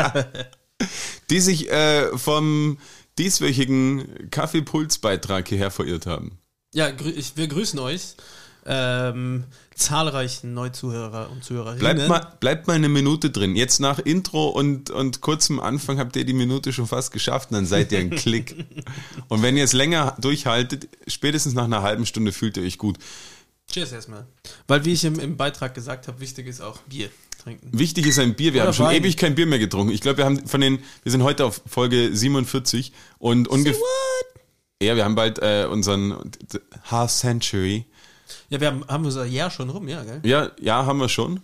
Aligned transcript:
die 1.30 1.38
sich 1.38 1.70
äh, 1.70 2.08
vom 2.18 2.78
dieswöchigen 3.18 4.30
Kaffeepuls-Beitrag 4.32 5.46
hierher 5.46 5.70
verirrt 5.70 6.06
haben. 6.06 6.40
Ja, 6.76 6.90
ich, 7.16 7.38
wir 7.38 7.48
grüßen 7.48 7.78
euch. 7.78 8.16
Ähm, 8.66 9.44
zahlreichen 9.74 10.52
Neuzuhörer 10.52 11.30
und 11.30 11.42
Zuhörerinnen. 11.42 11.78
Bleibt 11.78 12.06
mal, 12.06 12.36
bleibt 12.38 12.66
mal 12.66 12.74
eine 12.74 12.90
Minute 12.90 13.30
drin. 13.30 13.56
Jetzt 13.56 13.80
nach 13.80 13.98
Intro 13.98 14.48
und, 14.48 14.90
und 14.90 15.22
kurzem 15.22 15.58
Anfang 15.58 15.98
habt 15.98 16.16
ihr 16.16 16.26
die 16.26 16.34
Minute 16.34 16.74
schon 16.74 16.86
fast 16.86 17.12
geschafft 17.12 17.50
und 17.50 17.54
dann 17.54 17.64
seid 17.64 17.92
ihr 17.92 18.00
ein 18.00 18.10
Klick. 18.16 18.66
und 19.28 19.42
wenn 19.42 19.56
ihr 19.56 19.64
es 19.64 19.72
länger 19.72 20.16
durchhaltet, 20.20 20.86
spätestens 21.06 21.54
nach 21.54 21.64
einer 21.64 21.80
halben 21.80 22.04
Stunde 22.04 22.32
fühlt 22.32 22.58
ihr 22.58 22.64
euch 22.64 22.76
gut. 22.76 22.98
Cheers 23.72 23.92
erstmal. 23.92 24.26
Weil, 24.66 24.84
wie 24.84 24.92
ich 24.92 25.04
im, 25.04 25.18
im 25.18 25.38
Beitrag 25.38 25.74
gesagt 25.74 26.08
habe, 26.08 26.20
wichtig 26.20 26.46
ist 26.46 26.60
auch 26.60 26.80
Bier 26.80 27.08
trinken. 27.42 27.70
Wichtig 27.72 28.06
ist 28.06 28.18
ein 28.18 28.34
Bier. 28.34 28.52
Wir 28.52 28.60
Oder 28.60 28.68
haben 28.68 28.74
schon 28.74 28.86
Wein. 28.86 28.96
ewig 28.96 29.16
kein 29.16 29.34
Bier 29.34 29.46
mehr 29.46 29.58
getrunken. 29.58 29.94
Ich 29.94 30.02
glaube, 30.02 30.18
wir 30.18 30.26
haben 30.26 30.46
von 30.46 30.60
den, 30.60 30.80
wir 31.04 31.12
sind 31.12 31.22
heute 31.22 31.46
auf 31.46 31.62
Folge 31.66 32.14
47 32.14 32.92
und 33.18 33.48
ungefähr. 33.48 33.80
Ja, 34.82 34.94
wir 34.94 35.04
haben 35.04 35.14
bald 35.14 35.38
äh, 35.38 35.66
unseren 35.70 36.32
Half 36.90 37.10
Century. 37.10 37.86
Ja, 38.50 38.60
wir 38.60 38.68
haben, 38.68 38.86
haben 38.88 39.04
unser 39.04 39.24
Jahr 39.24 39.50
schon 39.50 39.70
rum, 39.70 39.88
ja, 39.88 40.02
gell? 40.04 40.20
Ja, 40.24 40.50
ja, 40.60 40.84
haben 40.84 41.00
wir 41.00 41.08
schon. 41.08 41.40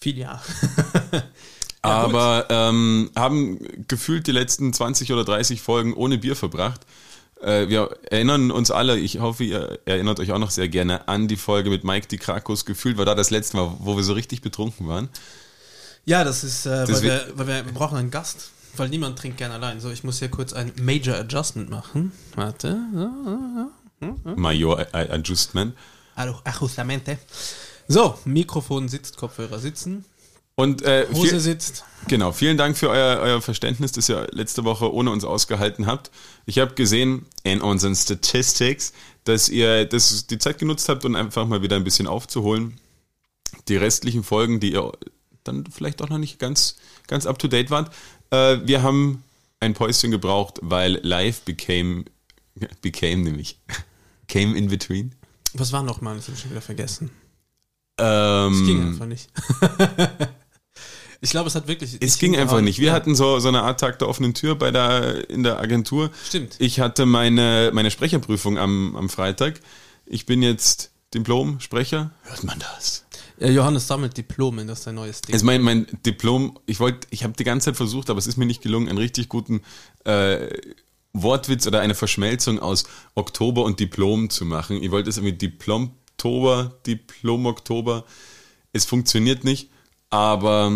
Viel 0.00 0.18
Jahr. 0.18 0.42
ja, 1.12 1.22
Aber 1.82 2.46
ähm, 2.50 3.10
haben 3.16 3.58
gefühlt 3.88 4.26
die 4.26 4.32
letzten 4.32 4.72
20 4.72 5.12
oder 5.12 5.24
30 5.24 5.62
Folgen 5.62 5.94
ohne 5.94 6.18
Bier 6.18 6.36
verbracht. 6.36 6.82
Äh, 7.40 7.68
wir 7.68 7.96
erinnern 8.10 8.50
uns 8.50 8.70
alle, 8.70 8.98
ich 8.98 9.20
hoffe, 9.20 9.44
ihr 9.44 9.78
erinnert 9.86 10.20
euch 10.20 10.32
auch 10.32 10.38
noch 10.38 10.50
sehr 10.50 10.68
gerne 10.68 11.08
an 11.08 11.26
die 11.26 11.36
Folge 11.36 11.70
mit 11.70 11.84
Mike 11.84 12.08
die 12.08 12.18
Krakos. 12.18 12.66
Gefühlt 12.66 12.98
war 12.98 13.06
da 13.06 13.14
das 13.14 13.30
letzte 13.30 13.56
Mal, 13.56 13.76
wo 13.78 13.96
wir 13.96 14.04
so 14.04 14.12
richtig 14.12 14.42
betrunken 14.42 14.88
waren. 14.88 15.08
Ja, 16.04 16.24
das 16.24 16.44
ist, 16.44 16.66
äh, 16.66 16.86
weil, 16.88 17.02
wir, 17.02 17.26
weil 17.34 17.46
wir, 17.46 17.66
wir 17.66 17.72
brauchen 17.72 17.96
einen 17.96 18.10
Gast, 18.10 18.50
weil 18.76 18.88
niemand 18.88 19.18
trinkt 19.18 19.38
gerne 19.38 19.54
allein. 19.54 19.80
So, 19.80 19.90
ich 19.90 20.04
muss 20.04 20.18
hier 20.18 20.28
kurz 20.28 20.52
ein 20.52 20.72
Major 20.80 21.16
Adjustment 21.16 21.70
machen. 21.70 22.12
Warte. 22.34 22.78
Major 24.36 24.86
Adjustment. 24.92 25.74
Ajustamente. 26.14 27.18
So, 27.88 28.18
Mikrofon 28.24 28.88
sitzt, 28.88 29.16
Kopfhörer 29.16 29.58
sitzen. 29.58 30.04
Und 30.54 30.82
äh, 30.82 31.06
Hose 31.12 31.30
viel, 31.30 31.40
sitzt. 31.40 31.84
Genau, 32.06 32.32
vielen 32.32 32.58
Dank 32.58 32.76
für 32.76 32.90
euer, 32.90 33.18
euer 33.20 33.40
Verständnis, 33.40 33.92
das 33.92 34.08
ihr 34.10 34.26
letzte 34.30 34.64
Woche 34.64 34.92
ohne 34.92 35.10
uns 35.10 35.24
ausgehalten 35.24 35.86
habt. 35.86 36.10
Ich 36.44 36.58
habe 36.58 36.74
gesehen 36.74 37.24
in 37.44 37.62
unseren 37.62 37.94
Statistics, 37.94 38.92
dass 39.24 39.48
ihr 39.48 39.86
das, 39.86 40.26
die 40.26 40.38
Zeit 40.38 40.58
genutzt 40.58 40.88
habt, 40.88 41.04
um 41.04 41.14
einfach 41.16 41.46
mal 41.46 41.62
wieder 41.62 41.76
ein 41.76 41.84
bisschen 41.84 42.06
aufzuholen. 42.06 42.78
Die 43.68 43.76
restlichen 43.76 44.22
Folgen, 44.22 44.60
die 44.60 44.72
ihr 44.72 44.92
dann 45.44 45.64
vielleicht 45.66 46.02
auch 46.02 46.10
noch 46.10 46.18
nicht 46.18 46.38
ganz, 46.38 46.76
ganz 47.06 47.26
up 47.26 47.38
to 47.38 47.48
date 47.48 47.70
wart. 47.70 47.90
Äh, 48.30 48.58
wir 48.64 48.82
haben 48.82 49.22
ein 49.60 49.74
Päuschen 49.74 50.10
gebraucht, 50.10 50.58
weil 50.62 51.00
live 51.02 51.42
became, 51.42 52.04
became 52.82 53.22
nämlich, 53.22 53.58
came 54.28 54.56
in 54.56 54.68
between. 54.68 55.14
Was 55.54 55.72
war 55.72 55.82
nochmal? 55.82 56.18
Ich 56.18 56.28
habe 56.28 56.36
schon 56.36 56.50
wieder 56.50 56.60
vergessen. 56.60 57.10
Ähm, 57.98 58.52
das 58.52 58.66
ging 58.66 58.82
einfach 58.82 59.06
nicht. 59.06 59.30
Ich 61.22 61.30
glaube, 61.30 61.48
es 61.48 61.54
hat 61.54 61.68
wirklich. 61.68 61.98
Es 62.00 62.18
ging 62.18 62.34
einfach 62.36 62.62
nicht. 62.62 62.78
Wir 62.78 62.88
ja. 62.88 62.92
hatten 62.94 63.14
so, 63.14 63.38
so 63.40 63.48
eine 63.48 63.62
Art 63.62 63.78
Tag 63.78 63.98
der 63.98 64.08
offenen 64.08 64.32
Tür 64.32 64.54
bei 64.54 64.70
der, 64.70 65.28
in 65.28 65.42
der 65.42 65.58
Agentur. 65.58 66.10
Stimmt. 66.26 66.56
Ich 66.58 66.80
hatte 66.80 67.04
meine, 67.04 67.70
meine 67.74 67.90
Sprecherprüfung 67.90 68.56
am, 68.56 68.96
am 68.96 69.10
Freitag. 69.10 69.60
Ich 70.06 70.24
bin 70.24 70.42
jetzt 70.42 70.92
Diplom-Sprecher. 71.12 72.10
Hört 72.22 72.44
man 72.44 72.58
das? 72.58 73.04
Ja, 73.40 73.48
Johannes 73.48 73.86
sammelt 73.86 74.16
Diplome, 74.16 74.66
das 74.66 74.80
ist 74.80 74.88
ein 74.88 74.96
neues 74.96 75.22
Ding. 75.22 75.32
Also 75.32 75.46
mein, 75.46 75.62
mein 75.62 75.86
Diplom, 76.04 76.58
ich 76.66 76.78
wollte, 76.78 77.08
ich 77.10 77.24
habe 77.24 77.32
die 77.32 77.44
ganze 77.44 77.66
Zeit 77.66 77.76
versucht, 77.76 78.10
aber 78.10 78.18
es 78.18 78.26
ist 78.26 78.36
mir 78.36 78.44
nicht 78.44 78.62
gelungen, 78.62 78.88
einen 78.88 78.98
richtig 78.98 79.30
guten 79.30 79.62
äh, 80.04 80.48
Wortwitz 81.14 81.66
oder 81.66 81.80
eine 81.80 81.94
Verschmelzung 81.94 82.58
aus 82.58 82.84
Oktober 83.14 83.64
und 83.64 83.80
Diplom 83.80 84.28
zu 84.28 84.44
machen. 84.44 84.82
Ich 84.82 84.90
wollte 84.90 85.08
es 85.08 85.16
irgendwie 85.16 85.36
Diplom-Oktober, 85.36 86.78
Diplom-Oktober. 86.86 88.04
Es 88.72 88.84
funktioniert 88.84 89.42
nicht, 89.42 89.70
aber 90.10 90.70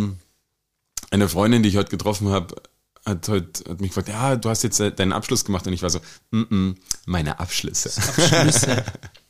eine 1.11 1.29
Freundin, 1.29 1.63
die 1.63 1.69
ich 1.69 1.77
heute 1.77 1.91
getroffen 1.91 2.31
habe, 2.31 2.57
hat, 3.05 3.29
heute, 3.29 3.71
hat 3.71 3.81
mich 3.83 3.91
gefragt, 3.91 4.09
ja, 4.09 4.37
du 4.37 4.49
hast 4.49 4.63
jetzt 4.63 4.81
äh, 4.81 4.91
deinen 4.91 5.13
Abschluss 5.13 5.45
gemacht 5.45 5.67
und 5.67 5.75
ich 5.75 5.83
war 5.83 5.91
so, 5.91 6.01
mm 6.31 6.41
-mm, 6.41 6.75
meine 7.05 7.39
Abschlüsse. 7.39 7.91
Abschlüsse. 8.09 8.85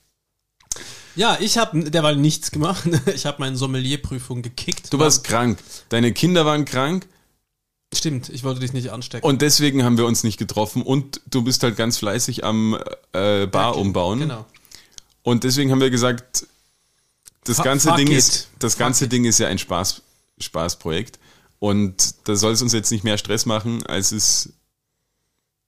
ja, 1.17 1.39
ich 1.41 1.59
habe 1.59 1.91
derweil 1.91 2.17
nichts 2.17 2.51
gemacht. 2.51 2.85
Ich 3.15 3.27
habe 3.27 3.37
meine 3.41 3.57
Sommelierprüfung 3.57 4.43
gekickt. 4.43 4.93
Du 4.93 4.99
warst 4.99 5.25
krank. 5.25 5.59
Deine 5.89 6.13
Kinder 6.13 6.45
waren 6.47 6.65
krank. 6.65 7.07
Stimmt, 7.93 8.29
ich 8.29 8.43
wollte 8.43 8.61
dich 8.61 8.73
nicht 8.73 8.91
anstecken. 8.91 9.27
Und 9.27 9.41
deswegen 9.43 9.85
haben 9.85 9.99
wir 9.99 10.07
uns 10.07 10.25
nicht 10.25 10.39
getroffen 10.39 10.83
und 10.83 11.21
du 11.31 11.43
bist 11.43 11.63
halt 11.63 11.77
ganz 11.77 11.99
fleißig 11.99 12.45
am 12.45 12.79
äh, 13.13 13.47
Bar 13.47 13.77
umbauen. 13.77 14.21
Genau. 14.21 14.47
Und 15.23 15.45
deswegen 15.45 15.71
haben 15.71 15.81
wir 15.81 15.91
gesagt, 15.91 16.47
das 17.45 17.63
ganze 17.63 17.89
Fuck 17.89 17.99
Ding 17.99 18.09
it. 18.09 18.19
ist, 18.19 18.49
das 18.59 18.77
ganze 18.77 19.09
Ding 19.09 19.25
ist 19.25 19.39
ja 19.39 19.49
ein 19.49 19.59
Spaß, 19.59 20.03
Spaßprojekt. 20.39 21.19
Und 21.59 22.15
da 22.29 22.37
soll 22.37 22.53
es 22.53 22.63
uns 22.63 22.73
jetzt 22.73 22.91
nicht 22.91 23.05
mehr 23.05 23.17
Stress 23.17 23.47
machen, 23.47 23.87
als 23.87 24.13
es 24.13 24.53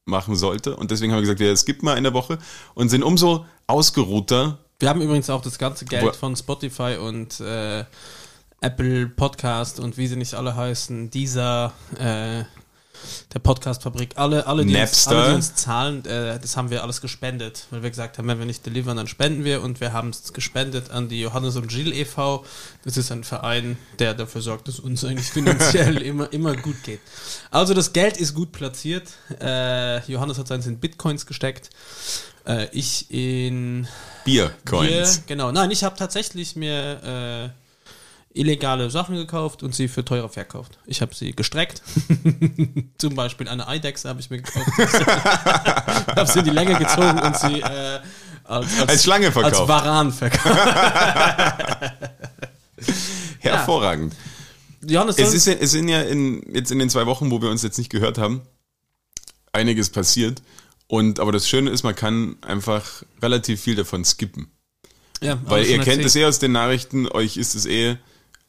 machen 0.05 0.37
sollte. 0.37 0.77
Und 0.77 0.91
deswegen 0.91 1.13
haben 1.13 1.19
wir 1.19 1.23
gesagt, 1.23 1.41
wir 1.41 1.57
skippen 1.57 1.87
mal 1.87 1.95
eine 1.95 2.13
Woche 2.13 2.39
und 2.75 2.89
sind 2.89 3.03
umso 3.03 3.47
ausgeruhter. 3.67 4.59
Wir 4.79 4.89
haben 4.91 5.01
übrigens 5.01 5.31
auch 5.31 5.41
das 5.41 5.59
ganze 5.59 5.87
Geld 5.87 6.17
von 6.17 6.37
Spotify 6.37 6.97
und 7.01 7.41
äh, 7.41 7.85
Apple 8.61 9.09
Podcast 9.09 9.81
und 9.81 9.97
wie 9.97 10.07
sie 10.07 10.17
nicht 10.17 10.35
alle 10.35 10.55
heißen, 10.55 11.11
dieser 11.11 11.73
äh, 11.99 12.45
der 13.35 13.39
Podcastfabrik, 13.39 14.11
alle, 14.17 14.47
alle, 14.47 14.65
die 14.65 14.77
uns, 14.77 15.07
alle, 15.09 15.29
die 15.29 15.35
uns 15.35 15.55
zahlen, 15.55 16.05
äh, 16.05 16.39
das 16.39 16.57
haben 16.57 16.71
wir 16.71 16.83
alles 16.83 17.01
gespendet, 17.01 17.67
weil 17.71 17.83
wir 17.83 17.91
gesagt 17.91 18.19
haben, 18.19 18.29
wenn 18.29 18.39
wir 18.39 18.47
nicht 18.47 18.65
delivern, 18.65 18.97
dann 18.97 19.07
spenden 19.07 19.45
wir 19.45 19.63
und 19.63 19.81
wir 19.81 19.93
haben 19.93 20.11
es 20.11 20.33
gespendet 20.33 20.91
an 20.91 21.09
die 21.09 21.21
Johannes 21.21 21.57
und 21.57 21.69
Gilles 21.69 21.97
e.V. 21.97 22.45
Das 22.85 22.97
ist 22.97 23.11
ein 23.13 23.25
Verein, 23.25 23.79
der 23.99 24.15
dafür 24.15 24.41
sorgt, 24.41 24.69
dass 24.69 24.79
uns 24.79 25.05
eigentlich 25.05 25.31
finanziell 25.31 25.97
immer, 26.03 26.33
immer 26.33 26.57
gut 26.57 26.83
geht. 26.85 27.01
Also 27.51 27.75
das 27.75 27.93
Geld 27.93 28.17
ist 28.17 28.35
gut 28.35 28.53
platziert. 28.53 29.09
Äh, 29.41 30.01
Johannes 30.11 30.39
hat 30.39 30.49
seins 30.49 30.67
in 30.67 30.79
Bitcoins 30.79 31.27
gesteckt. 31.27 31.71
Äh, 32.47 32.69
ich 32.73 33.11
in 33.11 33.89
Biercoins. 34.25 34.89
Bier, 34.89 35.23
genau. 35.27 35.53
Nein, 35.53 35.71
ich 35.71 35.85
habe 35.85 35.97
tatsächlich 35.97 36.57
mir 36.57 37.53
äh, 37.53 37.66
illegale 38.39 38.91
Sachen 38.91 39.17
gekauft 39.17 39.63
und 39.63 39.75
sie 39.75 39.89
für 39.89 40.05
teurer 40.05 40.29
verkauft. 40.29 40.79
Ich 40.87 41.01
habe 41.01 41.15
sie 41.15 41.33
gestreckt. 41.33 41.83
Zum 42.99 43.15
Beispiel 43.15 43.49
eine 43.49 43.67
Eidechse 43.69 44.09
habe 44.09 44.21
ich 44.21 44.31
mir 44.31 44.43
gekauft. 44.43 44.67
habe 46.17 46.31
sie 46.31 46.41
in 46.41 46.45
die 46.45 46.51
Länge 46.51 46.77
gezogen 46.77 47.19
und 47.19 47.37
sie 47.37 47.61
äh, 47.61 48.01
als, 48.45 48.81
als, 48.81 48.89
als, 48.89 49.03
Schlange 49.03 49.33
verkauft. 49.33 49.57
Als 49.57 49.69
Varan 49.69 50.13
verkauft. 50.13 50.57
Hervorragend. 53.39 54.15
Ja. 54.87 55.05
es, 55.09 55.19
ist, 55.19 55.49
es 55.49 55.71
sind 55.71 55.89
ja 55.89 56.03
in, 56.03 56.43
jetzt 56.55 56.71
in 56.71 56.79
den 56.79 56.91
zwei 56.91 57.07
Wochen, 57.07 57.31
wo 57.31 57.43
wir 57.43 57.51
uns 57.51 57.63
jetzt 57.63 57.79
nicht 57.79 57.91
gehört 57.91 58.19
haben, 58.19 58.43
einiges 59.53 59.91
passiert. 59.91 60.43
Und 60.87 61.19
aber 61.19 61.33
das 61.33 61.49
Schöne 61.49 61.71
ist, 61.71 61.83
man 61.83 61.97
kann 61.97 62.37
einfach 62.43 63.03
relativ 63.21 63.61
viel 63.61 63.75
davon 63.75 64.05
skippen. 64.05 64.49
Ja, 65.21 65.41
Weil 65.47 65.65
ihr 65.67 65.81
kennt 65.81 66.05
es 66.05 66.15
eh 66.15 66.25
aus 66.27 66.39
den 66.39 66.53
Nachrichten, 66.53 67.09
euch 67.09 67.37
ist 67.37 67.55
es 67.55 67.67
eh 67.67 67.97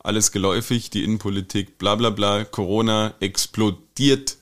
alles 0.07 0.31
geläufig, 0.31 0.89
die 0.89 1.04
Innenpolitik, 1.04 1.77
bla 1.77 1.95
bla 1.95 2.09
bla, 2.09 2.45
Corona 2.45 3.13
explodiert 3.19 4.38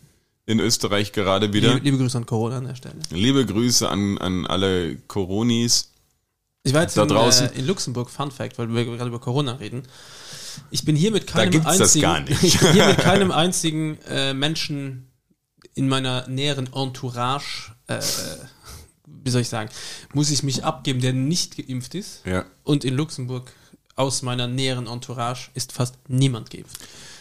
in 0.45 0.59
Österreich 0.59 1.11
gerade 1.11 1.53
wieder. 1.53 1.73
Liebe, 1.73 1.83
liebe 1.83 1.97
Grüße 1.97 2.17
an 2.19 2.27
Corona 2.27 2.57
an 2.57 2.65
der 2.65 2.75
Stelle. 2.75 2.95
Liebe 3.09 3.45
Grüße 3.45 3.89
an, 3.89 4.19
an 4.19 4.45
alle 4.45 4.95
Coronis. 5.07 5.89
Ich 6.61 6.73
war 6.73 6.83
jetzt 6.83 6.95
da 6.95 7.01
in, 7.01 7.09
draußen. 7.09 7.49
Äh, 7.49 7.59
in 7.59 7.65
Luxemburg, 7.65 8.11
Fun 8.11 8.29
Fact, 8.29 8.59
weil 8.59 8.73
wir 8.73 8.85
gerade 8.85 9.07
über 9.07 9.19
Corona 9.19 9.53
reden. 9.53 9.83
Ich 10.69 10.85
bin 10.85 10.95
hier 10.95 11.11
mit 11.11 11.25
keinem 11.25 11.65
einzigen, 11.65 12.25
ich 12.43 12.59
bin 12.59 12.73
hier 12.73 12.85
mit 12.85 12.99
keinem 12.99 13.31
einzigen 13.31 13.97
äh, 14.07 14.35
Menschen 14.35 15.07
in 15.73 15.89
meiner 15.89 16.27
näheren 16.27 16.69
Entourage, 16.73 17.71
äh, 17.87 17.99
wie 19.07 19.31
soll 19.31 19.41
ich 19.41 19.49
sagen, 19.49 19.69
muss 20.13 20.29
ich 20.29 20.43
mich 20.43 20.63
abgeben, 20.63 21.01
der 21.01 21.13
nicht 21.13 21.57
geimpft 21.57 21.95
ist. 21.95 22.21
Ja. 22.25 22.45
Und 22.63 22.85
in 22.85 22.95
Luxemburg 22.95 23.51
aus 23.95 24.21
meiner 24.21 24.47
näheren 24.47 24.87
Entourage 24.87 25.49
ist 25.53 25.71
fast 25.71 25.95
niemand 26.07 26.49
geimpft. 26.49 26.77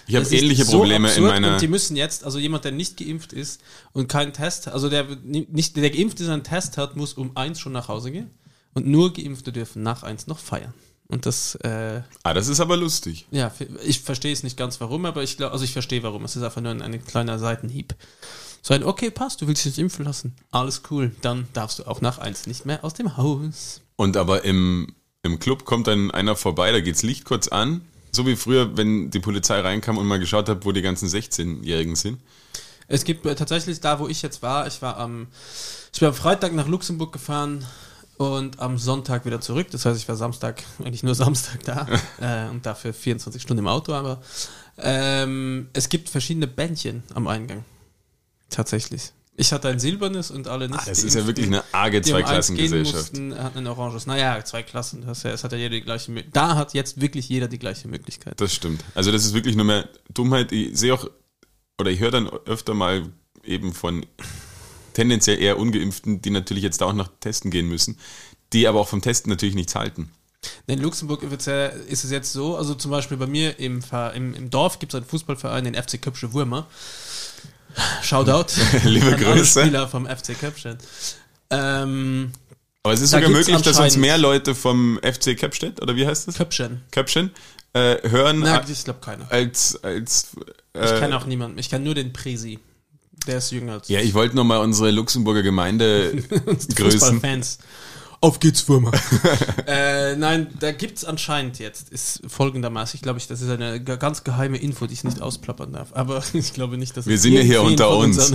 Ich 0.06 0.16
habe 0.16 0.26
ähnliche 0.26 0.64
so 0.64 0.78
Probleme 0.78 1.10
in 1.12 1.22
meiner. 1.24 1.54
Und 1.54 1.62
die 1.62 1.68
müssen 1.68 1.96
jetzt, 1.96 2.24
also 2.24 2.38
jemand, 2.38 2.64
der 2.64 2.72
nicht 2.72 2.96
geimpft 2.96 3.32
ist 3.32 3.60
und 3.92 4.08
keinen 4.08 4.32
Test, 4.32 4.68
also 4.68 4.90
der 4.90 5.06
nicht, 5.24 5.76
der 5.76 5.90
geimpft 5.90 6.20
ist, 6.20 6.28
einen 6.28 6.44
Test 6.44 6.76
hat, 6.76 6.96
muss 6.96 7.14
um 7.14 7.36
eins 7.36 7.60
schon 7.60 7.72
nach 7.72 7.88
Hause 7.88 8.10
gehen. 8.10 8.30
Und 8.74 8.86
nur 8.86 9.12
Geimpfte 9.12 9.52
dürfen 9.52 9.82
nach 9.82 10.02
eins 10.02 10.26
noch 10.26 10.38
feiern. 10.40 10.74
Und 11.06 11.26
das. 11.26 11.54
Äh, 11.56 12.02
ah, 12.22 12.34
das 12.34 12.48
ist 12.48 12.60
aber 12.60 12.76
lustig. 12.76 13.26
Ja, 13.30 13.52
ich 13.84 14.00
verstehe 14.00 14.32
es 14.32 14.42
nicht 14.42 14.56
ganz 14.56 14.80
warum, 14.80 15.06
aber 15.06 15.22
ich 15.22 15.36
glaube, 15.36 15.52
also 15.52 15.64
ich 15.64 15.72
verstehe 15.72 16.02
warum. 16.02 16.24
Es 16.24 16.34
ist 16.34 16.42
einfach 16.42 16.60
nur 16.60 16.72
ein, 16.72 16.82
ein 16.82 17.04
kleiner 17.04 17.38
Seitenhieb. 17.38 17.94
So 18.62 18.74
ein, 18.74 18.82
okay, 18.82 19.10
passt, 19.10 19.42
du 19.42 19.46
willst 19.46 19.64
dich 19.64 19.78
impfen 19.78 20.04
lassen. 20.04 20.34
Alles 20.50 20.82
cool. 20.90 21.14
Dann 21.20 21.46
darfst 21.52 21.78
du 21.78 21.84
auch 21.84 22.00
nach 22.00 22.18
eins 22.18 22.46
nicht 22.46 22.66
mehr 22.66 22.84
aus 22.84 22.94
dem 22.94 23.16
Haus. 23.16 23.82
Und 23.96 24.16
aber 24.16 24.44
im, 24.44 24.94
im 25.24 25.40
Club 25.40 25.64
kommt 25.64 25.88
dann 25.88 26.10
einer 26.10 26.36
vorbei, 26.36 26.70
da 26.70 26.80
geht's 26.80 27.02
Licht 27.02 27.24
kurz 27.24 27.48
an. 27.48 27.80
So 28.12 28.26
wie 28.26 28.36
früher, 28.36 28.76
wenn 28.76 29.10
die 29.10 29.18
Polizei 29.18 29.58
reinkam 29.58 29.98
und 29.98 30.06
mal 30.06 30.20
geschaut 30.20 30.48
hat, 30.48 30.64
wo 30.64 30.70
die 30.70 30.82
ganzen 30.82 31.08
16-Jährigen 31.08 31.96
sind. 31.96 32.20
Es 32.86 33.04
gibt 33.04 33.26
äh, 33.26 33.34
tatsächlich 33.34 33.80
da, 33.80 33.98
wo 33.98 34.06
ich 34.06 34.22
jetzt 34.22 34.42
war, 34.42 34.66
ich 34.68 34.82
war 34.82 34.98
am, 34.98 35.26
ich 35.92 35.98
bin 35.98 36.08
am 36.08 36.14
Freitag 36.14 36.52
nach 36.52 36.68
Luxemburg 36.68 37.12
gefahren 37.12 37.66
und 38.18 38.60
am 38.60 38.78
Sonntag 38.78 39.24
wieder 39.24 39.40
zurück. 39.40 39.68
Das 39.72 39.84
heißt, 39.84 39.98
ich 39.98 40.06
war 40.08 40.16
Samstag, 40.16 40.62
eigentlich 40.78 41.02
nur 41.02 41.14
Samstag 41.16 41.64
da 41.64 41.88
äh, 42.20 42.50
und 42.50 42.66
dafür 42.66 42.92
24 42.92 43.42
Stunden 43.42 43.64
im 43.64 43.68
Auto. 43.68 43.94
Aber 43.94 44.20
ähm, 44.78 45.68
es 45.72 45.88
gibt 45.88 46.10
verschiedene 46.10 46.46
Bändchen 46.46 47.02
am 47.14 47.26
Eingang. 47.26 47.64
Tatsächlich. 48.50 49.12
Ich 49.36 49.52
hatte 49.52 49.68
ein 49.68 49.80
silbernes 49.80 50.30
und 50.30 50.46
alle 50.46 50.68
nicht. 50.68 50.78
Ah, 50.78 50.84
das 50.86 51.02
ist 51.02 51.14
ja 51.14 51.26
wirklich 51.26 51.46
eine 51.46 51.64
arge 51.72 52.00
Zweiklassengesellschaft. 52.02 53.14
hat 53.36 53.56
ein 53.56 53.66
oranges. 53.66 54.06
Naja, 54.06 54.44
zwei 54.44 54.62
Klassen. 54.62 55.04
Das, 55.04 55.24
es 55.24 55.42
hat 55.42 55.50
ja 55.50 55.58
jeder 55.58 55.74
die 55.74 55.80
gleiche 55.80 56.12
Da 56.32 56.54
hat 56.54 56.72
jetzt 56.72 57.00
wirklich 57.00 57.28
jeder 57.28 57.48
die 57.48 57.58
gleiche 57.58 57.88
Möglichkeit. 57.88 58.40
Das 58.40 58.54
stimmt. 58.54 58.84
Also 58.94 59.10
das 59.10 59.24
ist 59.24 59.34
wirklich 59.34 59.56
nur 59.56 59.64
mehr 59.64 59.88
Dummheit. 60.12 60.52
Ich 60.52 60.78
sehe 60.78 60.94
auch, 60.94 61.10
oder 61.80 61.90
ich 61.90 61.98
höre 61.98 62.12
dann 62.12 62.28
öfter 62.28 62.74
mal 62.74 63.10
eben 63.42 63.72
von 63.72 64.06
tendenziell 64.92 65.40
eher 65.40 65.58
Ungeimpften, 65.58 66.22
die 66.22 66.30
natürlich 66.30 66.62
jetzt 66.62 66.80
da 66.80 66.86
auch 66.86 66.92
noch 66.92 67.08
testen 67.18 67.50
gehen 67.50 67.68
müssen, 67.68 67.98
die 68.52 68.68
aber 68.68 68.80
auch 68.80 68.88
vom 68.88 69.02
Testen 69.02 69.30
natürlich 69.30 69.56
nichts 69.56 69.74
halten. 69.74 70.10
In 70.66 70.80
Luxemburg 70.80 71.22
ist 71.22 72.04
es 72.04 72.10
jetzt 72.10 72.32
so, 72.32 72.56
also 72.56 72.74
zum 72.74 72.90
Beispiel 72.90 73.16
bei 73.16 73.26
mir 73.26 73.58
im, 73.58 73.82
im, 74.14 74.34
im 74.34 74.50
Dorf 74.50 74.78
gibt 74.78 74.92
es 74.92 74.96
einen 74.98 75.06
Fußballverein, 75.06 75.64
den 75.64 75.74
FC 75.74 76.00
Köpsche 76.00 76.32
Würmer. 76.32 76.68
Shoutout. 78.02 78.52
Liebe 78.84 79.16
Grüße. 79.16 79.62
Spieler 79.62 79.88
vom 79.88 80.06
FC 80.06 80.38
Köpschen. 80.38 80.78
Ähm, 81.50 82.32
aber 82.82 82.94
es 82.94 83.00
ist 83.00 83.10
sogar 83.10 83.30
möglich, 83.30 83.60
dass 83.62 83.78
uns 83.78 83.96
mehr 83.96 84.18
Leute 84.18 84.54
vom 84.54 84.98
FC 85.02 85.38
Köpstedt, 85.38 85.80
oder 85.80 85.96
wie 85.96 86.06
heißt 86.06 86.28
das? 86.28 86.36
Köpschen. 86.36 86.82
Köpschen, 86.90 87.30
äh, 87.72 87.96
hören. 88.08 88.40
Na, 88.40 88.62
ich 88.68 88.84
glaube 88.84 89.00
keiner. 89.00 89.30
Als, 89.30 89.82
als, 89.82 90.28
äh, 90.74 90.84
ich 90.84 91.00
kenne 91.00 91.16
auch 91.16 91.26
niemanden. 91.26 91.58
Ich 91.58 91.70
kenne 91.70 91.84
nur 91.84 91.94
den 91.94 92.12
Presi. 92.12 92.58
Der 93.26 93.38
ist 93.38 93.50
jünger 93.52 93.74
als 93.74 93.88
Ja, 93.88 94.00
ich 94.00 94.12
wollte 94.12 94.36
nochmal 94.36 94.58
unsere 94.58 94.90
Luxemburger 94.90 95.42
Gemeinde 95.42 96.12
grüßen. 96.74 97.20
Fans. 97.20 97.58
Auf 98.24 98.40
geht's, 98.40 98.62
Firma. 98.62 98.90
äh, 99.66 100.16
nein, 100.16 100.46
da 100.58 100.72
gibt's 100.72 101.04
anscheinend 101.04 101.58
jetzt, 101.58 101.90
ist 101.90 102.22
folgendermaßen, 102.26 102.96
ich 102.96 103.02
glaube, 103.02 103.18
ich, 103.18 103.26
das 103.26 103.42
ist 103.42 103.50
eine 103.50 103.84
ganz 103.84 104.24
geheime 104.24 104.56
Info, 104.56 104.86
die 104.86 104.94
ich 104.94 105.04
nicht 105.04 105.20
ausplappern 105.20 105.74
darf, 105.74 105.90
aber 105.92 106.22
ich 106.32 106.54
glaube 106.54 106.78
nicht, 106.78 106.96
dass 106.96 107.06
Wir 107.06 107.18
sind 107.18 107.34
ja 107.34 107.42
hier 107.42 107.62
unter 107.62 107.94
uns. 107.94 108.30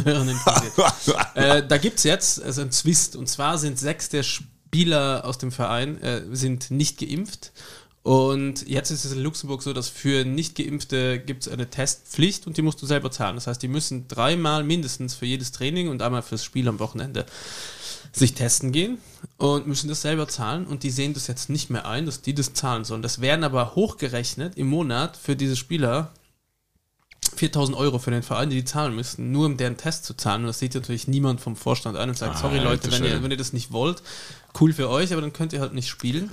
äh, 1.33 1.65
da 1.67 1.77
gibt's 1.79 2.03
jetzt 2.03 2.39
also 2.43 2.61
ein 2.61 2.71
Zwist, 2.71 3.15
und 3.15 3.27
zwar 3.29 3.57
sind 3.57 3.79
sechs 3.79 4.09
der 4.09 4.21
Spieler 4.21 5.25
aus 5.25 5.39
dem 5.39 5.51
Verein 5.51 5.99
äh, 6.03 6.21
sind 6.33 6.69
nicht 6.69 6.99
geimpft 6.99 7.51
und 8.03 8.67
jetzt 8.67 8.91
ist 8.91 9.05
es 9.05 9.11
in 9.11 9.23
Luxemburg 9.23 9.61
so, 9.61 9.73
dass 9.73 9.89
für 9.89 10.23
Nicht-Geimpfte 10.23 11.19
gibt 11.19 11.47
es 11.47 11.51
eine 11.51 11.69
Testpflicht 11.69 12.47
und 12.47 12.57
die 12.57 12.61
musst 12.61 12.81
du 12.81 12.85
selber 12.85 13.11
zahlen. 13.11 13.35
Das 13.35 13.47
heißt, 13.47 13.61
die 13.61 13.67
müssen 13.67 14.07
dreimal 14.07 14.63
mindestens 14.63 15.15
für 15.15 15.25
jedes 15.25 15.51
Training 15.51 15.89
und 15.89 16.01
einmal 16.01 16.21
fürs 16.21 16.43
Spiel 16.43 16.67
am 16.67 16.79
Wochenende 16.79 17.25
sich 18.11 18.33
testen 18.33 18.71
gehen 18.71 18.97
und 19.37 19.67
müssen 19.67 19.87
das 19.87 20.01
selber 20.01 20.27
zahlen 20.27 20.65
und 20.65 20.83
die 20.83 20.89
sehen 20.89 21.13
das 21.13 21.27
jetzt 21.27 21.49
nicht 21.49 21.69
mehr 21.69 21.85
ein, 21.85 22.05
dass 22.05 22.21
die 22.21 22.33
das 22.33 22.53
zahlen 22.53 22.83
sollen. 22.83 23.01
Das 23.01 23.21
werden 23.21 23.43
aber 23.43 23.75
hochgerechnet 23.75 24.57
im 24.57 24.67
Monat 24.67 25.17
für 25.17 25.35
diese 25.35 25.55
Spieler 25.55 26.11
4000 27.35 27.77
Euro 27.77 27.99
für 27.99 28.11
den 28.11 28.23
Verein, 28.23 28.49
die 28.49 28.57
die 28.57 28.65
zahlen 28.65 28.95
müssten, 28.95 29.31
nur 29.31 29.45
um 29.45 29.57
deren 29.57 29.77
Test 29.77 30.05
zu 30.05 30.15
zahlen. 30.15 30.41
Und 30.41 30.47
das 30.47 30.59
sieht 30.59 30.73
natürlich 30.73 31.07
niemand 31.07 31.41
vom 31.41 31.55
Vorstand 31.55 31.97
ein 31.97 32.09
und 32.09 32.17
sagt, 32.17 32.35
ah, 32.35 32.39
sorry 32.39 32.59
Leute, 32.59 32.91
wenn 32.91 33.03
ihr, 33.03 33.23
wenn 33.23 33.31
ihr 33.31 33.37
das 33.37 33.53
nicht 33.53 33.71
wollt, 33.71 34.01
cool 34.59 34.73
für 34.73 34.89
euch, 34.89 35.11
aber 35.13 35.21
dann 35.21 35.33
könnt 35.33 35.53
ihr 35.53 35.61
halt 35.61 35.73
nicht 35.73 35.87
spielen. 35.87 36.31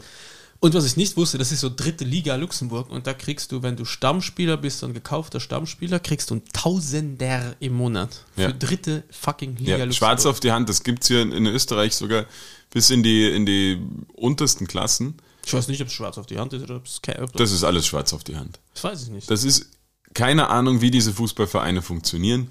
Und 0.61 0.75
was 0.75 0.87
ich 0.87 0.97
nicht 0.97 1.17
wusste, 1.17 1.39
das 1.39 1.53
ist 1.53 1.61
so 1.61 1.71
dritte 1.75 2.05
Liga 2.05 2.35
Luxemburg 2.37 2.91
und 2.91 3.07
da 3.07 3.15
kriegst 3.15 3.53
du, 3.53 3.63
wenn 3.63 3.77
du 3.77 3.85
Stammspieler 3.85 4.57
bist, 4.57 4.83
ein 4.85 4.95
gekaufter 4.95 5.41
Stammspieler, 5.41 6.01
kriegst 6.01 6.31
du 6.31 6.37
ein 6.37 6.43
Tausender 6.53 7.57
im 7.61 7.75
Monat 7.75 8.25
für 8.35 8.43
ja. 8.43 8.53
dritte 8.53 9.05
fucking 9.11 9.57
Liga 9.57 9.73
ja, 9.73 9.85
Luxemburg. 9.85 9.97
Schwarz 9.97 10.27
auf 10.27 10.41
die 10.41 10.53
Hand, 10.53 10.69
das 10.69 10.83
gibt 10.83 11.03
es 11.03 11.09
hier 11.09 11.21
in 11.21 11.47
Österreich 11.47 11.95
sogar 11.95 12.25
bis 12.71 12.91
in 12.91 13.03
die, 13.03 13.29
in 13.29 13.47
die 13.47 13.81
untersten 14.15 14.67
Klassen. 14.67 15.17
Ich 15.45 15.53
weiß 15.53 15.69
nicht, 15.69 15.81
ob 15.81 15.89
es 15.89 15.93
schwarz 15.93 16.19
auf 16.19 16.27
die 16.27 16.39
Hand 16.39 16.53
ist 16.55 16.63
oder 16.63 16.77
ob 16.77 16.87
es 16.87 17.01
Das 17.35 17.53
ist 17.53 17.63
alles 17.63 17.87
schwarz 17.87 18.13
auf 18.13 18.25
die 18.25 18.37
Hand. 18.37 18.59
Das 18.75 18.85
weiß 18.85 19.03
ich 19.05 19.09
nicht. 19.11 19.31
Das 19.31 19.45
ist 19.45 19.67
keine 20.15 20.49
Ahnung, 20.49 20.81
wie 20.81 20.91
diese 20.91 21.13
Fußballvereine 21.13 21.83
funktionieren, 21.83 22.51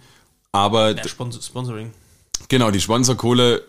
aber. 0.51 0.95
Ja, 0.95 1.07
Sponsor 1.07 1.41
Sponsoring. 1.41 1.91
Genau, 2.47 2.71
die 2.71 2.79
Sponsorkohle 2.79 3.63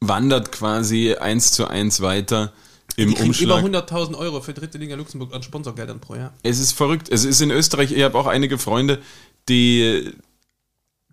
wandert 0.00 0.52
quasi 0.52 1.14
eins 1.14 1.52
zu 1.52 1.68
eins 1.68 2.00
weiter 2.00 2.52
im 2.96 3.14
die 3.14 3.22
Umschlag. 3.22 3.64
Über 3.64 3.78
100.000 3.78 4.16
Euro 4.16 4.40
für 4.40 4.54
dritte 4.54 4.78
Liga 4.78 4.96
Luxemburg 4.96 5.34
an 5.34 5.42
Sponsorgeldern 5.42 6.00
pro 6.00 6.14
Jahr. 6.14 6.32
Es 6.42 6.58
ist 6.58 6.72
verrückt. 6.72 7.08
Es 7.10 7.24
ist 7.24 7.40
in 7.40 7.50
Österreich, 7.50 7.92
ich 7.92 8.02
habe 8.02 8.18
auch 8.18 8.26
einige 8.26 8.58
Freunde, 8.58 9.00
die 9.48 10.12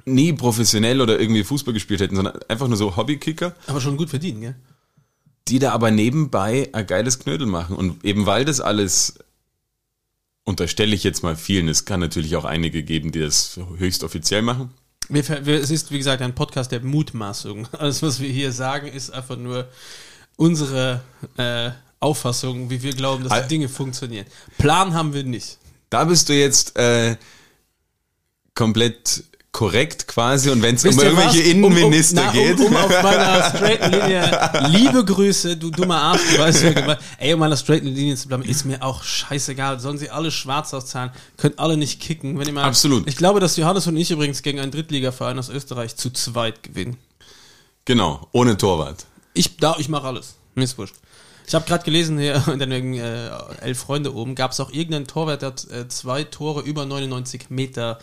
nie 0.05 0.33
professionell 0.33 1.01
oder 1.01 1.19
irgendwie 1.19 1.43
Fußball 1.43 1.73
gespielt 1.73 2.01
hätten, 2.01 2.15
sondern 2.15 2.39
einfach 2.47 2.67
nur 2.67 2.77
so 2.77 2.95
Hobbykicker. 2.95 3.55
Aber 3.67 3.81
schon 3.81 3.97
gut 3.97 4.09
verdienen, 4.09 4.41
gell? 4.41 4.55
Die 5.47 5.59
da 5.59 5.71
aber 5.71 5.91
nebenbei 5.91 6.69
ein 6.71 6.87
geiles 6.87 7.19
Knödel 7.19 7.47
machen. 7.47 7.75
Und 7.75 8.03
eben 8.05 8.25
weil 8.25 8.45
das 8.45 8.61
alles, 8.61 9.15
unterstelle 10.45 10.95
ich 10.95 11.03
jetzt 11.03 11.21
mal 11.21 11.35
vielen, 11.35 11.67
es 11.67 11.85
kann 11.85 11.99
natürlich 11.99 12.35
auch 12.37 12.45
einige 12.45 12.83
geben, 12.83 13.11
die 13.11 13.19
das 13.19 13.59
höchst 13.77 14.03
offiziell 14.03 14.41
machen. 14.41 14.71
Wir, 15.09 15.27
wir, 15.45 15.59
es 15.59 15.69
ist, 15.69 15.91
wie 15.91 15.97
gesagt, 15.97 16.21
ein 16.21 16.33
Podcast 16.33 16.71
der 16.71 16.81
Mutmaßung. 16.81 17.67
Alles, 17.73 18.01
was 18.01 18.21
wir 18.21 18.29
hier 18.29 18.53
sagen, 18.53 18.87
ist 18.87 19.09
einfach 19.09 19.37
nur 19.37 19.67
unsere 20.35 21.01
äh, 21.37 21.71
Auffassung, 21.99 22.69
wie 22.69 22.81
wir 22.81 22.93
glauben, 22.93 23.23
dass 23.23 23.43
die 23.43 23.47
Dinge 23.47 23.69
funktionieren. 23.69 24.25
Plan 24.57 24.93
haben 24.93 25.13
wir 25.13 25.23
nicht. 25.23 25.57
Da 25.89 26.03
bist 26.05 26.29
du 26.29 26.33
jetzt 26.33 26.77
äh, 26.77 27.15
komplett 28.55 29.23
korrekt 29.53 30.07
quasi 30.07 30.49
und 30.49 30.63
wenn 30.63 30.75
es 30.75 30.83
um 30.83 30.99
irgendwelche 30.99 31.39
was? 31.39 31.47
Innenminister 31.47 32.23
um, 32.23 32.27
um, 32.27 32.33
na, 32.33 32.41
geht. 32.41 32.59
Um, 32.59 32.65
um, 32.65 32.75
auf 32.75 33.03
meiner 33.03 33.43
straighten 33.49 33.91
Linie, 33.91 34.51
liebe 34.69 35.05
Grüße, 35.05 35.55
du 35.55 35.69
dummer 35.69 36.01
Arsch, 36.01 36.21
du 36.33 36.39
weißt 36.39 36.63
ja, 36.63 36.97
ey, 37.19 37.33
um 37.35 37.39
meiner 37.39 37.55
straighten 37.55 37.87
Linie 37.87 38.15
zu 38.15 38.27
bleiben, 38.27 38.43
ist 38.43 38.65
mir 38.65 38.81
auch 38.81 39.03
scheißegal. 39.03 39.79
Sollen 39.79 39.99
sie 39.99 40.09
alle 40.09 40.31
schwarz 40.31 40.73
auszahlen, 40.73 41.11
könnt 41.37 41.59
alle 41.59 41.77
nicht 41.77 42.01
kicken. 42.01 42.39
Wenn 42.39 42.47
ihr 42.47 42.53
mal, 42.53 42.63
Absolut. 42.63 43.07
Ich 43.07 43.15
glaube, 43.15 43.39
dass 43.39 43.55
Johannes 43.55 43.85
und 43.85 43.95
ich 43.95 44.09
übrigens 44.09 44.41
gegen 44.41 44.59
einen 44.59 44.71
Drittligaverein 44.71 45.37
aus 45.37 45.49
Österreich 45.49 45.95
zu 45.95 46.09
zweit 46.09 46.63
gewinnen. 46.63 46.97
Genau, 47.85 48.27
ohne 48.31 48.57
Torwart. 48.57 49.05
Ich, 49.33 49.57
da, 49.57 49.75
ich 49.79 49.89
mache 49.89 50.07
alles. 50.07 50.35
Mir 50.55 50.63
ist 50.63 50.77
wurscht. 50.77 50.95
Ich 51.45 51.53
habe 51.53 51.65
gerade 51.65 51.83
gelesen, 51.83 52.17
hier 52.17 52.43
in 52.51 52.59
den 52.59 52.93
äh, 52.93 53.29
elf 53.61 53.79
Freunde 53.79 54.15
oben 54.15 54.35
gab 54.35 54.51
es 54.51 54.59
auch 54.59 54.71
irgendeinen 54.71 55.07
Torwart, 55.07 55.41
der 55.41 55.49
hat 55.49 55.69
äh, 55.71 55.87
zwei 55.87 56.23
Tore 56.23 56.61
über 56.61 56.85
99 56.85 57.49
Meter, 57.49 57.99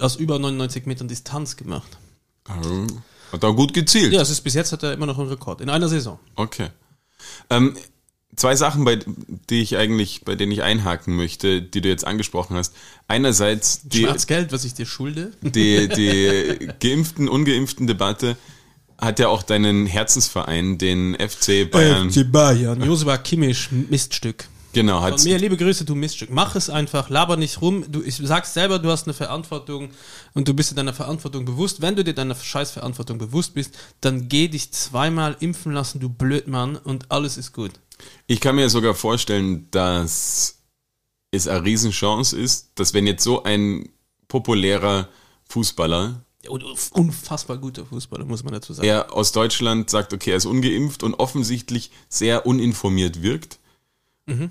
aus 0.00 0.16
über 0.16 0.38
99 0.38 0.86
Metern 0.86 1.08
Distanz 1.08 1.56
gemacht. 1.56 1.98
Also, 2.44 2.86
hat 3.32 3.42
er 3.42 3.52
gut 3.52 3.74
gezielt. 3.74 4.12
Ja, 4.12 4.20
es 4.20 4.30
ist 4.30 4.42
bis 4.42 4.54
jetzt 4.54 4.72
hat 4.72 4.82
er 4.82 4.92
immer 4.92 5.06
noch 5.06 5.18
einen 5.18 5.28
Rekord 5.28 5.60
in 5.60 5.70
einer 5.70 5.88
Saison. 5.88 6.18
Okay. 6.36 6.68
Ähm, 7.50 7.76
zwei 8.36 8.54
Sachen, 8.56 8.84
bei 8.84 9.00
die 9.50 9.62
ich 9.62 9.76
eigentlich, 9.76 10.22
bei 10.24 10.34
denen 10.34 10.52
ich 10.52 10.62
einhaken 10.62 11.16
möchte, 11.16 11.62
die 11.62 11.80
du 11.80 11.88
jetzt 11.88 12.06
angesprochen 12.06 12.56
hast. 12.56 12.74
Einerseits 13.08 13.82
die 13.82 14.02
Schwarzgeld, 14.02 14.52
was 14.52 14.64
ich 14.64 14.74
dir 14.74 14.86
schulde. 14.86 15.32
Die, 15.40 15.88
die 15.96 16.68
geimpften, 16.80 17.28
ungeimpften 17.28 17.86
Debatte 17.86 18.36
hat 18.98 19.18
ja 19.18 19.28
auch 19.28 19.42
deinen 19.42 19.86
Herzensverein, 19.86 20.78
den 20.78 21.14
FC 21.14 21.70
Bayern. 21.70 22.10
FC 22.10 22.30
Bayern. 22.30 22.82
Josua 22.82 23.18
Kimmich, 23.18 23.68
Miststück. 23.70 24.48
Genau. 24.74 25.00
Von 25.00 25.22
mir 25.22 25.38
liebe 25.38 25.56
Grüße, 25.56 25.84
du 25.84 25.94
Miststück. 25.94 26.30
Mach 26.30 26.56
es 26.56 26.68
einfach, 26.68 27.08
laber 27.08 27.36
nicht 27.36 27.62
rum. 27.62 27.84
Du, 27.88 28.02
ich 28.02 28.16
sag's 28.16 28.54
selber, 28.54 28.80
du 28.80 28.90
hast 28.90 29.06
eine 29.06 29.14
Verantwortung 29.14 29.90
und 30.34 30.48
du 30.48 30.54
bist 30.54 30.72
dir 30.72 30.74
deiner 30.74 30.92
Verantwortung 30.92 31.44
bewusst. 31.44 31.80
Wenn 31.80 31.94
du 31.94 32.02
dir 32.02 32.14
deiner 32.14 32.34
Scheißverantwortung 32.34 33.18
bewusst 33.18 33.54
bist, 33.54 33.76
dann 34.00 34.28
geh 34.28 34.48
dich 34.48 34.72
zweimal 34.72 35.36
impfen 35.38 35.72
lassen, 35.72 36.00
du 36.00 36.08
Blödmann, 36.08 36.76
und 36.76 37.10
alles 37.10 37.36
ist 37.36 37.52
gut. 37.52 37.70
Ich 38.26 38.40
kann 38.40 38.56
mir 38.56 38.68
sogar 38.68 38.94
vorstellen, 38.94 39.68
dass 39.70 40.58
es 41.30 41.46
eine 41.46 41.64
Riesenchance 41.64 42.36
ist, 42.36 42.72
dass 42.74 42.94
wenn 42.94 43.06
jetzt 43.06 43.22
so 43.22 43.44
ein 43.44 43.88
populärer 44.26 45.08
Fußballer 45.48 46.23
unfassbar 46.48 47.58
guter 47.58 47.86
Fußballer, 47.86 48.24
muss 48.24 48.44
man 48.44 48.52
dazu 48.52 48.72
sagen. 48.72 48.88
Er 48.88 49.12
aus 49.12 49.32
Deutschland 49.32 49.90
sagt, 49.90 50.12
okay, 50.12 50.30
er 50.30 50.36
ist 50.36 50.46
ungeimpft 50.46 51.02
und 51.02 51.14
offensichtlich 51.14 51.90
sehr 52.08 52.46
uninformiert 52.46 53.22
wirkt. 53.22 53.58
Mhm. 54.26 54.50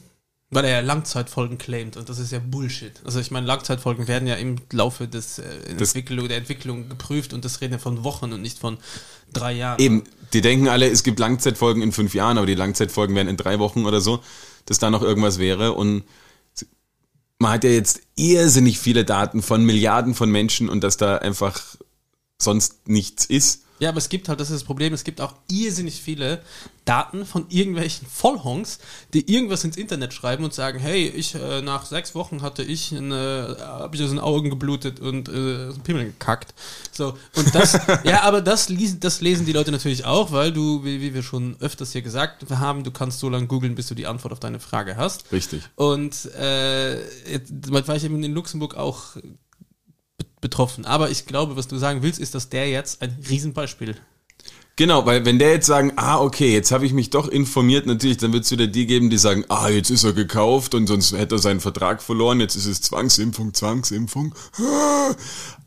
Weil 0.50 0.66
er 0.66 0.72
ja 0.72 0.80
Langzeitfolgen 0.82 1.58
claimt 1.58 1.98
und 1.98 2.10
das 2.10 2.20
ist 2.20 2.32
ja 2.32 2.40
Bullshit. 2.40 3.02
Also 3.04 3.20
ich 3.20 3.32
meine, 3.32 3.48
Langzeitfolgen 3.48 4.08
werden 4.08 4.28
ja 4.28 4.36
im 4.36 4.58
Laufe 4.72 5.08
des, 5.08 5.40
äh, 5.40 5.44
Entwicklung, 5.68 6.28
der 6.28 6.38
Entwicklung 6.38 6.90
geprüft 6.90 7.34
und 7.34 7.44
das 7.44 7.62
reden 7.62 7.74
ja 7.74 7.80
von 7.80 8.04
Wochen 8.04 8.32
und 8.34 8.42
nicht 8.42 8.60
von 8.60 8.78
drei 9.32 9.54
Jahren. 9.54 9.82
Eben, 9.82 10.04
die 10.34 10.42
denken 10.42 10.68
alle, 10.68 10.90
es 10.90 11.04
gibt 11.04 11.18
Langzeitfolgen 11.18 11.82
in 11.82 11.92
fünf 11.92 12.14
Jahren, 12.14 12.38
aber 12.38 12.46
die 12.46 12.54
Langzeitfolgen 12.54 13.16
werden 13.16 13.30
in 13.30 13.38
drei 13.38 13.58
Wochen 13.58 13.86
oder 13.86 14.00
so, 14.00 14.24
dass 14.66 14.78
da 14.78 14.92
noch 14.92 15.02
irgendwas 15.02 15.40
wäre 15.40 15.74
und 15.74 16.04
man 17.40 17.52
hat 17.52 17.64
ja 17.64 17.72
jetzt 17.72 18.02
irrsinnig 18.16 18.80
viele 18.80 19.06
Daten 19.06 19.42
von 19.42 19.66
Milliarden 19.66 20.16
von 20.16 20.32
Menschen 20.32 20.70
und 20.70 20.84
dass 20.84 20.98
da 20.98 21.18
einfach 21.18 21.62
sonst 22.44 22.88
nichts 22.88 23.26
ist. 23.26 23.64
Ja, 23.80 23.90
aber 23.90 23.98
es 23.98 24.08
gibt 24.08 24.30
halt, 24.30 24.40
das 24.40 24.50
ist 24.50 24.62
das 24.62 24.64
Problem, 24.64 24.94
es 24.94 25.04
gibt 25.04 25.20
auch 25.20 25.34
irrsinnig 25.52 26.02
viele 26.02 26.42
Daten 26.86 27.26
von 27.26 27.48
irgendwelchen 27.50 28.08
Vollhongs, 28.08 28.80
die 29.14 29.30
irgendwas 29.30 29.64
ins 29.64 29.78
Internet 29.78 30.14
schreiben 30.14 30.44
und 30.44 30.54
sagen, 30.54 30.80
hey, 30.80 31.08
ich 31.08 31.36
äh, 31.36 31.62
nach 31.62 31.86
sechs 31.86 32.14
Wochen 32.16 32.42
hatte 32.42 32.64
ich 32.64 32.96
eine, 32.96 33.58
habe 33.60 33.96
ich 33.96 34.04
aus 34.04 34.10
den 34.10 34.20
Augen 34.20 34.50
geblutet 34.50 35.00
und 35.00 35.28
äh, 35.28 35.72
Pimmel 35.84 36.06
gekackt. 36.06 36.54
So, 36.92 37.18
und 37.36 37.54
das, 37.56 37.74
ja, 38.04 38.22
aber 38.22 38.42
das, 38.42 38.72
das 39.00 39.22
lesen 39.22 39.46
die 39.46 39.54
Leute 39.54 39.72
natürlich 39.72 40.06
auch, 40.06 40.32
weil 40.32 40.54
du, 40.54 40.86
wie, 40.86 41.02
wie 41.02 41.14
wir 41.14 41.24
schon 41.24 41.58
öfters 41.60 41.92
hier 41.92 42.04
gesagt 42.04 42.50
haben, 42.52 42.84
du 42.84 42.92
kannst 42.92 43.20
so 43.20 43.28
lange 43.28 43.48
googeln, 43.48 43.76
bis 43.76 43.88
du 43.88 43.96
die 43.96 44.08
Antwort 44.08 44.32
auf 44.32 44.40
deine 44.40 44.60
Frage 44.60 44.96
hast. 44.96 45.30
Richtig. 45.32 45.64
Und 45.76 46.30
äh, 46.36 47.02
jetzt 47.30 47.52
war 47.70 47.96
ich 47.96 48.04
eben 48.04 48.24
in 48.24 48.34
Luxemburg 48.34 48.76
auch 48.76 49.18
betroffen. 50.44 50.86
Aber 50.86 51.10
ich 51.10 51.26
glaube, 51.26 51.56
was 51.56 51.68
du 51.68 51.78
sagen 51.78 52.04
willst, 52.04 52.20
ist, 52.20 52.36
dass 52.36 52.50
der 52.50 52.70
jetzt 52.70 53.02
ein 53.02 53.18
Riesenbeispiel 53.28 53.96
Genau, 54.76 55.06
weil 55.06 55.24
wenn 55.24 55.38
der 55.38 55.52
jetzt 55.52 55.68
sagen, 55.68 55.94
ah, 55.98 56.20
okay, 56.20 56.52
jetzt 56.52 56.72
habe 56.72 56.84
ich 56.84 56.94
mich 56.94 57.12
doch 57.12 57.28
informiert, 57.28 57.86
natürlich, 57.86 58.18
dann 58.18 58.34
wird 58.34 58.46
es 58.46 58.50
wieder 58.50 58.66
die 58.66 58.88
geben, 58.88 59.12
die 59.12 59.20
sagen, 59.20 59.46
ah, 59.50 59.70
jetzt 59.70 59.92
ist 59.92 60.04
er 60.04 60.14
gekauft 60.14 60.74
und 60.74 60.88
sonst 60.88 61.12
hätte 61.16 61.36
er 61.36 61.40
seinen 61.40 61.60
Vertrag 61.60 62.02
verloren, 62.02 62.40
jetzt 62.40 62.56
ist 62.56 62.66
es 62.66 62.82
Zwangsimpfung, 62.82 63.54
Zwangsimpfung. 63.54 64.34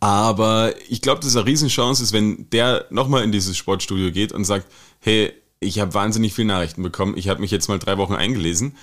Aber 0.01 0.75
ich 0.89 1.03
glaube, 1.03 1.21
dass 1.21 1.37
eine 1.37 1.47
Riesenchance 1.47 2.03
ist, 2.03 2.13
wenn 2.13 2.51
der 2.51 2.87
nochmal 2.91 3.23
in 3.23 3.31
dieses 3.31 3.57
Sportstudio 3.57 4.11
geht 4.11 4.33
und 4.33 4.45
sagt, 4.45 4.67
hey, 4.99 5.33
ich 5.61 5.79
habe 5.79 5.95
wahnsinnig 5.95 6.35
viele 6.35 6.49
Nachrichten 6.49 6.83
bekommen, 6.83 7.17
ich 7.17 7.29
habe 7.29 7.41
mich 7.41 7.53
jetzt 7.53 7.69
mal 7.69 7.79
drei 7.79 7.99
Wochen 7.99 8.15
eingelesen 8.15 8.77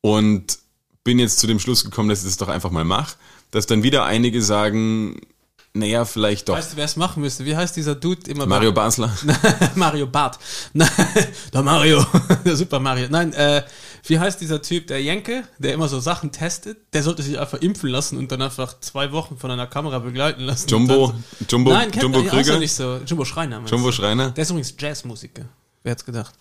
und 0.00 0.58
bin 1.04 1.20
jetzt 1.20 1.38
zu 1.38 1.46
dem 1.46 1.60
Schluss 1.60 1.84
gekommen, 1.84 2.08
dass 2.08 2.20
ich 2.20 2.26
das 2.26 2.36
doch 2.36 2.48
einfach 2.48 2.72
mal 2.72 2.84
mache 2.84 3.14
dass 3.50 3.66
dann 3.66 3.82
wieder 3.82 4.04
einige 4.04 4.42
sagen, 4.42 5.20
naja, 5.76 6.04
vielleicht 6.04 6.48
doch. 6.48 6.54
Weißt 6.54 6.72
du, 6.72 6.76
wer 6.76 6.86
es 6.86 6.96
machen 6.96 7.22
müsste? 7.22 7.44
Wie 7.44 7.54
heißt 7.54 7.76
dieser 7.76 7.94
Dude 7.94 8.30
immer? 8.30 8.46
Mario 8.46 8.72
Basler. 8.72 9.14
Mario 9.74 10.06
Bart. 10.06 10.38
der 10.74 11.62
Mario. 11.62 12.04
der 12.44 12.56
Super 12.56 12.80
Mario. 12.80 13.08
Nein, 13.10 13.32
äh, 13.34 13.62
wie 14.06 14.18
heißt 14.18 14.40
dieser 14.40 14.62
Typ? 14.62 14.86
Der 14.86 15.02
Jenke, 15.02 15.44
der 15.58 15.74
immer 15.74 15.88
so 15.88 16.00
Sachen 16.00 16.32
testet. 16.32 16.78
Der 16.94 17.02
sollte 17.02 17.22
sich 17.22 17.38
einfach 17.38 17.60
impfen 17.60 17.90
lassen 17.90 18.16
und 18.16 18.32
dann 18.32 18.40
einfach 18.40 18.80
zwei 18.80 19.12
Wochen 19.12 19.36
von 19.36 19.50
einer 19.50 19.66
Kamera 19.66 19.98
begleiten 19.98 20.42
lassen. 20.42 20.68
Jumbo, 20.68 21.12
Jumbo, 21.48 21.72
Nein, 21.72 21.90
Jumbo 21.92 22.22
Krüger. 22.22 22.58
nicht 22.58 22.72
so. 22.72 23.00
Jumbo 23.06 23.24
Schreiner. 23.24 23.62
Jumbo 23.66 23.92
Schreiner. 23.92 24.30
Der 24.30 24.42
ist 24.42 24.50
übrigens 24.50 24.74
Jazzmusiker. 24.78 25.44
Wer 25.86 25.92
hätte 25.92 26.04
gedacht? 26.04 26.34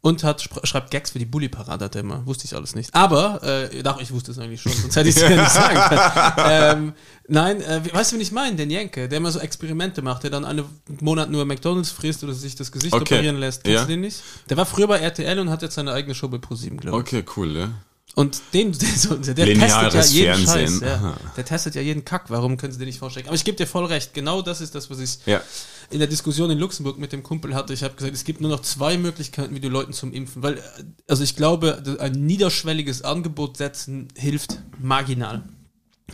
Und 0.00 0.22
hat, 0.22 0.48
schreibt 0.62 0.92
Gags 0.92 1.10
für 1.10 1.18
die 1.18 1.24
Bully-Parade, 1.24 1.86
hat 1.86 1.96
er 1.96 2.02
immer. 2.02 2.24
Wusste 2.24 2.44
ich 2.44 2.54
alles 2.54 2.76
nicht. 2.76 2.94
Aber, 2.94 3.42
äh, 3.42 3.82
doch, 3.82 4.00
ich 4.00 4.12
wusste 4.12 4.30
es 4.30 4.38
eigentlich 4.38 4.62
schon, 4.62 4.70
sonst 4.70 4.94
hätte 4.94 5.08
ich 5.08 5.16
es 5.16 5.22
ja 5.22 5.30
nicht 5.30 5.50
sagen 5.50 5.80
können. 5.88 6.32
ähm, 6.48 6.92
nein, 7.26 7.60
äh, 7.62 7.80
weißt 7.92 8.12
du, 8.12 8.14
wen 8.14 8.20
ich 8.20 8.30
meine? 8.30 8.54
Den 8.54 8.70
Jenke, 8.70 9.08
der 9.08 9.18
immer 9.18 9.32
so 9.32 9.40
Experimente 9.40 10.02
macht, 10.02 10.22
der 10.22 10.30
dann 10.30 10.44
einen 10.44 10.64
Monat 11.00 11.32
nur 11.32 11.44
McDonalds 11.46 11.90
frisst 11.90 12.22
oder 12.22 12.32
sich 12.32 12.54
das 12.54 12.70
Gesicht 12.70 12.94
okay. 12.94 13.14
operieren 13.14 13.38
lässt. 13.38 13.64
Kennst 13.64 13.74
ja. 13.74 13.82
du 13.82 13.88
den 13.88 14.02
nicht? 14.02 14.22
Der 14.50 14.56
war 14.56 14.66
früher 14.66 14.86
bei 14.86 14.98
RTL 15.00 15.40
und 15.40 15.50
hat 15.50 15.62
jetzt 15.62 15.74
seine 15.74 15.92
eigene 15.92 16.14
Show 16.14 16.28
bei 16.28 16.38
ProSieben, 16.38 16.78
glaube 16.78 16.98
ich. 16.98 17.02
Okay, 17.02 17.24
cool, 17.36 17.56
ja. 17.56 17.70
Und 18.16 18.40
den, 18.54 18.72
der, 19.26 19.34
der 19.34 19.54
testet 19.54 19.92
ja 19.92 20.02
jeden 20.04 20.46
Fernsehen. 20.46 20.80
Scheiß. 20.80 20.80
Ja. 20.80 21.16
Der 21.36 21.44
testet 21.44 21.74
ja 21.74 21.82
jeden 21.82 22.02
Kack. 22.02 22.30
Warum 22.30 22.56
können 22.56 22.72
sie 22.72 22.78
den 22.78 22.86
nicht 22.86 22.98
vorstellen? 22.98 23.26
Aber 23.26 23.36
ich 23.36 23.44
gebe 23.44 23.58
dir 23.58 23.66
voll 23.66 23.84
recht. 23.84 24.14
Genau 24.14 24.40
das 24.40 24.62
ist 24.62 24.74
das, 24.74 24.88
was 24.88 25.00
ich 25.00 25.18
ja. 25.26 25.42
in 25.90 25.98
der 25.98 26.08
Diskussion 26.08 26.50
in 26.50 26.58
Luxemburg 26.58 26.96
mit 26.98 27.12
dem 27.12 27.22
Kumpel 27.22 27.54
hatte. 27.54 27.74
Ich 27.74 27.82
habe 27.82 27.94
gesagt, 27.94 28.14
es 28.14 28.24
gibt 28.24 28.40
nur 28.40 28.48
noch 28.48 28.62
zwei 28.62 28.96
Möglichkeiten, 28.96 29.54
wie 29.54 29.60
du 29.60 29.68
Leuten 29.68 29.92
zum 29.92 30.14
Impfen. 30.14 30.42
Weil, 30.42 30.62
also 31.06 31.22
ich 31.22 31.36
glaube, 31.36 31.82
ein 32.00 32.12
niederschwelliges 32.12 33.02
Angebot 33.02 33.58
setzen 33.58 34.08
hilft 34.16 34.62
marginal. 34.78 35.42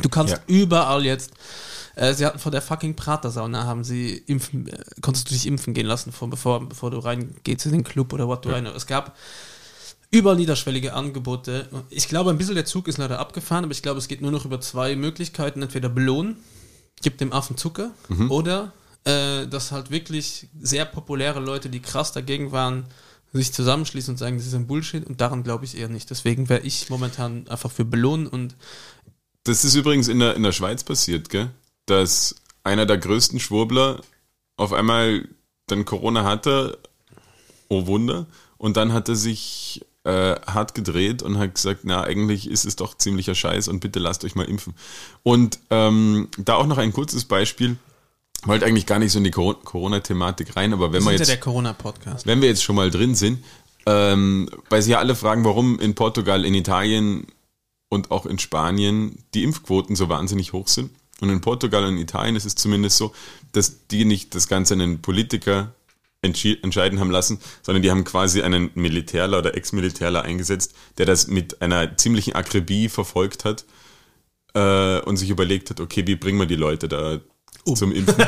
Du 0.02 0.08
kannst 0.08 0.34
ja. 0.34 0.40
überall 0.48 1.04
jetzt. 1.04 1.30
Äh, 1.94 2.14
sie 2.14 2.26
hatten 2.26 2.40
vor 2.40 2.50
der 2.50 2.62
fucking 2.62 2.96
Pratersauna 2.96 3.64
haben 3.64 3.84
sie 3.84 4.16
impfen, 4.26 4.66
äh, 4.66 4.76
konntest 5.02 5.30
du 5.30 5.34
dich 5.34 5.46
impfen 5.46 5.72
gehen 5.72 5.86
lassen, 5.86 6.10
vor, 6.10 6.28
bevor, 6.28 6.68
bevor 6.68 6.90
du 6.90 6.98
reingehst 6.98 7.66
in 7.66 7.72
den 7.72 7.84
Club 7.84 8.12
oder 8.12 8.26
what 8.26 8.44
du 8.44 8.48
ja. 8.48 8.56
rein. 8.56 8.66
Es 8.66 8.88
gab 8.88 9.16
über 10.12 10.34
niederschwellige 10.34 10.92
Angebote. 10.92 11.68
Ich 11.90 12.06
glaube, 12.06 12.30
ein 12.30 12.38
bisschen 12.38 12.54
der 12.54 12.66
Zug 12.66 12.86
ist 12.86 12.98
leider 12.98 13.18
abgefahren, 13.18 13.64
aber 13.64 13.72
ich 13.72 13.82
glaube, 13.82 13.98
es 13.98 14.08
geht 14.08 14.20
nur 14.20 14.30
noch 14.30 14.44
über 14.44 14.60
zwei 14.60 14.94
Möglichkeiten. 14.94 15.62
Entweder 15.62 15.88
belohnen, 15.88 16.36
gibt 17.02 17.20
dem 17.20 17.32
Affen 17.32 17.56
Zucker, 17.56 17.90
mhm. 18.08 18.30
oder 18.30 18.72
äh, 19.04 19.46
dass 19.48 19.72
halt 19.72 19.90
wirklich 19.90 20.46
sehr 20.60 20.84
populäre 20.84 21.40
Leute, 21.40 21.70
die 21.70 21.80
krass 21.80 22.12
dagegen 22.12 22.52
waren, 22.52 22.84
sich 23.32 23.54
zusammenschließen 23.54 24.12
und 24.12 24.18
sagen, 24.18 24.36
das 24.36 24.46
ist 24.46 24.54
ein 24.54 24.66
Bullshit 24.66 25.06
und 25.06 25.22
daran 25.22 25.42
glaube 25.42 25.64
ich 25.64 25.78
eher 25.78 25.88
nicht. 25.88 26.10
Deswegen 26.10 26.50
wäre 26.50 26.60
ich 26.60 26.90
momentan 26.90 27.48
einfach 27.48 27.70
für 27.70 27.86
belohnen 27.86 28.26
und. 28.26 28.54
Das 29.44 29.64
ist 29.64 29.74
übrigens 29.74 30.08
in 30.08 30.18
der, 30.20 30.36
in 30.36 30.42
der 30.42 30.52
Schweiz 30.52 30.84
passiert, 30.84 31.30
gell? 31.30 31.50
Dass 31.86 32.36
einer 32.62 32.84
der 32.84 32.98
größten 32.98 33.40
Schwurbler 33.40 34.02
auf 34.56 34.74
einmal 34.74 35.26
dann 35.66 35.86
Corona 35.86 36.24
hatte, 36.24 36.78
oh 37.68 37.86
Wunder, 37.86 38.26
und 38.58 38.76
dann 38.76 38.92
hat 38.92 39.08
er 39.08 39.16
sich 39.16 39.84
äh, 40.04 40.34
hart 40.46 40.74
gedreht 40.74 41.22
und 41.22 41.38
hat 41.38 41.54
gesagt, 41.54 41.80
na, 41.84 42.02
eigentlich 42.02 42.50
ist 42.50 42.64
es 42.64 42.76
doch 42.76 42.96
ziemlicher 42.96 43.34
Scheiß 43.34 43.68
und 43.68 43.80
bitte 43.80 43.98
lasst 43.98 44.24
euch 44.24 44.34
mal 44.34 44.46
impfen. 44.46 44.74
Und 45.22 45.58
ähm, 45.70 46.28
da 46.38 46.54
auch 46.54 46.66
noch 46.66 46.78
ein 46.78 46.92
kurzes 46.92 47.24
Beispiel. 47.24 47.76
Wollte 48.44 48.66
eigentlich 48.66 48.86
gar 48.86 48.98
nicht 48.98 49.12
so 49.12 49.18
in 49.18 49.24
die 49.24 49.30
Corona-Thematik 49.30 50.56
rein, 50.56 50.72
aber 50.72 50.92
wenn 50.92 51.04
wir 51.04 51.12
jetzt. 51.12 51.20
Ja 51.20 51.26
der 51.26 51.38
Corona-Podcast. 51.38 52.26
Wenn 52.26 52.40
wir 52.40 52.48
jetzt 52.48 52.64
schon 52.64 52.74
mal 52.74 52.90
drin 52.90 53.14
sind, 53.14 53.44
ähm, 53.86 54.48
weil 54.68 54.82
sie 54.82 54.92
ja 54.92 54.98
alle 54.98 55.14
fragen, 55.14 55.44
warum 55.44 55.78
in 55.78 55.94
Portugal, 55.94 56.44
in 56.44 56.54
Italien 56.54 57.26
und 57.88 58.10
auch 58.10 58.26
in 58.26 58.40
Spanien 58.40 59.22
die 59.34 59.44
Impfquoten 59.44 59.94
so 59.94 60.08
wahnsinnig 60.08 60.52
hoch 60.52 60.66
sind. 60.66 60.90
Und 61.20 61.30
in 61.30 61.40
Portugal 61.40 61.84
und 61.84 61.94
in 61.94 62.02
Italien 62.02 62.34
ist 62.34 62.44
es 62.44 62.56
zumindest 62.56 62.96
so, 62.96 63.12
dass 63.52 63.86
die 63.86 64.04
nicht 64.04 64.34
das 64.34 64.48
Ganze 64.48 64.74
einen 64.74 65.00
Politiker 65.00 65.72
entscheiden 66.22 67.00
haben 67.00 67.10
lassen, 67.10 67.40
sondern 67.62 67.82
die 67.82 67.90
haben 67.90 68.04
quasi 68.04 68.42
einen 68.42 68.70
Militärler 68.74 69.38
oder 69.38 69.56
Ex-Militärler 69.56 70.22
eingesetzt, 70.22 70.74
der 70.98 71.06
das 71.06 71.26
mit 71.26 71.60
einer 71.60 71.96
ziemlichen 71.96 72.34
Akribie 72.34 72.88
verfolgt 72.88 73.44
hat 73.44 73.64
äh, 74.54 75.00
und 75.00 75.16
sich 75.16 75.30
überlegt 75.30 75.70
hat, 75.70 75.80
okay, 75.80 76.06
wie 76.06 76.14
bringen 76.16 76.38
wir 76.38 76.46
die 76.46 76.54
Leute 76.54 76.88
da 76.88 77.18
um. 77.64 77.74
zum 77.74 77.92
Impfen? 77.92 78.14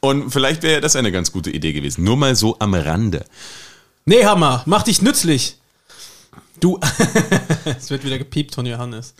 und 0.00 0.30
vielleicht 0.30 0.62
wäre 0.64 0.80
das 0.80 0.96
eine 0.96 1.12
ganz 1.12 1.30
gute 1.30 1.50
Idee 1.50 1.72
gewesen. 1.72 2.02
Nur 2.04 2.16
mal 2.16 2.34
so 2.34 2.56
am 2.58 2.74
Rande. 2.74 3.24
Nee, 4.06 4.24
Hammer, 4.24 4.62
mach 4.66 4.82
dich 4.82 5.02
nützlich. 5.02 5.58
Du. 6.60 6.80
es 7.64 7.90
wird 7.90 8.04
wieder 8.04 8.18
gepiept 8.18 8.54
von 8.54 8.66
Johannes. 8.66 9.14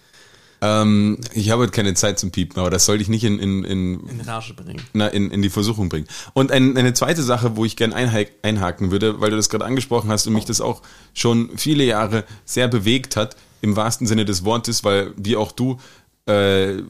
Ähm, 0.65 1.19
ich 1.35 1.51
habe 1.51 1.69
keine 1.69 1.93
Zeit 1.93 2.19
zum 2.19 2.31
Piepen, 2.31 2.59
aber 2.59 2.71
das 2.71 2.87
sollte 2.87 3.03
ich 3.03 3.09
nicht 3.11 3.25
in, 3.25 3.39
in, 3.39 3.65
in, 3.65 4.09
in 4.09 4.21
Rage 4.23 4.55
bringen. 4.55 4.83
Na, 4.95 5.09
in, 5.09 5.31
in 5.31 5.43
die 5.43 5.51
Versuchung 5.51 5.91
bringen. 5.91 6.07
Und 6.33 6.51
ein, 6.51 6.75
eine 6.79 6.95
zweite 6.95 7.23
Sache, 7.23 7.57
wo 7.57 7.67
ich 7.67 7.77
gerne 7.77 7.95
einhaken 7.95 8.91
würde, 8.91 9.21
weil 9.21 9.31
du 9.31 9.37
das 9.37 9.51
gerade 9.51 9.67
angesprochen 9.67 10.11
hast 10.11 10.27
und 10.27 10.33
mich 10.33 10.47
das 10.47 10.63
auch 10.63 10.81
schon 11.13 11.51
viele 11.57 11.85
Jahre 11.85 12.25
sehr 12.47 12.69
bewegt 12.69 13.15
hat, 13.15 13.37
im 13.61 13.77
wahrsten 13.77 14.07
Sinne 14.07 14.25
des 14.25 14.45
Wortes, 14.47 14.85
weil 14.85 15.13
wie 15.17 15.37
auch 15.37 15.53
du, 15.53 15.79
äh, 16.25 16.83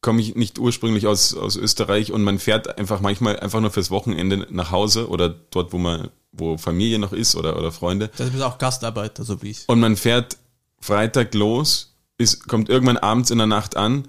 komme 0.00 0.20
ich 0.20 0.34
nicht 0.34 0.58
ursprünglich 0.58 1.06
aus, 1.06 1.32
aus 1.36 1.54
Österreich 1.54 2.10
und 2.10 2.24
man 2.24 2.40
fährt 2.40 2.76
einfach 2.76 3.00
manchmal 3.00 3.38
einfach 3.38 3.60
nur 3.60 3.70
fürs 3.70 3.92
Wochenende 3.92 4.48
nach 4.50 4.72
Hause 4.72 5.08
oder 5.08 5.28
dort, 5.28 5.72
wo 5.72 5.78
man, 5.78 6.08
wo 6.32 6.58
Familie 6.58 6.98
noch 6.98 7.12
ist 7.12 7.36
oder, 7.36 7.56
oder 7.56 7.70
Freunde. 7.70 8.10
Das 8.16 8.34
ist 8.34 8.40
auch 8.40 8.58
Gastarbeiter, 8.58 9.22
so 9.22 9.40
wie 9.42 9.50
ich. 9.50 9.68
Und 9.68 9.78
man 9.78 9.96
fährt 9.96 10.38
Freitag 10.80 11.34
los 11.34 11.91
ist, 12.22 12.48
kommt 12.48 12.68
irgendwann 12.68 12.96
abends 12.96 13.30
in 13.30 13.38
der 13.38 13.46
Nacht 13.46 13.76
an, 13.76 14.08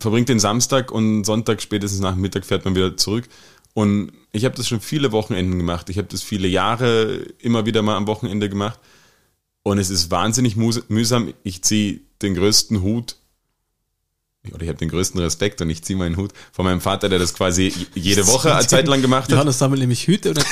verbringt 0.00 0.28
den 0.28 0.40
Samstag 0.40 0.92
und 0.92 1.24
Sonntag 1.24 1.62
spätestens 1.62 2.00
nach 2.00 2.16
Mittag 2.16 2.44
fährt 2.44 2.64
man 2.64 2.74
wieder 2.74 2.96
zurück. 2.96 3.28
Und 3.74 4.12
ich 4.32 4.44
habe 4.44 4.56
das 4.56 4.68
schon 4.68 4.80
viele 4.80 5.12
Wochenenden 5.12 5.56
gemacht. 5.56 5.88
Ich 5.88 5.98
habe 5.98 6.08
das 6.08 6.22
viele 6.22 6.48
Jahre 6.48 7.24
immer 7.38 7.66
wieder 7.66 7.82
mal 7.82 7.96
am 7.96 8.06
Wochenende 8.06 8.48
gemacht. 8.48 8.78
Und 9.62 9.78
es 9.78 9.90
ist 9.90 10.10
wahnsinnig 10.10 10.56
mühsam. 10.56 11.32
Ich 11.42 11.62
ziehe 11.62 12.00
den 12.22 12.34
größten 12.34 12.82
Hut, 12.82 13.16
oder 14.52 14.62
ich 14.62 14.68
habe 14.68 14.78
den 14.78 14.88
größten 14.88 15.20
Respekt 15.20 15.60
und 15.60 15.70
ich 15.70 15.82
ziehe 15.82 15.98
meinen 15.98 16.16
Hut 16.16 16.32
von 16.52 16.64
meinem 16.64 16.80
Vater, 16.80 17.08
der 17.08 17.18
das 17.18 17.34
quasi 17.34 17.72
jede 17.94 18.26
Woche 18.26 18.54
eine 18.54 18.66
Zeit 18.66 18.86
lang 18.88 19.02
gemacht 19.02 19.24
hat. 19.24 19.32
Johannes 19.32 19.58
sammelt 19.58 19.80
nämlich 19.80 20.06
Hüte 20.06 20.30
oder 20.30 20.42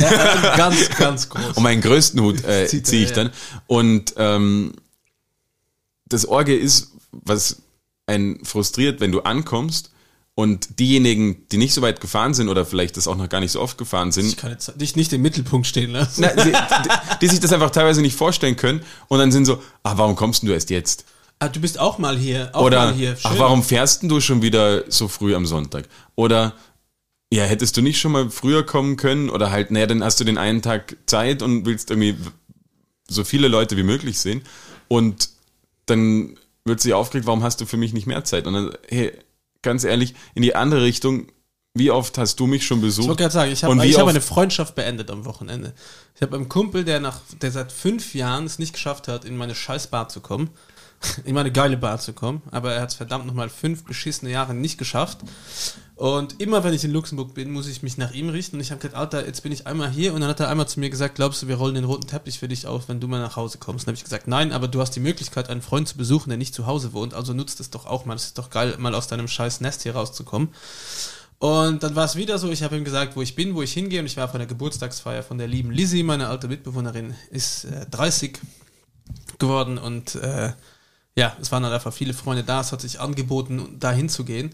ganz, 0.56 0.88
ganz 0.90 1.28
groß. 1.28 1.56
Und 1.56 1.62
meinen 1.62 1.80
größten 1.80 2.20
Hut 2.20 2.44
äh, 2.44 2.66
ziehe 2.66 3.04
ich 3.04 3.12
dann. 3.12 3.30
Und 3.66 4.14
ähm, 4.16 4.72
das 6.06 6.26
Orge 6.26 6.56
ist, 6.56 6.92
was 7.12 7.62
einen 8.06 8.44
frustriert, 8.44 9.00
wenn 9.00 9.12
du 9.12 9.20
ankommst 9.20 9.90
Und 10.38 10.78
diejenigen, 10.80 11.48
die 11.50 11.56
nicht 11.56 11.72
so 11.72 11.80
weit 11.80 12.02
gefahren 12.02 12.34
sind 12.34 12.50
oder 12.50 12.66
vielleicht 12.66 12.98
das 12.98 13.08
auch 13.08 13.16
noch 13.16 13.30
gar 13.30 13.40
nicht 13.40 13.52
so 13.52 13.60
oft 13.60 13.78
gefahren 13.78 14.12
sind. 14.12 14.26
Ich 14.26 14.36
kann 14.36 14.50
jetzt 14.50 14.70
dich 14.78 14.94
nicht 14.94 15.10
im 15.14 15.22
Mittelpunkt 15.22 15.66
stehen 15.66 15.92
lassen. 15.92 16.20
Na, 16.20 16.28
die, 16.44 16.52
die, 16.52 16.88
die, 17.22 17.28
sich 17.28 17.40
das 17.40 17.54
einfach 17.54 17.70
teilweise 17.70 18.02
nicht 18.02 18.16
vorstellen 18.16 18.54
können 18.54 18.82
und 19.08 19.18
dann 19.18 19.32
sind 19.32 19.46
so, 19.46 19.62
ah, 19.82 19.94
warum 19.96 20.14
kommst 20.14 20.42
du 20.42 20.48
erst 20.48 20.68
jetzt? 20.68 21.06
Ah, 21.38 21.48
du 21.48 21.58
bist 21.58 21.78
auch 21.78 21.96
mal 21.96 22.18
hier. 22.18 22.50
Auch 22.52 22.64
oder, 22.64 22.84
mal 22.84 22.94
hier. 22.94 23.16
ach, 23.22 23.38
warum 23.38 23.62
fährst 23.62 24.02
du 24.02 24.20
schon 24.20 24.42
wieder 24.42 24.84
so 24.90 25.08
früh 25.08 25.34
am 25.34 25.46
Sonntag? 25.46 25.88
Oder, 26.16 26.52
ja, 27.32 27.44
hättest 27.44 27.75
du 27.78 27.80
nicht 27.80 27.98
schon 27.98 28.12
mal 28.12 28.28
früher 28.28 28.62
kommen 28.62 28.96
können? 28.96 29.30
Oder 29.30 29.50
halt, 29.50 29.70
naja, 29.70 29.86
dann 29.86 30.04
hast 30.04 30.20
du 30.20 30.25
den 30.25 30.36
einen 30.36 30.60
Tag 30.60 30.98
Zeit 31.06 31.42
und 31.42 31.64
willst 31.64 31.90
irgendwie 31.90 32.14
so 33.08 33.25
viele 33.25 33.48
Leute 33.48 33.78
wie 33.78 33.84
möglich 33.84 34.18
sehen. 34.18 34.42
Und 34.88 35.30
dann 35.87 36.38
wird 36.64 36.81
sie 36.81 36.93
aufgeregt, 36.93 37.26
warum 37.26 37.43
hast 37.43 37.61
du 37.61 37.66
für 37.66 37.76
mich 37.76 37.93
nicht 37.93 38.07
mehr 38.07 38.25
Zeit? 38.25 38.47
Und 38.47 38.55
dann, 38.55 38.73
hey, 38.88 39.12
ganz 39.62 39.85
ehrlich, 39.85 40.14
in 40.35 40.43
die 40.43 40.55
andere 40.55 40.83
Richtung, 40.83 41.28
wie 41.75 41.90
oft 41.90 42.16
hast 42.16 42.40
du 42.40 42.47
mich 42.47 42.66
schon 42.66 42.81
besucht? 42.81 43.05
Ich 43.05 43.09
wollte 43.09 43.23
gerade 43.23 43.35
sagen, 43.35 43.52
ich 43.52 43.62
habe 43.62 43.75
hab 43.75 44.09
eine 44.09 44.21
Freundschaft 44.21 44.75
beendet 44.75 45.11
am 45.11 45.25
Wochenende. 45.26 45.75
Ich 46.14 46.23
habe 46.23 46.37
einen 46.37 46.49
Kumpel, 46.49 46.85
der 46.85 47.00
nach, 47.00 47.21
der 47.43 47.52
seit 47.52 47.71
fünf 47.71 48.14
Jahren 48.14 48.47
es 48.47 48.59
nicht 48.59 48.73
geschafft 48.73 49.09
hat, 49.09 49.25
in 49.25 49.37
meine 49.37 49.55
scheiß 49.55 49.88
Bar 49.88 50.09
zu 50.09 50.21
kommen, 50.21 50.50
in 51.25 51.35
meine 51.35 51.52
geile 51.52 51.76
Bar 51.76 51.99
zu 51.99 52.14
kommen, 52.14 52.43
aber 52.50 52.73
er 52.73 52.81
hat 52.81 52.90
es 52.90 52.95
verdammt 52.97 53.26
nochmal 53.26 53.50
fünf 53.50 53.85
beschissene 53.85 54.31
Jahre 54.31 54.55
nicht 54.55 54.78
geschafft. 54.78 55.19
Und 55.96 56.42
immer 56.42 56.62
wenn 56.62 56.74
ich 56.74 56.84
in 56.84 56.90
Luxemburg 56.90 57.32
bin, 57.32 57.50
muss 57.50 57.66
ich 57.66 57.82
mich 57.82 57.96
nach 57.96 58.12
ihm 58.12 58.28
richten. 58.28 58.56
Und 58.56 58.60
ich 58.60 58.70
habe 58.70 58.80
gesagt, 58.80 58.94
Alter, 58.94 59.26
jetzt 59.26 59.42
bin 59.42 59.50
ich 59.50 59.66
einmal 59.66 59.90
hier. 59.90 60.12
Und 60.12 60.20
dann 60.20 60.28
hat 60.28 60.40
er 60.40 60.50
einmal 60.50 60.68
zu 60.68 60.78
mir 60.78 60.90
gesagt, 60.90 61.14
glaubst 61.14 61.42
du, 61.42 61.48
wir 61.48 61.56
rollen 61.56 61.74
den 61.74 61.84
roten 61.84 62.06
Teppich 62.06 62.38
für 62.38 62.48
dich 62.48 62.66
auf, 62.66 62.90
wenn 62.90 63.00
du 63.00 63.08
mal 63.08 63.18
nach 63.18 63.36
Hause 63.36 63.56
kommst? 63.56 63.86
Dann 63.86 63.92
habe 63.92 63.96
ich 63.96 64.04
gesagt, 64.04 64.28
nein, 64.28 64.52
aber 64.52 64.68
du 64.68 64.82
hast 64.82 64.90
die 64.90 65.00
Möglichkeit, 65.00 65.48
einen 65.48 65.62
Freund 65.62 65.88
zu 65.88 65.96
besuchen, 65.96 66.28
der 66.28 66.36
nicht 66.36 66.54
zu 66.54 66.66
Hause 66.66 66.92
wohnt. 66.92 67.14
Also 67.14 67.32
nutzt 67.32 67.60
es 67.60 67.70
doch 67.70 67.86
auch 67.86 68.04
mal. 68.04 68.14
Es 68.14 68.26
ist 68.26 68.36
doch 68.36 68.50
geil, 68.50 68.76
mal 68.78 68.94
aus 68.94 69.08
deinem 69.08 69.26
scheiß 69.26 69.62
Nest 69.62 69.84
hier 69.84 69.96
rauszukommen. 69.96 70.50
Und 71.38 71.82
dann 71.82 71.96
war 71.96 72.04
es 72.04 72.16
wieder 72.16 72.38
so, 72.38 72.50
ich 72.50 72.62
habe 72.62 72.76
ihm 72.76 72.84
gesagt, 72.84 73.16
wo 73.16 73.22
ich 73.22 73.34
bin, 73.34 73.54
wo 73.54 73.62
ich 73.62 73.72
hingehe. 73.72 74.00
Und 74.00 74.06
ich 74.06 74.18
war 74.18 74.26
auf 74.26 74.34
einer 74.34 74.46
Geburtstagsfeier 74.46 75.22
von 75.22 75.38
der 75.38 75.48
lieben 75.48 75.70
Lizzie, 75.70 76.02
meine 76.02 76.28
alte 76.28 76.48
Mitbewohnerin, 76.48 77.14
ist 77.30 77.64
äh, 77.64 77.86
30 77.90 78.38
geworden 79.38 79.78
und 79.78 80.14
äh, 80.16 80.52
ja, 81.18 81.35
es 81.40 81.50
waren 81.50 81.64
halt 81.64 81.73
einfach 81.73 81.94
viele 81.94 82.12
Freunde 82.12 82.44
da, 82.44 82.61
es 82.61 82.73
hat 82.73 82.82
sich 82.82 83.00
angeboten, 83.00 83.76
da 83.80 83.90
hinzugehen. 83.90 84.50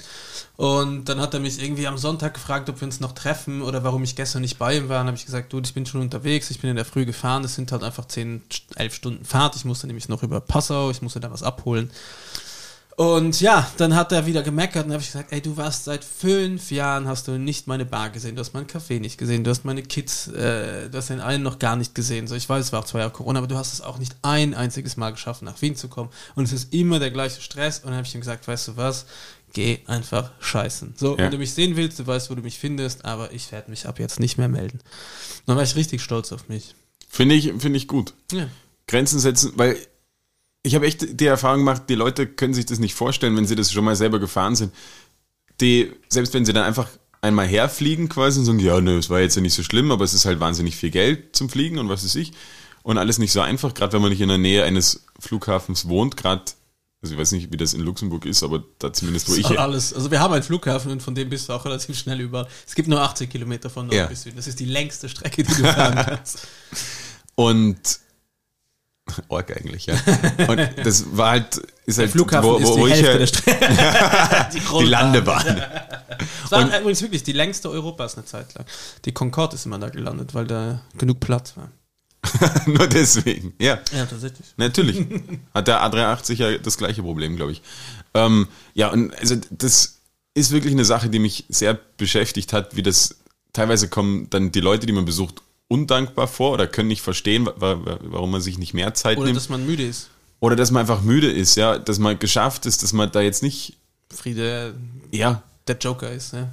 Und 0.56 1.06
dann 1.06 1.20
hat 1.20 1.34
er 1.34 1.40
mich 1.40 1.60
irgendwie 1.60 1.88
am 1.88 1.98
Sonntag 1.98 2.34
gefragt, 2.34 2.70
ob 2.70 2.80
wir 2.80 2.86
uns 2.86 3.00
noch 3.00 3.12
treffen 3.12 3.62
oder 3.62 3.82
warum 3.82 4.04
ich 4.04 4.14
gestern 4.14 4.42
nicht 4.42 4.58
bei 4.58 4.76
ihm 4.76 4.88
war. 4.88 4.98
Dann 4.98 5.08
habe 5.08 5.16
ich 5.16 5.26
gesagt, 5.26 5.52
du, 5.52 5.58
ich 5.58 5.74
bin 5.74 5.86
schon 5.86 6.00
unterwegs, 6.00 6.52
ich 6.52 6.60
bin 6.60 6.70
in 6.70 6.76
der 6.76 6.84
Früh 6.84 7.04
gefahren, 7.04 7.42
es 7.42 7.56
sind 7.56 7.72
halt 7.72 7.82
einfach 7.82 8.04
10, 8.04 8.42
11 8.76 8.94
Stunden 8.94 9.24
Fahrt. 9.24 9.56
Ich 9.56 9.64
musste 9.64 9.88
nämlich 9.88 10.08
noch 10.08 10.22
über 10.22 10.40
Passau, 10.40 10.92
ich 10.92 11.02
musste 11.02 11.18
da 11.18 11.32
was 11.32 11.42
abholen. 11.42 11.90
Und 12.96 13.40
ja, 13.40 13.70
dann 13.78 13.94
hat 13.94 14.12
er 14.12 14.26
wieder 14.26 14.42
gemeckert 14.42 14.84
und 14.84 14.92
habe 14.92 15.02
ich 15.02 15.08
gesagt, 15.08 15.32
ey, 15.32 15.40
du 15.40 15.56
warst 15.56 15.84
seit 15.84 16.04
fünf 16.04 16.70
Jahren, 16.70 17.08
hast 17.08 17.26
du 17.26 17.38
nicht 17.38 17.66
meine 17.66 17.86
Bar 17.86 18.10
gesehen, 18.10 18.36
du 18.36 18.40
hast 18.40 18.52
meinen 18.52 18.66
Café 18.66 19.00
nicht 19.00 19.16
gesehen, 19.16 19.44
du 19.44 19.50
hast 19.50 19.64
meine 19.64 19.82
Kids, 19.82 20.28
äh, 20.28 20.90
du 20.90 20.98
hast 20.98 21.08
den 21.08 21.20
einen 21.20 21.42
noch 21.42 21.58
gar 21.58 21.76
nicht 21.76 21.94
gesehen. 21.94 22.26
So, 22.26 22.34
ich 22.34 22.48
weiß, 22.48 22.66
es 22.66 22.72
war 22.72 22.80
auch 22.80 22.84
zwei 22.84 22.98
Jahre 22.98 23.12
Corona, 23.12 23.38
aber 23.38 23.48
du 23.48 23.56
hast 23.56 23.72
es 23.72 23.80
auch 23.80 23.98
nicht 23.98 24.14
ein 24.22 24.54
einziges 24.54 24.96
Mal 24.96 25.10
geschafft, 25.10 25.42
nach 25.42 25.60
Wien 25.62 25.74
zu 25.74 25.88
kommen. 25.88 26.10
Und 26.34 26.44
es 26.44 26.52
ist 26.52 26.74
immer 26.74 26.98
der 26.98 27.10
gleiche 27.10 27.40
Stress. 27.40 27.78
Und 27.78 27.86
dann 27.86 27.96
habe 27.96 28.06
ich 28.06 28.14
ihm 28.14 28.20
gesagt, 28.20 28.46
weißt 28.46 28.68
du 28.68 28.76
was, 28.76 29.06
geh 29.54 29.80
einfach 29.86 30.32
scheißen. 30.40 30.94
So, 30.96 31.12
ja. 31.12 31.24
wenn 31.24 31.30
du 31.30 31.38
mich 31.38 31.54
sehen 31.54 31.76
willst, 31.76 31.98
du 31.98 32.06
weißt, 32.06 32.30
wo 32.30 32.34
du 32.34 32.42
mich 32.42 32.58
findest, 32.58 33.04
aber 33.06 33.32
ich 33.32 33.50
werde 33.52 33.70
mich 33.70 33.86
ab 33.86 33.98
jetzt 33.98 34.20
nicht 34.20 34.36
mehr 34.36 34.48
melden. 34.48 34.80
dann 35.46 35.56
war 35.56 35.62
ich 35.62 35.76
richtig 35.76 36.02
stolz 36.02 36.30
auf 36.32 36.48
mich. 36.48 36.74
Finde 37.08 37.34
ich, 37.34 37.52
finde 37.58 37.76
ich 37.76 37.88
gut. 37.88 38.14
Ja. 38.32 38.48
Grenzen 38.86 39.18
setzen, 39.18 39.52
weil 39.56 39.76
ich 40.62 40.74
habe 40.74 40.86
echt 40.86 41.20
die 41.20 41.26
Erfahrung 41.26 41.60
gemacht, 41.60 41.82
die 41.88 41.94
Leute 41.94 42.26
können 42.26 42.54
sich 42.54 42.66
das 42.66 42.78
nicht 42.78 42.94
vorstellen, 42.94 43.36
wenn 43.36 43.46
sie 43.46 43.56
das 43.56 43.72
schon 43.72 43.84
mal 43.84 43.96
selber 43.96 44.20
gefahren 44.20 44.54
sind. 44.54 44.72
Die, 45.60 45.92
selbst 46.08 46.34
wenn 46.34 46.44
sie 46.44 46.52
dann 46.52 46.64
einfach 46.64 46.88
einmal 47.20 47.46
herfliegen 47.46 48.08
quasi 48.08 48.40
und 48.40 48.46
sagen, 48.46 48.58
ja, 48.58 48.80
nö, 48.80 48.98
es 48.98 49.10
war 49.10 49.20
jetzt 49.20 49.36
ja 49.36 49.42
nicht 49.42 49.54
so 49.54 49.62
schlimm, 49.62 49.90
aber 49.90 50.04
es 50.04 50.14
ist 50.14 50.24
halt 50.24 50.40
wahnsinnig 50.40 50.76
viel 50.76 50.90
Geld 50.90 51.34
zum 51.36 51.48
Fliegen 51.48 51.78
und 51.78 51.88
was 51.88 52.04
weiß 52.04 52.14
ich. 52.16 52.32
Und 52.82 52.98
alles 52.98 53.18
nicht 53.18 53.32
so 53.32 53.40
einfach, 53.40 53.74
gerade 53.74 53.92
wenn 53.92 54.02
man 54.02 54.10
nicht 54.10 54.20
in 54.20 54.28
der 54.28 54.38
Nähe 54.38 54.64
eines 54.64 55.04
Flughafens 55.18 55.88
wohnt, 55.88 56.16
gerade, 56.16 56.42
also 57.00 57.14
ich 57.14 57.20
weiß 57.20 57.32
nicht, 57.32 57.52
wie 57.52 57.56
das 57.56 57.74
in 57.74 57.80
Luxemburg 57.80 58.26
ist, 58.26 58.42
aber 58.42 58.64
da 58.78 58.92
zumindest, 58.92 59.28
wo 59.28 59.34
ich. 59.34 59.58
Alles. 59.58 59.92
Also 59.92 60.10
wir 60.10 60.20
haben 60.20 60.34
einen 60.34 60.42
Flughafen 60.42 60.90
und 60.90 61.00
von 61.00 61.14
dem 61.14 61.28
bist 61.28 61.48
du 61.48 61.52
auch 61.52 61.64
relativ 61.64 61.96
schnell 61.96 62.20
über. 62.20 62.48
Es 62.66 62.74
gibt 62.74 62.88
nur 62.88 63.00
80 63.00 63.30
Kilometer 63.30 63.70
von 63.70 63.86
Nord 63.86 63.96
ja. 63.96 64.06
bis 64.06 64.22
Süden. 64.22 64.36
Das 64.36 64.48
ist 64.48 64.58
die 64.58 64.64
längste 64.64 65.08
Strecke, 65.08 65.44
die 65.44 65.54
du 65.54 65.62
fahren 65.62 65.94
kannst. 66.06 66.48
und 67.36 68.01
Org 69.28 69.56
eigentlich, 69.56 69.86
ja. 69.86 69.94
Und 70.48 70.60
das 70.84 71.16
war 71.16 71.30
halt, 71.30 71.60
ist 71.86 71.98
halt, 71.98 72.10
Flughafen 72.10 72.48
wo, 72.48 72.62
wo, 72.62 72.78
wo 72.78 72.86
ist 72.86 72.96
die 73.00 73.04
Hälfte 73.04 73.50
ich 73.50 73.50
halt, 73.50 74.54
die, 74.54 74.60
die, 74.60 74.84
Landebahn. 74.84 75.44
Das 76.42 76.50
war 76.50 76.60
und, 76.60 76.68
übrigens 76.68 77.02
wirklich 77.02 77.22
die 77.22 77.32
längste 77.32 77.70
Europas 77.70 78.16
eine 78.16 78.24
Zeit 78.24 78.54
lang. 78.54 78.64
Die 79.04 79.12
Concorde 79.12 79.56
ist 79.56 79.66
immer 79.66 79.78
da 79.78 79.88
gelandet, 79.88 80.34
weil 80.34 80.46
da 80.46 80.82
genug 80.96 81.20
Platz 81.20 81.56
war. 81.56 81.70
Nur 82.66 82.86
deswegen, 82.86 83.54
ja. 83.60 83.80
Ja, 83.92 84.06
tatsächlich. 84.06 84.46
Natürlich. 84.56 85.04
Hat 85.52 85.66
der 85.66 85.82
A380 85.82 86.34
ja 86.34 86.58
das 86.58 86.78
gleiche 86.78 87.02
Problem, 87.02 87.36
glaube 87.36 87.52
ich. 87.52 87.62
Ähm, 88.14 88.46
ja, 88.74 88.88
und 88.88 89.12
also 89.18 89.36
das 89.50 89.98
ist 90.34 90.52
wirklich 90.52 90.72
eine 90.72 90.84
Sache, 90.84 91.08
die 91.08 91.18
mich 91.18 91.44
sehr 91.48 91.74
beschäftigt 91.96 92.52
hat, 92.52 92.76
wie 92.76 92.82
das 92.82 93.16
teilweise 93.52 93.88
kommen 93.88 94.30
dann 94.30 94.52
die 94.52 94.60
Leute, 94.60 94.86
die 94.86 94.92
man 94.92 95.04
besucht, 95.04 95.42
undankbar 95.72 96.28
vor 96.28 96.52
oder 96.52 96.66
können 96.66 96.88
nicht 96.88 97.00
verstehen, 97.00 97.48
warum 97.56 98.30
man 98.30 98.42
sich 98.42 98.58
nicht 98.58 98.74
mehr 98.74 98.92
Zeit 98.92 99.16
oder 99.16 99.26
nimmt. 99.26 99.36
Oder 99.36 99.40
dass 99.40 99.48
man 99.48 99.66
müde 99.66 99.86
ist. 99.86 100.10
Oder 100.40 100.56
dass 100.56 100.70
man 100.70 100.80
einfach 100.80 101.02
müde 101.02 101.32
ist, 101.32 101.56
ja, 101.56 101.78
dass 101.78 101.98
man 101.98 102.18
geschafft 102.18 102.66
ist, 102.66 102.82
dass 102.82 102.92
man 102.92 103.10
da 103.10 103.20
jetzt 103.20 103.42
nicht. 103.42 103.78
Friede, 104.14 104.74
ja. 105.10 105.42
der 105.66 105.78
Joker 105.78 106.10
ist, 106.10 106.34
ja. 106.34 106.48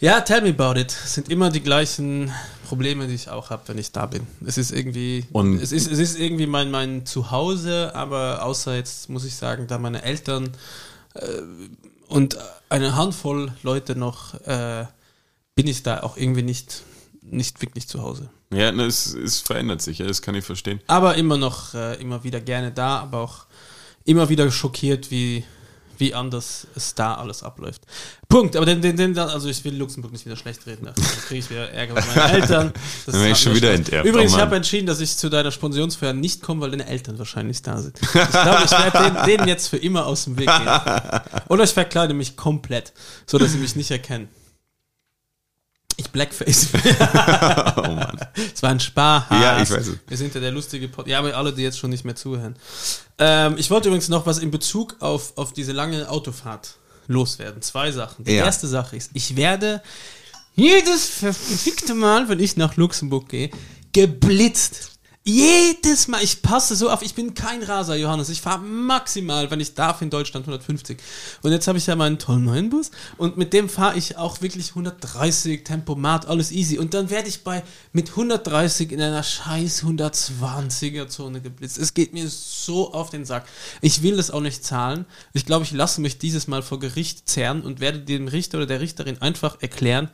Ja, 0.00 0.20
tell 0.22 0.40
me 0.40 0.48
about 0.48 0.80
it. 0.80 0.90
Es 0.90 1.14
sind 1.14 1.28
immer 1.28 1.50
die 1.50 1.60
gleichen 1.60 2.32
Probleme, 2.66 3.06
die 3.06 3.14
ich 3.14 3.28
auch 3.28 3.50
habe, 3.50 3.62
wenn 3.66 3.78
ich 3.78 3.92
da 3.92 4.06
bin. 4.06 4.26
Es 4.44 4.56
ist 4.56 4.72
irgendwie, 4.72 5.26
und 5.32 5.60
es 5.60 5.72
ist, 5.72 5.92
es 5.92 5.98
ist 5.98 6.18
irgendwie 6.18 6.46
mein, 6.46 6.70
mein 6.70 7.04
Zuhause, 7.04 7.94
aber 7.94 8.42
außer 8.44 8.74
jetzt 8.74 9.10
muss 9.10 9.24
ich 9.24 9.36
sagen, 9.36 9.66
da 9.66 9.78
meine 9.78 10.02
Eltern 10.02 10.50
äh, 11.14 11.42
und 12.08 12.38
eine 12.70 12.96
Handvoll 12.96 13.52
Leute 13.62 13.94
noch, 13.94 14.34
äh, 14.46 14.86
bin 15.54 15.66
ich 15.66 15.82
da 15.82 16.02
auch 16.02 16.16
irgendwie 16.16 16.42
nicht 16.42 16.82
nicht 17.22 17.60
wirklich 17.60 17.88
zu 17.88 18.02
Hause. 18.02 18.30
Ja, 18.52 18.72
ne, 18.72 18.84
es, 18.84 19.14
es 19.14 19.40
verändert 19.40 19.82
sich, 19.82 19.98
ja, 19.98 20.06
das 20.06 20.22
kann 20.22 20.34
ich 20.34 20.44
verstehen. 20.44 20.80
Aber 20.86 21.16
immer 21.16 21.36
noch, 21.36 21.74
äh, 21.74 22.00
immer 22.00 22.24
wieder 22.24 22.40
gerne 22.40 22.72
da, 22.72 22.98
aber 22.98 23.18
auch 23.20 23.46
immer 24.04 24.28
wieder 24.28 24.50
schockiert, 24.50 25.10
wie, 25.10 25.44
wie 25.98 26.14
anders 26.14 26.66
es 26.74 26.94
da 26.94 27.14
alles 27.14 27.42
abläuft. 27.42 27.82
Punkt. 28.28 28.56
Aber 28.56 28.66
den, 28.66 28.80
den, 28.80 28.96
den, 28.96 29.16
also 29.18 29.48
ich 29.48 29.62
will 29.64 29.76
Luxemburg 29.76 30.12
nicht 30.12 30.24
wieder 30.24 30.36
schlecht 30.36 30.66
reden. 30.66 30.86
Da 30.86 30.92
kriege 31.28 31.40
ich 31.40 31.50
wieder 31.50 31.70
Ärger 31.70 31.94
mit 31.94 32.06
meinen 32.06 32.30
Eltern. 32.30 32.72
Das 33.06 33.14
Dann 33.14 33.30
ich 33.30 33.38
schon 33.38 33.54
wieder 33.54 33.72
enterbt. 33.72 34.06
Übrigens, 34.06 34.32
oh 34.32 34.36
ich 34.36 34.42
habe 34.42 34.56
entschieden, 34.56 34.86
dass 34.86 35.00
ich 35.00 35.16
zu 35.16 35.28
deiner 35.28 35.50
Sponsionsfeier 35.50 36.12
nicht 36.12 36.42
komme, 36.42 36.62
weil 36.62 36.70
deine 36.70 36.86
Eltern 36.86 37.18
wahrscheinlich 37.18 37.62
da 37.62 37.80
sind. 37.80 37.98
Ich 38.00 38.10
glaube, 38.10 38.62
ich 38.64 38.70
werde 38.70 39.22
denen, 39.26 39.48
jetzt 39.48 39.68
für 39.68 39.76
immer 39.76 40.06
aus 40.06 40.24
dem 40.24 40.38
Weg 40.38 40.46
gehen. 40.46 41.20
Oder 41.48 41.64
ich 41.64 41.70
verkleide 41.70 42.14
mich 42.14 42.36
komplett, 42.36 42.92
so 43.26 43.38
dass 43.38 43.52
sie 43.52 43.58
mich 43.58 43.76
nicht 43.76 43.90
erkennen. 43.90 44.28
Ich 46.00 46.10
Blackface. 46.10 46.68
oh 47.76 47.82
Mann. 47.82 48.18
Es 48.54 48.62
war 48.62 48.70
ein 48.70 48.80
Spaß. 48.80 49.24
Ja, 49.30 49.60
ich 49.60 49.70
weiß 49.70 49.86
es. 49.86 49.98
Wir 50.08 50.16
sind 50.16 50.34
ja 50.34 50.40
der 50.40 50.50
lustige 50.50 50.88
Pod 50.88 51.06
Ja, 51.06 51.18
aber 51.18 51.36
alle, 51.36 51.52
die 51.52 51.60
jetzt 51.60 51.78
schon 51.78 51.90
nicht 51.90 52.06
mehr 52.06 52.16
zuhören. 52.16 52.56
Ähm, 53.18 53.56
ich 53.58 53.70
wollte 53.70 53.88
übrigens 53.88 54.08
noch 54.08 54.24
was 54.24 54.38
in 54.38 54.50
Bezug 54.50 54.96
auf, 55.00 55.36
auf 55.36 55.52
diese 55.52 55.72
lange 55.72 56.08
Autofahrt 56.08 56.76
loswerden. 57.06 57.60
Zwei 57.60 57.92
Sachen. 57.92 58.24
Die 58.24 58.32
ja. 58.32 58.46
erste 58.46 58.66
Sache 58.66 58.96
ist, 58.96 59.10
ich 59.12 59.36
werde 59.36 59.82
jedes 60.54 61.06
verfickte 61.06 61.92
Mal, 61.92 62.30
wenn 62.30 62.40
ich 62.40 62.56
nach 62.56 62.76
Luxemburg 62.76 63.28
gehe, 63.28 63.50
geblitzt. 63.92 64.92
Jedes 65.22 66.08
Mal, 66.08 66.22
ich 66.24 66.40
passe 66.40 66.74
so 66.74 66.88
auf, 66.88 67.02
ich 67.02 67.14
bin 67.14 67.34
kein 67.34 67.62
Raser, 67.62 67.94
Johannes. 67.94 68.30
Ich 68.30 68.40
fahre 68.40 68.60
maximal, 68.60 69.50
wenn 69.50 69.60
ich 69.60 69.74
darf, 69.74 70.00
in 70.00 70.08
Deutschland 70.08 70.46
150. 70.46 70.96
Und 71.42 71.52
jetzt 71.52 71.68
habe 71.68 71.76
ich 71.76 71.86
ja 71.86 71.94
meinen 71.94 72.18
tollen 72.18 72.46
neuen 72.46 72.70
Bus 72.70 72.90
und 73.18 73.36
mit 73.36 73.52
dem 73.52 73.68
fahre 73.68 73.98
ich 73.98 74.16
auch 74.16 74.40
wirklich 74.40 74.70
130, 74.70 75.62
Tempomat, 75.62 76.26
alles 76.26 76.50
easy. 76.52 76.78
Und 76.78 76.94
dann 76.94 77.10
werde 77.10 77.28
ich 77.28 77.44
bei 77.44 77.62
mit 77.92 78.08
130 78.08 78.92
in 78.92 79.02
einer 79.02 79.22
scheiß 79.22 79.84
120er 79.84 81.08
Zone 81.08 81.42
geblitzt. 81.42 81.76
Es 81.76 81.92
geht 81.92 82.14
mir 82.14 82.26
so 82.26 82.94
auf 82.94 83.10
den 83.10 83.26
Sack. 83.26 83.46
Ich 83.82 84.02
will 84.02 84.16
das 84.16 84.30
auch 84.30 84.40
nicht 84.40 84.64
zahlen. 84.64 85.04
Ich 85.34 85.44
glaube, 85.44 85.66
ich 85.66 85.72
lasse 85.72 86.00
mich 86.00 86.16
dieses 86.16 86.48
Mal 86.48 86.62
vor 86.62 86.78
Gericht 86.78 87.28
zerren 87.28 87.60
und 87.60 87.80
werde 87.80 87.98
dem 87.98 88.26
Richter 88.26 88.56
oder 88.56 88.66
der 88.66 88.80
Richterin 88.80 89.20
einfach 89.20 89.60
erklären, 89.60 90.08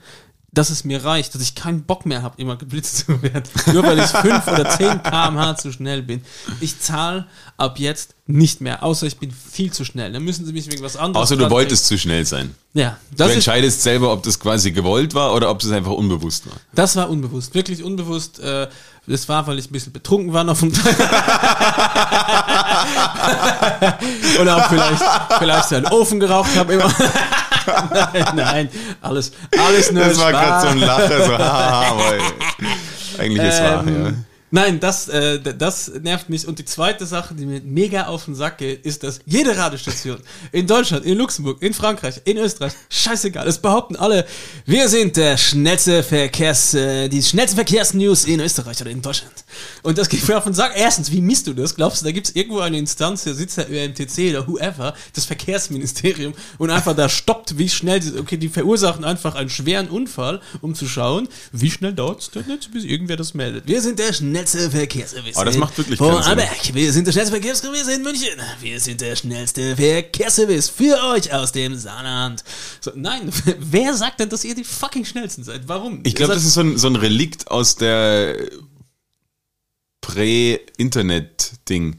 dass 0.56 0.70
es 0.70 0.84
mir 0.84 1.04
reicht, 1.04 1.34
dass 1.34 1.42
ich 1.42 1.54
keinen 1.54 1.82
Bock 1.82 2.06
mehr 2.06 2.22
habe, 2.22 2.40
immer 2.40 2.56
geblitzt 2.56 3.04
zu 3.06 3.20
werden. 3.22 3.44
Nur 3.74 3.82
weil 3.82 3.98
ich 3.98 4.06
5 4.06 4.48
oder 4.48 4.70
10 4.70 5.02
km/h 5.02 5.56
zu 5.56 5.70
schnell 5.70 6.02
bin. 6.02 6.22
Ich 6.60 6.80
zahle 6.80 7.26
ab 7.58 7.78
jetzt 7.78 8.14
nicht 8.26 8.62
mehr, 8.62 8.82
außer 8.82 9.06
ich 9.06 9.18
bin 9.18 9.30
viel 9.30 9.70
zu 9.70 9.84
schnell. 9.84 10.10
Dann 10.12 10.22
müssen 10.22 10.46
sie 10.46 10.54
mich 10.54 10.70
wegen 10.70 10.82
was 10.82 10.96
anderes. 10.96 11.24
Außer 11.24 11.36
du 11.36 11.50
wolltest 11.50 11.88
kriegen. 11.88 11.98
zu 11.98 12.02
schnell 12.02 12.24
sein. 12.24 12.54
Ja. 12.72 12.96
du 13.14 13.24
entscheidest 13.24 13.82
selber, 13.82 14.10
ob 14.10 14.22
das 14.22 14.40
quasi 14.40 14.70
gewollt 14.72 15.12
war 15.12 15.34
oder 15.34 15.50
ob 15.50 15.62
es 15.62 15.70
einfach 15.70 15.92
unbewusst 15.92 16.46
war. 16.46 16.56
Das 16.74 16.96
war 16.96 17.10
unbewusst, 17.10 17.54
wirklich 17.54 17.82
unbewusst. 17.82 18.38
Äh, 18.40 18.68
das 19.06 19.28
war, 19.28 19.46
weil 19.46 19.58
ich 19.58 19.68
ein 19.68 19.72
bisschen 19.72 19.92
betrunken 19.92 20.32
war 20.32 20.48
auf 20.48 20.60
dem 20.60 20.72
Tag. 20.72 20.98
Oder 24.40 24.56
auch 24.56 24.68
vielleicht, 24.68 25.02
vielleicht 25.38 25.72
einen 25.74 25.86
Ofen 25.86 26.18
geraucht 26.18 26.56
habe 26.56 26.72
immer. 26.74 26.92
Nein, 27.66 28.24
nein, 28.34 28.68
alles, 29.00 29.32
alles 29.58 29.92
nur 29.92 30.04
Das 30.04 30.18
war 30.20 30.32
gerade 30.32 30.60
so 30.62 30.68
ein 30.68 30.78
Lacher, 30.78 31.24
so 31.24 31.38
haha, 31.38 31.90
aber 31.90 32.12
eigentlich 33.18 33.42
ist 33.48 33.54
es 33.54 33.60
wahr, 33.60 33.84
Ähm, 33.86 34.04
ja. 34.04 34.12
Nein, 34.52 34.78
das, 34.78 35.08
äh, 35.08 35.40
das 35.40 35.90
nervt 36.02 36.28
mich. 36.28 36.46
Und 36.46 36.60
die 36.60 36.64
zweite 36.64 37.04
Sache, 37.04 37.34
die 37.34 37.46
mir 37.46 37.60
mega 37.62 38.06
auf 38.06 38.26
den 38.26 38.36
Sack 38.36 38.58
geht, 38.58 38.86
ist, 38.86 39.02
dass 39.02 39.18
jede 39.26 39.56
Radiostation 39.56 40.18
in 40.52 40.68
Deutschland, 40.68 41.04
in 41.04 41.18
Luxemburg, 41.18 41.60
in 41.62 41.74
Frankreich, 41.74 42.20
in 42.24 42.36
Österreich, 42.36 42.72
scheißegal, 42.88 43.48
es 43.48 43.58
behaupten 43.58 43.96
alle, 43.96 44.24
wir 44.64 44.88
sind 44.88 45.16
der 45.16 45.36
schnellste 45.36 46.04
Verkehrs, 46.04 46.74
äh, 46.74 47.08
die 47.08 47.22
schnellste 47.22 47.56
Verkehrsnews 47.56 48.24
in 48.24 48.38
Österreich 48.38 48.80
oder 48.80 48.90
in 48.90 49.02
Deutschland. 49.02 49.34
Und 49.82 49.98
das 49.98 50.08
geht 50.08 50.26
mir 50.28 50.38
auf 50.38 50.44
den 50.44 50.54
Sack. 50.54 50.72
Erstens, 50.76 51.10
wie 51.10 51.20
misst 51.20 51.48
du 51.48 51.52
das? 51.52 51.74
Glaubst 51.74 52.02
du, 52.02 52.04
da 52.04 52.12
gibt 52.12 52.28
es 52.28 52.36
irgendwo 52.36 52.60
eine 52.60 52.78
Instanz, 52.78 53.24
da 53.24 53.34
sitzt 53.34 53.58
der 53.58 53.68
ÖMTC 53.68 54.30
oder 54.30 54.46
whoever, 54.46 54.94
das 55.14 55.24
Verkehrsministerium, 55.24 56.34
und 56.58 56.70
einfach 56.70 56.94
da 56.94 57.08
stoppt, 57.08 57.58
wie 57.58 57.68
schnell, 57.68 57.98
die, 57.98 58.16
okay, 58.16 58.36
die 58.36 58.48
verursachen 58.48 59.04
einfach 59.04 59.34
einen 59.34 59.50
schweren 59.50 59.88
Unfall, 59.88 60.40
um 60.60 60.76
zu 60.76 60.86
schauen, 60.86 61.28
wie 61.50 61.70
schnell 61.70 61.94
dauert 61.94 62.20
es 62.20 62.30
denn 62.30 62.44
jetzt, 62.48 62.72
bis 62.72 62.84
irgendwer 62.84 63.16
das 63.16 63.34
meldet. 63.34 63.66
Wir 63.66 63.82
sind 63.82 63.98
der 63.98 64.12
schnellste 64.12 64.35
Verkehrsservice. 64.44 65.36
Aber 65.36 65.46
das 65.46 65.56
macht 65.56 65.78
wirklich. 65.78 66.00
Aberg. 66.00 66.74
Wir 66.74 66.92
sind 66.92 67.06
der 67.06 67.12
schnellste 67.12 67.32
Verkehrsservice 67.32 67.88
in 67.88 68.02
München. 68.02 68.38
Wir 68.60 68.80
sind 68.80 69.00
der 69.00 69.16
schnellste 69.16 69.76
Verkehrsservice 69.76 70.68
für 70.68 71.02
euch 71.12 71.32
aus 71.32 71.52
dem 71.52 71.76
Saarland. 71.76 72.44
So, 72.80 72.92
nein, 72.94 73.30
wer 73.58 73.94
sagt 73.94 74.20
denn, 74.20 74.28
dass 74.28 74.44
ihr 74.44 74.54
die 74.54 74.64
fucking 74.64 75.04
schnellsten 75.04 75.44
seid? 75.44 75.62
Warum? 75.66 76.00
Ich 76.04 76.14
glaube, 76.14 76.34
das 76.34 76.44
ist 76.44 76.54
so 76.54 76.60
ein, 76.60 76.76
so 76.78 76.88
ein 76.88 76.96
Relikt 76.96 77.50
aus 77.50 77.76
der 77.76 78.36
Prä-Internet-Ding. 80.00 81.98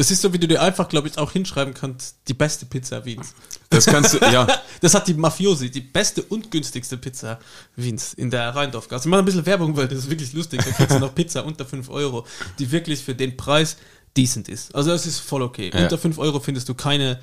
Das 0.00 0.10
ist 0.10 0.22
so, 0.22 0.32
wie 0.32 0.38
du 0.38 0.48
dir 0.48 0.62
einfach, 0.62 0.88
glaube 0.88 1.08
ich, 1.08 1.18
auch 1.18 1.30
hinschreiben 1.32 1.74
kannst, 1.74 2.16
die 2.26 2.32
beste 2.32 2.64
Pizza 2.64 3.04
Wiens. 3.04 3.34
Das 3.68 3.84
kannst 3.84 4.14
du, 4.14 4.18
ja. 4.32 4.46
Das 4.80 4.94
hat 4.94 5.06
die 5.06 5.12
Mafiosi, 5.12 5.70
die 5.70 5.82
beste 5.82 6.22
und 6.22 6.50
günstigste 6.50 6.96
Pizza 6.96 7.38
Wiens 7.76 8.14
in 8.14 8.30
der 8.30 8.48
Rheindorfgasse. 8.56 9.06
Ich 9.06 9.10
mache 9.10 9.20
ein 9.20 9.26
bisschen 9.26 9.44
Werbung, 9.44 9.76
weil 9.76 9.88
das 9.88 9.98
ist 9.98 10.08
wirklich 10.08 10.32
lustig. 10.32 10.62
Da 10.64 10.70
kriegst 10.70 10.96
du 10.96 11.00
noch 11.00 11.14
Pizza 11.14 11.44
unter 11.44 11.66
5 11.66 11.90
Euro, 11.90 12.26
die 12.58 12.70
wirklich 12.72 13.04
für 13.04 13.14
den 13.14 13.36
Preis 13.36 13.76
decent 14.16 14.48
ist. 14.48 14.74
Also 14.74 14.88
das 14.88 15.04
ist 15.04 15.18
voll 15.18 15.42
okay. 15.42 15.70
Ja. 15.70 15.82
Unter 15.82 15.98
5 15.98 16.16
Euro 16.16 16.40
findest 16.40 16.70
du 16.70 16.74
keine 16.74 17.20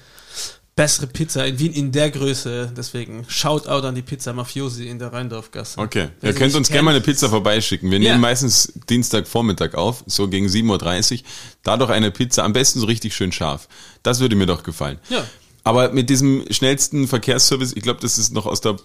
bessere 0.77 1.07
Pizza 1.07 1.45
in 1.45 1.59
Wien 1.59 1.73
in 1.73 1.91
der 1.91 2.09
Größe. 2.11 2.71
Deswegen 2.77 3.25
Shoutout 3.27 3.85
an 3.85 3.95
die 3.95 4.01
Pizza 4.03 4.31
Mafiosi 4.31 4.87
in 4.87 4.99
der 4.99 5.11
Rheindorfgasse. 5.11 5.77
Okay. 5.79 6.09
Wer 6.21 6.31
Ihr 6.31 6.37
könnt 6.37 6.55
uns 6.55 6.69
gerne 6.69 6.83
mal 6.83 6.91
eine 6.91 7.01
Pizza 7.01 7.27
vorbeischicken. 7.27 7.91
Wir 7.91 7.99
Ja. 7.99 8.11
nehmen 8.11 8.21
meistens 8.21 8.71
Dienstagvormittag 8.87 9.73
auf, 9.73 10.03
so 10.07 10.29
gegen 10.29 10.47
7.30 10.47 11.19
Uhr. 11.23 11.27
Da 11.63 11.75
doch 11.75 11.89
eine 11.89 12.11
Pizza, 12.11 12.45
am 12.45 12.53
besten 12.53 12.79
so 12.79 12.85
richtig 12.85 13.13
schön 13.15 13.33
scharf. 13.33 13.67
Das 14.03 14.19
würde 14.21 14.37
mir 14.37 14.45
doch 14.45 14.63
gefallen. 14.63 14.99
Ja. 15.09 15.25
Aber 15.63 15.91
mit 15.91 16.09
diesem 16.09 16.45
schnellsten 16.51 17.07
Verkehrsservice, 17.09 17.73
ich 17.75 17.81
glaube, 17.83 17.99
dass 17.99 18.17
es 18.17 18.31
noch 18.31 18.45
aus 18.45 18.61
der 18.61 18.77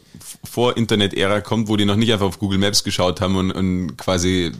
Vor-Internet-Ära 0.50 1.40
kommt, 1.42 1.68
wo 1.68 1.76
die 1.76 1.84
noch 1.84 1.94
nicht 1.94 2.12
einfach 2.12 2.26
auf 2.26 2.38
Google 2.40 2.58
Maps 2.58 2.82
geschaut 2.82 3.20
haben 3.20 3.36
und, 3.36 3.52
und 3.52 3.96
quasi, 3.96 4.50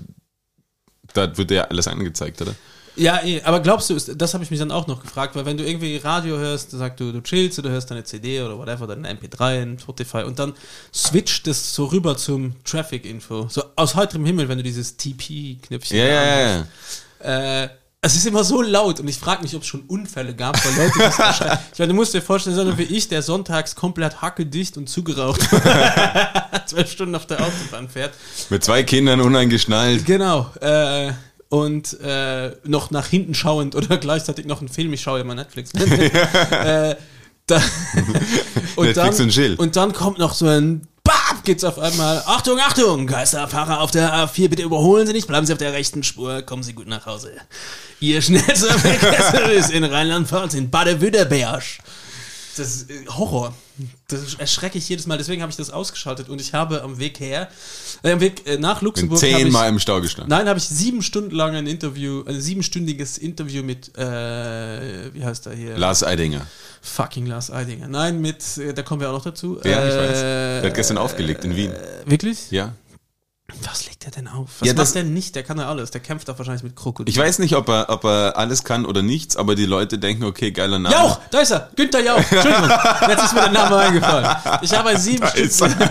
da 1.14 1.36
wird 1.36 1.50
ja 1.50 1.62
alles 1.64 1.88
angezeigt, 1.88 2.40
oder? 2.42 2.54
Ja, 2.96 3.22
eh, 3.24 3.40
aber 3.42 3.60
glaubst 3.60 3.88
du, 3.90 3.94
das 3.94 4.34
habe 4.34 4.44
ich 4.44 4.50
mich 4.50 4.60
dann 4.60 4.70
auch 4.70 4.86
noch 4.86 5.02
gefragt, 5.02 5.34
weil 5.34 5.46
wenn 5.46 5.56
du 5.56 5.64
irgendwie 5.64 5.96
Radio 5.96 6.36
hörst, 6.36 6.72
sagst 6.72 7.00
du, 7.00 7.10
du 7.12 7.22
chillst 7.22 7.58
oder 7.58 7.70
hörst 7.70 7.90
deine 7.90 8.04
CD 8.04 8.42
oder 8.42 8.58
whatever, 8.58 8.86
deine 8.86 9.10
MP3 9.12 9.62
in 9.62 9.78
Spotify 9.78 10.18
und 10.24 10.38
dann 10.38 10.52
switcht 10.94 11.46
es 11.46 11.74
so 11.74 11.86
rüber 11.86 12.16
zum 12.16 12.54
Traffic-Info. 12.64 13.48
So 13.48 13.62
aus 13.76 13.94
heiterem 13.94 14.26
Himmel, 14.26 14.48
wenn 14.48 14.58
du 14.58 14.64
dieses 14.64 14.96
TP-Knöpfchen 14.96 15.96
Ja, 15.96 16.04
ja, 16.04 16.12
ja, 16.14 16.54
anhast. 16.54 16.68
ja. 17.24 17.62
Äh, 17.64 17.68
es 18.04 18.16
ist 18.16 18.26
immer 18.26 18.42
so 18.42 18.62
laut 18.62 18.98
und 18.98 19.06
ich 19.06 19.16
frage 19.16 19.42
mich, 19.42 19.54
ob 19.54 19.62
es 19.62 19.68
schon 19.68 19.82
Unfälle 19.82 20.34
gab, 20.34 20.62
weil 20.64 20.74
Leute 20.86 20.98
das 20.98 21.18
erschrecken. 21.20 21.58
Ich 21.72 21.78
meine, 21.78 21.90
du 21.92 21.94
musst 21.94 22.12
dir 22.12 22.20
vorstellen, 22.20 22.56
so 22.56 22.76
wie 22.76 22.82
ich, 22.82 23.06
der 23.08 23.22
sonntags 23.22 23.76
komplett 23.76 24.20
hackedicht 24.20 24.76
und 24.76 24.88
zugeraucht 24.88 25.40
zwölf 26.66 26.90
Stunden 26.90 27.14
auf 27.14 27.26
der 27.26 27.40
Autobahn 27.40 27.88
fährt. 27.88 28.12
Mit 28.50 28.64
zwei 28.64 28.82
Kindern 28.82 29.20
uneingeschnallt. 29.20 30.04
Genau. 30.04 30.50
Äh, 30.60 31.12
und 31.52 32.00
äh, 32.00 32.52
noch 32.64 32.90
nach 32.90 33.08
hinten 33.08 33.34
schauend 33.34 33.74
oder 33.74 33.96
gleichzeitig 33.98 34.46
noch 34.46 34.60
einen 34.60 34.70
Film, 34.70 34.90
ich 34.94 35.02
schaue 35.02 35.18
ja 35.18 35.24
mal 35.24 35.34
Netflix. 35.34 35.70
äh, 36.50 36.96
da, 37.46 37.62
und, 38.76 38.86
Netflix 38.86 39.16
dann, 39.16 39.26
und 39.26 39.28
Chill. 39.28 39.54
und 39.56 39.76
dann 39.76 39.92
kommt 39.92 40.18
noch 40.18 40.32
so 40.32 40.46
ein 40.46 40.88
BAM, 41.04 41.42
geht's 41.44 41.62
auf 41.64 41.78
einmal. 41.78 42.22
Achtung, 42.24 42.58
Achtung, 42.58 43.06
Geisterfahrer 43.06 43.82
auf 43.82 43.90
der 43.90 44.14
A4, 44.14 44.48
bitte 44.48 44.62
überholen 44.62 45.06
Sie 45.06 45.12
nicht, 45.12 45.26
bleiben 45.26 45.44
Sie 45.44 45.52
auf 45.52 45.58
der 45.58 45.74
rechten 45.74 46.02
Spur, 46.02 46.40
kommen 46.40 46.62
Sie 46.62 46.72
gut 46.72 46.86
nach 46.86 47.04
Hause. 47.04 47.32
Ihr 48.00 48.22
schnellster 48.22 48.72
Verkehrsservice 48.78 49.68
in 49.68 49.84
Rheinland-Pfalz, 49.84 50.54
in 50.54 50.70
Baden-Württemberg. 50.70 51.64
Das 52.56 52.68
ist 52.68 52.90
äh, 52.90 53.06
Horror. 53.08 53.54
Das 54.08 54.34
erschrecke 54.34 54.76
ich 54.78 54.88
jedes 54.88 55.06
Mal. 55.06 55.16
Deswegen 55.16 55.40
habe 55.42 55.50
ich 55.50 55.56
das 55.56 55.70
ausgeschaltet 55.70 56.28
und 56.28 56.40
ich 56.40 56.52
habe 56.52 56.82
am 56.82 56.98
Weg 56.98 57.18
her, 57.20 57.48
äh, 58.02 58.12
am 58.12 58.20
Weg 58.20 58.46
äh, 58.46 58.58
nach 58.58 58.80
Bin 58.80 58.86
Luxemburg. 58.86 59.22
ich- 59.22 59.34
zehnmal 59.36 59.68
im 59.68 59.78
Stau 59.78 60.00
gestanden. 60.00 60.28
Nein, 60.30 60.46
habe 60.48 60.58
ich 60.58 60.64
sieben 60.68 61.02
Stunden 61.02 61.34
lang 61.34 61.54
ein 61.56 61.66
Interview, 61.66 62.22
ein 62.26 62.40
siebenstündiges 62.40 63.16
Interview 63.18 63.62
mit, 63.62 63.96
äh, 63.96 65.14
wie 65.14 65.24
heißt 65.24 65.46
er 65.46 65.54
hier? 65.54 65.76
Lars 65.78 66.04
Eidinger. 66.04 66.46
Fucking 66.82 67.26
Lars 67.26 67.50
Eidinger. 67.50 67.88
Nein, 67.88 68.20
mit, 68.20 68.42
äh, 68.58 68.74
da 68.74 68.82
kommen 68.82 69.00
wir 69.00 69.08
auch 69.08 69.14
noch 69.14 69.24
dazu. 69.24 69.58
Ja, 69.64 69.86
ich 69.86 69.94
Äh, 69.94 69.98
weiß. 69.98 70.20
Der 70.20 70.62
hat 70.64 70.74
gestern 70.74 70.98
aufgelegt 70.98 71.44
in 71.44 71.56
Wien. 71.56 71.72
Wirklich? 72.04 72.50
Ja. 72.50 72.74
Was 73.64 73.86
legt 73.86 74.04
er 74.04 74.10
denn 74.10 74.28
auf? 74.28 74.48
Was 74.60 74.66
Ja, 74.68 74.72
macht 74.74 74.82
das- 74.82 74.92
der 74.94 75.04
nicht? 75.04 75.34
Der 75.34 75.42
kann 75.42 75.58
ja 75.58 75.68
alles. 75.68 75.90
Der 75.90 76.00
kämpft 76.00 76.28
doch 76.28 76.38
wahrscheinlich 76.38 76.62
mit 76.62 76.74
Krokodilen. 76.76 77.12
Ich 77.14 77.22
weiß 77.24 77.38
nicht, 77.38 77.54
ob 77.54 77.68
er, 77.68 77.88
ob 77.90 78.04
er 78.04 78.36
alles 78.36 78.64
kann 78.64 78.84
oder 78.86 79.02
nichts, 79.02 79.36
aber 79.36 79.54
die 79.54 79.66
Leute 79.66 79.98
denken, 79.98 80.24
okay, 80.24 80.50
geiler 80.52 80.78
Name. 80.78 80.94
Jauch, 80.94 81.20
da 81.30 81.40
ist 81.40 81.50
er. 81.50 81.68
Günther 81.76 82.00
Jauch. 82.00 82.18
Entschuldigung. 82.18 82.70
Jetzt 83.08 83.24
ist 83.24 83.34
mir 83.34 83.40
der 83.42 83.50
Name 83.52 83.76
eingefallen. 83.76 84.36
Ich 84.62 84.72
habe 84.76 84.88
ein 84.90 84.98
sieben 84.98 85.20
Da 85.20 85.28
ist 85.28 85.60
er. 85.60 85.70
Stunden. 85.70 85.90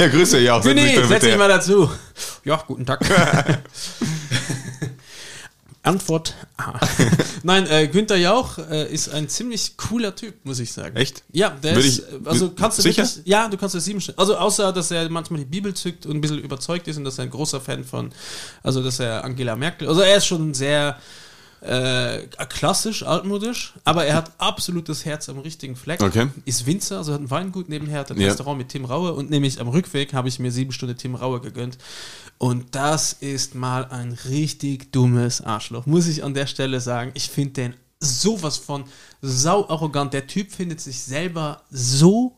ja, 0.00 0.08
grüße 0.08 0.38
Jauch. 0.40 0.62
setz 0.62 0.74
dich 0.74 0.84
Günni, 0.84 0.96
da 1.02 1.06
setz 1.08 1.24
dich 1.24 1.36
mal 1.36 1.48
dazu. 1.48 1.90
Ja, 2.44 2.62
guten 2.66 2.86
Tag. 2.86 3.00
Antwort 5.88 6.34
A. 6.56 6.78
Nein, 7.42 7.66
äh, 7.66 7.88
Günther 7.88 8.16
Jauch 8.16 8.58
äh, 8.58 8.92
ist 8.92 9.08
ein 9.08 9.28
ziemlich 9.28 9.76
cooler 9.76 10.14
Typ, 10.14 10.34
muss 10.44 10.58
ich 10.58 10.72
sagen. 10.72 10.96
Echt? 10.96 11.22
Ja, 11.32 11.50
der 11.50 11.76
Würde 11.76 11.88
ist, 11.88 11.98
ich- 12.00 12.04
äh, 12.26 12.28
also 12.28 12.50
kannst 12.50 12.78
du 12.78 12.82
sicher? 12.82 13.04
wirklich, 13.04 13.26
ja, 13.26 13.48
du 13.48 13.56
kannst 13.56 13.74
das 13.74 13.84
sieben 13.84 14.02
also 14.16 14.36
außer, 14.36 14.72
dass 14.72 14.90
er 14.90 15.08
manchmal 15.08 15.40
die 15.40 15.46
Bibel 15.46 15.72
zückt 15.74 16.06
und 16.06 16.16
ein 16.16 16.20
bisschen 16.20 16.38
überzeugt 16.40 16.86
ist 16.88 16.96
und 16.98 17.04
dass 17.04 17.18
er 17.18 17.24
ein 17.24 17.30
großer 17.30 17.60
Fan 17.60 17.84
von, 17.84 18.12
also 18.62 18.82
dass 18.82 19.00
er 19.00 19.24
Angela 19.24 19.56
Merkel, 19.56 19.88
also 19.88 20.00
er 20.02 20.16
ist 20.16 20.26
schon 20.26 20.54
sehr 20.54 20.98
äh, 21.60 22.26
klassisch, 22.48 23.02
altmodisch, 23.02 23.74
aber 23.84 24.04
er 24.06 24.16
hat 24.16 24.32
absolut 24.38 24.88
das 24.88 25.04
Herz 25.04 25.28
am 25.28 25.38
richtigen 25.38 25.76
Fleck. 25.76 26.00
Okay. 26.02 26.28
Ist 26.44 26.66
Winzer, 26.66 26.98
also 26.98 27.12
hat 27.12 27.20
ein 27.20 27.30
Weingut 27.30 27.68
nebenher, 27.68 28.00
hat 28.00 28.10
ein 28.10 28.20
Ja. 28.20 28.28
Restaurant 28.28 28.58
mit 28.58 28.68
Tim 28.68 28.84
Raue 28.84 29.12
und 29.12 29.30
nämlich 29.30 29.60
am 29.60 29.68
Rückweg 29.68 30.12
habe 30.14 30.28
ich 30.28 30.38
mir 30.38 30.52
sieben 30.52 30.72
Stunden 30.72 30.96
Tim 30.96 31.14
Raue 31.14 31.40
gegönnt. 31.40 31.78
Und 32.38 32.74
das 32.76 33.12
ist 33.12 33.54
mal 33.56 33.86
ein 33.86 34.12
richtig 34.28 34.92
dummes 34.92 35.40
Arschloch, 35.40 35.86
muss 35.86 36.06
ich 36.06 36.22
an 36.22 36.34
der 36.34 36.46
Stelle 36.46 36.80
sagen. 36.80 37.10
Ich 37.14 37.28
finde 37.28 37.52
den 37.52 37.74
sowas 38.00 38.56
von 38.56 38.84
sau 39.20 39.68
arrogant. 39.68 40.14
Der 40.14 40.26
Typ 40.28 40.52
findet 40.52 40.80
sich 40.80 41.00
selber 41.00 41.62
so 41.70 42.37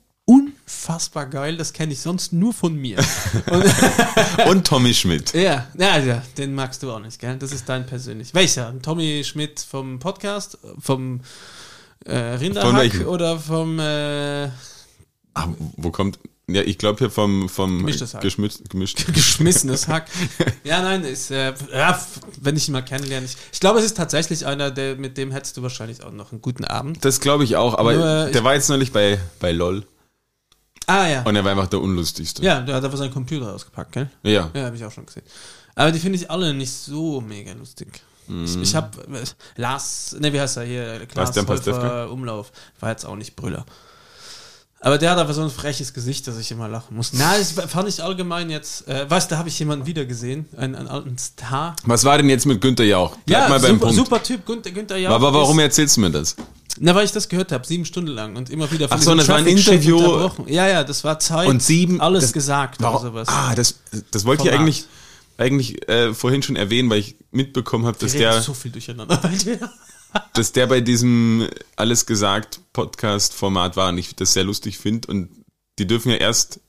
unfassbar 0.81 1.27
geil, 1.27 1.57
das 1.57 1.73
kenne 1.73 1.93
ich 1.93 2.01
sonst 2.01 2.33
nur 2.33 2.53
von 2.55 2.75
mir. 2.75 2.99
Und, 3.51 4.47
Und 4.49 4.67
Tommy 4.67 4.95
Schmidt. 4.95 5.35
ja, 5.35 5.67
ja, 5.77 5.99
ja, 5.99 6.23
den 6.39 6.55
magst 6.55 6.83
du 6.83 6.91
auch 6.93 7.01
nicht, 7.01 7.19
gell? 7.19 7.37
Das 7.39 7.53
ist 7.53 7.69
dein 7.69 7.87
persönlich. 7.87 8.35
Welcher? 8.35 8.73
Tommy 8.83 9.23
Schmidt 9.25 9.61
vom 9.61 9.99
Podcast, 9.99 10.59
vom 10.79 11.21
äh, 12.07 12.15
Rinderhack 12.17 12.77
welchem? 12.77 13.07
oder 13.07 13.39
vom 13.39 13.79
äh, 13.79 14.47
Ah, 15.35 15.47
wo 15.77 15.91
kommt. 15.91 16.19
Ja, 16.49 16.63
ich 16.63 16.79
glaube 16.79 16.99
hier 16.99 17.11
vom, 17.11 17.49
vom 17.49 17.79
Gemischtes 17.79 18.15
Hack. 18.15 18.23
Geschmiss, 18.23 18.61
geschmissenes 19.15 19.87
Hack? 19.87 20.07
Ja, 20.65 20.83
nein, 20.83 21.05
ist, 21.05 21.31
äh, 21.31 21.55
ja, 21.73 22.01
wenn 22.41 22.57
ich 22.57 22.67
ihn 22.67 22.73
mal 22.73 22.83
kennenlerne. 22.83 23.25
Ich, 23.27 23.37
ich 23.53 23.61
glaube, 23.61 23.79
es 23.79 23.85
ist 23.85 23.97
tatsächlich 23.97 24.45
einer, 24.47 24.73
der, 24.73 24.97
mit 24.97 25.17
dem 25.17 25.31
hättest 25.31 25.57
du 25.57 25.63
wahrscheinlich 25.63 26.03
auch 26.03 26.11
noch 26.11 26.33
einen 26.33 26.41
guten 26.43 26.65
Abend. 26.65 27.05
Das 27.05 27.21
glaube 27.21 27.45
ich 27.45 27.55
auch, 27.55 27.79
aber 27.79 27.93
Nur, 27.95 28.27
ich- 28.27 28.33
der 28.33 28.43
war 28.43 28.55
jetzt 28.55 28.69
neulich 28.69 28.91
bei, 28.91 29.21
bei 29.39 29.53
LOL 29.53 29.85
Ah, 30.91 31.09
ja. 31.09 31.23
und 31.23 31.37
er 31.37 31.45
war 31.45 31.53
einfach 31.53 31.69
der 31.69 31.81
unlustigste. 31.81 32.43
Ja, 32.43 32.61
der 32.61 32.75
hat 32.75 32.85
einfach 32.85 32.99
seinen 32.99 33.13
Computer 33.13 33.53
ausgepackt, 33.55 33.93
gell? 33.93 34.11
Ja. 34.23 34.51
Ja, 34.55 34.65
habe 34.65 34.77
ich 34.77 34.85
auch 34.85 34.93
schon 34.93 35.07
gesehen. 35.07 35.23
Aber 35.75 35.93
die 35.93 35.99
finde 35.99 36.19
ich 36.19 36.31
alle 36.31 36.53
nicht 36.53 36.73
so 36.73 37.21
mega 37.21 37.53
lustig. 37.53 38.03
Ich, 38.45 38.57
ich 38.57 38.75
habe 38.75 38.91
Lars, 39.57 40.17
ne, 40.21 40.33
wie 40.33 40.41
heißt 40.41 40.57
er 40.57 40.65
hier? 40.65 41.07
Klaas? 41.07 41.37
Häufer 41.37 42.11
Umlauf. 42.11 42.53
War 42.79 42.91
jetzt 42.91 43.05
auch 43.05 43.17
nicht 43.17 43.35
Brüller. 43.35 43.65
Aber 44.83 44.97
der 44.97 45.11
hat 45.11 45.19
einfach 45.19 45.35
so 45.35 45.43
ein 45.43 45.51
freches 45.51 45.93
Gesicht, 45.93 46.27
dass 46.27 46.39
ich 46.39 46.51
immer 46.51 46.67
lachen 46.67 46.97
muss. 46.97 47.13
Na, 47.13 47.37
das 47.37 47.53
fand 47.53 47.89
ich 47.89 48.03
allgemein 48.03 48.49
jetzt. 48.49 48.89
Äh, 48.89 49.11
weißt 49.11 49.31
du, 49.31 49.35
da 49.35 49.39
habe 49.39 49.49
ich 49.49 49.59
jemanden 49.59 49.85
wieder 49.85 50.07
gesehen, 50.07 50.49
einen, 50.57 50.75
einen 50.75 50.89
alten 50.89 51.19
Star. 51.19 51.77
Was 51.85 52.05
war 52.05 52.17
denn 52.17 52.31
jetzt 52.31 52.47
mit 52.47 52.63
Günther 52.63 52.85
Jauch? 52.85 53.15
Bleib 53.27 53.43
ja, 53.43 53.49
mal 53.49 53.61
beim 53.61 53.73
super, 53.73 53.87
Punkt. 53.87 53.97
super 53.97 54.23
Typ, 54.23 54.47
Günther, 54.47 54.71
Günther 54.71 54.97
Jauch. 54.97 55.15
aber 55.15 55.35
warum 55.35 55.59
ist, 55.59 55.65
erzählst 55.65 55.99
du 55.99 56.01
mir 56.01 56.11
das? 56.11 56.35
Na, 56.79 56.95
weil 56.95 57.05
ich 57.05 57.13
das 57.13 57.29
gehört 57.29 57.53
habe, 57.53 57.67
sieben 57.67 57.85
Stunden 57.85 58.11
lang 58.13 58.37
und 58.37 58.49
immer 58.51 58.71
wieder 58.71 58.89
von 58.89 58.99
Ach 58.99 59.03
so, 59.03 59.15
das 59.15 59.29
war 59.29 59.37
ein 59.37 59.47
Interview. 59.47 60.31
Ja, 60.47 60.69
ja, 60.69 60.85
das 60.85 61.03
war 61.05 61.19
Zeit. 61.19 61.49
Und 61.49 61.63
sieben- 61.63 62.01
Alles 62.01 62.25
das- 62.25 62.33
gesagt 62.33 62.81
Warum? 62.81 63.01
oder 63.01 63.11
sowas. 63.11 63.29
Ah, 63.29 63.55
das, 63.55 63.81
das 64.11 64.25
wollte 64.25 64.45
ich 64.45 64.53
eigentlich 64.53 64.85
eigentlich 65.37 65.89
äh, 65.89 66.13
vorhin 66.13 66.43
schon 66.43 66.57
erwähnen, 66.57 66.91
weil 66.91 66.99
ich 67.01 67.17
mitbekommen 67.31 67.87
habe, 67.87 67.97
dass 67.99 68.13
der 68.13 68.43
so 68.43 68.53
viel 68.53 68.71
durcheinander. 68.71 69.19
dass 70.35 70.53
der 70.53 70.67
bei 70.67 70.81
diesem 70.81 71.49
Alles 71.77 72.05
gesagt 72.05 72.61
Podcast-Format 72.75 73.77
war 73.77 73.89
und 73.89 73.99
ich 73.99 74.15
das 74.15 74.35
sehr 74.35 74.45
lustig 74.45 74.79
finde. 74.79 75.09
Und 75.09 75.31
die 75.79 75.87
dürfen 75.87 76.11
ja 76.11 76.17
erst 76.17 76.61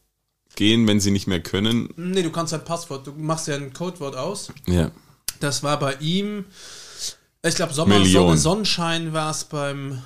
gehen, 0.56 0.88
wenn 0.88 1.00
sie 1.00 1.12
nicht 1.12 1.28
mehr 1.28 1.42
können. 1.42 1.90
Nee, 1.98 2.24
du 2.24 2.30
kannst 2.32 2.54
ein 2.54 2.64
Passwort, 2.64 3.08
du 3.08 3.12
machst 3.12 3.48
ja 3.48 3.56
ein 3.56 3.74
Codewort 3.74 4.16
aus. 4.16 4.52
Ja. 4.68 4.92
Das 5.40 5.64
war 5.64 5.78
bei 5.80 5.96
ihm, 5.96 6.46
ich 7.43 7.56
glaube, 7.56 7.73
Sommer, 7.73 7.99
Million. 7.99 8.27
Sonne, 8.27 8.38
Sonnenschein 8.38 9.13
war 9.13 9.32
es 9.32 9.43
beim, 9.43 10.01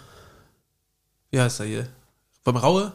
wie 1.32 1.40
heißt 1.40 1.60
er 1.60 1.66
hier? 1.66 1.88
Beim 2.44 2.58
Raue. 2.58 2.94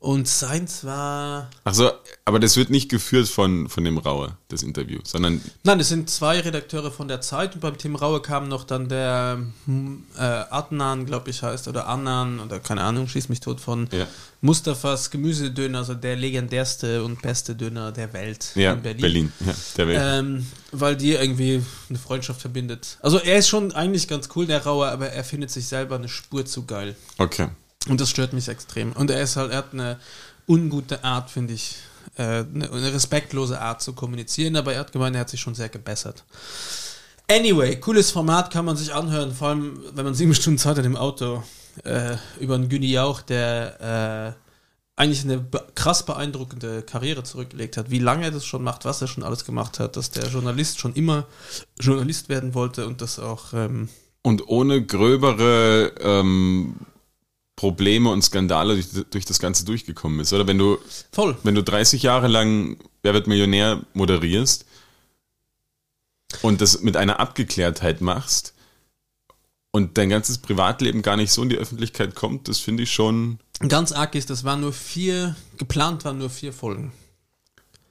Und 0.00 0.26
seins 0.26 0.82
war. 0.84 1.50
Achso, 1.62 1.90
aber 2.24 2.40
das 2.40 2.56
wird 2.56 2.70
nicht 2.70 2.88
geführt 2.88 3.28
von, 3.28 3.68
von 3.68 3.84
dem 3.84 3.98
Raue, 3.98 4.34
das 4.48 4.62
Interview, 4.62 5.00
sondern. 5.04 5.42
Nein, 5.62 5.78
es 5.78 5.90
sind 5.90 6.08
zwei 6.08 6.40
Redakteure 6.40 6.90
von 6.90 7.06
der 7.06 7.20
Zeit 7.20 7.54
und 7.54 7.60
beim 7.60 7.76
Team 7.76 7.96
Raue 7.96 8.22
kam 8.22 8.48
noch 8.48 8.64
dann 8.64 8.88
der 8.88 9.42
hm, 9.66 10.04
äh, 10.16 10.22
Adnan, 10.22 11.04
glaube 11.04 11.28
ich, 11.28 11.42
heißt, 11.42 11.68
oder 11.68 11.86
Annan, 11.86 12.40
oder 12.40 12.60
keine 12.60 12.80
Ahnung, 12.80 13.08
schieß 13.08 13.28
mich 13.28 13.40
tot 13.40 13.60
von 13.60 13.88
ja. 13.92 14.06
Mustafas 14.40 15.10
Gemüsedöner, 15.10 15.78
also 15.78 15.92
der 15.92 16.16
legendärste 16.16 17.04
und 17.04 17.20
beste 17.20 17.54
Döner 17.54 17.92
der 17.92 18.14
Welt 18.14 18.52
ja, 18.54 18.72
in 18.72 18.80
Berlin. 18.80 19.02
Berlin, 19.02 19.32
ja, 19.44 19.54
der 19.76 19.88
Welt. 19.88 20.00
Ähm, 20.02 20.46
weil 20.72 20.96
die 20.96 21.12
irgendwie 21.12 21.62
eine 21.90 21.98
Freundschaft 21.98 22.40
verbindet. 22.40 22.96
Also 23.00 23.18
er 23.18 23.36
ist 23.36 23.48
schon 23.48 23.72
eigentlich 23.72 24.08
ganz 24.08 24.30
cool, 24.34 24.46
der 24.46 24.64
Raue, 24.64 24.88
aber 24.88 25.10
er 25.10 25.24
findet 25.24 25.50
sich 25.50 25.66
selber 25.66 25.96
eine 25.96 26.08
Spur 26.08 26.46
zu 26.46 26.64
geil. 26.64 26.96
Okay. 27.18 27.48
Und 27.88 28.00
das 28.00 28.10
stört 28.10 28.32
mich 28.32 28.48
extrem. 28.48 28.92
Und 28.92 29.10
er 29.10 29.22
ist 29.22 29.36
halt, 29.36 29.52
er 29.52 29.58
hat 29.58 29.72
eine 29.72 29.98
ungute 30.46 31.02
Art, 31.02 31.30
finde 31.30 31.54
ich, 31.54 31.76
äh, 32.16 32.22
eine, 32.22 32.70
eine 32.70 32.92
respektlose 32.92 33.60
Art 33.60 33.80
zu 33.80 33.92
kommunizieren, 33.94 34.56
aber 34.56 34.74
er 34.74 34.80
hat 34.80 34.92
gemeint, 34.92 35.16
er 35.16 35.20
hat 35.20 35.30
sich 35.30 35.40
schon 35.40 35.54
sehr 35.54 35.68
gebessert. 35.68 36.24
Anyway, 37.30 37.76
cooles 37.76 38.10
Format 38.10 38.50
kann 38.50 38.64
man 38.64 38.76
sich 38.76 38.92
anhören, 38.92 39.32
vor 39.32 39.48
allem 39.48 39.80
wenn 39.94 40.04
man 40.04 40.14
sieben 40.14 40.34
Stunden 40.40 40.58
Zeit 40.58 40.76
hat 40.76 40.84
im 40.84 40.96
Auto 40.96 41.42
äh, 41.84 42.16
über 42.40 42.56
einen 42.56 42.68
Günni 42.68 42.90
Jauch, 42.90 43.22
der 43.22 44.36
äh, 44.36 45.00
eigentlich 45.00 45.24
eine 45.24 45.38
be 45.38 45.64
krass 45.74 46.04
beeindruckende 46.04 46.82
Karriere 46.82 47.22
zurückgelegt 47.22 47.76
hat. 47.76 47.90
Wie 47.90 48.00
lange 48.00 48.24
er 48.24 48.30
das 48.32 48.44
schon 48.44 48.62
macht, 48.62 48.84
was 48.84 49.00
er 49.00 49.08
schon 49.08 49.22
alles 49.22 49.46
gemacht 49.46 49.78
hat, 49.78 49.96
dass 49.96 50.10
der 50.10 50.26
Journalist 50.26 50.78
schon 50.78 50.92
immer 50.94 51.26
Journalist 51.78 52.28
werden 52.28 52.54
wollte 52.54 52.86
und 52.86 53.00
das 53.00 53.18
auch. 53.18 53.54
Ähm 53.54 53.88
und 54.22 54.48
ohne 54.48 54.84
gröbere 54.84 55.92
ähm, 56.00 56.76
Probleme 57.60 58.08
und 58.08 58.22
Skandale 58.22 58.72
durch, 58.72 59.04
durch 59.10 59.26
das 59.26 59.38
Ganze 59.38 59.66
durchgekommen 59.66 60.20
ist. 60.20 60.32
Oder 60.32 60.46
wenn 60.46 60.56
du, 60.56 60.78
Voll. 61.12 61.36
wenn 61.42 61.54
du 61.54 61.62
30 61.62 62.02
Jahre 62.02 62.26
lang 62.26 62.78
Wer 63.02 63.12
wird 63.12 63.26
Millionär 63.26 63.82
moderierst 63.92 64.64
und 66.40 66.62
das 66.62 66.80
mit 66.80 66.96
einer 66.96 67.20
Abgeklärtheit 67.20 68.00
machst 68.00 68.54
und 69.72 69.98
dein 69.98 70.08
ganzes 70.08 70.38
Privatleben 70.38 71.02
gar 71.02 71.18
nicht 71.18 71.32
so 71.32 71.42
in 71.42 71.50
die 71.50 71.58
Öffentlichkeit 71.58 72.14
kommt, 72.14 72.48
das 72.48 72.58
finde 72.60 72.84
ich 72.84 72.92
schon. 72.92 73.40
Ganz 73.68 73.92
arg 73.92 74.14
ist, 74.14 74.30
das 74.30 74.44
waren 74.44 74.62
nur 74.62 74.72
vier, 74.72 75.36
geplant 75.58 76.06
waren 76.06 76.16
nur 76.16 76.30
vier 76.30 76.54
Folgen. 76.54 76.92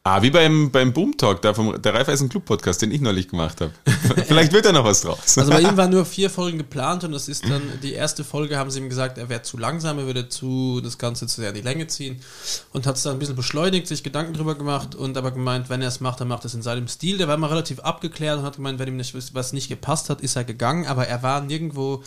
Ah, 0.02 0.22
wie 0.22 0.30
beim, 0.30 0.72
beim 0.72 0.94
Boom 0.94 1.18
Talk, 1.18 1.42
da 1.42 1.54
vom, 1.54 1.80
der 1.82 1.94
Raiffeisen 1.94 2.30
Club 2.30 2.46
Podcast, 2.46 2.82
den 2.82 2.92
ich 2.92 3.02
neulich 3.02 3.28
gemacht 3.28 3.60
habe. 3.60 3.74
Vielleicht 4.28 4.54
wird 4.54 4.66
da 4.66 4.72
noch 4.72 4.86
was 4.86 5.02
draus. 5.02 5.38
Also 5.38 5.52
bei 5.52 5.60
ihm 5.60 5.76
waren 5.78 5.92
nur 5.92 6.06
vier 6.06 6.30
Folgen 6.30 6.58
geplant 6.58 7.04
und 7.04 7.12
das 7.12 7.28
ist 7.28 7.44
dann, 7.50 7.62
die 7.84 7.94
erste 7.94 8.24
Folge 8.24 8.58
haben 8.58 8.72
sie 8.72 8.80
ihm 8.80 8.88
gesagt, 8.88 9.18
er 9.18 9.28
wäre 9.28 9.42
zu 9.42 9.58
langsam, 9.58 10.00
er 10.00 10.06
würde 10.06 10.30
zu, 10.30 10.80
das 10.82 10.98
Ganze 10.98 11.28
zu 11.28 11.42
sehr 11.42 11.50
in 11.50 11.56
die 11.56 11.62
Länge 11.62 11.88
ziehen 11.88 12.22
und 12.72 12.88
hat 12.88 12.96
es 12.96 13.04
dann 13.04 13.14
ein 13.18 13.20
bisschen 13.20 13.36
beschleunigt, 13.36 13.88
sich 13.88 14.02
Gedanken 14.02 14.34
drüber 14.34 14.56
gemacht 14.56 14.96
und 14.96 15.18
aber 15.18 15.32
gemeint, 15.32 15.70
wenn 15.70 15.82
er 15.82 15.90
es 15.90 16.00
macht, 16.00 16.22
dann 16.22 16.30
macht 16.30 16.44
er 16.44 16.48
es 16.48 16.54
in 16.54 16.62
seinem 16.62 16.88
Stil. 16.88 17.18
Der 17.18 17.28
war 17.28 17.36
mal 17.36 17.48
relativ 17.48 17.82
abgeklärt 17.82 18.40
und 18.40 18.46
hat 18.46 18.56
gemeint, 18.56 18.80
wenn 18.80 18.88
ihm 18.88 18.98
nicht, 18.98 19.14
was 19.34 19.52
nicht 19.52 19.68
gepasst 19.68 20.10
hat, 20.10 20.22
ist 20.22 20.38
er 20.38 20.46
gegangen, 20.46 20.88
aber 20.88 21.08
er 21.08 21.24
war 21.24 21.42
nirgendwo 21.42 22.04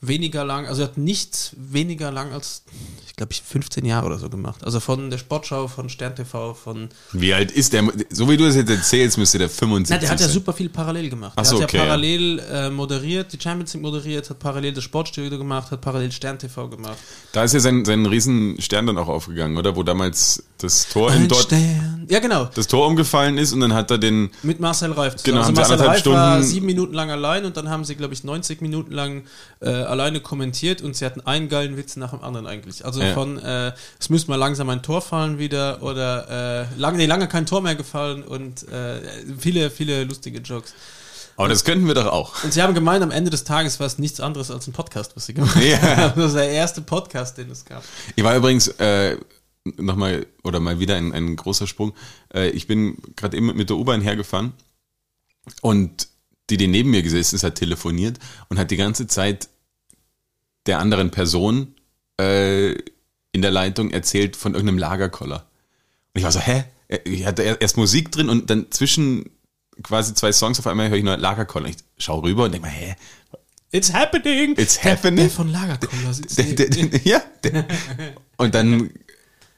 weniger 0.00 0.44
lang, 0.44 0.66
also 0.66 0.82
er 0.82 0.88
hat 0.88 0.96
nichts 0.96 1.54
weniger 1.56 2.10
lang 2.10 2.32
als, 2.32 2.64
ich 3.06 3.14
glaube, 3.16 3.32
ich 3.32 3.42
15 3.42 3.84
Jahre 3.84 4.06
oder 4.06 4.18
so 4.18 4.30
gemacht. 4.30 4.64
Also 4.64 4.80
von 4.80 5.10
der 5.10 5.18
Sportschau, 5.18 5.68
von 5.68 5.90
Stern 5.90 6.16
TV, 6.16 6.54
von. 6.54 6.88
Wie 7.12 7.34
alt 7.34 7.52
ist 7.52 7.74
der? 7.74 7.84
So 8.08 8.28
wie 8.30 8.36
du 8.36 8.46
das 8.46 8.56
jetzt 8.56 8.70
erzählst, 8.70 9.18
müsste 9.18 9.38
der 9.38 9.50
75 9.50 9.94
Na, 9.94 10.00
der 10.00 10.10
hat 10.10 10.20
ja 10.20 10.28
super 10.28 10.54
viel 10.54 10.70
parallel 10.70 11.10
gemacht. 11.10 11.34
Ach 11.36 11.44
so, 11.44 11.56
der 11.56 11.64
hat 11.64 11.70
okay, 11.70 11.76
ja 11.76 11.84
parallel 11.84 12.38
äh, 12.38 12.70
moderiert, 12.70 13.32
die 13.32 13.38
Champions 13.40 13.74
League 13.74 13.82
moderiert, 13.82 14.30
hat 14.30 14.38
parallel 14.38 14.72
das 14.72 14.84
Sportstudio 14.84 15.36
gemacht, 15.36 15.70
hat 15.70 15.82
parallel 15.82 16.12
Stern 16.12 16.38
TV 16.38 16.68
gemacht. 16.68 16.96
Da 17.32 17.44
ist 17.44 17.52
ja 17.52 17.60
sein, 17.60 17.84
sein 17.84 18.06
Riesenstern 18.06 18.86
dann 18.86 18.96
auch 18.96 19.08
aufgegangen, 19.08 19.58
oder? 19.58 19.76
Wo 19.76 19.82
damals 19.82 20.42
das 20.56 20.88
Tor 20.88 21.10
Ein 21.10 21.22
in 21.22 21.28
dort. 21.28 21.42
Stern. 21.42 22.06
Ja, 22.08 22.20
genau. 22.20 22.46
Das 22.54 22.66
Tor 22.66 22.86
umgefallen 22.86 23.36
ist 23.36 23.52
und 23.52 23.60
dann 23.60 23.74
hat 23.74 23.90
er 23.90 23.98
den. 23.98 24.30
Mit 24.42 24.60
Marcel 24.60 24.92
Reif. 24.92 25.22
Genau, 25.22 25.40
also 25.40 25.52
Marcel 25.52 25.76
Reif 25.76 25.98
Stunden 25.98 26.18
war 26.18 26.42
sieben 26.42 26.66
Minuten 26.66 26.94
lang 26.94 27.10
allein 27.10 27.44
und 27.44 27.56
dann 27.56 27.68
haben 27.68 27.84
sie, 27.84 27.96
glaube 27.96 28.14
ich, 28.14 28.24
90 28.24 28.62
Minuten 28.62 28.92
lang 28.92 29.24
äh, 29.60 29.89
alleine 29.90 30.20
kommentiert 30.20 30.82
und 30.82 30.96
sie 30.96 31.04
hatten 31.04 31.20
einen 31.20 31.48
geilen 31.48 31.76
Witz 31.76 31.96
nach 31.96 32.10
dem 32.10 32.22
anderen 32.22 32.46
eigentlich. 32.46 32.84
Also 32.84 33.02
ja. 33.02 33.12
von, 33.12 33.38
äh, 33.38 33.72
es 33.98 34.08
müsste 34.08 34.30
mal 34.30 34.36
langsam 34.36 34.68
ein 34.70 34.82
Tor 34.82 35.02
fallen 35.02 35.38
wieder 35.38 35.82
oder 35.82 36.68
äh, 36.70 36.78
lange, 36.78 36.98
nee, 36.98 37.06
lange 37.06 37.28
kein 37.28 37.46
Tor 37.46 37.60
mehr 37.60 37.74
gefallen 37.74 38.22
und 38.22 38.68
äh, 38.68 39.00
viele, 39.38 39.70
viele 39.70 40.04
lustige 40.04 40.38
Jokes. 40.38 40.74
Aber 41.36 41.48
das 41.48 41.64
könnten 41.64 41.86
wir 41.86 41.94
doch 41.94 42.06
auch. 42.06 42.44
Und 42.44 42.52
sie 42.52 42.62
haben 42.62 42.74
gemeint, 42.74 43.02
am 43.02 43.10
Ende 43.10 43.30
des 43.30 43.44
Tages 43.44 43.80
war 43.80 43.86
es 43.86 43.98
nichts 43.98 44.20
anderes 44.20 44.50
als 44.50 44.66
ein 44.66 44.72
Podcast, 44.72 45.16
was 45.16 45.26
sie 45.26 45.34
gemacht 45.34 45.56
haben. 45.56 45.66
Ja. 45.66 46.08
Das 46.16 46.26
ist 46.26 46.34
der 46.34 46.50
erste 46.50 46.82
Podcast, 46.82 47.38
den 47.38 47.50
es 47.50 47.64
gab. 47.64 47.82
Ich 48.14 48.22
war 48.22 48.36
übrigens 48.36 48.68
äh, 48.78 49.16
nochmal 49.64 50.26
oder 50.44 50.60
mal 50.60 50.80
wieder 50.80 50.96
ein, 50.96 51.12
ein 51.12 51.36
großer 51.36 51.66
Sprung. 51.66 51.94
Äh, 52.34 52.50
ich 52.50 52.66
bin 52.66 52.98
gerade 53.16 53.36
eben 53.36 53.56
mit 53.56 53.70
der 53.70 53.76
U-Bahn 53.76 54.02
hergefahren 54.02 54.52
und 55.62 56.08
die, 56.50 56.56
die 56.56 56.66
neben 56.66 56.90
mir 56.90 57.02
gesessen 57.02 57.36
ist, 57.36 57.44
hat 57.44 57.54
telefoniert 57.54 58.18
und 58.48 58.58
hat 58.58 58.70
die 58.70 58.76
ganze 58.76 59.06
Zeit 59.06 59.48
der 60.66 60.78
anderen 60.78 61.10
Person 61.10 61.74
äh, 62.20 62.72
in 63.32 63.42
der 63.42 63.50
Leitung 63.50 63.90
erzählt 63.90 64.36
von 64.36 64.54
irgendeinem 64.54 64.78
Lagerkoller. 64.78 65.46
Und 66.14 66.18
ich 66.18 66.24
war 66.24 66.32
so, 66.32 66.40
hä? 66.40 66.64
Ich 67.04 67.24
hatte 67.24 67.42
erst 67.42 67.76
Musik 67.76 68.10
drin 68.10 68.28
und 68.28 68.50
dann 68.50 68.70
zwischen 68.70 69.30
quasi 69.82 70.14
zwei 70.14 70.32
Songs 70.32 70.58
auf 70.58 70.66
einmal 70.66 70.88
höre 70.88 70.96
ich 70.96 71.04
nur 71.04 71.16
Lagerkoller. 71.16 71.68
Ich 71.68 71.76
schaue 71.98 72.24
rüber 72.24 72.44
und 72.44 72.52
denke 72.52 72.66
mal, 72.66 72.72
hä? 72.72 72.96
It's 73.72 73.92
happening! 73.92 74.58
It's 74.58 74.82
happening! 74.82 75.16
Der, 75.16 75.24
der 75.26 75.30
von 75.30 75.48
Lagerkoller. 75.48 76.14
Der, 76.36 76.66
der, 76.66 77.00
ja. 77.04 77.22
und 78.36 78.54
dann 78.54 78.90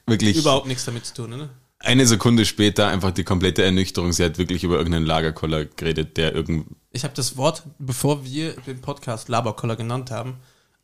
wirklich. 0.05 0.37
Überhaupt 0.37 0.67
nichts 0.67 0.85
damit 0.85 1.05
zu 1.05 1.15
tun, 1.15 1.31
ne? 1.31 1.49
Eine 1.79 2.05
Sekunde 2.05 2.45
später 2.45 2.87
einfach 2.87 3.11
die 3.11 3.23
komplette 3.23 3.63
Ernüchterung. 3.63 4.13
Sie 4.13 4.23
hat 4.23 4.37
wirklich 4.37 4.63
über 4.63 4.77
irgendeinen 4.77 5.05
Lagerkoller 5.05 5.65
geredet, 5.65 6.15
der 6.17 6.33
irgend. 6.33 6.67
Ich 6.91 7.03
habe 7.03 7.13
das 7.15 7.35
Wort, 7.35 7.63
bevor 7.79 8.23
wir 8.23 8.53
den 8.53 8.79
Podcast 8.79 9.29
Laberkoller 9.29 9.75
genannt 9.75 10.11
haben, 10.11 10.37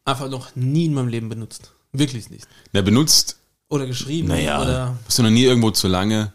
einfach 0.09 0.29
noch 0.29 0.55
nie 0.55 0.85
in 0.85 0.93
meinem 0.93 1.07
Leben 1.07 1.29
benutzt. 1.29 1.71
Wirklich 1.91 2.29
nicht. 2.29 2.47
Na, 2.71 2.81
benutzt. 2.81 3.37
Oder 3.69 3.85
geschrieben. 3.85 4.27
Naja, 4.29 4.61
oder 4.61 4.97
hast 5.05 5.19
du 5.19 5.23
noch 5.23 5.29
nie 5.29 5.43
irgendwo 5.43 5.71
zu 5.71 5.87
lange 5.87 6.33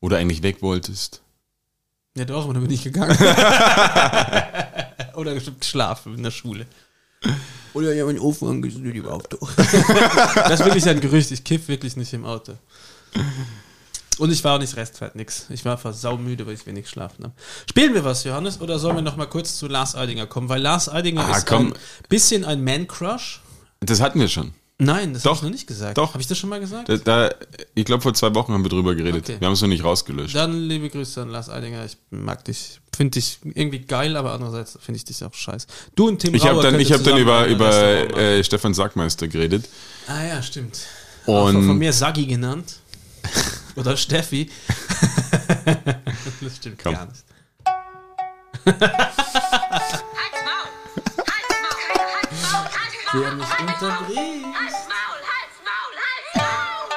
oder 0.00 0.18
eigentlich 0.18 0.42
weg 0.42 0.62
wolltest? 0.62 1.22
Ja 2.16 2.24
doch, 2.24 2.44
aber 2.44 2.54
dann 2.54 2.62
bin 2.62 2.72
ich 2.72 2.82
gegangen. 2.82 3.16
oder 5.14 5.34
geschlafen 5.34 6.14
in 6.16 6.22
der 6.22 6.30
Schule. 6.30 6.66
Oder 7.74 7.92
ich 7.92 8.00
habe 8.00 8.10
einen 8.10 8.20
Ofen 8.20 8.48
angezündet 8.48 8.96
im 8.96 9.06
Auto. 9.06 9.38
das 9.56 10.60
ist 10.60 10.64
wirklich 10.64 10.88
ein 10.88 11.00
Gerücht. 11.00 11.30
Ich 11.30 11.44
kiff 11.44 11.68
wirklich 11.68 11.96
nicht 11.96 12.12
im 12.12 12.24
Auto. 12.24 12.54
Und 14.18 14.32
ich 14.32 14.42
war 14.44 14.56
auch 14.56 14.60
nicht 14.60 14.76
restfett, 14.76 15.14
nix. 15.14 15.46
Ich 15.50 15.64
war 15.64 15.72
einfach 15.72 15.94
saumüde, 15.94 16.46
weil 16.46 16.54
ich 16.54 16.66
wenig 16.66 16.84
geschlafen 16.84 17.24
habe. 17.24 17.34
Spielen 17.68 17.94
wir 17.94 18.04
was, 18.04 18.24
Johannes, 18.24 18.60
oder 18.60 18.78
sollen 18.78 18.96
wir 18.96 19.02
noch 19.02 19.16
mal 19.16 19.26
kurz 19.26 19.56
zu 19.56 19.68
Lars 19.68 19.94
Eidinger 19.94 20.26
kommen? 20.26 20.48
Weil 20.48 20.60
Lars 20.60 20.88
Eidinger 20.88 21.26
ah, 21.26 21.36
ist 21.36 21.46
komm. 21.46 21.68
ein 21.68 21.74
bisschen 22.08 22.44
ein 22.44 22.64
Man-Crush. 22.64 23.42
Das 23.80 24.00
hatten 24.00 24.20
wir 24.20 24.28
schon. 24.28 24.52
Nein, 24.80 25.12
das 25.12 25.24
habe 25.24 25.34
ich 25.34 25.42
noch 25.42 25.50
nicht 25.50 25.66
gesagt. 25.66 25.98
Doch. 25.98 26.14
Habe 26.14 26.20
ich 26.20 26.28
das 26.28 26.38
schon 26.38 26.50
mal 26.50 26.60
gesagt? 26.60 26.88
Da, 26.88 26.96
da 26.96 27.30
ich 27.74 27.84
glaube, 27.84 28.00
vor 28.00 28.14
zwei 28.14 28.32
Wochen 28.36 28.52
haben 28.52 28.64
wir 28.64 28.68
drüber 28.68 28.94
geredet. 28.94 29.24
Okay. 29.24 29.40
Wir 29.40 29.46
haben 29.46 29.54
es 29.54 29.60
noch 29.60 29.68
nicht 29.68 29.82
rausgelöscht. 29.82 30.36
Dann 30.36 30.68
liebe 30.68 30.88
Grüße 30.88 31.20
an 31.20 31.30
Lars 31.30 31.50
Eidinger. 31.50 31.84
Ich 31.84 31.96
mag 32.10 32.44
dich, 32.44 32.78
finde 32.96 33.18
dich 33.18 33.40
irgendwie 33.42 33.80
geil, 33.80 34.16
aber 34.16 34.32
andererseits 34.32 34.78
finde 34.80 34.98
ich 34.98 35.04
dich 35.04 35.24
auch 35.24 35.34
scheiße. 35.34 35.66
Du 35.96 36.06
und 36.06 36.20
Tim 36.20 36.32
Ich 36.34 36.46
habe 36.46 36.62
dann, 36.62 36.78
ich 36.78 36.92
hab 36.92 37.02
dann 37.02 37.18
über, 37.18 37.46
über 37.46 38.16
äh, 38.16 38.44
Stefan 38.44 38.72
Sackmeister 38.72 39.26
geredet. 39.26 39.68
Ah 40.06 40.24
ja, 40.24 40.42
stimmt. 40.42 40.78
Und 41.26 41.56
auch 41.56 41.62
von 41.62 41.76
mir 41.76 41.92
Sagi 41.92 42.26
genannt. 42.26 42.76
Oder 43.78 43.96
Steffi. 43.96 44.50
das 46.40 46.56
stimmt 46.56 46.82
Komm. 46.82 46.94
gar 46.94 47.06
nicht. 47.06 47.24
Wer 53.12 53.34
mich 53.34 53.46
unterbricht. 53.60 54.18
Halt's 54.58 54.88
Maul, 54.88 55.20
halt's 55.30 55.58
Maul, 55.64 55.94
halt's 56.02 56.34
Maul! 56.34 56.96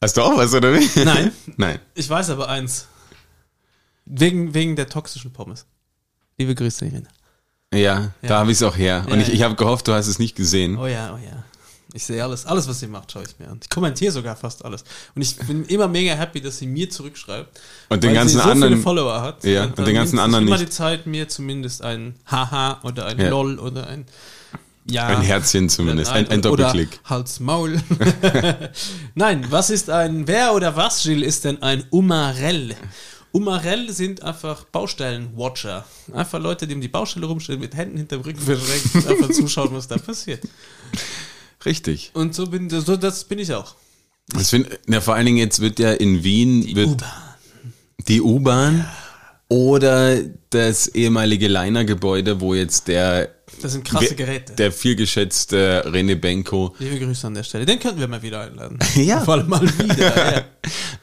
Hast 0.00 0.16
du 0.16 0.22
auch 0.22 0.36
was, 0.36 0.54
oder 0.54 0.72
wie? 0.78 1.04
Nein. 1.04 1.32
Nein. 1.56 1.80
Ich 1.94 2.08
weiß 2.08 2.30
aber 2.30 2.48
eins. 2.48 2.86
Wegen, 4.04 4.54
wegen 4.54 4.76
der 4.76 4.88
toxischen 4.88 5.32
Pommes. 5.32 5.66
Liebe 6.38 6.54
Grüße, 6.54 6.86
Irene. 6.86 7.08
Ja, 7.72 7.78
ja. 7.78 8.12
da 8.22 8.38
habe 8.40 8.50
ich 8.50 8.56
es 8.56 8.62
auch 8.62 8.76
her. 8.76 9.04
Und 9.10 9.20
ich, 9.20 9.32
ich 9.32 9.42
habe 9.42 9.54
gehofft, 9.54 9.88
du 9.88 9.92
hast 9.92 10.06
es 10.06 10.18
nicht 10.18 10.36
gesehen. 10.36 10.78
Oh 10.78 10.86
ja, 10.86 11.14
oh 11.14 11.18
ja. 11.18 11.44
Ich 11.94 12.04
sehe 12.04 12.22
alles, 12.22 12.44
alles, 12.44 12.68
was 12.68 12.80
sie 12.80 12.86
macht, 12.86 13.10
schaue 13.10 13.22
ich 13.22 13.38
mir 13.38 13.48
an. 13.48 13.60
Ich 13.62 13.70
kommentiere 13.70 14.12
sogar 14.12 14.36
fast 14.36 14.62
alles. 14.62 14.84
Und 15.14 15.22
ich 15.22 15.36
bin 15.36 15.64
immer 15.64 15.88
mega 15.88 16.12
happy, 16.14 16.40
dass 16.40 16.58
sie 16.58 16.66
mir 16.66 16.90
zurückschreibt. 16.90 17.60
Und 17.88 18.04
den 18.04 18.12
ganzen 18.12 18.38
sie 18.38 18.44
so 18.44 18.50
anderen. 18.50 18.74
viele 18.74 18.82
Follower 18.82 19.22
hat. 19.22 19.42
Ja, 19.44 19.64
und, 19.64 19.78
und 19.78 19.86
den 19.86 19.94
ganzen 19.94 20.18
anderen 20.18 20.46
immer 20.46 20.58
nicht. 20.58 20.68
die 20.68 20.74
Zeit, 20.74 21.06
mir 21.06 21.28
zumindest 21.28 21.82
ein 21.82 22.14
Haha 22.26 22.80
oder 22.82 23.06
ein 23.06 23.18
ja. 23.18 23.30
LOL 23.30 23.58
oder 23.58 23.86
ein. 23.86 24.06
Ja, 24.90 25.06
ein 25.06 25.20
Herzchen 25.20 25.68
zumindest, 25.68 26.10
ein, 26.10 26.28
ein 26.28 26.40
Doppelklick. 26.40 27.00
Oder 27.04 27.10
Hals 27.10 27.40
Maul. 27.40 27.80
Nein, 29.14 29.46
was 29.50 29.68
ist 29.68 29.90
ein, 29.90 30.26
wer 30.26 30.54
oder 30.54 30.76
was, 30.76 31.02
Gilles, 31.02 31.26
ist 31.26 31.44
denn 31.44 31.62
ein 31.62 31.84
Umarell? 31.90 32.74
Umarell 33.32 33.90
sind 33.92 34.22
einfach 34.22 34.64
Baustellen-Watcher. 34.64 35.84
Einfach 36.12 36.40
Leute, 36.40 36.66
die 36.66 36.74
um 36.74 36.80
die 36.80 36.88
Baustelle 36.88 37.26
rumstehen, 37.26 37.60
mit 37.60 37.76
Händen 37.76 37.98
hinterm 37.98 38.22
Rücken 38.22 38.40
verschränkt 38.40 38.94
und 38.94 39.06
einfach 39.06 39.30
zuschauen, 39.30 39.70
was 39.72 39.88
da 39.88 39.98
passiert. 39.98 40.42
Richtig. 41.64 42.10
Und 42.14 42.34
so 42.34 42.46
bin, 42.46 42.70
so, 42.70 42.96
das 42.96 43.24
bin 43.24 43.38
ich 43.38 43.52
auch. 43.52 43.74
Ich 44.38 44.48
find, 44.48 44.68
ja, 44.86 45.00
vor 45.00 45.14
allen 45.14 45.26
Dingen 45.26 45.38
jetzt 45.38 45.60
wird 45.60 45.78
ja 45.78 45.92
in 45.92 46.22
Wien 46.22 46.62
die 46.62 46.74
U-Bahn. 46.76 47.34
Die 48.06 48.20
U-Bahn 48.20 48.78
ja. 48.78 49.07
Oder 49.48 50.18
das 50.50 50.88
ehemalige 50.88 51.48
Leiner-Gebäude, 51.48 52.40
wo 52.40 52.54
jetzt 52.54 52.88
der 52.88 53.34
das 53.62 53.72
sind 53.72 53.84
krasse 53.84 54.14
Geräte. 54.14 54.54
Der 54.54 54.70
vielgeschätzte 54.70 55.84
René 55.86 56.14
Benko. 56.14 56.74
Liebe 56.78 56.98
Grüße 56.98 57.26
an 57.26 57.34
der 57.34 57.42
Stelle. 57.42 57.66
Den 57.66 57.80
könnten 57.80 57.98
wir 57.98 58.06
mal 58.06 58.22
wieder 58.22 58.42
einladen. 58.42 58.78
ja. 58.94 59.20
Vor 59.20 59.34
allem 59.34 59.48
mal 59.48 59.62
wieder. 59.62 60.32
ja. 60.32 60.44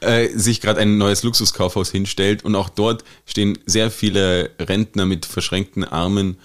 äh, 0.00 0.28
sich 0.28 0.60
gerade 0.60 0.80
ein 0.80 0.96
neues 0.96 1.22
Luxuskaufhaus 1.22 1.90
hinstellt 1.90 2.44
und 2.44 2.54
auch 2.54 2.68
dort 2.68 3.04
stehen 3.26 3.58
sehr 3.66 3.90
viele 3.90 4.50
Rentner 4.58 5.06
mit 5.06 5.26
verschränkten 5.26 5.84
Armen 5.84 6.38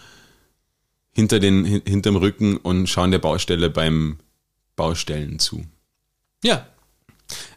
hinter 1.11 1.39
den, 1.39 1.65
hinterm 1.65 2.15
Rücken 2.15 2.57
und 2.57 2.87
schauen 2.87 3.11
der 3.11 3.19
Baustelle 3.19 3.69
beim 3.69 4.17
Baustellen 4.75 5.39
zu. 5.39 5.65
Ja. 6.43 6.67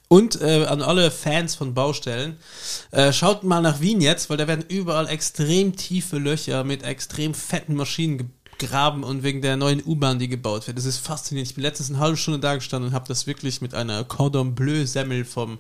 Und 0.09 0.41
äh, 0.41 0.67
an 0.67 0.83
alle 0.83 1.11
Fans 1.11 1.55
von 1.55 1.75
Baustellen, 1.75 2.37
äh, 2.91 3.13
schaut 3.13 3.43
mal 3.43 3.61
nach 3.61 3.81
Wien 3.81 4.01
jetzt, 4.01 4.31
weil 4.31 4.37
da 4.37 4.47
werden 4.47 4.65
überall 4.69 5.09
extrem 5.09 5.77
tiefe 5.77 6.19
Löcher 6.19 6.63
mit 6.63 6.83
extrem 6.83 7.35
fetten 7.35 7.75
Maschinen 7.75 8.31
gegraben 8.59 9.03
und 9.03 9.23
wegen 9.23 9.43
der 9.43 9.57
neuen 9.57 9.83
U-Bahn, 9.85 10.19
die 10.19 10.29
gebaut 10.29 10.67
wird. 10.67 10.79
Das 10.79 10.85
ist 10.85 10.99
faszinierend. 10.99 11.49
Ich 11.49 11.55
bin 11.55 11.63
letztens 11.63 11.91
eine 11.91 11.99
halbe 11.99 12.17
Stunde 12.17 12.39
da 12.39 12.55
gestanden 12.55 12.91
und 12.91 12.95
habe 12.95 13.09
das 13.09 13.27
wirklich 13.27 13.61
mit 13.61 13.75
einer 13.75 14.05
Cordon 14.05 14.55
Bleu 14.55 14.87
Semmel 14.87 15.25
vom 15.25 15.59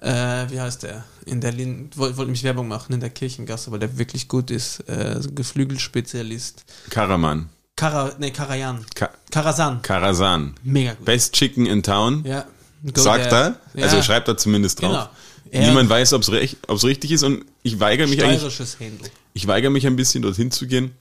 äh, 0.00 0.46
wie 0.50 0.60
heißt 0.60 0.84
der? 0.84 1.04
In 1.26 1.40
der 1.40 1.52
Lin 1.52 1.90
wollte 1.96 2.16
wollt 2.16 2.28
nämlich 2.28 2.44
Werbung 2.44 2.68
machen 2.68 2.92
in 2.92 3.00
der 3.00 3.10
Kirchengasse, 3.10 3.72
weil 3.72 3.80
der 3.80 3.98
wirklich 3.98 4.28
gut 4.28 4.50
ist. 4.50 4.80
Äh, 4.88 5.20
Geflügelspezialist. 5.34 6.64
Karaman. 6.90 7.48
Kara, 7.74 8.12
nee, 8.18 8.30
Karajan. 8.30 8.84
Ka 8.94 9.10
Karasan. 9.30 9.82
Karasan. 9.82 10.54
Mega 10.62 10.94
gut. 10.94 11.04
Best 11.04 11.34
Chicken 11.34 11.66
in 11.66 11.82
Town. 11.82 12.24
Ja. 12.24 12.44
Go 12.82 13.00
Sagt 13.00 13.30
there. 13.30 13.56
er. 13.74 13.80
Ja. 13.80 13.86
Also 13.86 14.02
schreibt 14.02 14.28
er 14.28 14.36
zumindest 14.36 14.80
drauf. 14.82 15.08
Genau. 15.50 15.66
Niemand 15.66 15.88
weiß, 15.88 16.12
ob 16.12 16.22
es 16.22 16.84
richtig 16.84 17.10
ist 17.10 17.22
und 17.22 17.44
ich 17.62 17.80
weigere 17.80 18.06
mich 18.06 18.22
eigentlich. 18.22 18.78
Händel. 18.78 19.10
Ich 19.32 19.46
weigere 19.46 19.70
mich 19.70 19.86
ein 19.86 19.96
bisschen 19.96 20.22
dorthin 20.22 20.50
zu 20.50 20.66
gehen, 20.66 20.92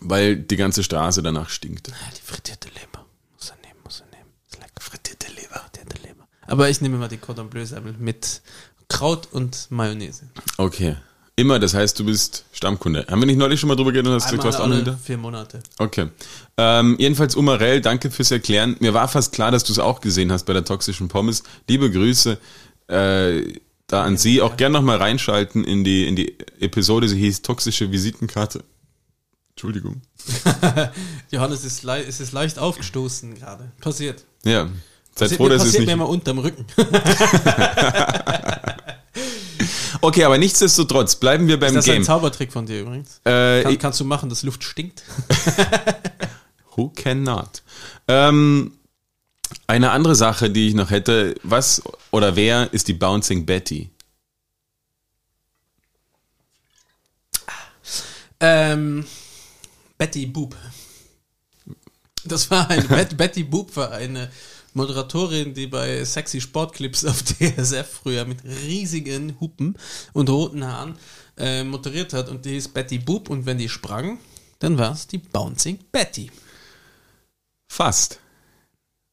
weil 0.00 0.36
die 0.36 0.56
ganze 0.56 0.82
Straße 0.82 1.22
danach 1.22 1.50
stinkt. 1.50 1.88
Ja, 1.88 1.94
die 2.16 2.20
frittierte 2.22 2.68
Leber. 2.68 3.04
Muss 3.36 3.50
er 3.50 3.56
nehmen, 3.66 3.78
muss 3.84 4.00
er 4.00 4.06
nehmen. 4.16 4.30
Ist 4.50 4.58
lecker. 4.58 4.80
Frittierte 4.80 5.28
Leber. 5.28 5.60
Frittierte 5.60 6.02
Leber. 6.02 6.26
Aber 6.46 6.68
ich 6.68 6.80
nehme 6.80 6.96
mal 6.96 7.08
die 7.08 7.18
Cordon 7.18 7.48
Bleu 7.48 7.64
Semmel 7.64 7.94
mit 7.98 8.42
Kraut 8.88 9.28
und 9.30 9.70
Mayonnaise. 9.70 10.28
Okay. 10.56 10.96
Immer, 11.36 11.58
das 11.58 11.74
heißt, 11.74 11.98
du 11.98 12.04
bist 12.04 12.44
Stammkunde. 12.60 13.06
Haben 13.08 13.22
wir 13.22 13.26
nicht 13.26 13.38
neulich 13.38 13.58
schon 13.58 13.68
mal 13.68 13.74
drüber 13.74 13.90
geredet? 13.90 14.12
Hast 14.12 14.30
du 14.30 14.36
hast 14.42 14.60
auch 14.60 14.70
wieder? 14.70 14.98
vier 14.98 15.16
Monate. 15.16 15.60
Okay. 15.78 16.08
Ähm, 16.58 16.94
jedenfalls, 16.98 17.34
Umarell, 17.34 17.80
danke 17.80 18.10
fürs 18.10 18.30
Erklären. 18.30 18.76
Mir 18.80 18.92
war 18.92 19.08
fast 19.08 19.32
klar, 19.32 19.50
dass 19.50 19.64
du 19.64 19.72
es 19.72 19.78
auch 19.78 20.02
gesehen 20.02 20.30
hast 20.30 20.44
bei 20.44 20.52
der 20.52 20.62
toxischen 20.62 21.08
Pommes. 21.08 21.42
Liebe 21.66 21.90
Grüße 21.90 22.36
äh, 22.88 23.54
da 23.86 24.02
an 24.02 24.18
Sie. 24.18 24.42
Auch 24.42 24.58
gern 24.58 24.72
nochmal 24.72 24.98
reinschalten 24.98 25.64
in 25.64 25.84
die, 25.84 26.06
in 26.06 26.16
die 26.16 26.38
Episode. 26.60 27.08
Sie 27.08 27.18
hieß 27.18 27.40
Toxische 27.40 27.92
Visitenkarte. 27.92 28.62
Entschuldigung. 29.52 30.02
Johannes 31.30 31.64
ist, 31.64 31.82
le 31.82 32.02
ist, 32.02 32.20
ist 32.20 32.32
leicht 32.32 32.58
aufgestoßen 32.58 33.36
gerade. 33.36 33.72
Passiert. 33.80 34.26
Ja. 34.44 34.68
Seid 35.14 35.32
froh, 35.32 35.48
dass 35.48 35.64
es 35.64 35.78
nicht. 35.78 35.86
mir 35.86 35.96
mal 35.96 36.04
unterm 36.04 36.40
Rücken. 36.40 36.66
okay, 40.00 40.24
aber 40.24 40.38
nichtsdestotrotz 40.38 41.16
bleiben 41.16 41.46
wir 41.46 41.58
beim 41.58 41.70
Game. 41.70 41.78
Ist 41.78 41.86
das 41.86 41.92
Game. 41.92 42.02
ein 42.02 42.06
Zaubertrick 42.06 42.52
von 42.52 42.66
dir 42.66 42.80
übrigens? 42.80 43.20
Äh, 43.24 43.62
Kann, 43.62 43.78
kannst 43.78 44.00
du 44.00 44.04
machen, 44.04 44.28
dass 44.28 44.42
Luft 44.42 44.64
stinkt? 44.64 45.02
Who 46.76 46.90
cannot? 46.90 47.62
Ähm, 48.08 48.72
eine 49.66 49.90
andere 49.90 50.14
Sache, 50.14 50.50
die 50.50 50.68
ich 50.68 50.74
noch 50.74 50.90
hätte, 50.90 51.34
was 51.42 51.82
oder 52.10 52.36
wer 52.36 52.72
ist 52.72 52.88
die 52.88 52.94
Bouncing 52.94 53.46
Betty? 53.46 53.90
Ähm, 58.40 59.04
Betty 59.98 60.26
Boop. 60.26 60.56
Das 62.24 62.50
war 62.50 62.68
eine 62.70 62.82
Betty 63.16 63.44
Boop 63.44 63.76
war 63.76 63.92
eine 63.92 64.30
Moderatorin, 64.74 65.54
die 65.54 65.66
bei 65.66 66.04
sexy 66.04 66.40
Sportclips 66.40 67.04
auf 67.04 67.22
DSF 67.24 67.88
früher 68.02 68.24
mit 68.24 68.44
riesigen 68.44 69.38
Hupen 69.40 69.76
und 70.12 70.30
roten 70.30 70.64
Haaren 70.64 70.96
äh, 71.36 71.64
moderiert 71.64 72.12
hat 72.12 72.28
und 72.28 72.44
die 72.44 72.56
ist 72.56 72.74
Betty 72.74 72.98
Boop 72.98 73.30
und 73.30 73.46
wenn 73.46 73.58
die 73.58 73.68
sprang, 73.68 74.18
dann 74.58 74.78
war 74.78 74.92
es 74.92 75.06
die 75.06 75.18
Bouncing 75.18 75.78
Betty. 75.90 76.30
Fast. 77.68 78.20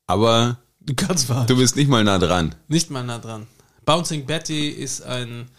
Aber 0.08 0.58
Ganz 0.96 1.28
du 1.28 1.58
bist 1.58 1.76
nicht 1.76 1.90
mal 1.90 2.04
nah 2.04 2.18
dran. 2.18 2.56
Nicht 2.68 2.90
mal 2.90 3.04
nah 3.04 3.20
dran. 3.20 3.48
Bouncing 3.86 4.26
Betty 4.26 4.70
ist 4.70 5.02
ein 5.02 5.50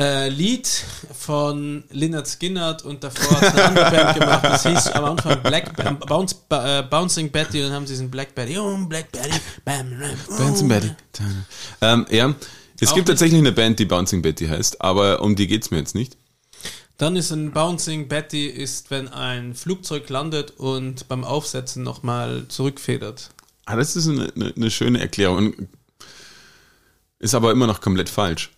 äh, 0.00 0.30
Lied 0.30 0.66
von 1.12 1.84
Lynyrd 1.90 2.26
Skynyrd 2.26 2.82
und 2.82 3.04
davor 3.04 3.38
hat 3.38 3.52
eine 3.52 3.64
andere 3.64 3.90
Band 3.90 4.18
gemacht, 4.18 4.44
das 4.44 4.66
hieß 4.66 4.86
am 4.92 5.04
Anfang 5.04 5.42
Black 5.42 6.06
Bounce, 6.06 6.36
äh, 6.48 6.82
Bouncing 6.82 7.30
Betty 7.30 7.58
und 7.58 7.66
dann 7.66 7.74
haben 7.74 7.86
sie 7.86 7.92
diesen 7.92 8.10
Black 8.10 8.34
Betty, 8.34 8.58
oh, 8.58 8.76
Black 8.86 9.12
Betty, 9.12 9.38
bam, 9.64 9.90
bam, 9.90 10.38
Bouncing 10.38 10.68
Betty. 10.68 10.90
Ähm, 11.82 12.06
ja, 12.10 12.34
es 12.80 12.90
Auch 12.90 12.94
gibt 12.94 13.08
tatsächlich 13.08 13.38
eine 13.38 13.52
Band, 13.52 13.78
die 13.78 13.84
Bouncing 13.84 14.22
Betty 14.22 14.46
heißt, 14.46 14.80
aber 14.80 15.20
um 15.20 15.36
die 15.36 15.46
geht 15.46 15.64
es 15.64 15.70
mir 15.70 15.78
jetzt 15.78 15.94
nicht. 15.94 16.16
Dann 16.96 17.16
ist 17.16 17.30
ein 17.30 17.52
Bouncing 17.52 18.08
Betty, 18.08 18.46
ist, 18.46 18.90
wenn 18.90 19.08
ein 19.08 19.54
Flugzeug 19.54 20.08
landet 20.08 20.52
und 20.52 21.08
beim 21.08 21.24
Aufsetzen 21.24 21.82
nochmal 21.82 22.46
zurückfedert. 22.48 23.30
Ah, 23.66 23.76
das 23.76 23.96
ist 23.96 24.08
eine, 24.08 24.32
eine, 24.34 24.52
eine 24.56 24.70
schöne 24.70 25.00
Erklärung. 25.00 25.68
Ist 27.18 27.34
aber 27.34 27.52
immer 27.52 27.66
noch 27.66 27.82
komplett 27.82 28.08
falsch. 28.08 28.50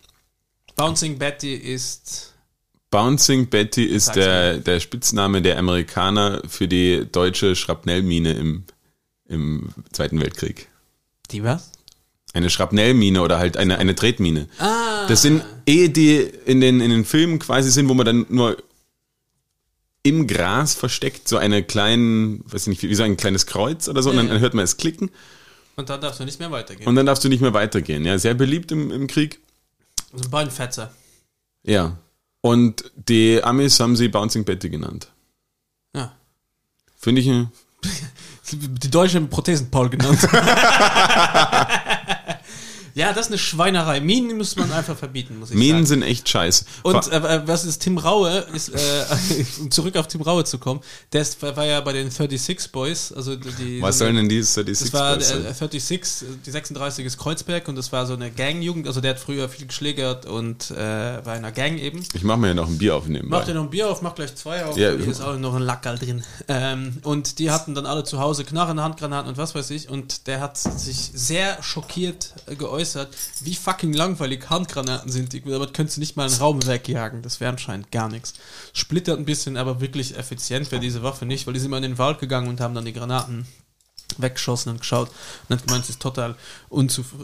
Bouncing 0.75 1.17
Betty 1.17 1.53
ist. 1.53 2.33
Bouncing 2.89 3.47
Betty 3.47 3.85
ist 3.85 4.15
der, 4.15 4.57
der 4.57 4.79
Spitzname 4.79 5.41
der 5.41 5.57
Amerikaner 5.57 6.41
für 6.47 6.67
die 6.67 7.07
deutsche 7.11 7.55
Schrapnellmine 7.55 8.33
im, 8.33 8.63
im 9.27 9.69
Zweiten 9.91 10.21
Weltkrieg. 10.21 10.67
Die 11.31 11.43
was? 11.43 11.71
Eine 12.33 12.49
Schrapnellmine 12.49 13.21
oder 13.21 13.39
halt 13.39 13.57
eine, 13.57 13.77
eine 13.79 13.95
Tretmine. 13.95 14.47
Ah. 14.59 15.07
Das 15.07 15.21
sind 15.21 15.43
eh 15.65 15.87
die 15.87 16.17
in 16.17 16.61
den, 16.61 16.81
in 16.81 16.91
den 16.91 17.05
Filmen 17.05 17.39
quasi 17.39 17.71
sind, 17.71 17.89
wo 17.89 17.93
man 17.93 18.05
dann 18.05 18.25
nur 18.29 18.57
im 20.03 20.27
Gras 20.27 20.75
versteckt, 20.75 21.27
so 21.27 21.37
eine 21.37 21.63
kleinen, 21.63 22.43
weiß 22.51 22.67
nicht, 22.67 22.83
wie 22.83 22.93
so 22.93 23.03
ein 23.03 23.17
kleines 23.17 23.45
Kreuz 23.45 23.87
oder 23.87 24.03
so, 24.03 24.11
ja, 24.11 24.19
und 24.19 24.25
dann, 24.25 24.33
dann 24.33 24.41
hört 24.41 24.53
man 24.53 24.65
es 24.65 24.77
klicken. 24.77 25.09
Und 25.75 25.89
dann 25.89 26.01
darfst 26.01 26.19
du 26.19 26.25
nicht 26.25 26.39
mehr 26.39 26.51
weitergehen. 26.51 26.87
Und 26.87 26.95
dann 26.95 27.05
darfst 27.05 27.23
du 27.23 27.29
nicht 27.29 27.41
mehr 27.41 27.53
weitergehen. 27.53 28.05
Ja, 28.05 28.17
sehr 28.19 28.33
beliebt 28.33 28.71
im, 28.71 28.91
im 28.91 29.07
Krieg. 29.07 29.39
Also 30.13 30.29
Beinfetzer. 30.29 30.93
Ja. 31.63 31.97
Und 32.41 32.91
die 32.95 33.43
Amis 33.43 33.79
haben 33.79 33.95
sie 33.95 34.07
Bouncing 34.07 34.45
Betty 34.45 34.69
genannt. 34.69 35.11
Ja. 35.95 36.13
Finde 36.95 37.21
ich. 37.21 37.27
Die 38.51 38.91
deutschen 38.91 39.29
Prothesen-Paul 39.29 39.89
genannt. 39.89 40.19
Ja, 42.95 43.11
das 43.11 43.25
ist 43.25 43.31
eine 43.31 43.39
Schweinerei. 43.39 44.01
Minen 44.01 44.37
muss 44.37 44.55
man 44.55 44.71
einfach 44.71 44.95
verbieten, 44.95 45.39
muss 45.39 45.49
ich 45.49 45.55
Minen 45.55 45.77
sagen. 45.77 45.85
sind 45.85 46.01
echt 46.03 46.29
scheiße. 46.29 46.65
Und 46.83 47.11
äh, 47.11 47.47
was 47.47 47.65
ist 47.65 47.79
Tim 47.79 47.97
Raue, 47.97 48.45
ist, 48.53 48.69
äh, 48.69 48.77
um 49.61 49.71
zurück 49.71 49.95
auf 49.97 50.07
Tim 50.07 50.21
Raue 50.21 50.43
zu 50.43 50.59
kommen, 50.59 50.81
der 51.11 51.21
ist, 51.21 51.41
war 51.41 51.65
ja 51.65 51.81
bei 51.81 51.93
den 51.93 52.11
36 52.11 52.71
Boys. 52.71 53.11
Also 53.11 53.35
die, 53.35 53.81
was 53.81 53.97
so 53.97 54.05
sollen 54.05 54.17
denn 54.17 54.29
die 54.29 54.43
36 54.43 54.91
das 54.91 54.93
war, 54.93 55.15
Boys? 55.15 55.29
Sein? 55.29 55.43
36, 55.43 56.01
die 56.45 56.51
36 56.51 57.05
ist 57.05 57.17
Kreuzberg 57.17 57.67
und 57.67 57.75
das 57.75 57.91
war 57.91 58.05
so 58.05 58.13
eine 58.13 58.29
Gangjugend. 58.29 58.85
Also 58.85 59.01
der 59.01 59.11
hat 59.11 59.19
früher 59.19 59.49
viel 59.49 59.65
geschlägert 59.65 60.27
und 60.27 60.69
äh, 60.69 60.75
war 60.77 61.35
in 61.35 61.43
einer 61.43 61.51
Gang 61.51 61.79
eben. 61.79 62.03
Ich 62.13 62.23
mach 62.23 62.37
mir 62.37 62.49
ja 62.49 62.53
noch 62.53 62.67
ein 62.67 62.77
Bier 62.77 62.95
aufnehmen. 62.95 63.27
Mach 63.29 63.45
dir 63.45 63.55
noch 63.55 63.63
ein 63.63 63.69
Bier 63.71 63.89
auf, 63.89 64.03
mach 64.03 64.13
gleich 64.13 64.35
zwei 64.35 64.65
auf. 64.65 64.77
Ja, 64.77 64.91
hier 64.91 65.07
ist 65.07 65.21
auch 65.21 65.37
noch 65.37 65.55
ein 65.55 65.63
Lackerl 65.63 65.97
drin. 65.97 66.23
Ähm, 66.47 66.97
und 67.01 67.39
die 67.39 67.49
hatten 67.49 67.73
dann 67.73 67.87
alle 67.87 68.03
zu 68.03 68.19
Hause 68.19 68.43
Knarren, 68.43 68.79
Handgranaten 68.79 69.29
und 69.29 69.37
was 69.37 69.55
weiß 69.55 69.71
ich. 69.71 69.89
Und 69.89 70.27
der 70.27 70.41
hat 70.41 70.57
sich 70.57 71.11
sehr 71.13 71.57
schockiert 71.63 72.33
geäußert 72.57 72.82
geäußert, 72.83 73.15
wie 73.41 73.55
fucking 73.55 73.93
langweilig 73.93 74.49
Handgranaten 74.49 75.11
sind. 75.11 75.33
Damit 75.33 75.73
könntest 75.73 75.97
du 75.97 76.01
nicht 76.01 76.15
mal 76.15 76.27
einen 76.27 76.35
Raum 76.35 76.65
wegjagen. 76.65 77.21
Das 77.21 77.39
wäre 77.39 77.51
anscheinend 77.51 77.91
gar 77.91 78.09
nichts. 78.09 78.33
Splittert 78.73 79.17
ein 79.19 79.25
bisschen, 79.25 79.57
aber 79.57 79.79
wirklich 79.81 80.17
effizient 80.17 80.71
wäre 80.71 80.81
diese 80.81 81.03
Waffe 81.03 81.25
nicht, 81.25 81.47
weil 81.47 81.53
die 81.53 81.59
sind 81.59 81.69
immer 81.69 81.77
in 81.77 81.83
den 81.83 81.97
Wald 81.97 82.19
gegangen 82.19 82.47
und 82.47 82.59
haben 82.59 82.75
dann 82.75 82.85
die 82.85 82.93
Granaten 82.93 83.47
weggeschossen 84.17 84.71
und 84.71 84.81
geschaut 84.81 85.09
und 85.47 85.55
hat 85.55 85.65
gemeint, 85.65 85.85
es 85.85 85.91
ist 85.91 86.01
total 86.01 86.35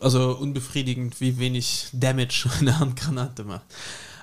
also 0.02 0.32
unbefriedigend, 0.38 1.20
wie 1.22 1.38
wenig 1.38 1.88
Damage 1.92 2.50
eine 2.60 2.80
Handgranate 2.80 3.44
macht. 3.44 3.66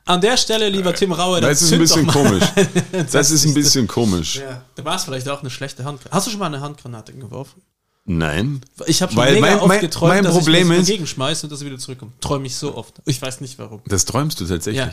An 0.04 0.20
der 0.20 0.36
Stelle, 0.36 0.68
lieber 0.68 0.94
Tim 0.94 1.12
Rauer, 1.12 1.40
das, 1.40 1.60
das 1.60 1.62
ist 1.62 1.72
ein 1.72 1.78
bisschen 1.80 2.06
komisch. 2.06 2.44
das, 2.92 3.10
das 3.10 3.30
ist 3.32 3.44
ein 3.44 3.54
bisschen 3.54 3.88
komisch. 3.88 4.36
Ja. 4.36 4.62
Da 4.76 4.84
war 4.84 4.96
es 4.96 5.04
vielleicht 5.04 5.28
auch 5.28 5.40
eine 5.40 5.50
schlechte 5.50 5.84
Handgranate. 5.84 6.16
Hast 6.16 6.26
du 6.26 6.30
schon 6.30 6.40
mal 6.40 6.46
eine 6.46 6.60
Handgranate 6.60 7.12
geworfen? 7.12 7.60
Nein. 8.06 8.60
Ich 8.86 9.02
habe 9.02 9.12
schon 9.12 9.20
Weil 9.20 9.34
mega 9.34 9.46
mein, 9.46 9.58
oft 9.58 9.80
geträumt, 9.80 10.14
mein 10.14 10.24
dass 10.24 10.34
Problem 10.34 10.70
ich 10.70 10.78
ist, 10.78 10.88
dagegen 10.88 11.06
schmeiße 11.06 11.46
und 11.46 11.50
dass 11.50 11.58
sie 11.58 11.66
wieder 11.66 11.78
zurückkommt. 11.78 12.20
Träume 12.20 12.46
ich 12.46 12.54
so 12.54 12.76
oft. 12.76 12.94
Ich 13.04 13.20
weiß 13.20 13.40
nicht 13.40 13.58
warum. 13.58 13.82
Das 13.86 14.04
träumst 14.04 14.40
du 14.40 14.46
tatsächlich? 14.46 14.84
Ja. 14.84 14.92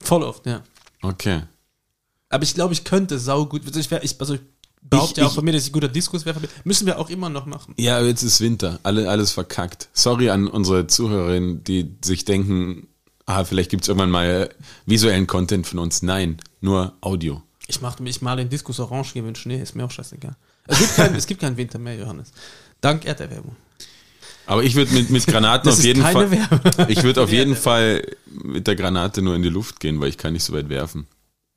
Voll 0.00 0.22
oft, 0.22 0.46
ja. 0.46 0.62
Okay. 1.02 1.42
Aber 2.30 2.42
ich 2.44 2.54
glaube, 2.54 2.72
ich 2.72 2.84
könnte 2.84 3.18
saugut. 3.18 3.66
Also 3.66 3.78
ich, 3.78 3.90
wär, 3.90 4.02
ich, 4.02 4.18
also 4.18 4.34
ich 4.34 4.40
behaupte 4.80 5.20
ja 5.20 5.26
auch 5.26 5.34
von 5.34 5.44
mir, 5.44 5.52
dass 5.52 5.62
ich 5.62 5.70
ein 5.70 5.72
guter 5.72 5.88
Diskuswerfer 5.88 6.40
bin. 6.40 6.50
Müssen 6.64 6.86
wir 6.86 6.98
auch 6.98 7.10
immer 7.10 7.28
noch 7.28 7.44
machen. 7.44 7.74
Ja, 7.76 8.00
jetzt 8.00 8.22
ist 8.22 8.40
Winter. 8.40 8.80
Alle, 8.82 9.10
alles 9.10 9.32
verkackt. 9.32 9.88
Sorry 9.92 10.30
an 10.30 10.46
unsere 10.46 10.86
Zuhörerinnen, 10.86 11.62
die 11.64 11.94
sich 12.02 12.24
denken, 12.24 12.88
ah, 13.26 13.44
vielleicht 13.44 13.70
gibt 13.70 13.82
es 13.82 13.88
irgendwann 13.88 14.10
mal 14.10 14.48
visuellen 14.86 15.26
Content 15.26 15.66
von 15.66 15.78
uns. 15.78 16.02
Nein, 16.02 16.38
nur 16.60 16.94
Audio. 17.02 17.42
Ich, 17.66 17.82
mach, 17.82 18.00
ich 18.00 18.22
mal 18.22 18.36
den 18.36 18.48
Diskus 18.48 18.80
orange 18.80 19.12
gegen 19.12 19.34
Schnee, 19.34 19.60
ist 19.60 19.74
mir 19.74 19.84
auch 19.84 19.90
scheißegal. 19.90 20.36
Es 20.68 20.78
gibt, 20.78 20.96
kein, 20.96 21.14
es 21.14 21.26
gibt 21.26 21.40
keinen 21.40 21.56
Winter 21.56 21.78
mehr, 21.78 21.96
Johannes. 21.96 22.30
Dank 22.80 23.04
Erderwärmung. 23.04 23.56
Aber 24.46 24.62
ich 24.62 24.74
würde 24.74 24.94
mit, 24.94 25.10
mit 25.10 25.26
Granaten 25.26 25.70
auf 25.70 25.82
jeden 25.82 26.02
Fall. 26.02 26.30
Werbung. 26.30 26.60
Ich 26.88 27.02
würde 27.02 27.22
auf 27.22 27.30
jeden 27.30 27.56
Fall 27.56 28.02
mit 28.26 28.66
der 28.66 28.76
Granate 28.76 29.20
nur 29.20 29.34
in 29.34 29.42
die 29.42 29.48
Luft 29.48 29.80
gehen, 29.80 30.00
weil 30.00 30.08
ich 30.08 30.16
kann 30.16 30.32
nicht 30.32 30.44
so 30.44 30.52
weit 30.52 30.68
werfen. 30.68 31.06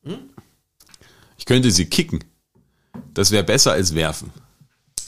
Hm? 0.03 0.17
Ich 1.37 1.45
könnte 1.45 1.71
sie 1.71 1.85
kicken. 1.85 2.23
Das 3.13 3.31
wäre 3.31 3.43
besser 3.43 3.71
als 3.73 3.95
werfen. 3.95 4.31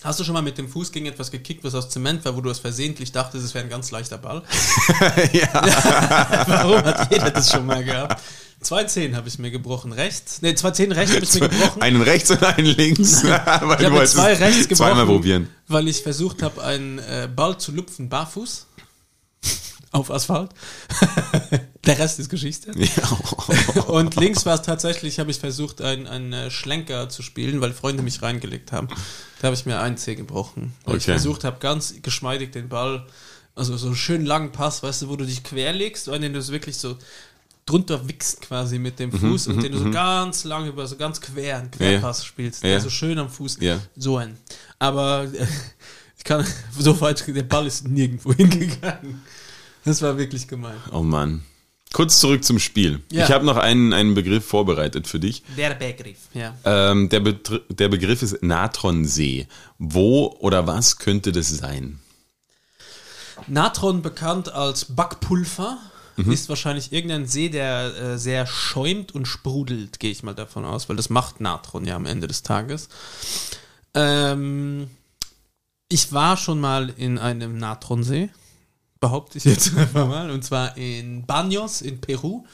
Hast 0.03 0.19
du 0.19 0.23
schon 0.25 0.33
mal 0.33 0.41
mit 0.41 0.57
dem 0.57 0.67
Fuß 0.67 0.91
gegen 0.91 1.05
etwas 1.05 1.31
gekickt, 1.31 1.63
was 1.63 1.75
aus 1.75 1.89
Zement 1.89 2.23
war, 2.25 2.35
wo 2.35 2.41
du 2.41 2.49
es 2.49 2.59
versehentlich 2.59 3.13
dachtest, 3.13 3.45
es 3.45 3.53
wäre 3.53 3.63
ein 3.63 3.69
ganz 3.69 3.89
leichter 3.91 4.17
Ball? 4.17 4.43
ja. 5.31 5.47
Warum 6.47 6.83
hat 6.83 7.11
jeder 7.11 7.31
das 7.31 7.49
schon 7.49 7.65
mal 7.65 7.83
gehabt? 7.83 8.21
Zwei 8.63 8.85
Zehen 8.85 9.15
habe 9.15 9.27
ich 9.27 9.39
mir 9.39 9.51
gebrochen. 9.51 9.91
Rechts? 9.91 10.41
Ne, 10.41 10.55
zwei 10.55 10.71
Zehen 10.71 10.91
rechts 10.91 11.15
habe 11.15 11.25
ich 11.25 11.33
mir 11.33 11.49
gebrochen. 11.49 11.81
Einen 11.81 12.01
rechts 12.01 12.31
und 12.31 12.43
einen 12.43 12.65
links. 12.65 13.23
weil 13.23 13.79
ich 13.79 13.85
habe 13.85 14.05
zwei 14.05 14.33
rechts 14.33 14.67
gebrochen. 14.67 14.93
Zweimal 14.93 15.05
probieren. 15.05 15.49
Weil 15.67 15.87
ich 15.87 16.01
versucht 16.01 16.41
habe, 16.41 16.63
einen 16.63 16.99
äh, 16.99 17.29
Ball 17.33 17.57
zu 17.57 17.71
lupfen 17.71 18.09
barfuß 18.09 18.67
auf 19.91 20.11
Asphalt. 20.11 20.51
Der 21.85 21.99
Rest 21.99 22.19
ist 22.19 22.29
Geschichte. 22.29 22.71
Ja. 22.75 23.83
und 23.87 24.15
links 24.15 24.45
war 24.45 24.55
es 24.55 24.61
tatsächlich, 24.61 25.19
habe 25.19 25.31
ich 25.31 25.39
versucht, 25.39 25.81
einen, 25.81 26.07
einen 26.07 26.33
äh, 26.33 26.51
Schlenker 26.51 27.09
zu 27.09 27.21
spielen, 27.21 27.59
weil 27.61 27.73
Freunde 27.73 28.03
mich 28.03 28.21
reingelegt 28.21 28.71
haben. 28.71 28.87
Da 29.41 29.47
habe 29.47 29.55
ich 29.55 29.65
mir 29.65 29.79
einen 29.79 29.97
Zeh 29.97 30.15
gebrochen. 30.15 30.73
Weil 30.85 30.95
okay. 30.95 30.97
ich 30.97 31.05
versucht 31.05 31.43
habe, 31.43 31.59
ganz 31.59 31.95
geschmeidig 32.01 32.51
den 32.51 32.69
Ball, 32.69 33.05
also 33.55 33.75
so 33.77 33.87
einen 33.87 33.95
schönen 33.95 34.25
langen 34.25 34.51
Pass, 34.51 34.81
weißt 34.81 35.03
du, 35.03 35.09
wo 35.09 35.15
du 35.15 35.25
dich 35.25 35.43
querlegst, 35.43 36.07
und 36.07 36.21
den 36.21 36.33
du 36.33 36.47
wirklich 36.47 36.77
so 36.77 36.97
drunter 37.65 38.07
wichst 38.07 38.41
quasi 38.41 38.79
mit 38.79 38.99
dem 38.99 39.09
mhm, 39.09 39.19
Fuß 39.19 39.47
mhm, 39.47 39.55
und 39.55 39.63
den 39.63 39.71
du 39.71 39.79
so 39.79 39.85
mhm. 39.85 39.91
ganz 39.91 40.43
lang 40.43 40.67
über 40.67 40.87
so 40.87 40.95
ganz 40.95 41.21
quer 41.21 41.57
einen 41.57 41.71
Querpass 41.71 42.19
ja. 42.19 42.25
spielst, 42.25 42.63
der 42.63 42.79
so 42.81 42.89
schön 42.89 43.17
am 43.19 43.29
Fuß. 43.29 43.57
Ja. 43.61 43.79
So 43.95 44.17
ein. 44.17 44.37
Aber 44.79 45.23
äh, 45.23 45.45
ich 46.17 46.23
kann 46.23 46.45
so 46.77 46.99
weit, 47.01 47.25
der 47.27 47.43
Ball 47.43 47.67
ist 47.67 47.87
nirgendwo 47.87 48.33
hingegangen. 48.35 49.21
Das 49.85 50.01
war 50.01 50.17
wirklich 50.17 50.47
gemein. 50.47 50.77
Oh 50.91 51.03
Mann. 51.03 51.43
Kurz 51.93 52.19
zurück 52.19 52.43
zum 52.43 52.57
Spiel. 52.57 53.01
Ja. 53.11 53.25
Ich 53.25 53.31
habe 53.31 53.45
noch 53.45 53.57
einen, 53.57 53.93
einen 53.93 54.15
Begriff 54.15 54.43
vorbereitet 54.45 55.07
für 55.07 55.19
dich. 55.19 55.43
Der 55.55 55.75
Begriff, 55.75 56.17
ja. 56.33 56.55
Ähm, 56.65 57.07
der, 57.09 57.19
Betr 57.19 57.59
der 57.69 57.87
Begriff 57.87 58.23
ist 58.23 58.41
Natronsee. 58.41 59.47
Wo 59.77 60.35
oder 60.39 60.65
was 60.65 60.97
könnte 60.97 61.31
das 61.31 61.49
sein? 61.49 61.99
Natron 63.47 64.01
bekannt 64.01 64.51
als 64.51 64.85
Backpulver 64.85 65.77
mhm. 66.15 66.31
ist 66.31 66.49
wahrscheinlich 66.49 66.91
irgendein 66.91 67.27
See, 67.27 67.49
der 67.49 67.95
äh, 67.95 68.17
sehr 68.17 68.45
schäumt 68.45 69.13
und 69.13 69.27
sprudelt, 69.27 69.99
gehe 69.99 70.11
ich 70.11 70.23
mal 70.23 70.33
davon 70.33 70.65
aus, 70.65 70.89
weil 70.89 70.95
das 70.95 71.09
macht 71.09 71.41
Natron 71.41 71.85
ja 71.85 71.95
am 71.95 72.05
Ende 72.05 72.27
des 72.27 72.43
Tages. 72.43 72.89
Ähm, 73.93 74.87
ich 75.89 76.11
war 76.11 76.37
schon 76.37 76.59
mal 76.59 76.93
in 76.97 77.17
einem 77.17 77.57
Natronsee 77.57 78.29
behaupte 79.03 79.37
ich 79.37 79.43
jetzt 79.43 79.77
einfach 79.77 80.07
mal, 80.07 80.31
und 80.31 80.45
zwar 80.45 80.77
in 80.77 81.25
Banos 81.25 81.81
in 81.81 81.99
Peru. 81.99 82.45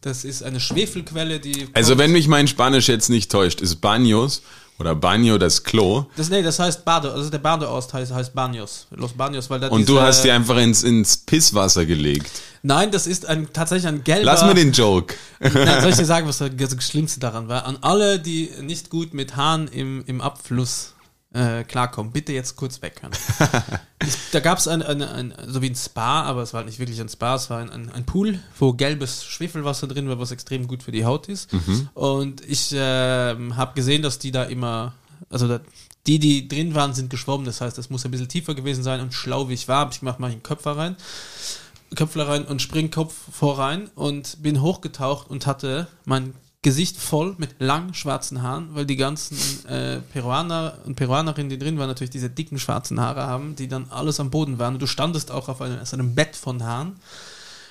Das 0.00 0.24
ist 0.24 0.44
eine 0.44 0.60
Schwefelquelle, 0.60 1.40
die. 1.40 1.66
Also, 1.72 1.98
wenn 1.98 2.12
mich 2.12 2.28
mein 2.28 2.46
Spanisch 2.46 2.86
jetzt 2.86 3.10
nicht 3.10 3.30
täuscht, 3.30 3.60
ist 3.60 3.80
Banos 3.80 4.42
oder 4.78 4.92
Baño 4.92 5.38
das 5.38 5.62
Klo. 5.62 6.06
Das, 6.16 6.28
nee, 6.28 6.42
das 6.42 6.58
heißt 6.58 6.84
Bado, 6.84 7.10
also 7.10 7.30
der 7.30 7.38
Badeost 7.38 7.92
heißt, 7.94 8.12
heißt 8.12 8.34
Baños, 8.34 8.86
Los 8.90 9.12
Baños, 9.14 9.48
weil 9.48 9.60
da 9.60 9.68
Und 9.68 9.88
du 9.88 10.00
hast 10.00 10.22
die 10.22 10.30
einfach 10.30 10.56
ins, 10.58 10.82
ins 10.82 11.16
Pisswasser 11.16 11.86
gelegt. 11.86 12.30
Nein, 12.62 12.90
das 12.90 13.06
ist 13.06 13.26
ein, 13.26 13.48
tatsächlich 13.52 13.86
ein 13.86 14.02
gelber... 14.02 14.24
Lass 14.24 14.44
mir 14.44 14.54
den 14.54 14.72
Joke. 14.72 15.14
Nein, 15.38 15.80
soll 15.80 15.90
ich 15.90 15.96
dir 15.98 16.04
sagen, 16.04 16.26
was 16.26 16.38
das 16.38 16.84
Schlimmste 16.84 17.20
daran 17.20 17.48
war? 17.48 17.64
An 17.64 17.78
alle, 17.80 18.18
die 18.18 18.50
nicht 18.60 18.90
gut 18.90 19.14
mit 19.14 19.36
Haaren 19.36 19.68
im, 19.68 20.02
im 20.06 20.20
Abfluss 20.20 20.95
äh, 21.36 21.64
klarkommen. 21.64 22.12
Bitte 22.12 22.32
jetzt 22.32 22.56
kurz 22.56 22.80
weghören. 22.80 23.12
ich, 24.02 24.16
da 24.32 24.40
gab 24.40 24.58
es 24.58 24.66
ein, 24.66 24.82
ein, 24.82 25.02
ein, 25.02 25.34
so 25.46 25.60
wie 25.60 25.68
ein 25.68 25.74
Spa, 25.74 26.22
aber 26.22 26.42
es 26.42 26.52
war 26.52 26.58
halt 26.58 26.66
nicht 26.66 26.78
wirklich 26.78 27.00
ein 27.00 27.08
Spa, 27.08 27.34
es 27.34 27.50
war 27.50 27.58
ein, 27.60 27.70
ein, 27.70 27.90
ein 27.90 28.06
Pool, 28.06 28.40
wo 28.58 28.72
gelbes 28.72 29.24
Schwefelwasser 29.24 29.86
drin 29.86 30.08
war, 30.08 30.18
was 30.18 30.30
extrem 30.30 30.66
gut 30.66 30.82
für 30.82 30.92
die 30.92 31.04
Haut 31.04 31.28
ist. 31.28 31.52
Mhm. 31.52 31.88
Und 31.94 32.40
ich 32.48 32.72
äh, 32.72 32.78
habe 32.78 33.74
gesehen, 33.74 34.02
dass 34.02 34.18
die 34.18 34.32
da 34.32 34.44
immer, 34.44 34.94
also 35.28 35.46
da, 35.46 35.60
die, 36.06 36.18
die 36.18 36.48
drin 36.48 36.74
waren, 36.74 36.94
sind 36.94 37.10
geschwommen. 37.10 37.44
Das 37.44 37.60
heißt, 37.60 37.76
das 37.76 37.90
muss 37.90 38.04
ein 38.04 38.10
bisschen 38.10 38.28
tiefer 38.28 38.54
gewesen 38.54 38.82
sein 38.82 39.00
und 39.00 39.12
schlau 39.12 39.48
wie 39.48 39.54
ich 39.54 39.68
war, 39.68 39.80
habe 39.80 39.92
ich 39.92 40.00
gemacht, 40.00 40.18
mache 40.18 40.30
ich 40.30 40.36
einen 40.36 40.42
Köpfer 40.42 40.76
rein. 40.76 40.96
Köpfler 41.94 42.26
rein 42.26 42.44
und 42.44 42.60
Springkopf 42.60 43.14
vor 43.30 43.58
rein 43.58 43.88
und 43.94 44.42
bin 44.42 44.60
hochgetaucht 44.60 45.30
und 45.30 45.46
hatte 45.46 45.86
mein 46.04 46.34
Gesicht 46.66 46.96
voll 46.96 47.36
mit 47.38 47.60
langen 47.60 47.94
schwarzen 47.94 48.42
Haaren, 48.42 48.74
weil 48.74 48.86
die 48.86 48.96
ganzen 48.96 49.38
äh, 49.68 50.00
Peruaner 50.00 50.78
und 50.84 50.96
Peruanerinnen, 50.96 51.48
die 51.48 51.60
drin 51.60 51.78
waren, 51.78 51.86
natürlich 51.86 52.10
diese 52.10 52.28
dicken 52.28 52.58
schwarzen 52.58 53.00
Haare 53.00 53.24
haben, 53.24 53.54
die 53.54 53.68
dann 53.68 53.86
alles 53.90 54.18
am 54.18 54.30
Boden 54.30 54.58
waren. 54.58 54.74
Und 54.74 54.82
du 54.82 54.88
standest 54.88 55.30
auch 55.30 55.48
auf 55.48 55.62
einem, 55.62 55.78
auf 55.78 55.92
einem 55.92 56.16
Bett 56.16 56.34
von 56.34 56.64
Haaren. 56.64 56.96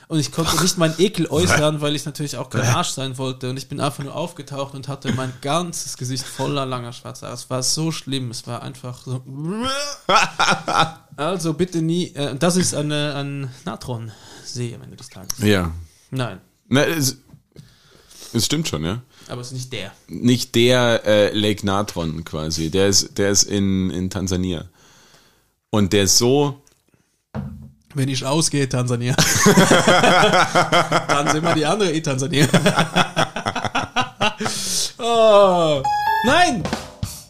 Und 0.07 0.19
ich 0.19 0.31
konnte 0.31 0.61
nicht 0.61 0.77
meinen 0.77 0.95
Ekel 0.97 1.27
äußern, 1.27 1.81
weil 1.81 1.93
ich 1.93 2.05
natürlich 2.05 2.37
auch 2.37 2.49
kein 2.49 2.61
Arsch 2.61 2.91
sein 2.91 3.17
wollte. 3.17 3.49
Und 3.49 3.57
ich 3.57 3.67
bin 3.67 3.81
einfach 3.81 4.01
nur 4.01 4.15
aufgetaucht 4.15 4.73
und 4.75 4.87
hatte 4.87 5.11
mein 5.11 5.33
ganzes 5.41 5.97
Gesicht 5.97 6.23
voller 6.23 6.65
langer 6.65 6.93
schwarzer 6.93 7.25
Haare. 7.25 7.35
Es 7.35 7.49
war 7.49 7.63
so 7.63 7.91
schlimm. 7.91 8.31
Es 8.31 8.47
war 8.47 8.61
einfach 8.61 9.01
so. 9.03 9.21
Also 11.17 11.53
bitte 11.53 11.81
nie. 11.81 12.13
Äh, 12.13 12.35
das 12.37 12.55
ist 12.55 12.73
eine, 12.73 13.15
ein 13.15 13.49
Natron-See 13.65 14.73
am 14.73 14.83
Ende 14.83 14.95
des 14.95 15.09
Tages. 15.09 15.37
Ja. 15.39 15.71
Nein. 16.11 16.39
Na, 16.67 16.83
es, 16.83 17.17
es 18.36 18.45
stimmt 18.45 18.67
schon, 18.67 18.83
ja. 18.83 19.01
Aber 19.27 19.41
es 19.41 19.47
ist 19.47 19.53
nicht 19.53 19.73
der. 19.73 19.91
Nicht 20.07 20.55
der 20.55 21.01
äh, 21.05 21.33
Lake 21.38 21.65
Natron 21.65 22.23
quasi. 22.25 22.69
Der 22.69 22.88
ist, 22.88 23.17
der 23.17 23.31
ist 23.31 23.43
in, 23.43 23.89
in 23.89 24.09
Tansania. 24.09 24.65
Und 25.69 25.93
der 25.93 26.03
ist 26.03 26.17
so. 26.17 26.61
Wenn 27.93 28.09
ich 28.09 28.25
ausgehe, 28.25 28.67
Tansania. 28.67 29.15
Dann 31.07 31.29
sind 31.31 31.43
wir 31.43 31.55
die 31.55 31.65
andere 31.65 31.93
E-Tansania. 31.93 32.45
oh. 34.97 35.81
Nein! 36.25 36.63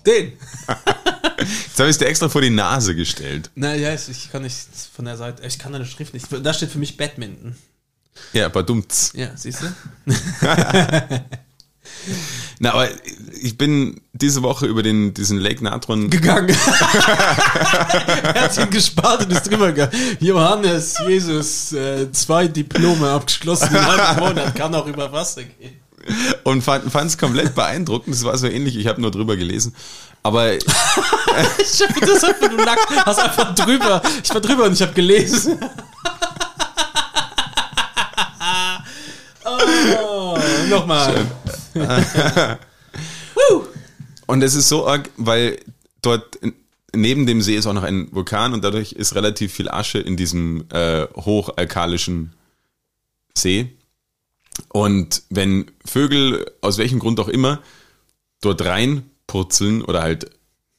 Den! 0.06 0.34
Jetzt 1.40 1.80
habe 1.80 1.90
ich 1.90 1.96
es 1.96 1.98
dir 2.00 2.08
extra 2.08 2.30
vor 2.30 2.42
die 2.42 2.50
Nase 2.50 2.96
gestellt. 2.96 3.52
Naja, 3.56 3.94
ich 3.94 4.32
kann 4.32 4.42
nicht 4.42 4.56
von 4.96 5.06
der 5.06 5.18
Seite. 5.18 5.46
Ich 5.46 5.60
kann 5.60 5.74
deine 5.74 5.86
Schrift 5.86 6.14
nicht. 6.14 6.28
Da 6.32 6.54
steht 6.54 6.72
für 6.72 6.80
mich 6.80 6.98
Badminton. 6.98 7.56
Ja, 8.34 8.48
aber 8.48 8.64
dummt's. 8.64 9.12
Ja, 9.16 9.30
siehst 9.36 9.62
du? 9.62 9.68
Na, 12.60 12.74
aber 12.74 12.88
ich 13.42 13.58
bin 13.58 14.02
diese 14.14 14.42
Woche 14.44 14.66
über 14.66 14.82
den, 14.84 15.14
diesen 15.14 15.40
Lake 15.40 15.64
Natron 15.64 16.10
gegangen. 16.10 16.50
er 16.56 18.42
hat 18.42 18.58
ihn 18.58 18.70
gespart 18.70 19.26
und 19.26 19.32
ist 19.32 19.50
drüber 19.50 19.72
gegangen. 19.72 19.92
Johannes, 20.20 20.96
Jesus, 21.08 21.74
äh, 21.74 22.12
zwei 22.12 22.48
Diplome 22.48 23.10
abgeschlossen 23.10 23.70
in 23.72 23.78
einem 23.78 24.20
Monat, 24.20 24.56
kann 24.56 24.74
auch 24.74 24.88
über 24.88 25.12
Wasser 25.12 25.44
gehen. 25.44 25.82
Und 26.44 26.62
fand 26.62 26.96
es 26.96 27.18
komplett 27.18 27.56
beeindruckend. 27.56 28.16
Es 28.16 28.24
war 28.24 28.38
so 28.38 28.48
ähnlich, 28.48 28.78
ich 28.78 28.88
habe 28.88 29.02
nur 29.02 29.12
drüber 29.12 29.36
gelesen. 29.36 29.76
Aber. 30.22 30.54
ich 30.54 30.62
hab 30.64 32.00
das 32.00 32.24
einfach, 32.24 32.50
du 32.50 32.66
hast 33.06 33.20
einfach 33.20 33.56
drüber. 33.56 34.02
Ich 34.24 34.34
war 34.34 34.42
drüber 34.42 34.66
und 34.66 34.74
ich 34.74 34.82
habe 34.82 34.94
gelesen. 34.94 35.60
Oh, 40.04 40.38
nochmal. 40.70 41.26
Und 44.28 44.42
es 44.42 44.56
ist 44.56 44.70
so 44.70 44.88
arg, 44.88 45.10
weil 45.18 45.60
dort 46.02 46.40
neben 46.94 47.26
dem 47.26 47.42
See 47.42 47.56
ist 47.56 47.68
auch 47.68 47.74
noch 47.74 47.84
ein 47.84 48.08
Vulkan 48.12 48.54
und 48.54 48.64
dadurch 48.64 48.94
ist 48.94 49.16
relativ 49.16 49.54
viel 49.54 49.70
Asche 49.70 50.00
in 50.00 50.18
diesem 50.18 50.66
äh, 50.72 51.06
hochalkalischen 51.16 52.34
See. 53.38 53.76
Und 54.70 55.24
wenn 55.30 55.72
Vögel 55.84 56.50
aus 56.62 56.78
welchem 56.78 57.00
Grund 57.00 57.20
auch 57.20 57.28
immer 57.28 57.62
dort 58.42 58.64
reinpurzeln 58.64 59.82
oder 59.84 60.02
halt 60.02 60.32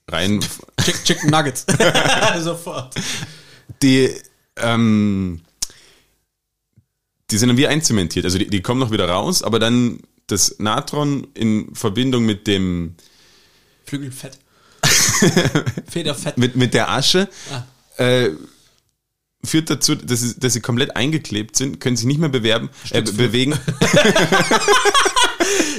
rein. 0.08 0.40
Chick, 0.82 1.04
Chicken 1.04 1.30
Nuggets. 1.30 1.66
Sofort. 2.40 2.94
Die, 3.82 4.14
ähm, 4.56 5.42
die 7.30 7.38
sind 7.38 7.48
dann 7.48 7.56
wie 7.56 7.66
einzementiert. 7.66 8.24
Also 8.24 8.38
die, 8.38 8.48
die 8.48 8.62
kommen 8.62 8.80
noch 8.80 8.90
wieder 8.90 9.08
raus, 9.08 9.42
aber 9.42 9.58
dann 9.58 10.00
das 10.26 10.56
Natron 10.58 11.26
in 11.34 11.74
Verbindung 11.74 12.24
mit 12.24 12.46
dem 12.46 12.94
Flügelfett. 13.84 14.38
Federfett. 15.90 16.36
mit, 16.36 16.56
mit 16.56 16.74
der 16.74 16.90
Asche 16.90 17.28
ah. 17.50 17.64
äh, 18.02 18.30
führt 19.44 19.70
dazu, 19.70 19.94
dass 19.94 20.20
sie, 20.20 20.38
dass 20.38 20.52
sie 20.52 20.60
komplett 20.60 20.96
eingeklebt 20.96 21.56
sind, 21.56 21.80
können 21.80 21.96
sich 21.96 22.06
nicht 22.06 22.20
mehr 22.20 22.28
bewerben, 22.28 22.68
äh, 22.90 23.02
bewegen. 23.02 23.52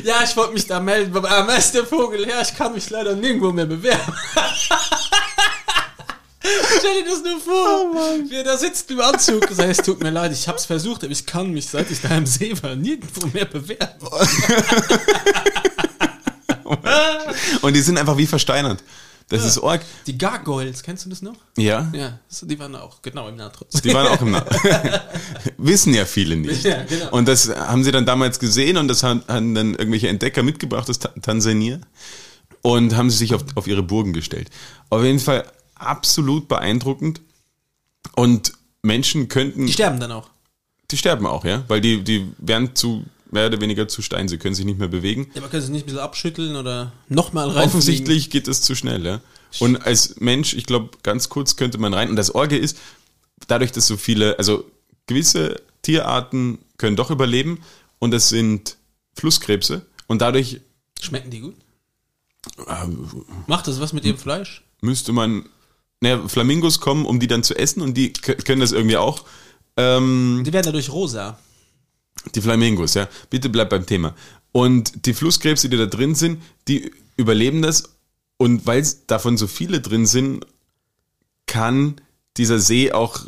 ja, 0.04 0.24
ich 0.24 0.36
wollte 0.36 0.54
mich 0.54 0.66
da 0.66 0.80
melden, 0.80 1.16
aber 1.16 1.30
am 1.32 1.50
ist 1.50 1.74
der 1.74 1.86
Vogel 1.86 2.26
her, 2.26 2.41
ich 2.41 2.56
kann 2.56 2.74
mich 2.74 2.89
leider 2.89 3.16
nirgendwo 3.16 3.52
mehr 3.52 3.66
bewerben. 3.66 4.14
Stell 6.80 7.04
dir 7.04 7.10
das 7.10 7.22
nur 7.24 7.39
vor, 7.39 7.91
oh 7.93 8.30
wie 8.30 8.36
er 8.36 8.43
da 8.43 8.58
sitzt 8.58 8.89
im 8.91 9.02
Anzug. 9.02 9.48
Das 9.48 9.60
heißt, 9.60 9.86
tut 9.86 10.02
mir 10.02 10.10
leid, 10.10 10.32
ich 10.32 10.48
hab's 10.48 10.66
versucht, 10.66 11.04
aber 11.04 11.12
ich 11.12 11.26
kann 11.26 11.52
mich, 11.52 11.68
seit 11.68 11.91
ich 11.91 12.02
da 12.02 12.18
im 12.18 12.26
See 12.26 12.54
war, 12.62 12.76
nirgendwo 12.76 13.28
mehr 13.28 13.45
bewerben. 13.45 14.08
Und 17.62 17.76
die 17.76 17.82
sind 17.82 17.98
einfach 17.98 18.18
wie 18.18 18.28
versteinert. 18.28 18.84
Das 19.30 19.41
ja. 19.41 19.48
ist 19.48 19.60
Org. 19.60 19.82
Die 20.06 20.18
Gargoyles, 20.18 20.84
kennst 20.84 21.06
du 21.06 21.10
das 21.10 21.22
noch? 21.22 21.36
Ja. 21.58 21.91
Ja, 21.93 22.20
die 22.43 22.60
waren 22.60 22.76
auch 22.76 23.02
genau 23.02 23.28
im 23.28 23.36
Natron. 23.36 23.68
Die 23.84 23.93
waren 23.93 24.08
auch 24.08 24.22
im 24.22 24.32
Natron. 24.32 24.62
Wissen 25.58 25.93
ja 25.93 26.06
viele 26.06 26.38
nicht. 26.38 26.64
Ja, 26.64 26.84
genau. 26.84 27.12
Und 27.12 27.28
das 27.28 27.50
haben 27.50 27.84
sie 27.84 27.91
dann 27.91 28.06
damals 28.06 28.39
gesehen 28.39 28.78
und 28.78 28.88
das 28.88 29.04
haben, 29.04 29.24
haben 29.28 29.54
dann 29.54 29.76
irgendwelche 29.76 30.08
Entdecker 30.08 30.43
mitgebracht 30.43 30.89
aus 30.89 31.00
Tansania 31.00 31.80
und 32.62 32.95
haben 32.95 33.10
sie 33.10 33.18
sich 33.18 33.34
auf, 33.34 33.43
auf 33.56 33.68
ihre 33.68 33.84
Burgen 33.84 34.14
gestellt. 34.14 34.50
Auf 34.89 35.04
jeden 35.04 35.20
Fall 35.20 35.43
absolut 35.80 36.48
beeindruckend 36.48 37.22
und 38.16 38.54
Menschen 38.82 39.28
könnten. 39.28 39.66
Die 39.66 39.74
sterben 39.74 40.00
dann 40.00 40.12
auch. 40.12 40.30
Die 40.92 40.98
sterben 40.98 41.26
auch, 41.26 41.44
ja, 41.44 41.64
weil 41.68 41.82
die, 41.82 42.04
die 42.04 42.32
werden 42.38 42.76
zu 42.76 43.04
mehr 43.32 43.48
oder 43.48 43.60
weniger 43.60 43.88
zu 43.88 44.02
Stein. 44.02 44.28
Sie 44.28 44.38
können 44.38 44.56
sich 44.56 44.66
nicht 44.66 44.80
mehr 44.80 44.88
bewegen. 44.88 45.30
Ja, 45.34 45.42
man 45.42 45.50
kann 45.50 45.62
sich 45.62 45.70
nicht 45.70 45.84
ein 45.84 45.88
bisschen 45.88 46.00
abschütteln 46.00 46.56
oder 46.56 46.94
nochmal 47.10 47.50
rein. 47.50 47.66
Offensichtlich 47.66 48.30
geht 48.30 48.48
das 48.48 48.62
zu 48.62 48.76
schnell, 48.76 49.06
ja. 49.06 49.22
Und 49.60 49.78
als 49.86 50.20
Mensch, 50.20 50.54
ich 50.54 50.66
glaube, 50.66 50.90
ganz 51.04 51.30
kurz 51.30 51.56
könnte 51.56 51.78
man 51.78 51.94
rein. 51.94 52.10
Und 52.10 52.16
das 52.16 52.34
Orge 52.34 52.58
ist, 52.58 52.78
dadurch, 53.48 53.72
dass 53.72 53.88
so 53.88 53.98
viele, 53.98 54.38
also 54.38 54.70
gewisse 55.08 55.62
Tierarten 55.82 56.60
können 56.78 56.96
doch 56.96 57.12
überleben 57.12 57.62
und 58.00 58.12
das 58.12 58.30
sind 58.30 58.78
Flusskrebse 59.14 59.86
und 60.08 60.22
dadurch. 60.22 60.62
Schmecken 61.00 61.32
die 61.32 61.40
gut? 61.40 61.56
Ähm, 62.68 63.26
Macht 63.48 63.68
das 63.68 63.80
was 63.80 63.94
mit 63.94 64.06
ihrem 64.06 64.18
Fleisch? 64.18 64.64
Müsste 64.82 65.12
man. 65.12 65.48
Naja, 66.02 66.28
Flamingos 66.28 66.80
kommen, 66.80 67.06
um 67.06 67.20
die 67.20 67.28
dann 67.28 67.43
zu 67.43 67.56
essen 67.56 67.82
und 67.82 67.95
die 67.95 68.14
können 68.14 68.62
das 68.62 68.72
irgendwie 68.72 68.98
auch. 68.98 69.26
Ähm, 69.78 70.43
die 70.45 70.54
werden 70.54 70.66
dadurch 70.66 70.91
rosa. 70.91 71.39
Die 72.36 72.41
Flamingos, 72.41 72.93
ja. 72.93 73.08
Bitte 73.30 73.50
bleib 73.50 73.70
beim 73.70 73.86
Thema. 73.86 74.16
Und 74.52 75.06
die 75.06 75.14
Flusskrebse, 75.14 75.70
die 75.70 75.78
da 75.78 75.86
drin 75.86 76.16
sind, 76.16 76.41
die 76.68 76.91
überleben 77.16 77.62
das. 77.62 77.95
Und 78.38 78.66
weil 78.66 78.86
davon 79.08 79.38
so 79.38 79.48
viele 79.48 79.82
drin 79.82 80.06
sind, 80.06 80.45
kann 81.48 82.02
dieser 82.38 82.60
See 82.60 82.91
auch 82.91 83.26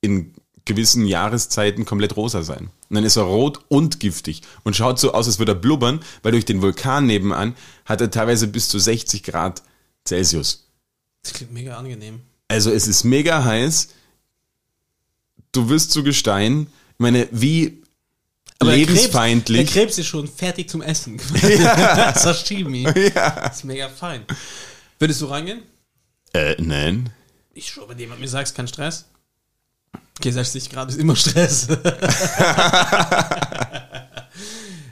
in 0.00 0.32
gewissen 0.64 1.06
Jahreszeiten 1.06 1.84
komplett 1.84 2.16
rosa 2.16 2.42
sein. 2.42 2.70
Und 2.88 2.94
dann 2.94 3.04
ist 3.04 3.16
er 3.16 3.24
rot 3.24 3.60
und 3.68 4.00
giftig 4.00 4.42
und 4.64 4.76
schaut 4.76 4.98
so 4.98 5.12
aus, 5.12 5.26
als 5.26 5.38
würde 5.38 5.52
er 5.52 5.56
blubbern, 5.56 6.00
weil 6.22 6.32
durch 6.32 6.44
den 6.44 6.62
Vulkan 6.62 7.06
nebenan 7.06 7.54
hat 7.84 8.00
er 8.00 8.10
teilweise 8.10 8.46
bis 8.46 8.68
zu 8.68 8.78
60 8.78 9.22
Grad 9.22 9.62
Celsius. 10.06 10.67
Das 11.22 11.32
klingt 11.32 11.52
mega 11.52 11.76
angenehm. 11.76 12.20
Also 12.48 12.70
es 12.70 12.86
ist 12.88 13.04
mega 13.04 13.44
heiß. 13.44 13.88
Du 15.52 15.68
wirst 15.68 15.90
zu 15.92 16.02
Gestein. 16.02 16.68
Ich 16.92 16.98
meine, 16.98 17.28
wie 17.30 17.82
aber 18.58 18.74
lebensfeindlich. 18.74 19.58
Der 19.58 19.64
Krebs, 19.66 19.74
der 19.74 19.82
Krebs, 19.84 19.98
ist 19.98 20.06
schon 20.06 20.28
fertig 20.28 20.68
zum 20.68 20.82
Essen. 20.82 21.20
Ja. 21.42 22.14
Sashimi. 22.18 22.82
Ja. 22.82 23.30
Das 23.30 23.58
ist 23.58 23.64
mega 23.64 23.88
fein. 23.88 24.24
Würdest 24.98 25.20
du 25.20 25.26
reingehen? 25.26 25.62
Äh, 26.32 26.56
nein. 26.60 27.10
Ich 27.54 27.68
schon, 27.68 27.88
wenn 27.88 27.98
jemand 27.98 28.20
mir 28.20 28.28
sagt, 28.28 28.54
kein 28.54 28.68
Stress. 28.68 29.06
Okay, 30.18 30.30
60 30.32 30.70
Grad 30.70 30.88
ist 30.90 30.98
immer 30.98 31.14
Stress. 31.14 31.68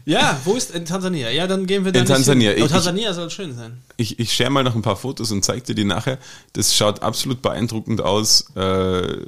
ja, 0.06 0.40
wo 0.44 0.54
ist 0.54 0.70
in 0.70 0.84
Tansania? 0.84 1.30
Ja, 1.30 1.48
dann 1.48 1.66
gehen 1.66 1.84
wir 1.84 1.90
da 1.90 1.98
In 1.98 2.06
Tansania. 2.06 2.52
Hin. 2.52 2.62
Oh, 2.62 2.68
Tansania 2.68 3.12
soll 3.12 3.28
schön 3.28 3.56
sein. 3.56 3.82
Ich, 3.96 4.20
ich 4.20 4.32
share 4.32 4.50
mal 4.50 4.62
noch 4.62 4.76
ein 4.76 4.82
paar 4.82 4.94
Fotos 4.94 5.32
und 5.32 5.44
zeig 5.44 5.64
dir 5.64 5.74
die 5.74 5.84
nachher. 5.84 6.18
Das 6.52 6.76
schaut 6.76 7.02
absolut 7.02 7.42
beeindruckend 7.42 8.00
aus. 8.00 8.52
Äh, 8.54 9.26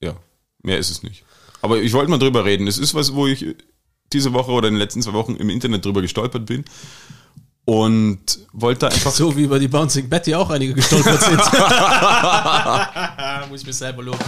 ja, 0.00 0.14
mehr 0.62 0.78
ist 0.78 0.90
es 0.90 1.02
nicht. 1.02 1.24
Aber 1.60 1.78
ich 1.78 1.92
wollte 1.92 2.08
mal 2.08 2.18
drüber 2.18 2.44
reden. 2.44 2.68
Es 2.68 2.78
ist 2.78 2.94
was, 2.94 3.14
wo 3.14 3.26
ich 3.26 3.56
diese 4.12 4.32
Woche 4.32 4.52
oder 4.52 4.68
in 4.68 4.74
den 4.74 4.78
letzten 4.78 5.02
zwei 5.02 5.12
Wochen 5.12 5.34
im 5.34 5.50
Internet 5.50 5.84
drüber 5.84 6.02
gestolpert 6.02 6.46
bin. 6.46 6.64
Und 7.64 8.38
wollte 8.52 8.88
einfach. 8.88 9.10
So 9.10 9.36
wie 9.36 9.42
über 9.42 9.58
die 9.58 9.68
Bouncing 9.68 10.08
Betty 10.08 10.36
auch 10.36 10.50
einige 10.50 10.74
gestolpert 10.74 11.20
sind. 11.20 11.38
Muss 13.50 13.62
ich 13.62 13.66
mir 13.66 13.72
selber 13.72 14.04
loben. 14.04 14.18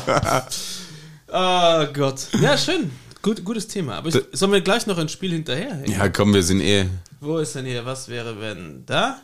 Oh 1.32 1.86
Gott. 1.92 2.26
Ja, 2.40 2.59
schön. 2.59 2.90
Gut, 3.24 3.42
gutes 3.42 3.66
Thema. 3.66 3.94
Aber 3.94 4.10
ich, 4.10 4.22
sollen 4.32 4.52
wir 4.52 4.60
gleich 4.60 4.86
noch 4.86 4.98
ein 4.98 5.08
Spiel 5.08 5.32
hinterher? 5.32 5.76
Hängen? 5.76 5.90
Ja, 5.90 6.10
komm, 6.10 6.34
wir 6.34 6.42
sind 6.42 6.60
eh. 6.60 6.84
Wo 7.20 7.38
ist 7.38 7.54
denn 7.54 7.64
hier? 7.64 7.82
Was 7.86 8.06
wäre, 8.08 8.38
wenn 8.38 8.84
da? 8.84 9.18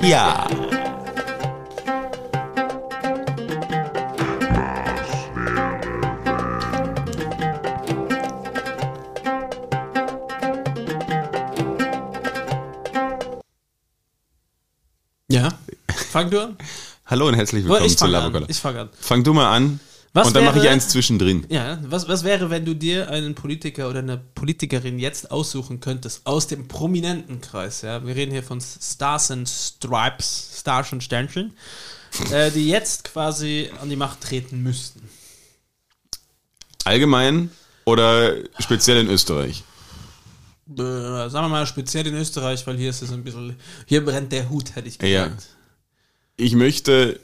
Ja. 0.00 0.46
Ja. 15.26 15.48
Fang 16.12 16.30
du 16.30 16.40
an. 16.40 16.56
Hallo 17.06 17.26
und 17.26 17.34
herzlich 17.34 17.64
willkommen 17.64 17.88
zu 17.88 18.06
Lavacola. 18.06 18.46
Ich 18.48 18.58
fange 18.58 18.82
an. 18.82 18.90
Fang 19.00 19.24
du 19.24 19.34
mal 19.34 19.52
an. 19.52 19.80
Was 20.12 20.28
und 20.28 20.34
dann 20.34 20.44
mache 20.44 20.58
ich 20.58 20.68
eins 20.68 20.88
zwischendrin. 20.88 21.46
Ja, 21.50 21.78
was, 21.82 22.08
was 22.08 22.24
wäre, 22.24 22.50
wenn 22.50 22.64
du 22.64 22.74
dir 22.74 23.10
einen 23.10 23.36
Politiker 23.36 23.88
oder 23.88 24.00
eine 24.00 24.18
Politikerin 24.18 24.98
jetzt 24.98 25.30
aussuchen 25.30 25.78
könntest 25.78 26.26
aus 26.26 26.48
dem 26.48 26.66
prominenten 26.66 27.40
Kreis? 27.40 27.82
Ja? 27.82 28.04
Wir 28.04 28.16
reden 28.16 28.32
hier 28.32 28.42
von 28.42 28.60
Stars 28.60 29.30
and 29.30 29.48
Stripes, 29.48 30.58
Stars 30.58 30.92
und 30.92 31.04
Sternchen, 31.04 31.52
äh, 32.32 32.50
die 32.50 32.68
jetzt 32.68 33.04
quasi 33.04 33.70
an 33.80 33.88
die 33.88 33.96
Macht 33.96 34.20
treten 34.20 34.62
müssten. 34.62 35.08
Allgemein 36.84 37.50
oder 37.84 38.34
speziell 38.58 38.98
in 38.98 39.08
Österreich? 39.08 39.62
äh, 40.78 41.28
sagen 41.28 41.44
wir 41.44 41.48
mal 41.48 41.66
speziell 41.66 42.06
in 42.06 42.14
Österreich, 42.14 42.66
weil 42.66 42.76
hier 42.76 42.90
ist 42.90 43.02
es 43.02 43.12
ein 43.12 43.24
bisschen, 43.24 43.56
hier 43.86 44.04
brennt 44.04 44.32
der 44.32 44.48
Hut, 44.50 44.74
hätte 44.74 44.88
ich 44.88 44.98
gesagt. 44.98 45.40
Ja. 45.40 45.46
Ich 46.36 46.54
möchte 46.54 47.20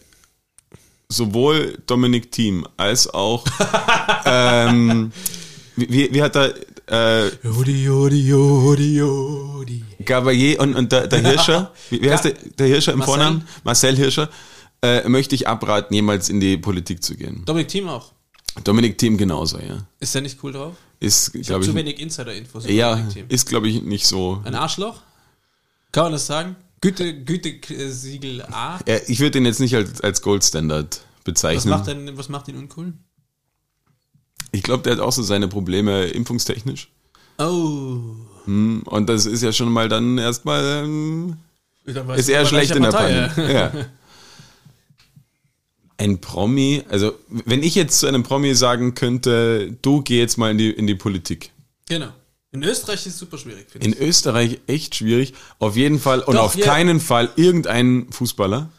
sowohl 1.08 1.78
Dominik 1.86 2.32
Thiem 2.32 2.66
als 2.76 3.08
auch 3.12 3.44
ähm, 4.24 5.12
wie, 5.76 6.12
wie 6.12 6.22
hat 6.22 6.36
er 6.36 6.54
äh, 6.88 7.28
Jodi, 7.42 7.84
Jodi, 7.84 8.28
Jodi, 8.28 8.96
Jodi. 8.96 9.84
Gavalier 10.04 10.60
und, 10.60 10.74
und 10.74 10.92
der, 10.92 11.06
der 11.06 11.20
Hirscher, 11.20 11.72
wie, 11.90 12.00
wie 12.00 12.10
heißt 12.10 12.24
der, 12.24 12.32
der 12.32 12.66
Hirscher 12.68 12.92
im 12.92 13.00
Marcel? 13.00 13.14
Vornamen? 13.14 13.48
Marcel 13.64 13.96
Hirscher, 13.96 14.30
äh, 14.82 15.08
möchte 15.08 15.34
ich 15.34 15.48
abraten, 15.48 15.94
jemals 15.94 16.28
in 16.28 16.40
die 16.40 16.56
Politik 16.56 17.02
zu 17.02 17.16
gehen. 17.16 17.42
Dominik 17.44 17.68
Thiem 17.68 17.88
auch. 17.88 18.12
Dominik 18.62 18.98
Thiem 18.98 19.16
genauso, 19.16 19.58
ja. 19.58 19.86
Ist 20.00 20.14
der 20.14 20.22
nicht 20.22 20.42
cool 20.42 20.52
drauf? 20.52 20.74
Ist, 21.00 21.34
ich 21.34 21.50
habe 21.50 21.64
zu 21.64 21.74
wenig 21.74 22.00
Insider-Infos. 22.00 22.66
Ja, 22.66 23.06
ist, 23.28 23.48
glaube 23.48 23.68
ich, 23.68 23.82
nicht 23.82 24.06
so. 24.06 24.40
Ein 24.44 24.54
Arschloch? 24.54 25.02
Kann 25.92 26.04
man 26.04 26.12
das 26.12 26.26
sagen? 26.26 26.56
Güte, 26.86 27.14
Gütesiegel 27.24 28.42
A? 28.42 28.78
Ja, 28.86 28.98
ich 29.08 29.18
würde 29.18 29.38
ihn 29.38 29.44
jetzt 29.44 29.58
nicht 29.58 29.74
als, 29.74 30.00
als 30.02 30.22
Goldstandard 30.22 31.00
bezeichnen. 31.24 31.72
Was 31.72 31.80
macht, 31.80 31.88
denn, 31.88 32.16
was 32.16 32.28
macht 32.28 32.46
ihn 32.46 32.56
uncool? 32.56 32.92
Ich 34.52 34.62
glaube, 34.62 34.84
der 34.84 34.92
hat 34.92 35.00
auch 35.00 35.10
so 35.10 35.24
seine 35.24 35.48
Probleme 35.48 36.04
impfungstechnisch. 36.04 36.88
Oh. 37.38 38.02
Hm, 38.44 38.84
und 38.84 39.08
das 39.08 39.26
ist 39.26 39.42
ja 39.42 39.52
schon 39.52 39.72
mal 39.72 39.88
dann 39.88 40.18
erstmal. 40.18 40.84
Ähm, 40.84 41.38
ist 41.84 42.28
eher 42.28 42.46
schlecht 42.46 42.76
in 42.76 42.82
der 42.84 42.90
Partei, 42.90 43.28
Panne. 43.34 43.52
Ja. 43.52 43.72
Ein 45.98 46.20
Promi, 46.20 46.84
also 46.88 47.14
wenn 47.28 47.64
ich 47.64 47.74
jetzt 47.74 47.98
zu 47.98 48.06
einem 48.06 48.22
Promi 48.22 48.54
sagen 48.54 48.94
könnte, 48.94 49.76
du 49.82 50.02
geh 50.02 50.20
jetzt 50.20 50.38
mal 50.38 50.52
in 50.52 50.58
die, 50.58 50.70
in 50.70 50.86
die 50.86 50.94
Politik. 50.94 51.50
Genau. 51.88 52.12
In 52.56 52.62
Österreich 52.62 53.06
ist 53.06 53.14
es 53.14 53.18
super 53.18 53.36
schwierig, 53.36 53.70
finde 53.70 53.86
ich. 53.86 53.94
In 53.94 54.02
Österreich 54.02 54.60
echt 54.66 54.94
schwierig. 54.94 55.34
Auf 55.58 55.76
jeden 55.76 56.00
Fall 56.00 56.20
und 56.20 56.36
Doch, 56.36 56.44
auf 56.44 56.56
ja. 56.56 56.64
keinen 56.64 57.00
Fall 57.00 57.28
irgendein 57.36 58.10
Fußballer. 58.10 58.70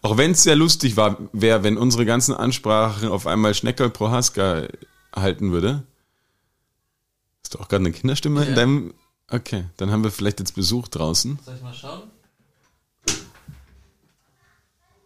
Auch 0.00 0.16
wenn 0.16 0.30
es 0.30 0.42
sehr 0.42 0.56
lustig 0.56 0.96
war, 0.96 1.18
wäre, 1.32 1.62
wenn 1.62 1.76
unsere 1.76 2.06
ganzen 2.06 2.34
Ansprachen 2.34 3.10
auf 3.10 3.26
einmal 3.26 3.54
Schneckerl 3.54 3.90
Prohaska 3.90 4.68
halten 5.14 5.52
würde. 5.52 5.82
Hast 7.44 7.54
du 7.54 7.58
auch 7.58 7.68
gerade 7.68 7.84
eine 7.84 7.92
Kinderstimme 7.92 8.42
ja. 8.42 8.48
in 8.48 8.54
deinem. 8.54 8.94
Okay, 9.30 9.64
dann 9.76 9.90
haben 9.90 10.02
wir 10.02 10.10
vielleicht 10.10 10.40
jetzt 10.40 10.54
Besuch 10.54 10.88
draußen. 10.88 11.38
Soll 11.44 11.56
ich 11.56 11.62
mal 11.62 11.74
schauen? 11.74 12.04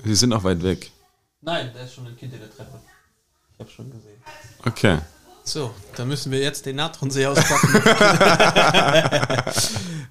Sie 0.05 0.15
sind 0.15 0.33
auch 0.33 0.45
weit 0.45 0.63
weg. 0.63 0.93
Nein, 1.41 1.73
der 1.75 1.85
ist 1.85 1.95
schon 1.95 2.07
ein 2.07 2.17
Kind 2.17 2.33
in 2.33 2.39
der 2.39 2.55
Treppe. 2.55 2.81
Ich 3.55 3.61
habe 3.61 3.71
schon 3.71 3.91
gesehen. 3.91 4.23
Okay. 4.65 5.01
So, 5.45 5.75
dann 5.97 6.09
müssen 6.09 6.31
wir 6.31 6.41
jetzt 6.41 6.67
den 6.67 6.77
Natronsee 6.77 7.27
auspacken. 7.27 7.83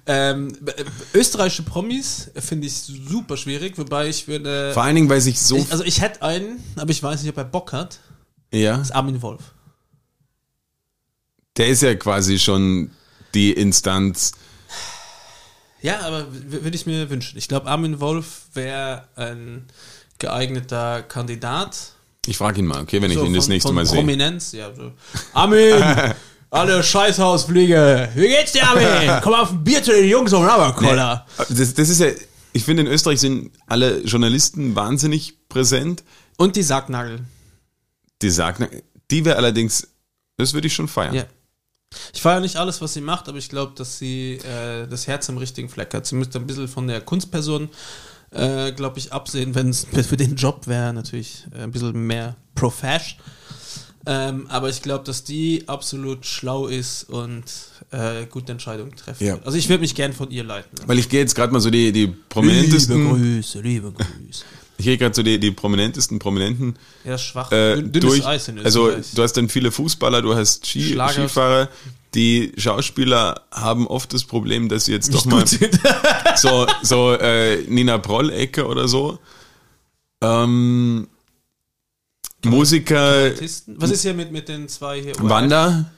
ähm, 0.06 0.56
österreichische 1.14 1.62
Promis 1.62 2.30
finde 2.36 2.66
ich 2.66 2.74
super 2.74 3.36
schwierig, 3.36 3.78
wobei 3.78 4.08
ich 4.08 4.28
würde. 4.28 4.72
Vor 4.74 4.82
allen 4.82 4.96
Dingen, 4.96 5.08
weil 5.08 5.20
sich 5.20 5.40
so. 5.40 5.56
Ich, 5.56 5.70
also 5.72 5.84
ich 5.84 6.00
hätte 6.00 6.22
einen, 6.22 6.62
aber 6.76 6.90
ich 6.90 7.02
weiß 7.02 7.22
nicht, 7.22 7.30
ob 7.30 7.38
er 7.38 7.44
Bock 7.44 7.72
hat. 7.72 8.00
Ja. 8.52 8.76
Das 8.76 8.88
ist 8.88 8.94
Armin 8.94 9.22
Wolf. 9.22 9.54
Der 11.56 11.68
ist 11.68 11.82
ja 11.82 11.94
quasi 11.94 12.38
schon 12.38 12.90
die 13.34 13.52
Instanz. 13.52 14.32
Ja, 15.82 16.00
aber 16.00 16.26
würde 16.30 16.76
ich 16.76 16.86
mir 16.86 17.08
wünschen. 17.08 17.38
Ich 17.38 17.48
glaube, 17.48 17.66
Armin 17.66 18.00
Wolf 18.00 18.42
wäre 18.52 19.08
ein 19.16 19.66
geeigneter 20.18 21.02
Kandidat. 21.02 21.94
Ich 22.26 22.36
frage 22.36 22.60
ihn 22.60 22.66
mal, 22.66 22.82
okay, 22.82 23.00
wenn 23.00 23.10
so 23.10 23.20
ich 23.20 23.26
ihn 23.26 23.34
das 23.34 23.48
nächste 23.48 23.68
von 23.68 23.76
Mal 23.76 23.86
sehe. 23.86 23.98
Prominenz, 23.98 24.52
ja. 24.52 24.74
So. 24.74 24.92
Armin, 25.32 25.82
alle 26.50 26.82
Scheißhausfliege. 26.82 28.10
Wie 28.14 28.28
geht's 28.28 28.52
dir, 28.52 28.68
Armin? 28.68 29.20
Komm 29.22 29.34
auf 29.34 29.50
ein 29.50 29.64
Bier 29.64 29.82
zu 29.82 29.92
den 29.92 30.08
Jungs 30.08 30.32
um 30.32 30.44
Raberkoller. 30.44 31.26
Nee, 31.38 31.44
das, 31.56 31.74
das 31.74 31.88
ist 31.88 32.00
ja, 32.00 32.08
ich 32.52 32.64
finde, 32.64 32.82
in 32.82 32.88
Österreich 32.88 33.20
sind 33.20 33.52
alle 33.66 34.00
Journalisten 34.00 34.74
wahnsinnig 34.74 35.48
präsent. 35.48 36.04
Und 36.36 36.56
die 36.56 36.62
Sargnagel. 36.62 37.20
Die 38.22 38.30
Sargnagel, 38.30 38.82
die 39.10 39.24
wäre 39.24 39.36
allerdings, 39.36 39.88
das 40.36 40.52
würde 40.52 40.66
ich 40.66 40.74
schon 40.74 40.88
feiern. 40.88 41.14
Ja. 41.14 41.24
Ich 42.12 42.22
feiere 42.22 42.40
nicht 42.40 42.56
alles, 42.56 42.80
was 42.80 42.94
sie 42.94 43.00
macht, 43.00 43.28
aber 43.28 43.38
ich 43.38 43.48
glaube, 43.48 43.72
dass 43.76 43.98
sie 43.98 44.34
äh, 44.34 44.86
das 44.86 45.06
Herz 45.06 45.28
am 45.28 45.38
richtigen 45.38 45.68
Fleck 45.68 45.92
hat. 45.94 46.06
Sie 46.06 46.14
müsste 46.14 46.38
ein 46.38 46.46
bisschen 46.46 46.68
von 46.68 46.86
der 46.86 47.00
Kunstperson, 47.00 47.68
äh, 48.32 48.72
glaube 48.72 48.98
ich, 48.98 49.12
absehen, 49.12 49.54
wenn 49.54 49.70
es 49.70 49.86
für 50.08 50.16
den 50.16 50.36
Job 50.36 50.66
wäre, 50.66 50.92
natürlich 50.92 51.46
äh, 51.54 51.62
ein 51.62 51.72
bisschen 51.72 52.06
mehr 52.06 52.36
profesh. 52.54 53.16
Ähm, 54.06 54.46
aber 54.48 54.70
ich 54.70 54.80
glaube, 54.80 55.04
dass 55.04 55.24
die 55.24 55.64
absolut 55.66 56.24
schlau 56.24 56.68
ist 56.68 57.04
und 57.04 57.44
äh, 57.90 58.24
gute 58.30 58.52
Entscheidungen 58.52 58.96
treffen 58.96 59.26
ja. 59.26 59.38
Also 59.44 59.58
ich 59.58 59.68
würde 59.68 59.82
mich 59.82 59.94
gern 59.94 60.14
von 60.14 60.30
ihr 60.30 60.42
leiten. 60.42 60.70
Weil 60.86 60.98
ich 60.98 61.08
gehe 61.10 61.20
jetzt 61.20 61.34
gerade 61.34 61.52
mal 61.52 61.60
so 61.60 61.68
die, 61.68 61.92
die 61.92 62.06
prominentesten... 62.06 62.96
Liebe 62.96 63.18
Grüße, 63.18 63.60
liebe 63.60 63.92
Grüße. 63.92 64.44
Ich 64.78 64.86
gehe 64.86 64.96
gerade 64.96 65.14
so 65.14 65.22
die, 65.22 65.38
die 65.38 65.50
prominentesten 65.50 66.18
Prominenten 66.18 66.74
ja, 67.04 67.18
schwach. 67.18 67.52
Äh, 67.52 67.82
durch. 67.82 68.24
Eis 68.24 68.48
in 68.48 68.58
also 68.60 68.90
du 69.14 69.22
hast 69.22 69.34
dann 69.34 69.50
viele 69.50 69.70
Fußballer, 69.70 70.22
du 70.22 70.34
hast 70.34 70.66
Ski, 70.66 70.94
Skifahrer. 70.94 71.68
Die 72.14 72.52
Schauspieler 72.56 73.42
haben 73.52 73.86
oft 73.86 74.12
das 74.12 74.24
Problem, 74.24 74.68
dass 74.68 74.86
sie 74.86 74.92
jetzt 74.92 75.12
Nicht 75.12 75.26
doch 75.26 75.30
mal 75.30 75.44
so, 76.36 76.66
so 76.82 77.12
äh, 77.12 77.62
Nina 77.68 77.98
Proll-Ecke 77.98 78.66
oder 78.66 78.88
so. 78.88 79.18
Ähm, 80.20 81.08
Musiker. 82.44 83.30
Was 83.66 83.90
ist 83.90 84.02
hier 84.02 84.14
mit, 84.14 84.32
mit 84.32 84.48
den 84.48 84.68
zwei 84.68 85.00
hier? 85.00 85.16
ORF? 85.20 85.28
Wanda. 85.28 85.90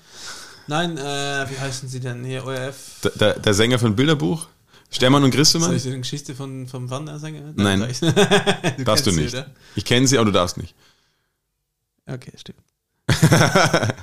Nein, 0.66 0.96
äh, 0.98 1.46
wie 1.50 1.58
heißen 1.58 1.88
sie 1.88 2.00
denn 2.00 2.24
hier? 2.24 2.44
ORF? 2.44 3.00
Der, 3.04 3.10
der, 3.12 3.38
der 3.38 3.54
Sänger 3.54 3.78
von 3.78 3.96
Bilderbuch? 3.96 4.46
Stermann 4.90 5.24
und 5.24 5.30
Grissemann? 5.30 5.68
Soll 5.68 5.76
ich 5.76 5.82
dir 5.84 5.90
eine 5.90 6.00
Geschichte 6.00 6.34
von, 6.34 6.68
vom 6.68 6.90
Wandersänger? 6.90 7.54
Nein. 7.56 7.80
du 8.76 8.84
darfst 8.84 9.06
du 9.06 9.12
nicht. 9.12 9.30
Sie, 9.30 9.44
ich 9.74 9.84
kenne 9.86 10.06
sie, 10.06 10.18
aber 10.18 10.26
du 10.26 10.32
darfst 10.32 10.58
nicht. 10.58 10.74
Okay, 12.06 12.32
stimmt. 12.36 12.58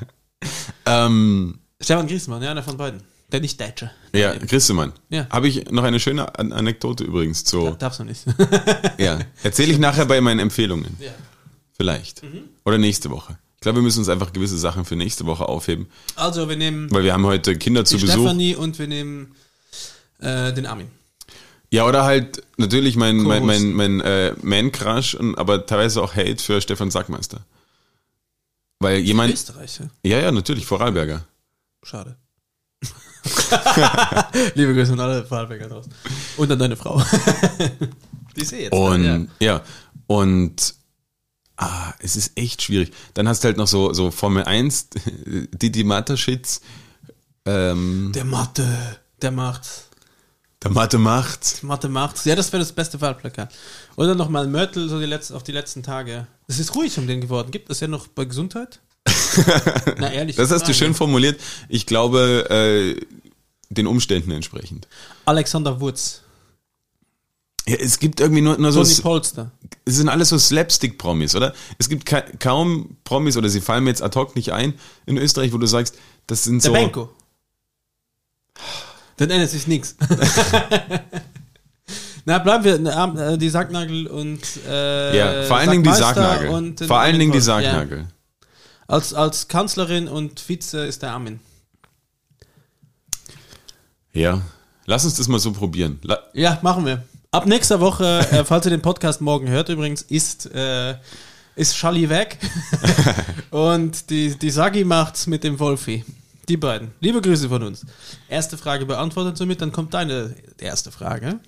ähm, 0.86 1.60
Stefan 1.82 2.08
Grissemann, 2.08 2.42
ja, 2.42 2.52
einer 2.52 2.64
von 2.64 2.78
beiden. 2.78 3.02
Der 3.32 3.42
nicht 3.42 3.62
Deutsche. 3.62 3.92
Ja, 4.14 4.34
Grissemann. 4.34 4.92
Ja. 5.10 5.28
Habe 5.30 5.48
ich 5.48 5.70
noch 5.70 5.84
eine 5.84 6.00
schöne 6.00 6.38
An 6.38 6.52
Anekdote 6.52 7.04
übrigens 7.04 7.44
zu. 7.44 7.64
Ja, 7.66 7.72
darfst 7.72 8.00
du 8.00 8.04
nicht. 8.04 8.26
ja, 8.98 9.20
erzähle 9.44 9.72
ich 9.72 9.78
nachher 9.78 10.06
bei 10.06 10.20
meinen 10.20 10.40
Empfehlungen. 10.40 10.98
Ja. 11.00 11.12
Vielleicht. 11.78 12.24
Mhm. 12.24 12.50
Oder 12.66 12.78
nächste 12.80 13.12
Woche. 13.12 13.38
Ich 13.56 13.62
glaube, 13.62 13.78
wir 13.78 13.84
müssen 13.84 14.00
uns 14.00 14.10
einfach 14.10 14.34
gewisse 14.34 14.58
Sachen 14.58 14.84
für 14.84 14.96
nächste 14.96 15.26
Woche 15.26 15.48
aufheben. 15.48 15.88
Also, 16.16 16.50
wir 16.50 16.56
nehmen. 16.56 16.90
Weil 16.92 17.04
wir 17.04 17.14
haben 17.14 17.26
heute 17.26 17.56
Kinder 17.56 17.86
zu 17.86 17.98
Besuch. 17.98 18.14
Stefanie 18.14 18.56
und 18.56 18.80
wir 18.80 18.88
nehmen 18.88 19.36
äh, 20.20 20.52
den 20.54 20.66
Armin. 20.66 20.88
Ja, 21.70 21.86
oder 21.86 22.04
halt 22.04 22.42
natürlich 22.58 22.96
mein, 22.96 23.18
mein, 23.18 23.46
mein, 23.46 23.74
mein 23.74 24.02
äh, 24.02 24.34
Man-Crush, 24.42 25.18
aber 25.36 25.66
teilweise 25.68 26.02
auch 26.02 26.16
Hate 26.16 26.38
für 26.38 26.62
Stefan 26.62 26.90
Sackmeister. 26.90 27.42
Weil 28.80 29.00
jemand. 29.00 29.32
Österreicher? 29.34 29.90
Ja, 30.04 30.20
ja, 30.20 30.32
natürlich, 30.32 30.66
Vorarlberger. 30.66 31.26
Schade. 31.84 32.18
Liebe 34.56 34.74
Grüße 34.74 34.94
an 34.94 35.00
alle 35.00 35.26
Vorarlberger 35.26 35.70
draußen. 35.70 35.94
Und 36.38 36.52
an 36.52 36.60
deine 36.60 36.76
Frau. 36.76 37.02
Die 38.36 38.46
sehe 38.46 38.64
jetzt. 38.64 38.74
Und, 38.74 39.04
dann, 39.04 39.30
ja. 39.40 39.54
ja. 39.54 39.64
Und 40.08 40.76
ah, 41.58 41.94
es 42.00 42.16
ist 42.16 42.38
echt 42.38 42.62
schwierig. 42.62 42.92
Dann 43.14 43.28
hast 43.28 43.44
du 43.44 43.48
halt 43.48 43.58
noch 43.58 43.68
so, 43.68 43.94
so 43.94 44.12
Formel 44.12 44.44
1, 44.44 44.90
Didi 45.54 45.84
Mateschitz. 45.84 46.62
Ähm, 47.46 48.12
der 48.14 48.26
Mathe, 48.26 48.68
der 49.22 49.32
macht's. 49.32 49.86
Der 50.62 50.72
Mathe 50.72 50.98
macht. 50.98 51.64
Mathe 51.64 51.88
macht. 51.88 52.26
Ja, 52.26 52.36
das 52.36 52.52
wäre 52.52 52.62
das 52.62 52.74
beste 52.74 53.00
Wahlplakat. 53.00 53.54
Oder 53.96 54.14
nochmal 54.14 54.46
Mörtel 54.48 54.90
so 54.90 55.00
die 55.00 55.06
letzten, 55.06 55.36
auf 55.36 55.44
die 55.44 55.54
letzten 55.54 55.84
Tage. 55.84 56.28
Es 56.48 56.60
ist 56.60 56.76
ruhig 56.76 56.98
um 56.98 57.08
den 57.08 57.22
geworden. 57.22 57.52
Gibt 57.52 57.70
es 57.70 57.80
ja 57.80 57.88
noch 57.88 58.08
bei 58.08 58.26
Gesundheit? 58.26 58.82
Na 59.98 60.12
ehrlich. 60.12 60.36
Das 60.36 60.52
hast 60.52 60.68
du 60.68 60.74
schön 60.74 60.94
formuliert. 60.94 61.40
Ich 61.68 61.86
glaube, 61.86 62.50
äh, 62.50 62.96
den 63.70 63.88
Umständen 63.88 64.32
entsprechend. 64.32 64.88
Alexander 65.26 65.80
Wurz. 65.80 66.22
Ja, 67.68 67.76
es 67.76 68.00
gibt 68.00 68.20
irgendwie 68.20 68.42
nur, 68.42 68.58
nur 68.58 68.72
so. 68.72 68.84
Tony 68.84 68.96
Polster. 68.96 69.52
Es 69.86 69.96
sind 69.98 70.10
alles 70.10 70.30
so 70.30 70.38
Slapstick-Promis, 70.38 71.36
oder? 71.36 71.54
Es 71.78 71.88
gibt 71.90 72.06
ka 72.06 72.22
kaum 72.40 72.98
Promis, 73.04 73.38
oder 73.38 73.50
sie 73.50 73.62
fallen 73.62 73.84
mir 73.84 73.92
jetzt 73.92 74.02
ad 74.02 74.18
hoc 74.18 74.36
nicht 74.36 74.54
ein, 74.54 74.74
in 75.06 75.18
Österreich, 75.18 75.54
wo 75.54 75.58
du 75.58 75.68
sagst, 75.68 75.96
das 76.28 76.44
sind 76.44 76.64
Der 76.64 76.72
so. 76.72 76.74
Benko. 76.74 77.10
Dann 79.18 79.30
ändert 79.30 79.50
sich 79.50 79.68
nichts. 79.68 79.96
Na, 82.26 82.40
bleiben 82.40 82.64
wir, 82.64 83.32
äh, 83.34 83.38
die 83.38 83.50
Sacknagel 83.50 84.08
und. 84.08 84.40
Äh, 84.68 85.18
ja, 85.18 85.44
vor 85.44 85.58
allen 85.58 85.72
Dingen 85.72 85.84
die 85.84 85.94
Sacknagel. 85.94 86.76
Vor 86.88 87.00
allen 87.00 87.20
Dingen 87.20 87.32
die 87.32 87.40
Sacknagel. 87.40 88.00
Ja. 88.00 88.06
Als, 88.90 89.14
als 89.14 89.48
Kanzlerin 89.48 90.08
und 90.08 90.40
Vize 90.40 90.84
ist 90.84 91.04
der 91.04 91.12
Armin. 91.12 91.40
Ja, 94.14 94.42
lass 94.88 95.06
uns 95.06 95.14
das 95.14 95.28
mal 95.28 95.38
so 95.38 95.52
probieren. 95.52 96.00
La 96.02 96.18
ja, 96.34 96.58
machen 96.64 96.88
wir. 96.88 97.04
Ab 97.30 97.46
nächster 97.46 97.80
Woche, 97.80 98.26
äh, 98.32 98.44
falls 98.46 98.66
ihr 98.66 98.72
den 98.72 98.82
Podcast 98.82 99.22
morgen 99.22 99.48
hört 99.48 99.70
übrigens, 99.70 100.02
ist, 100.02 100.52
äh, 100.56 100.96
ist 101.56 101.78
Schalli 101.78 102.10
weg. 102.10 102.40
und 103.52 104.10
die, 104.10 104.36
die 104.40 104.50
Sagi 104.50 104.84
macht's 104.84 105.28
mit 105.28 105.44
dem 105.44 105.60
Wolfi. 105.60 106.04
Die 106.48 106.58
beiden. 106.58 106.90
Liebe 107.00 107.22
Grüße 107.22 107.48
von 107.48 107.62
uns. 107.62 107.86
Erste 108.28 108.58
Frage 108.58 108.88
beantwortet 108.88 109.38
somit, 109.38 109.62
dann 109.62 109.72
kommt 109.72 109.94
deine 109.94 110.34
erste 110.58 110.92
Frage. 110.92 111.40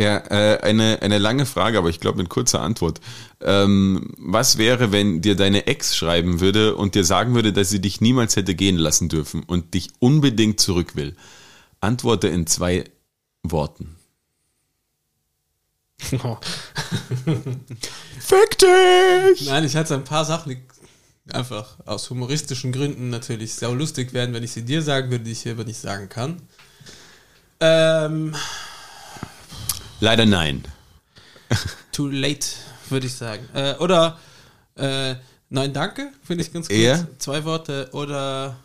Ja, 0.00 0.18
äh, 0.30 0.60
eine, 0.62 1.02
eine 1.02 1.18
lange 1.18 1.44
Frage, 1.44 1.76
aber 1.76 1.88
ich 1.88 1.98
glaube 1.98 2.18
mit 2.18 2.28
kurzer 2.28 2.60
Antwort. 2.60 3.00
Ähm, 3.40 4.14
was 4.16 4.56
wäre, 4.56 4.92
wenn 4.92 5.22
dir 5.22 5.34
deine 5.34 5.66
Ex 5.66 5.96
schreiben 5.96 6.38
würde 6.38 6.76
und 6.76 6.94
dir 6.94 7.04
sagen 7.04 7.34
würde, 7.34 7.52
dass 7.52 7.70
sie 7.70 7.80
dich 7.80 8.00
niemals 8.00 8.36
hätte 8.36 8.54
gehen 8.54 8.76
lassen 8.76 9.08
dürfen 9.08 9.42
und 9.42 9.74
dich 9.74 9.90
unbedingt 9.98 10.60
zurück 10.60 10.94
will? 10.94 11.16
Antworte 11.80 12.28
in 12.28 12.46
zwei 12.46 12.84
Worten. 13.42 13.96
Oh. 16.22 16.36
Fick 18.20 18.58
dich! 18.58 19.46
Nein, 19.46 19.64
ich 19.64 19.74
hatte 19.74 19.94
ein 19.94 20.04
paar 20.04 20.24
Sachen, 20.24 20.50
die 20.50 21.34
einfach 21.34 21.76
aus 21.86 22.08
humoristischen 22.08 22.70
Gründen 22.70 23.10
natürlich 23.10 23.54
sehr 23.54 23.70
lustig 23.72 24.12
werden, 24.12 24.32
wenn 24.32 24.44
ich 24.44 24.52
sie 24.52 24.64
dir 24.64 24.80
sagen 24.82 25.10
würde, 25.10 25.24
die 25.24 25.32
ich 25.32 25.42
hier 25.42 25.52
aber 25.52 25.64
nicht 25.64 25.80
sagen 25.80 26.08
kann. 26.08 26.40
Ähm, 27.60 28.34
Leider 30.00 30.26
nein. 30.26 30.64
Too 31.92 32.08
late, 32.08 32.46
würde 32.88 33.06
ich 33.06 33.14
sagen. 33.14 33.48
Äh, 33.54 33.74
oder 33.74 34.18
äh, 34.76 35.14
Nein, 35.50 35.72
danke, 35.72 36.12
finde 36.22 36.44
ich 36.44 36.52
ganz 36.52 36.68
gut. 36.68 36.76
Eher? 36.76 37.06
Zwei 37.18 37.42
Worte 37.44 37.88
oder 37.92 38.58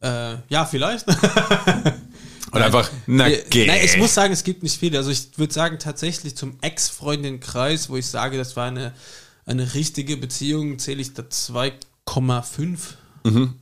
äh, 0.00 0.36
ja, 0.48 0.64
vielleicht. 0.64 1.06
Oder 2.52 2.66
einfach, 2.66 2.88
na 3.06 3.28
geh. 3.28 3.66
Nein, 3.66 3.80
ich 3.84 3.96
muss 3.98 4.14
sagen, 4.14 4.32
es 4.32 4.44
gibt 4.44 4.62
nicht 4.62 4.78
viele. 4.78 4.96
Also 4.98 5.10
ich 5.10 5.36
würde 5.36 5.52
sagen, 5.52 5.78
tatsächlich 5.80 6.36
zum 6.36 6.56
Ex-Freundin-Kreis, 6.62 7.90
wo 7.90 7.96
ich 7.96 8.06
sage, 8.06 8.38
das 8.38 8.56
war 8.56 8.68
eine 8.68 8.94
eine 9.46 9.74
richtige 9.74 10.16
Beziehung 10.16 10.78
zähle 10.78 11.00
ich 11.00 11.14
da 11.14 11.22
2,5. 11.22 12.78
Mhm. 13.24 13.54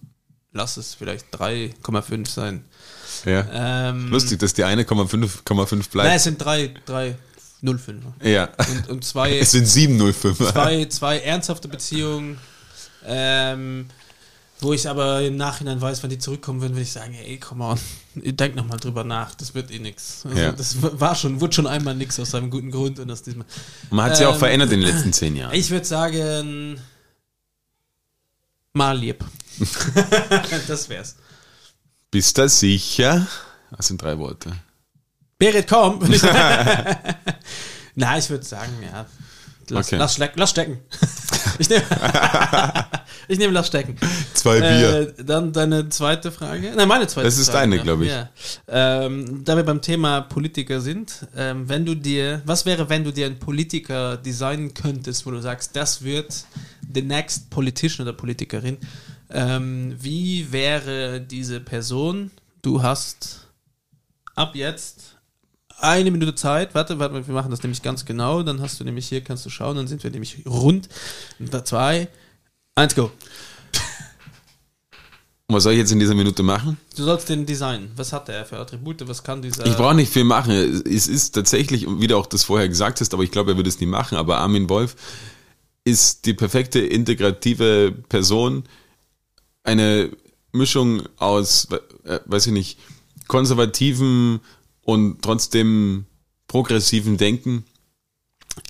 Lass 0.53 0.77
es 0.77 0.95
vielleicht 0.95 1.35
3,5 1.35 2.29
sein. 2.29 2.65
Ja. 3.25 3.89
Ähm, 3.89 4.09
Lustig, 4.09 4.39
dass 4.39 4.55
die 4.55 4.65
eine 4.65 4.83
0,5 4.83 5.91
bleibt. 5.91 5.95
Nein, 5.95 6.17
es 6.17 6.25
sind 6.25 6.39
3, 6.39 6.75
3, 6.87 7.17
05er. 7.63 8.29
Ja. 8.29 8.49
Und, 8.59 8.89
und 8.91 9.05
zwei. 9.05 9.39
es 9.39 9.53
sind 9.53 9.67
sieben 9.67 10.01
05er. 10.01 10.53
Zwei, 10.53 10.85
zwei 10.87 11.19
ernsthafte 11.21 11.69
Beziehungen. 11.69 12.39
Ähm, 13.07 13.87
wo 14.61 14.73
ich 14.73 14.89
aber 14.89 15.21
im 15.23 15.37
Nachhinein 15.37 15.81
weiß, 15.81 16.03
wenn 16.03 16.11
die 16.11 16.19
zurückkommen 16.19 16.61
würden, 16.61 16.73
würde 16.73 16.83
ich 16.83 16.93
sagen, 16.93 17.15
ey, 17.15 17.39
komm 17.39 17.61
on, 17.61 17.79
denk 18.15 18.55
nochmal 18.55 18.79
drüber 18.79 19.05
nach, 19.05 19.35
das 19.35 19.55
wird 19.55 19.71
eh 19.71 19.79
nix. 19.79 20.25
Also 20.25 20.39
Ja. 20.39 20.53
Das 20.53 20.77
war 20.81 21.15
schon, 21.15 21.41
wurde 21.41 21.53
schon 21.55 21.67
einmal 21.67 21.95
nix 21.95 22.19
aus 22.19 22.31
seinem 22.31 22.51
guten 22.51 22.71
Grund 22.71 22.99
und 22.99 23.11
aus 23.11 23.23
diesem. 23.23 23.45
Man 23.91 24.07
hat 24.07 24.17
sich 24.17 24.27
auch 24.27 24.35
Ähm, 24.35 24.39
verändert 24.39 24.73
in 24.73 24.81
den 24.81 24.89
letzten 24.89 25.13
zehn 25.13 25.37
Jahren. 25.37 25.55
Ich 25.55 25.71
würde 25.71 25.85
sagen, 25.85 26.79
mal 28.73 28.97
lieb. 28.97 29.25
das 30.69 30.89
wär's. 30.89 31.17
Bist 32.15 32.39
du 32.39 32.49
sicher? 32.49 33.27
Das 33.77 33.89
sind 33.89 34.01
drei 34.01 34.17
Worte. 34.17 34.53
Berit, 35.37 35.67
komm! 35.69 36.01
Würde 36.01 36.15
ich 36.15 36.21
sagen. 36.23 36.97
Na, 37.97 38.17
ich 38.17 38.31
würde 38.31 38.45
sagen, 38.45 38.71
ja. 38.81 39.05
Lass, 39.69 39.89
Okay. 39.89 39.97
lass, 39.97 40.19
lass 40.37 40.51
stecken. 40.51 40.79
ich 41.59 41.69
nehme 41.69 41.83
ich 43.29 43.39
nehm 43.39 43.53
lass 43.53 43.67
stecken. 43.67 43.97
Zwei 44.33 44.61
Bier. 44.61 45.13
Äh, 45.19 45.25
dann 45.25 45.53
deine 45.53 45.89
zweite 45.89 46.31
Frage. 46.31 46.73
Nein, 46.77 46.87
meine 46.87 47.09
zweite 47.09 47.25
Das 47.27 47.37
ist 47.37 47.49
Frage. 47.51 47.63
deine, 47.71 47.77
ja. 47.79 47.83
glaub 47.83 48.01
ich. 48.03 48.11
Ja. 48.11 48.29
Ähm, 48.69 49.43
da 49.45 49.57
wir 49.57 49.65
beim 49.65 49.83
Thema 49.83 50.21
Politiker 50.21 50.81
sind, 50.81 51.27
ähm, 51.37 51.69
wenn 51.69 51.85
du 51.85 51.97
dir, 51.97 52.43
was 52.45 52.65
wäre, 52.65 52.89
wenn 52.91 53.03
du 53.03 53.13
dir 53.13 53.27
einen 53.27 53.41
Politiker 53.41 54.19
designen 54.19 54.73
könntest, 54.73 55.27
wo 55.27 55.33
du 55.33 55.41
sagst, 55.41 55.75
das 55.75 56.05
wird 56.05 56.45
the 56.95 57.03
next 57.03 57.51
politician 57.51 58.07
oder 58.07 58.17
Politikerin, 58.17 58.77
ähm, 59.35 59.97
wie 59.99 60.53
wäre 60.53 61.21
diese 61.21 61.61
Person? 61.61 62.31
Du 62.63 62.83
hast 62.83 63.49
ab 64.35 64.55
jetzt 64.55 65.19
eine 65.79 66.11
Minute 66.11 66.35
Zeit. 66.35 66.75
Warte, 66.75 66.99
warte, 66.99 67.27
wir 67.27 67.35
machen 67.35 67.51
das 67.51 67.63
nämlich 67.63 67.83
ganz 67.83 68.05
genau. 68.05 68.43
Dann 68.43 68.61
hast 68.61 68.81
du 68.81 68.85
nämlich 68.85 69.09
hier, 69.09 69.23
kannst 69.23 69.45
du 69.45 69.51
schauen, 69.51 69.77
dann 69.77 69.89
sind 69.89 70.03
wir 70.03 70.11
nämlich 70.11 70.45
rund. 70.47 70.89
Da 71.39 71.65
zwei, 71.65 72.09
eins, 72.75 72.95
go. 72.95 73.11
Was 75.49 75.65
soll 75.65 75.73
ich 75.73 75.79
jetzt 75.81 75.93
in 75.93 75.99
dieser 75.99 76.15
Minute 76.15 76.43
machen? 76.43 76.79
Du 76.97 77.03
sollst 77.03 77.29
den 77.29 77.45
designen. 77.45 77.91
Was 77.97 78.13
hat 78.13 78.29
er 78.29 78.45
für 78.45 78.59
Attribute? 78.59 79.07
Was 79.07 79.23
kann 79.23 79.43
dieser. 79.43 79.67
Ich 79.67 79.77
brauche 79.77 79.95
nicht 79.95 80.13
viel 80.13 80.25
machen. 80.25 80.53
Es 80.87 81.07
ist 81.07 81.33
tatsächlich, 81.33 81.87
wie 81.89 82.07
du 82.07 82.17
auch 82.17 82.27
das 82.27 82.45
vorher 82.45 82.69
gesagt 82.69 83.01
hast, 83.01 83.13
aber 83.13 83.25
ich 83.25 83.31
glaube, 83.31 83.53
er 83.53 83.57
würde 83.57 83.69
es 83.69 83.81
nie 83.81 83.87
machen, 83.87 84.17
aber 84.17 84.39
Armin 84.39 84.71
Wolf 84.71 84.97
ist 85.85 86.25
die 86.25 86.35
perfekte 86.35 86.81
integrative 86.81 87.93
Person. 88.09 88.65
Eine 89.65 90.11
Mischung 90.53 91.03
aus, 91.17 91.69
äh, 92.05 92.21
weiß 92.27 92.47
ich 92.47 92.53
nicht, 92.53 92.79
konservativen 93.27 94.41
und 94.83 95.23
trotzdem 95.23 96.07
progressiven 96.47 97.17
Denken. 97.17 97.65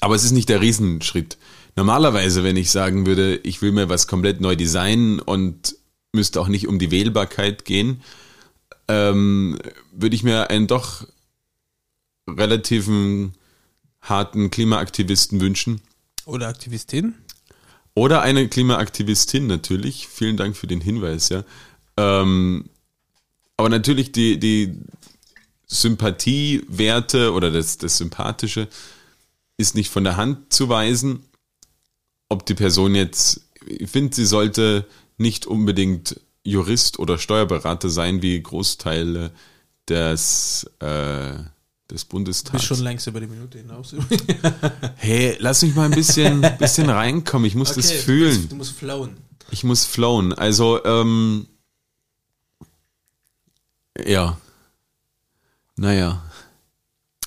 Aber 0.01 0.15
es 0.15 0.25
ist 0.25 0.33
nicht 0.33 0.49
der 0.49 0.61
Riesenschritt. 0.61 1.37
Normalerweise, 1.77 2.45
wenn 2.45 2.57
ich 2.57 2.71
sagen 2.71 3.07
würde, 3.07 3.37
ich 3.39 3.61
will 3.61 3.73
mir 3.73 3.89
was 3.89 4.07
komplett 4.07 4.41
neu 4.41 4.57
designen 4.57 5.19
und 5.21 5.77
müsste 6.13 6.41
auch 6.41 6.49
nicht 6.49 6.69
um 6.69 6.79
die 6.79 6.91
Wählbarkeit 6.91 7.65
gehen, 7.65 8.03
ähm, 8.89 9.59
würde 9.93 10.15
ich 10.15 10.23
mir 10.23 10.51
einen 10.51 10.67
doch 10.67 11.07
relativen 12.29 13.35
harten 14.01 14.51
Klimaaktivisten 14.51 15.41
wünschen. 15.41 15.81
Oder 16.27 16.49
Aktivistin? 16.49 17.15
Oder 17.95 18.23
eine 18.23 18.49
Klimaaktivistin 18.49 19.47
natürlich. 19.47 20.09
Vielen 20.09 20.37
Dank 20.37 20.57
für 20.57 20.67
den 20.67 20.81
Hinweis, 20.81 21.29
ja. 21.29 21.45
Ähm, 21.97 22.69
aber 23.57 23.69
natürlich 23.69 24.11
die, 24.11 24.39
die 24.39 24.77
Sympathiewerte 25.67 27.33
oder 27.33 27.51
das, 27.51 27.79
das 27.79 27.99
Sympathische 27.99 28.69
ist 29.57 29.77
nicht 29.77 29.91
von 29.91 30.05
der 30.05 30.17
Hand 30.17 30.53
zu 30.53 30.69
weisen. 30.69 31.25
Ob 32.29 32.45
die 32.47 32.55
Person 32.55 32.97
jetzt, 32.97 33.43
ich 33.67 33.89
finde, 33.89 34.15
sie 34.15 34.27
sollte 34.27 34.87
nicht 35.17 35.47
unbedingt 35.47 36.21
Jurist 36.43 36.99
oder 36.99 37.19
Steuerberater 37.19 37.89
sein, 37.89 38.23
wie 38.23 38.43
Großteile 38.43 39.31
des, 39.89 40.69
äh, 40.81 41.35
des 41.91 42.05
Bundestags. 42.05 42.53
bist 42.53 42.65
schon 42.65 42.81
längst 42.81 43.07
über 43.07 43.21
die 43.21 43.27
Minute 43.27 43.59
hinaus. 43.59 43.95
Hey, 44.97 45.37
lass 45.39 45.63
mich 45.63 45.75
mal 45.75 45.85
ein 45.85 45.91
bisschen, 45.95 46.41
bisschen 46.59 46.89
reinkommen. 46.89 47.47
Ich 47.47 47.55
muss 47.55 47.75
das 47.75 47.91
Okay, 47.91 47.99
fühlen. 47.99 48.35
Du 48.35 48.39
musst, 48.39 48.53
du 48.53 48.57
musst 48.57 48.73
flowen. 48.73 49.17
Ich 49.51 49.65
muss 49.65 49.85
flowen. 49.85 50.33
Also, 50.33 50.83
ähm, 50.85 51.47
ja. 54.07 54.39
Naja. 55.77 56.23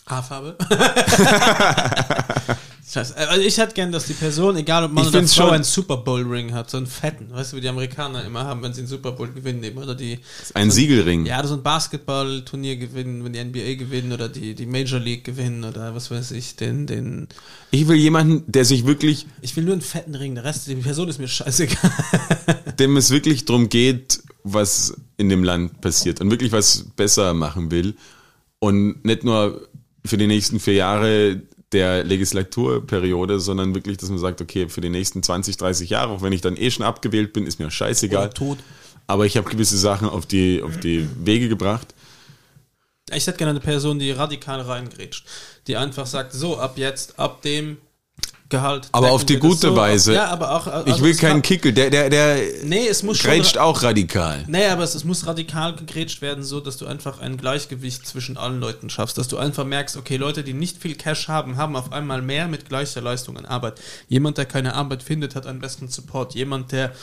Haarfarbe. 0.07 0.57
Scheiße. 2.89 3.17
Also 3.17 3.41
ich 3.41 3.57
hätte 3.57 3.73
gern, 3.73 3.91
dass 3.91 4.05
die 4.05 4.13
Person, 4.13 4.55
egal 4.55 4.85
ob 4.85 4.93
Mann 4.93 5.03
Ich 5.03 5.09
oder 5.09 5.27
Frau, 5.27 5.49
einen 5.49 5.65
Super 5.65 5.97
Bowl 5.97 6.21
Ring 6.21 6.53
hat, 6.53 6.69
so 6.69 6.77
einen 6.77 6.85
fetten, 6.85 7.29
weißt 7.31 7.51
du, 7.51 7.57
wie 7.57 7.61
die 7.61 7.67
Amerikaner 7.67 8.23
immer 8.23 8.45
haben, 8.45 8.61
wenn 8.63 8.73
sie 8.73 8.79
einen 8.79 8.87
Super 8.87 9.11
Bowl 9.11 9.27
gewinnen 9.27 9.61
eben, 9.63 9.77
oder 9.77 9.93
die, 9.93 10.19
Ein 10.53 10.71
Siegelring. 10.71 11.25
ja, 11.25 11.45
so 11.45 11.55
ein 11.55 11.63
Basketballturnier 11.63 12.77
gewinnen, 12.77 13.25
wenn 13.25 13.33
die 13.33 13.43
NBA 13.43 13.75
gewinnen 13.75 14.13
oder 14.13 14.29
die, 14.29 14.55
die 14.55 14.65
Major 14.65 15.01
League 15.01 15.25
gewinnen 15.25 15.65
oder 15.65 15.93
was 15.95 16.09
weiß 16.09 16.31
ich, 16.31 16.55
den, 16.55 16.87
den, 16.87 17.27
Ich 17.71 17.89
will 17.89 17.97
jemanden, 17.97 18.49
der 18.49 18.63
sich 18.63 18.85
wirklich, 18.85 19.27
ich 19.41 19.53
will 19.57 19.65
nur 19.65 19.73
einen 19.73 19.81
fetten 19.81 20.15
Ring, 20.15 20.35
der 20.35 20.45
Rest, 20.45 20.67
die 20.67 20.75
Person 20.75 21.09
ist 21.09 21.19
mir 21.19 21.27
scheißegal. 21.27 21.91
dem 22.79 22.95
es 22.95 23.09
wirklich 23.09 23.43
drum 23.43 23.67
geht, 23.67 24.23
was 24.43 24.95
in 25.17 25.27
dem 25.27 25.43
Land 25.43 25.81
passiert 25.81 26.21
und 26.21 26.31
wirklich 26.31 26.53
was 26.53 26.85
besser 26.95 27.33
machen 27.33 27.69
will 27.69 27.95
und 28.59 29.03
nicht 29.03 29.25
nur 29.25 29.67
für 30.05 30.17
die 30.17 30.27
nächsten 30.27 30.61
vier 30.61 30.75
Jahre 30.75 31.41
der 31.73 32.03
Legislaturperiode, 32.03 33.39
sondern 33.39 33.75
wirklich, 33.75 33.97
dass 33.97 34.09
man 34.09 34.19
sagt, 34.19 34.41
okay, 34.41 34.69
für 34.69 34.81
die 34.81 34.89
nächsten 34.89 35.21
20, 35.21 35.57
30 35.57 35.89
Jahre, 35.89 36.11
auch 36.11 36.21
wenn 36.21 36.33
ich 36.33 36.41
dann 36.41 36.55
eh 36.55 36.71
schon 36.71 36.85
abgewählt 36.85 37.33
bin, 37.33 37.45
ist 37.45 37.59
mir 37.59 37.69
scheißegal. 37.69 38.29
Aber 39.07 39.25
ich 39.25 39.37
habe 39.37 39.49
gewisse 39.49 39.77
Sachen 39.77 40.09
auf 40.09 40.25
die, 40.25 40.61
auf 40.61 40.77
die 40.77 41.07
Wege 41.23 41.49
gebracht. 41.49 41.93
Ich 43.13 43.25
hätte 43.25 43.37
gerne 43.37 43.51
eine 43.51 43.59
Person, 43.61 43.99
die 43.99 44.11
radikal 44.11 44.59
reingrätscht, 44.61 45.25
die 45.67 45.77
einfach 45.77 46.05
sagt, 46.05 46.33
so, 46.33 46.57
ab 46.57 46.77
jetzt, 46.77 47.17
ab 47.17 47.41
dem 47.41 47.77
Gehalt. 48.49 48.87
Aber 48.93 49.11
auf 49.11 49.25
die 49.25 49.39
gute 49.39 49.67
so, 49.67 49.75
Weise. 49.75 50.13
Ja, 50.13 50.27
aber 50.27 50.55
auch. 50.55 50.67
also 50.67 50.87
ich 50.87 51.01
will 51.01 51.13
keinen 51.15 51.41
Kickel, 51.41 51.73
der, 51.73 51.89
der, 51.89 52.09
der 52.09 52.37
Nee, 52.63 52.87
es 52.87 53.03
muss 53.03 53.17
schon. 53.17 53.31
grätscht 53.31 53.57
auch 53.57 53.83
radikal. 53.83 54.45
Nee, 54.47 54.67
aber 54.67 54.83
es, 54.83 54.95
es 54.95 55.03
muss 55.03 55.27
radikal 55.27 55.75
gegrätscht 55.75 56.21
werden, 56.21 56.45
so 56.45 56.61
dass 56.61 56.77
du 56.77 56.85
einfach 56.85 57.19
ein 57.19 57.35
Gleichgewicht 57.35 58.07
zwischen 58.07 58.37
allen 58.37 58.61
Leuten 58.61 58.89
schaffst. 58.89 59.17
Dass 59.17 59.27
du 59.27 59.37
einfach 59.37 59.65
merkst, 59.65 59.97
okay, 59.97 60.15
Leute, 60.15 60.45
die 60.45 60.53
nicht 60.53 60.81
viel 60.81 60.95
Cash 60.95 61.27
haben, 61.27 61.57
haben 61.57 61.75
auf 61.75 61.91
einmal 61.91 62.21
mehr 62.21 62.47
mit 62.47 62.69
gleicher 62.69 63.01
Leistung 63.01 63.37
an 63.37 63.45
Arbeit. 63.45 63.81
Jemand, 64.07 64.37
der 64.37 64.45
keine 64.45 64.75
Arbeit 64.75 65.03
findet, 65.03 65.35
hat 65.35 65.45
einen 65.45 65.59
besseren 65.59 65.89
Support. 65.89 66.33
Jemand, 66.33 66.71
der 66.71 66.93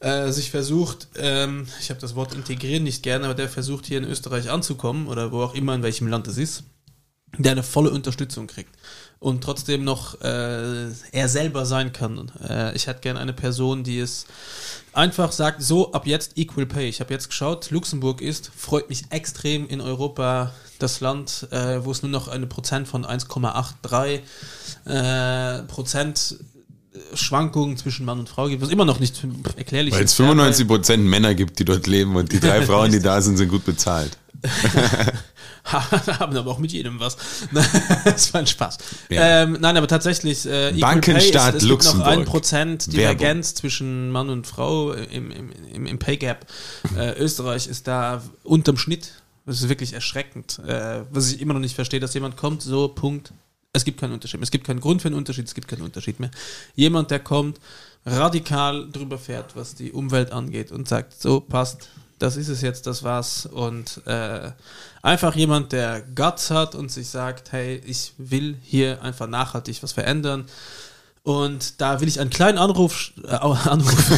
äh, 0.00 0.30
sich 0.30 0.50
versucht, 0.50 1.08
ähm, 1.16 1.66
ich 1.80 1.90
habe 1.90 2.00
das 2.00 2.14
Wort 2.14 2.32
integrieren 2.32 2.84
nicht 2.84 3.02
gerne, 3.02 3.26
aber 3.26 3.34
der 3.34 3.50
versucht 3.50 3.84
hier 3.84 3.98
in 3.98 4.04
Österreich 4.04 4.50
anzukommen 4.50 5.06
oder 5.06 5.32
wo 5.32 5.42
auch 5.42 5.54
immer, 5.54 5.74
in 5.74 5.82
welchem 5.82 6.08
Land 6.08 6.28
es 6.28 6.38
ist, 6.38 6.62
der 7.36 7.52
eine 7.52 7.62
volle 7.62 7.90
Unterstützung 7.90 8.46
kriegt 8.46 8.77
und 9.20 9.42
trotzdem 9.42 9.84
noch 9.84 10.20
äh, 10.20 10.90
er 11.12 11.28
selber 11.28 11.66
sein 11.66 11.92
kann. 11.92 12.30
Äh, 12.48 12.74
ich 12.76 12.86
hätte 12.86 13.00
gerne 13.00 13.18
eine 13.18 13.32
Person, 13.32 13.82
die 13.82 13.98
es 13.98 14.26
einfach 14.92 15.32
sagt, 15.32 15.62
so 15.62 15.92
ab 15.92 16.06
jetzt 16.06 16.36
Equal 16.36 16.66
Pay. 16.66 16.88
Ich 16.88 17.00
habe 17.00 17.12
jetzt 17.12 17.28
geschaut, 17.28 17.70
Luxemburg 17.70 18.20
ist, 18.20 18.50
freut 18.56 18.88
mich 18.88 19.04
extrem 19.10 19.68
in 19.68 19.80
Europa 19.80 20.52
das 20.78 21.00
Land, 21.00 21.48
äh, 21.50 21.84
wo 21.84 21.90
es 21.90 22.02
nur 22.02 22.10
noch 22.10 22.28
eine 22.28 22.46
Prozent 22.46 22.86
von 22.86 23.04
1,83 23.04 24.20
äh, 24.84 25.62
Prozent 25.64 26.36
Schwankungen 27.14 27.76
zwischen 27.76 28.04
Mann 28.04 28.18
und 28.20 28.28
Frau 28.28 28.48
gibt, 28.48 28.62
was 28.62 28.70
immer 28.70 28.84
noch 28.84 28.98
nicht 28.98 29.24
erklärlich 29.56 29.94
Weil 29.94 30.04
es 30.04 30.12
ist. 30.12 30.16
95 30.16 30.66
Prozent 30.66 31.04
Männer 31.04 31.34
gibt, 31.34 31.58
die 31.58 31.64
dort 31.64 31.86
leben 31.86 32.16
und 32.16 32.32
die 32.32 32.40
drei 32.40 32.62
Frauen, 32.66 32.90
die 32.90 33.00
da 33.00 33.20
sind, 33.20 33.36
sind 33.36 33.48
gut 33.48 33.64
bezahlt. 33.64 34.16
haben 35.64 36.36
aber 36.36 36.50
auch 36.50 36.58
mit 36.58 36.72
jedem 36.72 37.00
was. 37.00 37.16
das 38.04 38.32
war 38.32 38.40
ein 38.40 38.46
Spaß. 38.46 38.78
Ja. 39.08 39.42
Ähm, 39.42 39.58
nein, 39.60 39.76
aber 39.76 39.88
tatsächlich, 39.88 40.46
äh, 40.46 40.72
Bankenstaat 40.72 41.52
Pay, 41.52 41.58
es, 41.58 41.62
Luxemburg. 41.64 42.06
Gibt 42.06 42.16
noch 42.16 42.22
ein 42.22 42.24
Prozent. 42.24 42.92
Divergenz 42.92 43.54
zwischen 43.54 44.10
Mann 44.10 44.30
und 44.30 44.46
Frau 44.46 44.92
im, 44.92 45.30
im, 45.30 45.52
im, 45.72 45.86
im 45.86 45.98
Pay 45.98 46.16
Gap. 46.16 46.46
Äh, 46.96 47.12
Österreich 47.18 47.66
ist 47.66 47.86
da 47.88 48.22
unterm 48.44 48.76
Schnitt. 48.76 49.12
Das 49.46 49.60
ist 49.60 49.68
wirklich 49.68 49.92
erschreckend. 49.92 50.60
Äh, 50.66 51.02
was 51.10 51.32
ich 51.32 51.40
immer 51.40 51.54
noch 51.54 51.60
nicht 51.60 51.74
verstehe, 51.74 52.00
dass 52.00 52.14
jemand 52.14 52.36
kommt, 52.36 52.62
so, 52.62 52.88
Punkt. 52.88 53.32
Es 53.72 53.84
gibt 53.84 54.00
keinen 54.00 54.12
Unterschied. 54.12 54.42
Es 54.42 54.50
gibt 54.50 54.66
keinen 54.66 54.80
Grund 54.80 55.02
für 55.02 55.08
einen 55.08 55.16
Unterschied, 55.16 55.46
es 55.46 55.54
gibt 55.54 55.68
keinen 55.68 55.82
Unterschied 55.82 56.20
mehr. 56.20 56.30
Jemand, 56.74 57.10
der 57.10 57.20
kommt, 57.20 57.60
radikal 58.06 58.88
drüber 58.90 59.18
fährt, 59.18 59.56
was 59.56 59.74
die 59.74 59.92
Umwelt 59.92 60.32
angeht 60.32 60.72
und 60.72 60.88
sagt, 60.88 61.20
so 61.20 61.40
passt, 61.40 61.88
das 62.18 62.36
ist 62.36 62.48
es 62.48 62.62
jetzt, 62.62 62.86
das 62.86 63.02
war's. 63.02 63.46
Und 63.46 64.02
äh, 64.06 64.50
einfach 65.02 65.34
jemand, 65.34 65.72
der 65.72 66.02
Guts 66.14 66.50
hat 66.50 66.74
und 66.74 66.90
sich 66.90 67.08
sagt, 67.08 67.52
hey, 67.52 67.80
ich 67.86 68.12
will 68.18 68.56
hier 68.62 69.02
einfach 69.02 69.26
nachhaltig 69.26 69.82
was 69.82 69.92
verändern. 69.92 70.46
Und 71.28 71.80
da 71.80 72.00
will 72.00 72.08
ich 72.08 72.20
einen 72.20 72.30
kleinen 72.30 72.56
Anruf. 72.56 73.10
Äh, 73.22 73.32
Anruf. 73.34 74.10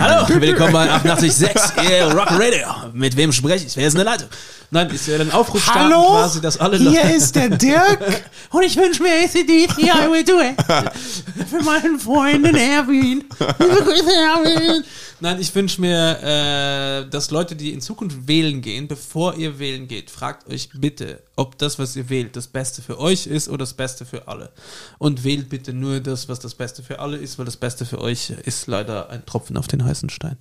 Hallo, 0.00 0.40
willkommen 0.40 0.72
bei 0.72 0.88
88.6 0.88 2.12
Rock 2.12 2.30
Radio. 2.30 2.68
Mit 2.92 3.16
wem 3.16 3.32
spreche 3.32 3.66
ich? 3.66 3.76
Wer 3.76 3.88
ist 3.88 3.94
in 3.94 3.98
der 3.98 4.04
Leitung? 4.04 4.28
Nein, 4.70 4.88
ist 4.90 5.08
ja 5.08 5.18
ein 5.18 5.32
Aufruf 5.32 5.68
Hallo? 5.74 6.00
quasi, 6.10 6.40
dass 6.40 6.58
alle. 6.58 6.76
Hier 6.76 7.14
ist 7.14 7.34
der 7.34 7.48
Dirk. 7.48 7.98
Und 8.50 8.62
ich 8.62 8.76
wünsche 8.76 9.02
mir 9.02 9.10
ACDC, 9.24 9.78
I 9.78 10.10
will 10.10 10.24
do 10.24 10.40
it. 10.40 10.54
Für 11.50 11.62
meinen 11.62 11.98
Freund 11.98 12.46
in 12.46 12.54
Erwin. 12.54 13.24
Liebe 13.58 13.82
Grüße, 13.82 14.14
Erwin. 14.14 14.84
Nein, 15.24 15.40
ich 15.40 15.54
wünsche 15.54 15.80
mir, 15.80 16.18
äh, 16.20 17.08
dass 17.08 17.30
Leute, 17.30 17.56
die 17.56 17.72
in 17.72 17.80
Zukunft 17.80 18.28
wählen 18.28 18.60
gehen, 18.60 18.88
bevor 18.88 19.36
ihr 19.36 19.58
wählen 19.58 19.88
geht, 19.88 20.10
fragt 20.10 20.46
euch 20.50 20.68
bitte, 20.74 21.22
ob 21.34 21.56
das, 21.56 21.78
was 21.78 21.96
ihr 21.96 22.10
wählt, 22.10 22.36
das 22.36 22.46
Beste 22.46 22.82
für 22.82 23.00
euch 23.00 23.26
ist 23.26 23.48
oder 23.48 23.60
das 23.60 23.72
Beste 23.72 24.04
für 24.04 24.28
alle. 24.28 24.52
Und 24.98 25.24
wählt 25.24 25.48
bitte 25.48 25.72
nur 25.72 26.00
das, 26.00 26.28
was 26.28 26.40
das 26.40 26.54
Beste 26.54 26.82
für 26.82 26.98
alle 26.98 27.16
ist, 27.16 27.38
weil 27.38 27.46
das 27.46 27.56
Beste 27.56 27.86
für 27.86 28.02
euch 28.02 28.34
ist 28.44 28.66
leider 28.66 29.08
ein 29.08 29.24
Tropfen 29.24 29.56
auf 29.56 29.66
den 29.66 29.82
heißen 29.82 30.10
Stein. 30.10 30.36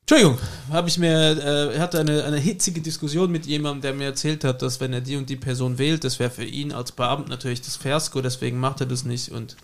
Entschuldigung, 0.00 0.40
habe 0.72 0.88
ich 0.88 0.98
mir, 0.98 1.70
äh, 1.72 1.78
hatte 1.78 2.00
eine, 2.00 2.24
eine 2.24 2.38
hitzige 2.38 2.80
Diskussion 2.80 3.30
mit 3.30 3.46
jemandem, 3.46 3.82
der 3.82 3.94
mir 3.94 4.06
erzählt 4.06 4.42
hat, 4.42 4.60
dass 4.60 4.80
wenn 4.80 4.92
er 4.92 5.02
die 5.02 5.14
und 5.14 5.30
die 5.30 5.36
Person 5.36 5.78
wählt, 5.78 6.02
das 6.02 6.18
wäre 6.18 6.30
für 6.30 6.44
ihn 6.44 6.72
als 6.72 6.90
Beamt 6.90 7.28
natürlich 7.28 7.60
das 7.60 7.76
Fiasko, 7.76 8.20
deswegen 8.22 8.58
macht 8.58 8.80
er 8.80 8.86
das 8.86 9.04
nicht 9.04 9.30
und 9.30 9.56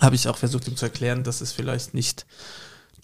habe 0.00 0.14
ich 0.14 0.26
auch 0.26 0.38
versucht 0.38 0.68
ihm 0.68 0.76
zu 0.76 0.86
erklären, 0.86 1.22
dass 1.22 1.42
es 1.42 1.52
vielleicht 1.52 1.92
nicht 1.92 2.24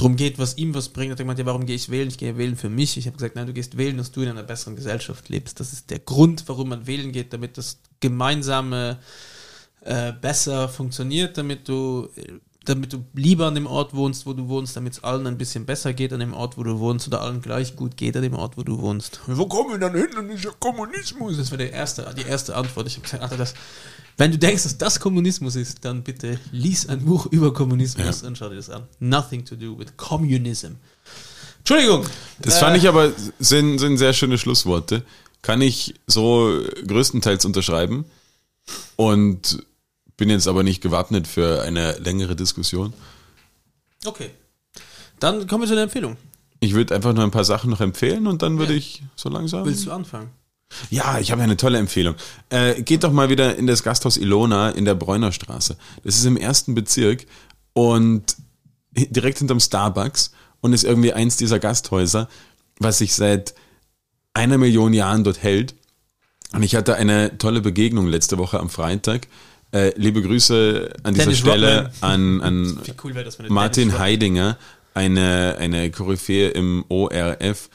drum 0.00 0.16
geht, 0.16 0.38
was 0.38 0.56
ihm 0.56 0.74
was 0.74 0.88
bringt. 0.88 1.12
Hat 1.12 1.18
er 1.20 1.24
gemeint, 1.24 1.38
ja, 1.38 1.46
warum 1.46 1.66
gehe 1.66 1.76
ich 1.76 1.90
wählen? 1.90 2.08
Ich 2.08 2.18
gehe 2.18 2.38
wählen 2.38 2.56
für 2.56 2.70
mich. 2.70 2.96
Ich 2.96 3.06
habe 3.06 3.16
gesagt, 3.16 3.36
nein, 3.36 3.46
du 3.46 3.52
gehst 3.52 3.76
wählen, 3.76 3.98
dass 3.98 4.12
du 4.12 4.22
in 4.22 4.28
einer 4.28 4.42
besseren 4.42 4.76
Gesellschaft 4.76 5.28
lebst. 5.28 5.60
Das 5.60 5.72
ist 5.72 5.90
der 5.90 5.98
Grund, 5.98 6.44
warum 6.46 6.70
man 6.70 6.86
wählen 6.86 7.12
geht, 7.12 7.32
damit 7.32 7.58
das 7.58 7.80
Gemeinsame 8.00 8.98
äh, 9.82 10.12
besser 10.12 10.68
funktioniert, 10.68 11.36
damit 11.36 11.68
du 11.68 12.08
damit 12.64 12.92
du 12.92 13.04
lieber 13.14 13.46
an 13.46 13.54
dem 13.54 13.66
Ort 13.66 13.94
wohnst, 13.94 14.26
wo 14.26 14.34
du 14.34 14.48
wohnst, 14.48 14.76
damit 14.76 14.92
es 14.94 15.04
allen 15.04 15.26
ein 15.26 15.38
bisschen 15.38 15.64
besser 15.64 15.94
geht 15.94 16.12
an 16.12 16.20
dem 16.20 16.34
Ort, 16.34 16.58
wo 16.58 16.62
du 16.62 16.78
wohnst, 16.78 17.06
oder 17.08 17.22
allen 17.22 17.40
gleich 17.40 17.74
gut 17.74 17.96
geht 17.96 18.16
an 18.16 18.22
dem 18.22 18.34
Ort, 18.34 18.56
wo 18.56 18.62
du 18.62 18.80
wohnst. 18.80 19.20
Wo 19.26 19.46
kommen 19.46 19.70
wir 19.70 19.78
dann 19.78 19.94
hin? 19.94 20.08
Dann 20.14 20.28
ist 20.28 20.44
ja 20.44 20.50
Kommunismus. 20.58 21.38
Das 21.38 21.50
war 21.50 21.58
die 21.58 21.70
erste, 21.70 22.14
die 22.16 22.28
erste 22.28 22.54
Antwort. 22.54 22.86
Ich 22.86 22.94
habe 22.94 23.02
gesagt, 23.02 23.22
Alter, 23.22 23.38
das, 23.38 23.54
wenn 24.18 24.30
du 24.30 24.38
denkst, 24.38 24.64
dass 24.64 24.76
das 24.76 25.00
Kommunismus 25.00 25.56
ist, 25.56 25.84
dann 25.84 26.02
bitte 26.02 26.38
lies 26.52 26.86
ein 26.86 27.04
Buch 27.04 27.26
über 27.26 27.54
Kommunismus 27.54 28.20
ja. 28.20 28.28
und 28.28 28.36
schau 28.36 28.50
dir 28.50 28.56
das 28.56 28.68
an. 28.68 28.82
Nothing 28.98 29.44
to 29.44 29.56
do 29.56 29.78
with 29.78 29.96
communism. 29.96 30.72
Entschuldigung. 31.60 32.04
Das 32.40 32.56
äh, 32.56 32.60
fand 32.60 32.76
ich 32.76 32.86
aber, 32.88 33.12
sind, 33.38 33.78
sind 33.78 33.96
sehr 33.96 34.12
schöne 34.12 34.36
Schlussworte. 34.36 35.02
Kann 35.40 35.62
ich 35.62 35.94
so 36.06 36.60
größtenteils 36.86 37.46
unterschreiben. 37.46 38.04
Und 38.96 39.64
bin 40.20 40.28
jetzt 40.28 40.46
aber 40.46 40.62
nicht 40.62 40.82
gewappnet 40.82 41.26
für 41.26 41.62
eine 41.62 41.92
längere 41.92 42.36
Diskussion. 42.36 42.92
Okay. 44.04 44.28
Dann 45.18 45.46
kommen 45.46 45.62
wir 45.62 45.68
zu 45.68 45.74
der 45.74 45.84
Empfehlung. 45.84 46.18
Ich 46.60 46.74
würde 46.74 46.94
einfach 46.94 47.14
nur 47.14 47.24
ein 47.24 47.30
paar 47.30 47.44
Sachen 47.44 47.70
noch 47.70 47.80
empfehlen 47.80 48.26
und 48.26 48.42
dann 48.42 48.58
würde 48.58 48.74
ja. 48.74 48.78
ich 48.78 49.02
so 49.16 49.30
langsam. 49.30 49.64
Willst 49.64 49.86
du 49.86 49.92
anfangen? 49.92 50.28
Ja, 50.90 51.18
ich 51.18 51.32
habe 51.32 51.40
eine 51.40 51.56
tolle 51.56 51.78
Empfehlung. 51.78 52.16
Äh, 52.50 52.82
geht 52.82 53.02
doch 53.02 53.12
mal 53.12 53.30
wieder 53.30 53.56
in 53.56 53.66
das 53.66 53.82
Gasthaus 53.82 54.18
Ilona 54.18 54.68
in 54.68 54.84
der 54.84 54.94
Bräunerstraße. 54.94 55.78
Das 56.04 56.16
ist 56.16 56.26
im 56.26 56.36
ersten 56.36 56.74
Bezirk 56.74 57.24
und 57.72 58.36
direkt 58.92 59.38
hinterm 59.38 59.58
Starbucks 59.58 60.32
und 60.60 60.74
ist 60.74 60.84
irgendwie 60.84 61.14
eins 61.14 61.38
dieser 61.38 61.58
Gasthäuser, 61.58 62.28
was 62.78 62.98
sich 62.98 63.14
seit 63.14 63.54
einer 64.34 64.58
Million 64.58 64.92
Jahren 64.92 65.24
dort 65.24 65.42
hält. 65.42 65.74
Und 66.52 66.62
ich 66.62 66.76
hatte 66.76 66.96
eine 66.96 67.38
tolle 67.38 67.62
Begegnung 67.62 68.06
letzte 68.06 68.36
Woche 68.36 68.60
am 68.60 68.68
Freitag 68.68 69.28
äh, 69.72 69.92
liebe 69.96 70.22
Grüße 70.22 70.94
an 71.02 71.14
dieser 71.14 71.26
Dennis 71.26 71.38
Stelle 71.38 71.92
an, 72.00 72.40
an 72.40 72.80
cool 73.04 73.14
Martin 73.48 73.98
Heidinger, 73.98 74.58
eine, 74.94 75.56
eine 75.58 75.90
Koryphäe 75.90 76.50
im 76.50 76.84
ORF. 76.88 77.70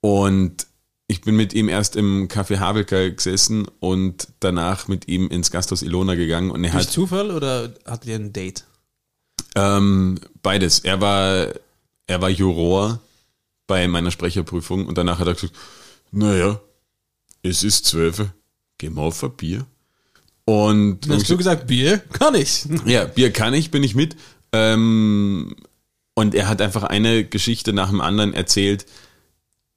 Und 0.00 0.66
ich 1.06 1.20
bin 1.20 1.36
mit 1.36 1.52
ihm 1.52 1.68
erst 1.68 1.96
im 1.96 2.28
Café 2.28 2.58
Havelka 2.58 3.08
gesessen 3.08 3.66
und 3.80 4.28
danach 4.40 4.88
mit 4.88 5.08
ihm 5.08 5.28
ins 5.28 5.50
Gasthaus 5.50 5.82
Ilona 5.82 6.14
gegangen. 6.14 6.50
Und 6.50 6.64
er 6.64 6.72
Durch 6.72 6.84
hat, 6.84 6.92
Zufall 6.92 7.30
oder 7.30 7.74
hattet 7.84 8.06
ihr 8.06 8.16
ein 8.16 8.32
Date? 8.32 8.64
Ähm, 9.54 10.18
beides. 10.42 10.80
Er 10.80 11.00
war, 11.00 11.48
er 12.06 12.20
war 12.20 12.30
Juror 12.30 13.00
bei 13.66 13.88
meiner 13.88 14.10
Sprecherprüfung 14.10 14.86
und 14.86 14.98
danach 14.98 15.18
hat 15.18 15.26
er 15.26 15.34
gesagt, 15.34 15.54
naja, 16.10 16.60
es 17.42 17.62
ist 17.62 17.86
zwölf, 17.86 18.24
gehen 18.78 18.94
wir 18.94 19.02
auf 19.02 19.22
ein 19.22 19.32
Bier. 19.36 19.66
Und 20.44 21.08
hast 21.08 21.30
du 21.30 21.36
gesagt, 21.36 21.66
Bier 21.66 21.98
kann 21.98 22.34
ich. 22.34 22.66
Ja, 22.86 23.06
Bier 23.06 23.32
kann 23.32 23.54
ich, 23.54 23.70
bin 23.70 23.82
ich 23.82 23.94
mit. 23.94 24.16
Ähm, 24.52 25.56
und 26.14 26.34
er 26.34 26.48
hat 26.48 26.60
einfach 26.60 26.84
eine 26.84 27.24
Geschichte 27.24 27.72
nach 27.72 27.88
dem 27.88 28.00
anderen 28.00 28.34
erzählt, 28.34 28.86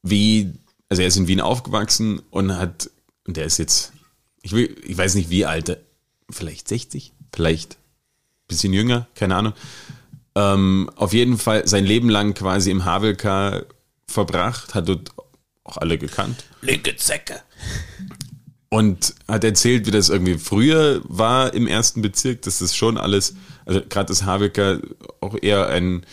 wie, 0.04 0.54
also 0.90 1.02
er 1.02 1.08
ist 1.08 1.18
in 1.18 1.28
Wien 1.28 1.42
aufgewachsen 1.42 2.22
und 2.30 2.56
hat, 2.56 2.90
und 3.26 3.38
der 3.38 3.46
ist 3.46 3.58
jetzt, 3.58 3.94
ich 4.42 4.52
will, 4.52 4.76
ich 4.86 4.98
weiß 4.98 5.16
nicht 5.16 5.30
wie 5.30 5.46
alt, 5.46 5.78
vielleicht 6.30 6.68
60, 6.68 7.14
vielleicht 7.34 7.74
ein 7.74 8.48
bisschen 8.48 8.74
jünger, 8.74 9.08
keine 9.16 9.36
Ahnung. 9.36 9.54
Ähm, 10.36 10.92
auf 10.96 11.14
jeden 11.14 11.38
Fall 11.38 11.68
sein 11.68 11.86
Leben 11.86 12.10
lang 12.10 12.34
quasi 12.34 12.70
im 12.70 12.86
Havelka 12.86 13.64
verbracht, 14.06 14.76
hat 14.76 14.90
dort 14.90 15.12
auch 15.64 15.78
alle 15.78 15.98
gekannt. 15.98 16.44
Linke 16.62 16.96
Zecke 16.98 17.42
und 18.70 19.16
hat 19.28 19.44
erzählt, 19.44 19.86
wie 19.86 19.92
das 19.92 20.10
irgendwie 20.10 20.38
früher 20.38 21.02
war 21.06 21.54
im 21.54 21.68
ersten 21.68 22.02
Bezirk, 22.02 22.42
dass 22.44 22.60
das 22.60 22.76
schon 22.76 22.98
alles, 22.98 23.36
also 23.66 23.82
gerade 23.88 24.08
das 24.08 24.24
Habecker 24.24 24.80
auch 25.22 25.36
eher 25.42 25.68
ein 25.68 26.06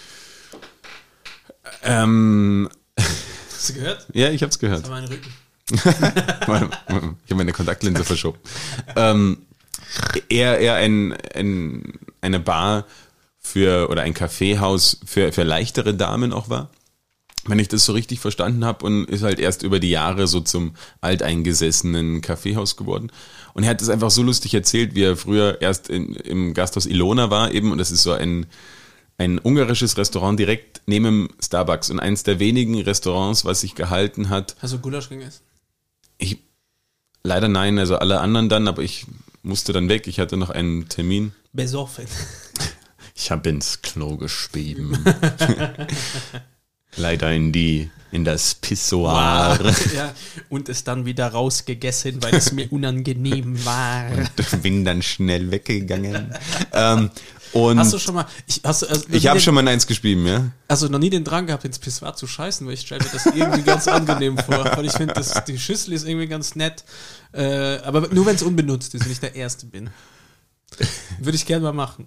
ähm, 1.83 2.69
Hast 2.97 3.71
du 3.71 3.75
gehört? 3.75 4.07
Ja, 4.13 4.31
ich 4.31 4.43
hab's 4.43 4.59
gehört. 4.59 4.83
Das 4.83 4.91
war 4.91 5.01
mein 5.01 5.09
Rücken. 5.09 5.33
ich 5.71 5.81
habe 5.81 7.17
meine 7.35 7.53
Kontaktlinse 7.53 8.05
verschoben. 8.05 8.39
ähm, 8.97 9.39
eher 10.29 10.59
eher 10.59 10.75
ein, 10.75 11.17
ein, 11.35 11.95
eine 12.21 12.41
Bar 12.41 12.87
für 13.39 13.89
oder 13.91 14.03
ein 14.03 14.15
Kaffeehaus 14.15 15.01
für, 15.07 15.33
für 15.33 15.43
leichtere 15.43 15.95
Damen 15.95 16.33
auch 16.33 16.51
war 16.51 16.71
wenn 17.47 17.59
ich 17.59 17.69
das 17.69 17.85
so 17.85 17.93
richtig 17.93 18.21
verstanden 18.21 18.65
habe 18.65 18.85
und 18.85 19.05
ist 19.11 19.23
halt 19.23 19.39
erst 19.39 19.63
über 19.63 19.81
die 19.81 19.91
Jahre 19.91 20.27
so 20.27 20.41
zum 20.41 20.75
alteingesessenen 21.01 22.21
Kaffeehaus 22.21 22.77
geworden. 22.77 23.11
Und 23.53 23.65
er 23.65 23.71
hat 23.71 23.81
das 23.81 23.89
einfach 23.89 24.11
so 24.11 24.23
lustig 24.23 24.55
erzählt, 24.55 24.95
wie 24.95 25.03
er 25.03 25.17
früher 25.17 25.61
erst 25.61 25.89
in, 25.89 26.15
im 26.15 26.55
Gasthaus 26.55 26.87
Ilona 26.87 27.31
war 27.31 27.53
eben 27.53 27.73
und 27.73 27.79
das 27.79 27.91
ist 27.91 28.03
so 28.03 28.13
ein 28.13 28.47
ein 29.17 29.39
ungarisches 29.39 29.97
Restaurant 29.97 30.39
direkt 30.41 30.83
neben 30.87 31.05
dem 31.05 31.29
Starbucks 31.41 31.91
und 31.91 32.01
eins 32.01 32.25
der 32.25 32.41
wenigen 32.41 32.81
Restaurants, 32.81 33.45
was 33.45 33.61
sich 33.61 33.77
gehalten 33.77 34.29
hat. 34.29 34.57
Hast 34.61 34.75
du 34.75 34.79
Gulasch 34.81 35.09
gegessen? 35.09 35.43
Ich 36.19 36.39
leider 37.23 37.49
nein, 37.49 37.79
also 37.79 37.97
alle 37.97 38.21
anderen 38.21 38.49
dann, 38.49 38.67
aber 38.67 38.83
ich 38.83 39.07
musste 39.43 39.73
dann 39.73 39.89
weg. 39.89 40.07
Ich 40.09 40.19
hatte 40.19 40.37
noch 40.37 40.51
einen 40.51 40.89
Termin. 40.89 41.33
Besoffen. 41.53 42.07
Ich 43.17 43.31
habe 43.31 43.49
ins 43.49 43.81
Klo 43.81 44.17
gespieben. 44.17 44.99
leider 46.97 47.33
in 47.33 47.53
die 47.53 47.91
in 48.15 48.25
das 48.25 48.55
Pissoir. 48.55 49.59
Ja, 49.95 50.15
und 50.49 50.69
es 50.69 50.85
dann 50.85 51.05
wieder 51.05 51.29
rausgegessen, 51.29 52.23
weil 52.23 52.35
es 52.35 52.53
mir 52.53 52.73
unangenehm 52.73 53.65
war. 53.65 54.07
Und 54.13 54.63
bin 54.63 54.85
dann 54.85 55.03
schnell 55.03 55.51
weggegangen. 55.51 56.33
ähm, 56.73 57.11
und 57.53 57.79
hast 57.79 57.93
du 57.93 57.99
schon 57.99 58.15
mal, 58.17 58.27
ich, 58.47 58.61
hast, 58.65 58.83
also, 58.85 59.05
ich 59.11 59.27
habe 59.29 59.39
schon 59.41 59.55
mal 59.55 59.67
eins 59.69 59.87
gespieben, 59.87 60.27
ja. 60.27 60.51
Also 60.67 60.89
noch 60.89 60.99
nie 60.99 61.11
den 61.11 61.23
Drang 61.23 61.47
gehabt, 61.47 61.65
ins 61.65 61.79
Pissoir 61.79 62.17
zu 62.17 62.27
scheißen, 62.27 62.67
weil 62.67 62.75
ich 62.75 62.81
stelle 62.81 63.05
mir 63.05 63.11
das 63.11 63.27
irgendwie 63.27 63.63
ganz 63.63 63.87
angenehm 63.87 64.39
vor, 64.39 64.65
weil 64.77 64.87
ich 64.87 64.93
finde, 64.93 65.15
die 65.47 65.59
Schüssel 65.59 65.93
ist 65.93 66.07
irgendwie 66.07 66.27
ganz 66.27 66.57
nett, 66.57 66.85
äh, 67.33 67.79
aber 67.79 68.09
nur 68.13 68.27
wenn 68.27 68.35
es 68.35 68.43
unbenutzt 68.43 68.95
ist 68.95 69.05
und 69.05 69.13
ich 69.13 69.21
der 69.21 69.37
Erste 69.37 69.67
bin. 69.67 69.91
Würde 71.21 71.37
ich 71.37 71.47
gerne 71.47 71.63
mal 71.63 71.73
machen. 71.73 72.07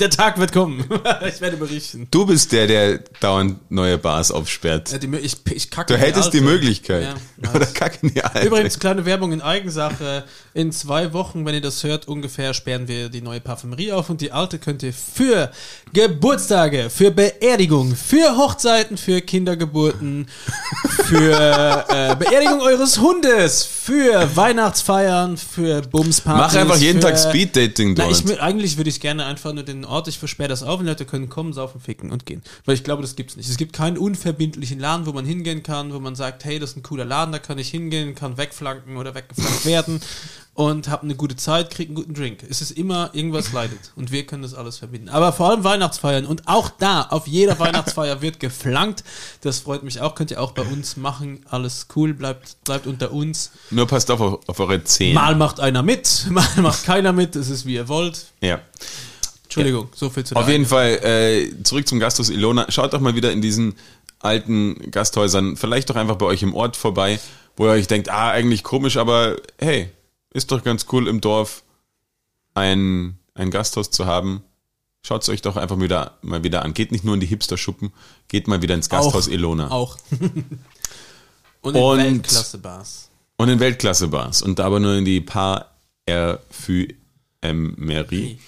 Der 0.00 0.10
Tag 0.10 0.38
wird 0.38 0.52
kommen. 0.52 0.84
ich 1.28 1.40
werde 1.40 1.56
berichten. 1.56 2.08
Du 2.10 2.26
bist 2.26 2.52
der, 2.52 2.66
der 2.66 2.98
dauernd 3.20 3.70
neue 3.70 3.98
Bars 3.98 4.30
aufsperrt. 4.30 4.92
Ja, 4.92 4.98
die, 4.98 5.14
ich, 5.16 5.36
ich 5.50 5.70
kacke 5.70 5.92
du 5.92 5.98
hättest 5.98 6.32
die, 6.32 6.38
die 6.38 6.44
Möglichkeit. 6.44 7.16
Ja, 7.42 7.50
Oder 7.54 7.66
kacken 7.66 8.12
die 8.14 8.22
alte. 8.22 8.46
Übrigens, 8.46 8.78
kleine 8.78 9.04
Werbung 9.04 9.32
in 9.32 9.40
Eigensache. 9.40 10.24
In 10.54 10.72
zwei 10.72 11.12
Wochen, 11.12 11.44
wenn 11.46 11.54
ihr 11.54 11.60
das 11.60 11.84
hört, 11.84 12.08
ungefähr 12.08 12.54
sperren 12.54 12.88
wir 12.88 13.08
die 13.08 13.22
neue 13.22 13.40
Parfümerie 13.40 13.92
auf 13.92 14.10
und 14.10 14.20
die 14.20 14.32
alte 14.32 14.58
könnt 14.58 14.82
ihr 14.82 14.92
für 14.92 15.50
Geburtstage, 15.92 16.90
für 16.90 17.10
Beerdigung, 17.10 17.94
für 17.94 18.36
Hochzeiten, 18.36 18.96
für 18.96 19.20
Kindergeburten, 19.20 20.28
für 21.04 21.84
äh, 21.88 22.16
Beerdigung 22.16 22.60
eures 22.60 22.98
Hundes, 22.98 23.64
für 23.64 24.36
Weihnachtsfeiern, 24.36 25.36
für 25.36 25.82
Bumspartys. 25.82 26.54
Mach 26.54 26.60
einfach 26.60 26.76
jeden 26.76 27.00
Tag 27.00 27.18
Speeddating 27.18 27.94
dort. 27.94 28.10
Na, 28.24 28.32
ich, 28.32 28.40
eigentlich 28.40 28.76
würde 28.76 28.90
ich 28.90 29.00
gerne 29.00 29.24
einfach 29.26 29.52
nur 29.52 29.62
den 29.62 29.84
Ort, 29.90 30.08
ich 30.08 30.18
versperre 30.18 30.48
das 30.48 30.62
auf 30.62 30.80
und 30.80 30.86
Leute 30.86 31.04
können 31.04 31.28
kommen, 31.28 31.52
saufen, 31.52 31.80
ficken 31.80 32.10
und 32.10 32.26
gehen. 32.26 32.42
Weil 32.64 32.74
ich 32.74 32.84
glaube, 32.84 33.02
das 33.02 33.16
gibt's 33.16 33.36
nicht. 33.36 33.48
Es 33.48 33.56
gibt 33.56 33.72
keinen 33.72 33.98
unverbindlichen 33.98 34.78
Laden, 34.78 35.06
wo 35.06 35.12
man 35.12 35.24
hingehen 35.24 35.62
kann, 35.62 35.92
wo 35.92 36.00
man 36.00 36.14
sagt, 36.14 36.44
hey, 36.44 36.58
das 36.58 36.70
ist 36.70 36.76
ein 36.76 36.82
cooler 36.82 37.04
Laden, 37.04 37.32
da 37.32 37.38
kann 37.38 37.58
ich 37.58 37.68
hingehen, 37.68 38.14
kann 38.14 38.36
wegflanken 38.38 38.96
oder 38.96 39.14
weggeflankt 39.14 39.66
werden 39.66 40.00
und 40.54 40.88
habe 40.88 41.04
eine 41.04 41.14
gute 41.14 41.36
Zeit, 41.36 41.70
kriege 41.70 41.88
einen 41.88 41.94
guten 41.94 42.12
Drink. 42.12 42.44
Es 42.48 42.60
ist 42.60 42.72
immer 42.72 43.10
irgendwas 43.14 43.52
leidet 43.52 43.92
und 43.96 44.12
wir 44.12 44.26
können 44.26 44.42
das 44.42 44.54
alles 44.54 44.78
verbinden. 44.78 45.08
Aber 45.08 45.32
vor 45.32 45.48
allem 45.48 45.64
Weihnachtsfeiern 45.64 46.26
und 46.26 46.48
auch 46.48 46.68
da, 46.68 47.02
auf 47.02 47.26
jeder 47.26 47.58
Weihnachtsfeier 47.58 48.20
wird 48.20 48.40
geflankt. 48.40 49.02
Das 49.40 49.60
freut 49.60 49.82
mich 49.82 50.00
auch, 50.00 50.14
könnt 50.14 50.30
ihr 50.30 50.40
auch 50.40 50.52
bei 50.52 50.62
uns 50.62 50.96
machen. 50.96 51.44
Alles 51.48 51.86
cool, 51.96 52.12
bleibt, 52.12 52.62
bleibt 52.64 52.86
unter 52.86 53.12
uns. 53.12 53.52
Nur 53.70 53.86
passt 53.86 54.10
auf, 54.10 54.20
auf 54.20 54.60
eure 54.60 54.84
Zähne. 54.84 55.14
Mal 55.14 55.34
macht 55.34 55.60
einer 55.60 55.82
mit, 55.82 56.26
mal 56.30 56.46
macht 56.56 56.84
keiner 56.84 57.12
mit, 57.12 57.36
es 57.36 57.48
ist 57.48 57.64
wie 57.64 57.74
ihr 57.74 57.88
wollt. 57.88 58.26
Ja. 58.42 58.60
Entschuldigung, 59.50 59.88
ja. 59.90 59.96
so 59.96 60.10
viel 60.10 60.22
zu 60.22 60.36
Auf 60.36 60.48
jeden 60.48 60.64
Fall, 60.64 60.90
äh, 61.02 61.62
zurück 61.64 61.88
zum 61.88 61.98
Gasthaus 61.98 62.30
Ilona. 62.30 62.70
Schaut 62.70 62.92
doch 62.92 63.00
mal 63.00 63.16
wieder 63.16 63.32
in 63.32 63.42
diesen 63.42 63.74
alten 64.20 64.92
Gasthäusern, 64.92 65.56
vielleicht 65.56 65.90
doch 65.90 65.96
einfach 65.96 66.14
bei 66.16 66.26
euch 66.26 66.44
im 66.44 66.54
Ort 66.54 66.76
vorbei, 66.76 67.18
wo 67.56 67.66
ihr 67.66 67.72
euch 67.72 67.88
denkt, 67.88 68.08
ah, 68.10 68.30
eigentlich 68.30 68.62
komisch, 68.62 68.96
aber 68.96 69.36
hey, 69.58 69.90
ist 70.32 70.52
doch 70.52 70.62
ganz 70.62 70.86
cool 70.92 71.08
im 71.08 71.20
Dorf 71.20 71.64
ein, 72.54 73.18
ein 73.34 73.50
Gasthaus 73.50 73.90
zu 73.90 74.06
haben. 74.06 74.44
Schaut 75.02 75.22
es 75.22 75.28
euch 75.28 75.42
doch 75.42 75.56
einfach 75.56 75.80
wieder, 75.80 76.18
mal 76.22 76.44
wieder 76.44 76.62
an. 76.62 76.72
Geht 76.72 76.92
nicht 76.92 77.04
nur 77.04 77.14
in 77.14 77.20
die 77.20 77.26
Hipster-Schuppen, 77.26 77.92
geht 78.28 78.46
mal 78.46 78.62
wieder 78.62 78.76
ins 78.76 78.88
Gasthaus 78.88 79.26
auch, 79.26 79.32
Elona. 79.32 79.70
Auch. 79.72 79.96
und 81.62 81.74
in 81.74 81.98
Weltklasse-Bars. 81.98 83.08
Und 83.36 83.48
in 83.48 83.58
Weltklasse-Bars. 83.58 84.42
Und 84.42 84.60
aber 84.60 84.78
nur 84.78 84.94
in 84.94 85.04
die 85.04 85.20
Paar 85.20 85.74
Fü 86.50 86.86
M 87.40 87.74
Mairie. 87.78 88.38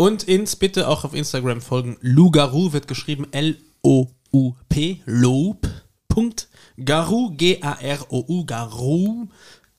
Und 0.00 0.22
ins 0.22 0.54
bitte 0.54 0.86
auch 0.86 1.04
auf 1.04 1.12
Instagram 1.12 1.60
folgen. 1.60 1.96
Lugaru 2.00 2.72
wird 2.72 2.86
geschrieben 2.86 3.26
L-O-U-P. 3.32 5.02
Loop. 5.06 5.68
Punkt. 6.06 6.48
Garou, 6.84 7.30
G-A-R-O-U, 7.36 8.46
Garou. 8.46 9.28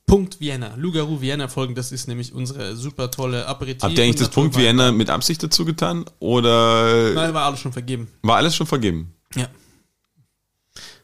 Punkt 0.06 0.42
Vienna. 0.42 0.76
Lugaru 0.76 1.22
Vienna 1.22 1.48
folgen, 1.48 1.74
das 1.74 1.94
ist 1.94 2.10
nämlich 2.10 2.34
unsere 2.34 2.76
super 2.76 3.10
tolle 3.12 3.48
Aperitif. 3.48 3.84
Habt 3.84 3.98
ihr 3.98 4.04
eigentlich 4.04 4.18
das 4.18 4.30
Punkt 4.30 4.58
Vienna 4.58 4.92
mit 4.92 5.10
Absicht 5.10 5.42
dazu 5.42 5.64
getan? 5.64 6.04
Oder? 6.20 7.14
Nein, 7.14 7.34
war 7.34 7.46
alles 7.46 7.62
schon 7.62 7.72
vergeben. 7.72 8.10
War 8.22 8.36
alles 8.36 8.56
schon 8.56 8.68
vergeben? 8.68 9.14
Ja. 9.36 9.48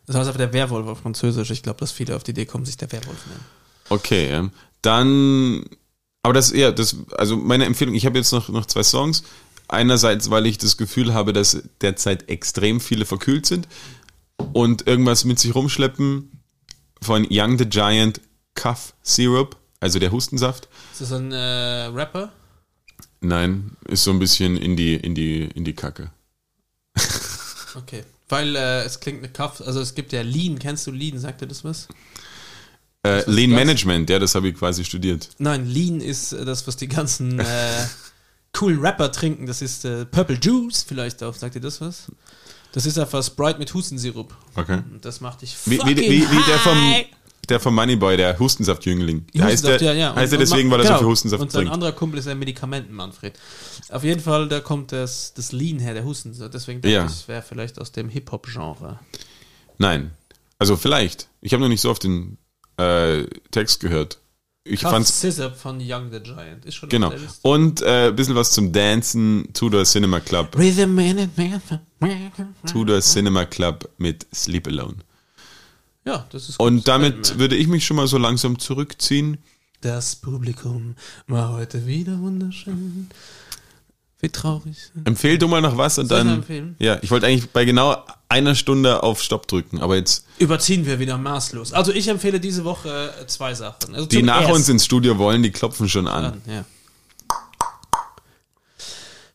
Das 0.07 0.17
heißt 0.17 0.27
aber 0.27 0.39
der 0.39 0.51
Werwolf 0.51 0.87
auf 0.87 0.99
Französisch. 0.99 1.51
Ich 1.51 1.63
glaube, 1.63 1.79
dass 1.79 1.93
viele 1.93 2.17
auf 2.17 2.23
die 2.23 2.31
Idee 2.31 2.45
kommen, 2.45 2.65
sich 2.65 2.75
der 2.75 2.91
Werwolf 2.91 3.25
nennen. 3.27 3.45
Okay, 3.87 4.49
dann, 4.81 5.63
aber 6.25 6.33
das, 6.33 6.51
ja, 6.51 6.71
das, 6.71 6.95
also 7.15 7.37
meine 7.37 7.65
Empfehlung, 7.65 7.93
ich 7.93 8.07
habe 8.07 8.17
jetzt 8.17 8.31
noch, 8.31 8.49
noch 8.49 8.65
zwei 8.65 8.81
Songs. 8.81 9.21
Einerseits, 9.67 10.31
weil 10.31 10.47
ich 10.47 10.57
das 10.57 10.75
Gefühl 10.75 11.13
habe, 11.13 11.33
dass 11.33 11.61
derzeit 11.81 12.29
extrem 12.29 12.81
viele 12.81 13.05
verkühlt 13.05 13.45
sind 13.45 13.67
und 14.51 14.87
irgendwas 14.87 15.23
mit 15.23 15.37
sich 15.37 15.53
rumschleppen 15.53 16.41
von 16.99 17.27
Young 17.29 17.59
the 17.59 17.69
Giant 17.69 18.21
Cough 18.55 18.95
Syrup, 19.03 19.55
also 19.79 19.99
der 19.99 20.11
Hustensaft. 20.11 20.67
Ist 20.93 21.01
das 21.01 21.11
ein 21.11 21.31
äh, 21.31 21.85
Rapper? 21.93 22.31
Nein, 23.21 23.77
ist 23.87 24.03
so 24.03 24.09
ein 24.09 24.17
bisschen 24.17 24.57
in 24.57 24.75
die, 24.75 24.95
in 24.95 25.13
die, 25.13 25.43
in 25.43 25.63
die 25.63 25.73
Kacke. 25.73 26.09
okay. 27.75 28.03
Weil 28.29 28.55
äh, 28.55 28.83
es 28.83 28.99
klingt 28.99 29.19
eine 29.19 29.31
Kaff, 29.31 29.61
also 29.61 29.79
es 29.79 29.93
gibt 29.93 30.11
ja 30.11 30.23
Lean, 30.23 30.57
kennst 30.57 30.87
du 30.87 30.91
Lean, 30.91 31.19
sagt 31.19 31.41
dir 31.41 31.47
das 31.47 31.63
was? 31.63 31.87
Äh, 33.05 33.23
Lean 33.29 33.51
Management, 33.51 34.09
ja, 34.09 34.19
das 34.19 34.35
habe 34.35 34.49
ich 34.49 34.55
quasi 34.55 34.83
studiert. 34.83 35.29
Nein, 35.37 35.67
Lean 35.67 36.01
ist 36.01 36.33
äh, 36.33 36.43
das, 36.43 36.65
was 36.67 36.75
die 36.75 36.87
ganzen 36.87 37.39
äh, 37.39 37.45
coolen 38.53 38.79
Rapper 38.79 39.11
trinken. 39.11 39.45
Das 39.45 39.61
ist 39.61 39.85
äh, 39.85 40.05
Purple 40.05 40.37
Juice, 40.41 40.83
vielleicht 40.83 41.21
auch, 41.21 41.35
sagt 41.35 41.55
dir 41.55 41.61
das 41.61 41.81
was? 41.81 42.11
Das 42.71 42.85
ist 42.85 42.97
einfach 42.97 43.23
Sprite 43.23 43.59
mit 43.59 43.73
Hustensirup. 43.73 44.35
Okay. 44.55 44.81
Und 44.91 45.05
das 45.05 45.21
macht 45.21 45.41
dich 45.41 45.55
wie, 45.65 45.79
wie, 45.85 45.95
wie, 45.95 46.29
wie 46.29 46.43
der 46.47 46.59
vom 46.59 46.77
der 47.49 47.59
vom 47.59 47.75
Moneyboy, 47.75 48.17
der 48.17 48.39
Hustensaft-Jüngling. 48.39 49.25
Hustensaft, 49.27 49.51
heißt 49.51 49.65
der, 49.65 49.81
ja, 49.81 49.93
ja. 49.93 50.15
Heißt 50.15 50.33
er 50.33 50.39
deswegen, 50.39 50.71
weil 50.71 50.79
er 50.79 50.85
genau. 50.85 50.95
so 50.95 50.99
viel 50.99 51.07
Hustensaft 51.09 51.41
Und 51.43 51.51
sein 51.51 51.59
trinkt. 51.59 51.73
anderer 51.73 51.91
Kumpel 51.91 52.19
ist 52.19 52.27
ein 52.27 52.39
Medikamenten-Manfred. 52.39 53.39
Auf 53.89 54.03
jeden 54.03 54.19
Fall, 54.19 54.47
da 54.49 54.61
kommt 54.61 54.91
das, 54.91 55.33
das 55.35 55.51
Lean 55.51 55.77
her, 55.77 55.93
der 55.93 56.03
Hustensaft. 56.05 56.53
Deswegen 56.55 56.81
denke 56.81 56.95
ja. 56.95 57.05
ich, 57.05 57.11
es 57.11 57.27
wäre 57.27 57.43
vielleicht 57.43 57.79
aus 57.79 57.91
dem 57.91 58.09
Hip-Hop-Genre. 58.09 58.99
Nein. 59.77 60.11
Also 60.57 60.75
vielleicht. 60.75 61.27
Ich 61.41 61.53
habe 61.53 61.61
noch 61.61 61.69
nicht 61.69 61.81
so 61.81 61.91
oft 61.91 62.03
den 62.03 62.37
äh, 62.77 63.23
Text 63.51 63.79
gehört. 63.79 64.19
Ich 64.67 64.81
Kraft 64.81 64.93
fand's 64.93 65.21
Scissor 65.21 65.51
von 65.51 65.79
Young 65.79 66.11
the 66.11 66.19
Giant. 66.19 66.65
Ist 66.65 66.75
schon 66.75 66.89
genau. 66.89 67.13
Und 67.43 67.81
äh, 67.83 68.07
ein 68.07 68.15
bisschen 68.15 68.33
was 68.35 68.51
zum 68.51 68.71
Dancen. 68.71 69.47
Tudor 69.53 69.83
Cinema 69.83 70.19
Club. 70.19 70.57
Rhythm 70.57 70.97
in 70.97 71.29
Tudor 72.65 72.99
Cinema 73.01 73.45
Club 73.45 73.87
mit 73.99 74.25
Sleep 74.33 74.67
Alone. 74.67 74.95
Ja, 76.03 76.25
das 76.31 76.49
ist 76.49 76.57
gut. 76.57 76.67
Und 76.67 76.87
damit 76.87 77.37
würde 77.37 77.55
ich 77.55 77.67
mich 77.67 77.85
schon 77.85 77.97
mal 77.97 78.07
so 78.07 78.17
langsam 78.17 78.57
zurückziehen. 78.57 79.37
Das 79.81 80.15
Publikum 80.15 80.95
war 81.27 81.53
heute 81.53 81.85
wieder 81.85 82.19
wunderschön. 82.19 83.07
Wie 84.21 84.29
traurig. 84.29 84.77
Empfehl 85.03 85.37
du 85.37 85.47
mal 85.47 85.61
noch 85.61 85.77
was 85.77 85.97
und 85.97 86.07
Soll 86.07 86.23
dann. 86.23 86.75
Ja, 86.79 86.97
ich 87.01 87.11
wollte 87.11 87.27
eigentlich 87.27 87.49
bei 87.51 87.65
genau 87.65 87.97
einer 88.29 88.55
Stunde 88.55 89.03
auf 89.03 89.21
Stopp 89.21 89.47
drücken, 89.47 89.79
aber 89.81 89.97
jetzt. 89.97 90.25
Überziehen 90.39 90.85
wir 90.85 90.99
wieder 90.99 91.17
maßlos. 91.17 91.73
Also 91.73 91.91
ich 91.91 92.07
empfehle 92.07 92.39
diese 92.39 92.63
Woche 92.63 93.13
zwei 93.27 93.53
Sachen. 93.53 93.93
Also 93.93 94.07
die 94.07 94.23
nach 94.23 94.41
ersten. 94.41 94.53
uns 94.53 94.69
ins 94.69 94.85
Studio 94.85 95.17
wollen, 95.17 95.43
die 95.43 95.51
klopfen 95.51 95.89
schon 95.89 96.07
an. 96.07 96.41
Ja. 96.47 96.65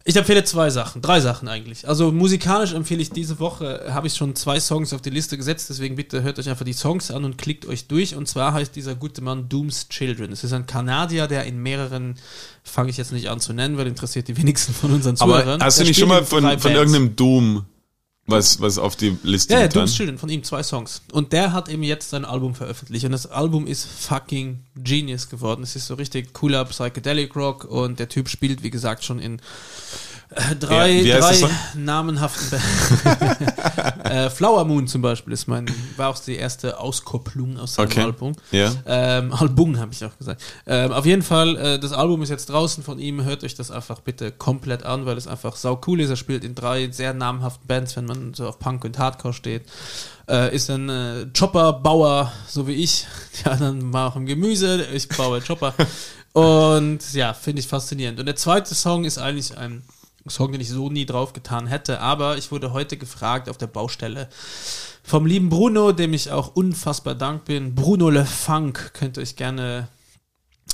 Ich 0.04 0.16
empfehle 0.16 0.42
zwei 0.44 0.70
Sachen, 0.70 1.02
drei 1.02 1.20
Sachen 1.20 1.46
eigentlich. 1.46 1.86
Also 1.86 2.10
musikalisch 2.10 2.72
empfehle 2.72 3.02
ich 3.02 3.10
diese 3.10 3.38
Woche, 3.38 3.88
habe 3.90 4.06
ich 4.06 4.14
schon 4.14 4.34
zwei 4.34 4.58
Songs 4.58 4.94
auf 4.94 5.02
die 5.02 5.10
Liste 5.10 5.36
gesetzt, 5.36 5.68
deswegen 5.68 5.94
bitte 5.94 6.22
hört 6.22 6.38
euch 6.38 6.48
einfach 6.48 6.64
die 6.64 6.72
Songs 6.72 7.10
an 7.10 7.24
und 7.26 7.36
klickt 7.36 7.66
euch 7.66 7.86
durch. 7.86 8.14
Und 8.14 8.26
zwar 8.26 8.54
heißt 8.54 8.74
dieser 8.74 8.94
gute 8.94 9.20
Mann 9.20 9.50
Doom's 9.50 9.88
Children. 9.90 10.32
Es 10.32 10.42
ist 10.42 10.54
ein 10.54 10.66
Kanadier, 10.66 11.26
der 11.26 11.44
in 11.44 11.62
mehreren, 11.62 12.14
fange 12.64 12.88
ich 12.88 12.96
jetzt 12.96 13.12
nicht 13.12 13.28
an 13.28 13.40
zu 13.40 13.52
nennen, 13.52 13.76
weil 13.76 13.86
interessiert 13.86 14.28
die 14.28 14.38
wenigsten 14.38 14.72
von 14.72 14.90
unseren 14.90 15.16
Zuhörern. 15.16 15.60
Aber 15.60 15.64
hast 15.66 15.80
du 15.80 15.84
nicht 15.84 16.00
schon 16.00 16.08
mal 16.08 16.24
von, 16.24 16.58
von 16.58 16.72
irgendeinem 16.72 17.14
Doom 17.14 17.66
was, 18.30 18.60
was 18.60 18.78
auf 18.78 18.96
die 18.96 19.16
Liste 19.22 19.54
Ja, 19.54 19.60
ja 19.60 19.68
Doom's 19.68 19.94
Children, 19.94 20.18
von 20.18 20.28
ihm 20.28 20.42
zwei 20.42 20.62
Songs. 20.62 21.02
Und 21.12 21.32
der 21.32 21.52
hat 21.52 21.68
eben 21.68 21.82
jetzt 21.82 22.10
sein 22.10 22.24
Album 22.24 22.54
veröffentlicht. 22.54 23.04
Und 23.04 23.12
das 23.12 23.26
Album 23.26 23.66
ist 23.66 23.84
fucking 23.84 24.60
genius 24.76 25.28
geworden. 25.28 25.62
Es 25.62 25.76
ist 25.76 25.86
so 25.86 25.94
richtig 25.94 26.32
cooler 26.32 26.64
Psychedelic 26.64 27.34
Rock 27.36 27.64
und 27.64 27.98
der 27.98 28.08
Typ 28.08 28.28
spielt, 28.28 28.62
wie 28.62 28.70
gesagt, 28.70 29.04
schon 29.04 29.18
in 29.18 29.40
drei, 30.60 31.00
ja, 31.00 31.18
drei 31.18 31.48
namenhaften 31.74 32.60
äh, 34.04 34.30
Flower 34.30 34.64
Moon 34.64 34.86
zum 34.86 35.02
Beispiel 35.02 35.32
ist 35.32 35.48
mein, 35.48 35.66
war 35.96 36.10
auch 36.10 36.18
die 36.18 36.36
erste 36.36 36.78
Auskopplung 36.78 37.58
aus 37.58 37.74
seinem 37.74 37.86
okay. 37.86 38.02
Album. 38.02 38.32
Ja. 38.52 38.72
Ähm, 38.86 39.32
Album 39.32 39.78
habe 39.78 39.92
ich 39.92 40.04
auch 40.04 40.16
gesagt. 40.16 40.42
Ähm, 40.66 40.92
auf 40.92 41.04
jeden 41.04 41.22
Fall, 41.22 41.56
äh, 41.56 41.78
das 41.80 41.92
Album 41.92 42.22
ist 42.22 42.28
jetzt 42.28 42.48
draußen 42.48 42.84
von 42.84 43.00
ihm. 43.00 43.24
Hört 43.24 43.42
euch 43.42 43.54
das 43.56 43.72
einfach 43.72 44.00
bitte 44.00 44.30
komplett 44.30 44.84
an, 44.84 45.04
weil 45.04 45.16
es 45.16 45.26
einfach 45.26 45.56
sau 45.56 45.80
cool 45.86 46.00
ist. 46.00 46.10
Er 46.10 46.16
spielt 46.16 46.44
in 46.44 46.54
drei 46.54 46.90
sehr 46.90 47.12
namhaften 47.12 47.66
Bands, 47.66 47.96
wenn 47.96 48.06
man 48.06 48.34
so 48.34 48.46
auf 48.46 48.60
Punk 48.60 48.84
und 48.84 48.98
Hardcore 48.98 49.34
steht. 49.34 49.62
Äh, 50.28 50.54
ist 50.54 50.70
ein 50.70 50.88
äh, 50.88 51.26
Chopper-Bauer, 51.36 52.32
so 52.46 52.68
wie 52.68 52.74
ich. 52.74 53.06
Die 53.40 53.48
anderen 53.48 53.90
machen 53.90 54.26
Gemüse, 54.26 54.86
ich 54.92 55.08
baue 55.08 55.40
Chopper. 55.40 55.74
und 56.34 57.00
ja, 57.14 57.34
finde 57.34 57.60
ich 57.60 57.66
faszinierend. 57.66 58.20
Und 58.20 58.26
der 58.26 58.36
zweite 58.36 58.76
Song 58.76 59.04
ist 59.04 59.18
eigentlich 59.18 59.58
ein 59.58 59.82
Song, 60.28 60.52
den 60.52 60.60
ich 60.60 60.68
so 60.68 60.90
nie 60.90 61.06
drauf 61.06 61.32
getan 61.32 61.66
hätte. 61.66 62.00
Aber 62.00 62.36
ich 62.36 62.50
wurde 62.52 62.72
heute 62.72 62.96
gefragt 62.96 63.48
auf 63.48 63.58
der 63.58 63.66
Baustelle 63.66 64.28
vom 65.02 65.26
lieben 65.26 65.48
Bruno, 65.48 65.92
dem 65.92 66.12
ich 66.12 66.30
auch 66.30 66.54
unfassbar 66.54 67.14
dank 67.14 67.44
bin. 67.44 67.74
Bruno 67.74 68.10
Le 68.10 68.26
Funk 68.26 68.92
könnt 68.94 69.16
ihr 69.16 69.22
euch 69.22 69.36
gerne 69.36 69.88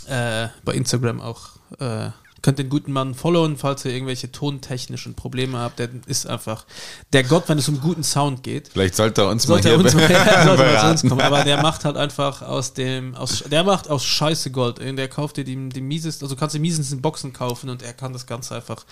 äh, 0.08 0.48
bei 0.64 0.74
Instagram 0.74 1.20
auch 1.20 1.50
äh, 1.78 2.10
könnt 2.46 2.60
den 2.60 2.68
guten 2.68 2.92
Mann 2.92 3.16
followen, 3.16 3.56
falls 3.56 3.84
ihr 3.84 3.90
irgendwelche 3.90 4.30
tontechnischen 4.30 5.14
Probleme 5.14 5.58
habt. 5.58 5.80
Der 5.80 5.88
ist 6.06 6.28
einfach 6.28 6.64
der 7.12 7.24
Gott, 7.24 7.48
wenn 7.48 7.58
es 7.58 7.68
um 7.68 7.80
guten 7.80 8.04
Sound 8.04 8.44
geht. 8.44 8.68
Vielleicht 8.68 8.94
sollte 8.94 9.22
er 9.22 9.30
uns 9.30 9.42
sollte 9.42 9.76
mal 9.76 9.84
hier 9.84 9.84
uns, 9.84 9.94
ja, 9.94 10.44
sollte 10.44 10.62
mal 10.62 10.90
uns 10.92 11.02
kommen. 11.02 11.20
Aber 11.20 11.42
der 11.42 11.60
macht 11.60 11.84
halt 11.84 11.96
einfach 11.96 12.42
aus 12.42 12.72
dem, 12.72 13.16
aus, 13.16 13.42
der 13.50 13.64
macht 13.64 13.90
aus 13.90 14.04
Scheiße 14.04 14.52
Gold. 14.52 14.78
Der 14.78 15.08
kauft 15.08 15.38
dir 15.38 15.44
die, 15.44 15.68
die 15.70 15.80
miesesten, 15.80 16.24
also 16.24 16.36
kannst 16.36 16.54
du 16.54 16.58
die 16.58 16.62
miesesten 16.62 17.02
Boxen 17.02 17.32
kaufen 17.32 17.68
und 17.68 17.82
er 17.82 17.94
kann 17.94 18.12
das 18.12 18.28
Ganze 18.28 18.54
einfach 18.54 18.84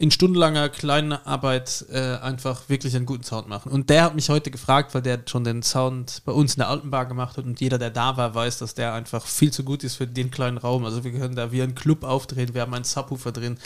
in 0.00 0.12
stundenlanger 0.12 0.68
kleinen 0.68 1.12
Arbeit 1.12 1.84
äh, 1.90 2.16
einfach 2.18 2.68
wirklich 2.68 2.94
einen 2.94 3.04
guten 3.04 3.24
Sound 3.24 3.48
machen. 3.48 3.72
Und 3.72 3.90
der 3.90 4.04
hat 4.04 4.14
mich 4.14 4.28
heute 4.28 4.52
gefragt, 4.52 4.94
weil 4.94 5.02
der 5.02 5.22
schon 5.26 5.42
den 5.42 5.64
Sound 5.64 6.22
bei 6.24 6.30
uns 6.30 6.54
in 6.54 6.60
der 6.60 6.68
Altenbar 6.68 7.06
gemacht 7.06 7.36
hat 7.36 7.44
und 7.44 7.60
jeder, 7.60 7.78
der 7.78 7.90
da 7.90 8.16
war, 8.16 8.32
weiß, 8.32 8.58
dass 8.58 8.74
der 8.74 8.94
einfach 8.94 9.26
viel 9.26 9.52
zu 9.52 9.64
gut 9.64 9.82
ist 9.82 9.96
für 9.96 10.06
den 10.06 10.30
kleinen 10.30 10.56
Raum. 10.56 10.84
Also 10.84 11.02
wir 11.02 11.10
können 11.10 11.34
da 11.34 11.50
wie 11.50 11.62
ein 11.62 11.74
Club 11.74 12.04
aufdrehen, 12.04 12.54
wir 12.54 12.62
haben 12.62 12.74
einen 12.74 12.84
Subwoofer 12.84 13.32
drin. 13.32 13.58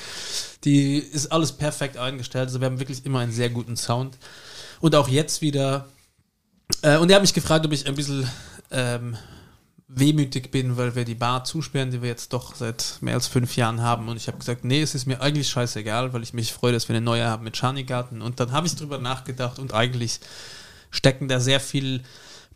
Die 0.64 0.96
ist 0.96 1.30
alles 1.30 1.52
perfekt 1.52 1.98
eingestellt. 1.98 2.46
Also 2.46 2.60
wir 2.60 2.66
haben 2.66 2.80
wirklich 2.80 3.04
immer 3.04 3.18
einen 3.18 3.32
sehr 3.32 3.50
guten 3.50 3.76
Sound. 3.76 4.16
Und 4.80 4.94
auch 4.94 5.08
jetzt 5.08 5.42
wieder. 5.42 5.86
Äh, 6.80 6.96
und 6.96 7.10
er 7.10 7.16
hat 7.16 7.22
mich 7.22 7.34
gefragt, 7.34 7.66
ob 7.66 7.72
ich 7.72 7.86
ein 7.86 7.94
bisschen 7.94 8.26
ähm, 8.70 9.18
wehmütig 9.94 10.50
bin, 10.50 10.76
weil 10.76 10.94
wir 10.94 11.04
die 11.04 11.14
Bar 11.14 11.44
zusperren, 11.44 11.90
die 11.90 12.02
wir 12.02 12.08
jetzt 12.08 12.32
doch 12.32 12.54
seit 12.54 12.96
mehr 13.00 13.14
als 13.14 13.26
fünf 13.26 13.56
Jahren 13.56 13.82
haben. 13.82 14.08
Und 14.08 14.16
ich 14.16 14.26
habe 14.26 14.38
gesagt, 14.38 14.64
nee, 14.64 14.80
es 14.80 14.94
ist 14.94 15.06
mir 15.06 15.20
eigentlich 15.20 15.48
scheißegal, 15.48 16.12
weil 16.12 16.22
ich 16.22 16.32
mich 16.32 16.52
freue, 16.52 16.72
dass 16.72 16.88
wir 16.88 16.96
eine 16.96 17.04
neue 17.04 17.26
haben 17.26 17.44
mit 17.44 17.56
Schanigarten. 17.56 18.22
Und 18.22 18.40
dann 18.40 18.52
habe 18.52 18.66
ich 18.66 18.74
drüber 18.74 18.98
nachgedacht 18.98 19.58
und 19.58 19.74
eigentlich 19.74 20.20
stecken 20.90 21.28
da 21.28 21.40
sehr 21.40 21.60
viel 21.60 22.02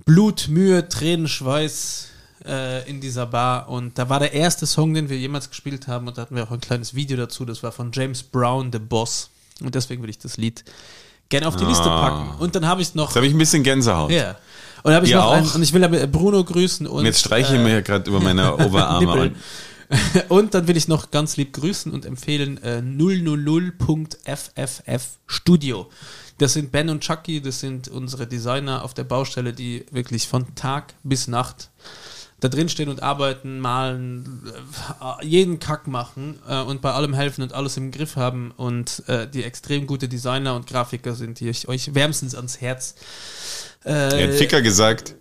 Blut, 0.05 0.49
Mühe, 0.49 0.89
Tränen, 0.89 1.29
Schweiß 1.29 2.09
äh, 2.45 2.89
in 2.89 3.01
dieser 3.01 3.27
Bar. 3.27 3.69
Und 3.69 3.99
da 3.99 4.09
war 4.09 4.21
der 4.21 4.33
erste 4.33 4.67
Song, 4.67 4.95
den 4.95 5.09
wir 5.09 5.19
jemals 5.19 5.51
gespielt 5.51 5.89
haben. 5.89 6.09
Und 6.09 6.17
da 6.17 6.23
hatten 6.23 6.37
wir 6.37 6.45
auch 6.45 6.53
ein 6.53 6.61
kleines 6.61 6.95
Video 6.95 7.17
dazu. 7.17 7.45
Das 7.45 7.63
war 7.63 7.73
von 7.73 7.91
James 7.93 8.23
Brown, 8.23 8.73
The 8.73 8.79
Boss. 8.79 9.31
Und 9.61 9.75
deswegen 9.75 10.03
will 10.03 10.11
ich 10.11 10.19
das 10.19 10.37
Lied 10.37 10.65
gerne 11.29 11.49
auf 11.49 11.57
die 11.57 11.65
ah. 11.65 11.69
Liste 11.69 11.85
packen. 11.85 12.31
Und 12.39 12.55
dann 12.55 12.67
habe 12.67 12.83
ich 12.83 12.95
noch. 12.95 13.09
Jetzt 13.09 13.17
habe 13.17 13.27
ich 13.27 13.35
ein 13.35 13.39
bisschen 13.39 13.63
Gänsehaut. 13.63 14.11
Ja. 14.11 14.37
Und 14.87 14.95
habe 14.95 15.05
ich 15.05 15.13
noch 15.13 15.33
einen, 15.33 15.49
und 15.49 15.63
ich 15.63 15.73
will 15.73 15.83
aber 15.83 16.07
Bruno 16.07 16.45
grüßen 16.45 16.87
und, 16.87 17.01
und 17.01 17.05
jetzt 17.05 17.19
streiche 17.19 17.55
ich 17.55 17.61
äh, 17.61 17.65
mir 17.65 17.83
gerade 17.83 18.09
über 18.09 18.21
meine 18.21 18.55
Oberarme 18.65 19.33
und 20.29 20.55
dann 20.55 20.69
will 20.69 20.77
ich 20.77 20.87
noch 20.87 21.11
ganz 21.11 21.37
lieb 21.37 21.53
grüßen 21.53 21.93
und 21.93 22.05
empfehlen 22.05 22.63
äh, 22.63 22.79
000.fff 22.79 25.03
Studio. 25.27 25.91
Das 26.39 26.53
sind 26.53 26.71
Ben 26.71 26.89
und 26.89 27.01
Chucky, 27.01 27.41
das 27.41 27.59
sind 27.59 27.89
unsere 27.89 28.29
Designer 28.29 28.85
auf 28.85 28.95
der 28.95 29.03
Baustelle, 29.05 29.53
die 29.53 29.85
wirklich 29.91 30.29
von 30.29 30.55
Tag 30.55 30.95
bis 31.03 31.27
Nacht 31.27 31.71
da 32.41 32.49
drin 32.49 32.69
stehen 32.69 32.91
und 32.91 33.03
arbeiten, 33.03 33.61
malen, 33.61 34.43
äh, 35.01 35.27
jeden 35.27 35.59
Kack 35.59 35.87
machen 35.87 36.39
äh, 36.47 36.61
und 36.61 36.83
bei 36.83 36.93
allem 36.93 37.15
helfen 37.15 37.43
und 37.43 37.55
alles 37.55 37.77
im 37.77 37.91
Griff 37.91 38.17
haben. 38.17 38.53
Und 38.57 39.09
äh, 39.09 39.29
die 39.29 39.43
extrem 39.43 39.87
gute 39.87 40.09
Designer 40.09 40.55
und 40.55 40.67
Grafiker 40.67 41.15
sind, 41.15 41.41
die 41.41 41.49
ich 41.49 41.69
euch 41.69 41.95
wärmstens 41.95 42.35
ans 42.35 42.61
Herz. 42.61 42.95
Äh, 43.87 44.21
er 44.21 44.29
hat 44.29 44.35
Ficker 44.35 44.63
gesagt. 44.63 45.15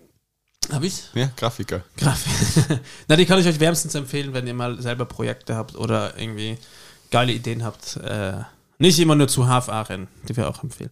Hab 0.72 0.84
ich? 0.84 1.04
Ja, 1.14 1.30
Grafiker. 1.38 1.84
Grafiker. 1.96 2.80
Na, 3.08 3.16
die 3.16 3.26
kann 3.26 3.40
ich 3.40 3.48
euch 3.48 3.60
wärmstens 3.60 3.94
empfehlen, 3.94 4.34
wenn 4.34 4.48
ihr 4.48 4.56
mal 4.56 4.82
selber 4.82 5.06
Projekte 5.06 5.56
habt 5.56 5.76
oder 5.76 6.18
irgendwie 6.18 6.58
geile 7.12 7.32
Ideen 7.32 7.64
habt. 7.64 7.98
Äh, 7.98 8.40
nicht 8.78 9.00
immer 9.00 9.16
nur 9.16 9.28
zu 9.28 9.46
HFA 9.46 9.82
rennen, 9.84 10.08
die 10.28 10.36
wir 10.36 10.50
auch 10.50 10.62
empfehlen. 10.64 10.90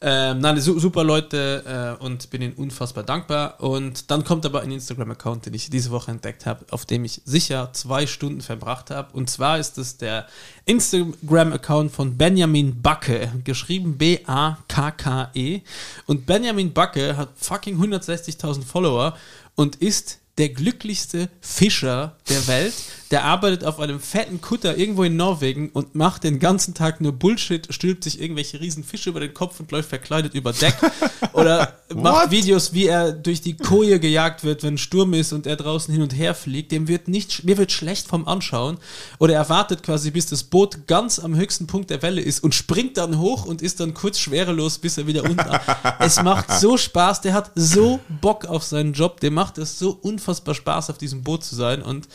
Ähm, 0.00 0.40
nein, 0.40 0.60
super 0.60 1.04
Leute 1.04 1.96
äh, 2.00 2.02
und 2.02 2.30
bin 2.30 2.42
ihnen 2.42 2.54
unfassbar 2.54 3.04
dankbar. 3.04 3.60
Und 3.60 4.10
dann 4.10 4.24
kommt 4.24 4.44
aber 4.46 4.62
ein 4.62 4.70
Instagram-Account, 4.70 5.46
den 5.46 5.54
ich 5.54 5.70
diese 5.70 5.90
Woche 5.90 6.10
entdeckt 6.10 6.46
habe, 6.46 6.64
auf 6.70 6.86
dem 6.86 7.04
ich 7.04 7.22
sicher 7.24 7.70
zwei 7.72 8.06
Stunden 8.06 8.40
verbracht 8.40 8.90
habe. 8.90 9.12
Und 9.12 9.30
zwar 9.30 9.58
ist 9.58 9.78
es 9.78 9.96
der 9.96 10.26
Instagram-Account 10.64 11.92
von 11.92 12.16
Benjamin 12.16 12.80
Backe, 12.82 13.30
geschrieben 13.44 13.96
B-A-K-K-E. 13.96 15.60
Und 16.06 16.26
Benjamin 16.26 16.72
Backe 16.72 17.16
hat 17.16 17.30
fucking 17.36 17.80
160.000 17.80 18.64
Follower 18.64 19.16
und 19.54 19.76
ist 19.76 20.18
der 20.38 20.48
glücklichste 20.48 21.28
Fischer 21.40 22.16
der 22.28 22.48
Welt. 22.48 22.74
Der 23.10 23.24
arbeitet 23.24 23.64
auf 23.64 23.80
einem 23.80 23.98
fetten 23.98 24.40
Kutter 24.40 24.76
irgendwo 24.76 25.02
in 25.02 25.16
Norwegen 25.16 25.70
und 25.70 25.96
macht 25.96 26.22
den 26.22 26.38
ganzen 26.38 26.74
Tag 26.74 27.00
nur 27.00 27.12
Bullshit, 27.12 27.66
stülpt 27.74 28.04
sich 28.04 28.20
irgendwelche 28.20 28.60
riesen 28.60 28.84
Fische 28.84 29.10
über 29.10 29.18
den 29.18 29.34
Kopf 29.34 29.58
und 29.58 29.72
läuft 29.72 29.88
verkleidet 29.88 30.34
über 30.34 30.52
Deck. 30.52 30.76
Oder 31.32 31.74
macht 31.92 32.30
Videos, 32.30 32.72
wie 32.72 32.86
er 32.86 33.10
durch 33.10 33.40
die 33.40 33.56
Koje 33.56 33.98
gejagt 33.98 34.44
wird, 34.44 34.62
wenn 34.62 34.78
Sturm 34.78 35.12
ist 35.14 35.32
und 35.32 35.46
er 35.48 35.56
draußen 35.56 35.92
hin 35.92 36.04
und 36.04 36.16
her 36.16 36.36
fliegt. 36.36 36.70
Dem 36.70 36.86
wird 36.86 37.08
nicht, 37.08 37.42
mir 37.42 37.58
wird 37.58 37.72
schlecht 37.72 38.06
vom 38.06 38.28
Anschauen. 38.28 38.78
Oder 39.18 39.34
er 39.34 39.48
wartet 39.48 39.82
quasi, 39.82 40.12
bis 40.12 40.26
das 40.26 40.44
Boot 40.44 40.86
ganz 40.86 41.18
am 41.18 41.34
höchsten 41.34 41.66
Punkt 41.66 41.90
der 41.90 42.02
Welle 42.02 42.20
ist 42.20 42.44
und 42.44 42.54
springt 42.54 42.96
dann 42.96 43.18
hoch 43.18 43.44
und 43.44 43.60
ist 43.60 43.80
dann 43.80 43.92
kurz 43.92 44.20
schwerelos, 44.20 44.78
bis 44.78 44.98
er 44.98 45.08
wieder 45.08 45.24
unten. 45.24 45.50
es 45.98 46.22
macht 46.22 46.52
so 46.52 46.76
Spaß. 46.76 47.22
Der 47.22 47.34
hat 47.34 47.50
so 47.56 47.98
Bock 48.20 48.44
auf 48.44 48.62
seinen 48.62 48.92
Job. 48.92 49.18
Dem 49.18 49.34
macht 49.34 49.58
es 49.58 49.80
so 49.80 49.98
unfassbar 50.00 50.54
Spaß, 50.54 50.90
auf 50.90 50.98
diesem 50.98 51.24
Boot 51.24 51.42
zu 51.42 51.56
sein 51.56 51.82
und 51.82 52.06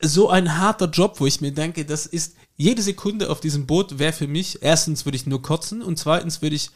so 0.00 0.28
ein 0.28 0.58
harter 0.58 0.88
Job, 0.88 1.20
wo 1.20 1.26
ich 1.26 1.40
mir 1.40 1.52
denke, 1.52 1.84
das 1.84 2.06
ist 2.06 2.36
jede 2.56 2.82
Sekunde 2.82 3.30
auf 3.30 3.40
diesem 3.40 3.66
Boot 3.66 3.98
wäre 3.98 4.12
für 4.12 4.28
mich, 4.28 4.62
erstens 4.62 5.04
würde 5.04 5.16
ich 5.16 5.26
nur 5.26 5.42
kotzen 5.42 5.82
und 5.82 5.98
zweitens 5.98 6.42
würde 6.42 6.56
ich 6.56 6.70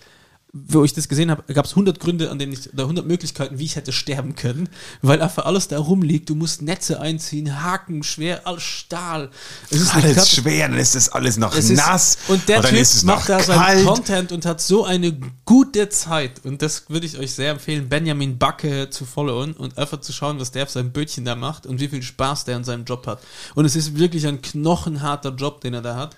wo 0.54 0.84
ich 0.84 0.92
das 0.92 1.08
gesehen 1.08 1.30
habe, 1.30 1.50
gab 1.54 1.64
es 1.64 1.70
100 1.70 1.98
Gründe, 1.98 2.30
an 2.30 2.38
denen 2.38 2.52
ich, 2.52 2.70
oder 2.70 2.82
100 2.82 3.06
Möglichkeiten, 3.06 3.58
wie 3.58 3.64
ich 3.64 3.76
hätte 3.76 3.90
sterben 3.90 4.36
können, 4.36 4.68
weil 5.00 5.22
einfach 5.22 5.46
alles 5.46 5.68
da 5.68 5.78
rumliegt. 5.78 6.28
Du 6.28 6.34
musst 6.34 6.60
Netze 6.60 7.00
einziehen, 7.00 7.62
Haken, 7.62 8.02
schwer, 8.02 8.46
alles 8.46 8.62
Stahl. 8.62 9.30
Es 9.70 9.80
ist 9.80 9.94
alles 9.94 10.28
schwer, 10.28 10.68
dann 10.68 10.78
ist 10.78 10.94
das 10.94 11.08
alles 11.08 11.38
noch 11.38 11.56
es 11.56 11.70
nass. 11.70 12.16
Ist, 12.16 12.28
und 12.28 12.48
der 12.50 12.58
und 12.58 12.66
Typ 12.66 13.02
macht 13.04 13.30
da 13.30 13.40
seinen 13.40 13.86
Content 13.86 14.30
und 14.30 14.44
hat 14.44 14.60
so 14.60 14.84
eine 14.84 15.18
gute 15.46 15.88
Zeit. 15.88 16.44
Und 16.44 16.60
das 16.60 16.84
würde 16.90 17.06
ich 17.06 17.18
euch 17.18 17.32
sehr 17.32 17.52
empfehlen, 17.52 17.88
Benjamin 17.88 18.36
Backe 18.36 18.90
zu 18.90 19.06
followen 19.06 19.54
und 19.54 19.78
einfach 19.78 20.02
zu 20.02 20.12
schauen, 20.12 20.38
was 20.38 20.52
der 20.52 20.64
auf 20.64 20.70
seinem 20.70 20.92
Bötchen 20.92 21.24
da 21.24 21.34
macht 21.34 21.64
und 21.64 21.80
wie 21.80 21.88
viel 21.88 22.02
Spaß 22.02 22.44
der 22.44 22.56
an 22.56 22.64
seinem 22.64 22.84
Job 22.84 23.06
hat. 23.06 23.22
Und 23.54 23.64
es 23.64 23.74
ist 23.74 23.98
wirklich 23.98 24.26
ein 24.26 24.42
knochenharter 24.42 25.30
Job, 25.30 25.62
den 25.62 25.72
er 25.72 25.82
da 25.82 25.96
hat. 25.96 26.14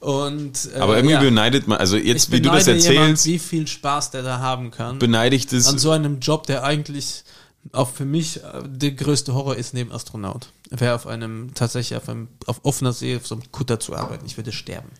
Und, 0.00 0.70
äh, 0.74 0.78
Aber 0.78 0.96
irgendwie 0.96 1.14
ja, 1.14 1.20
beneidet 1.20 1.66
man, 1.66 1.78
also 1.78 1.96
jetzt, 1.96 2.30
wie 2.30 2.40
du 2.40 2.50
das 2.50 2.68
erzählst. 2.68 2.88
Jemand, 2.88 3.24
wie 3.24 3.38
viel 3.38 3.66
Spaß 3.66 4.12
der 4.12 4.22
da 4.22 4.38
haben 4.38 4.70
kann. 4.70 4.98
Beneide 4.98 5.34
ich 5.34 5.46
das. 5.46 5.66
An 5.66 5.78
so 5.78 5.90
einem 5.90 6.20
Job, 6.20 6.46
der 6.46 6.62
eigentlich 6.62 7.24
auch 7.72 7.90
für 7.90 8.04
mich 8.04 8.38
äh, 8.38 8.62
der 8.64 8.92
größte 8.92 9.34
Horror 9.34 9.56
ist 9.56 9.74
neben 9.74 9.92
Astronaut. 9.92 10.48
Wäre 10.70 10.94
auf 10.94 11.06
einem, 11.06 11.52
tatsächlich 11.54 11.96
auf 11.96 12.08
einem, 12.08 12.28
auf 12.46 12.60
offener 12.62 12.92
See, 12.92 13.16
auf 13.16 13.26
so 13.26 13.34
einem 13.34 13.50
Kutter 13.50 13.80
zu 13.80 13.96
arbeiten. 13.96 14.24
Ich 14.26 14.36
würde 14.36 14.52
sterben. 14.52 14.90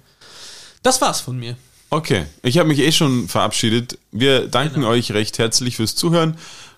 Das 0.83 1.01
war's 1.01 1.21
von 1.21 1.39
mir. 1.39 1.57
Okay, 1.91 2.27
ich 2.43 2.59
habe 2.59 2.69
mich 2.69 2.81
eh 2.81 2.93
schon 2.93 3.29
verabschiedet. 3.29 3.99
Wir 4.13 4.49
danken 4.49 4.81
genau. 4.81 4.89
euch 4.89 5.13
recht 5.13 5.39
herzlich 5.39 5.77
fürs 5.77 5.95
Zuhören. 5.95 6.37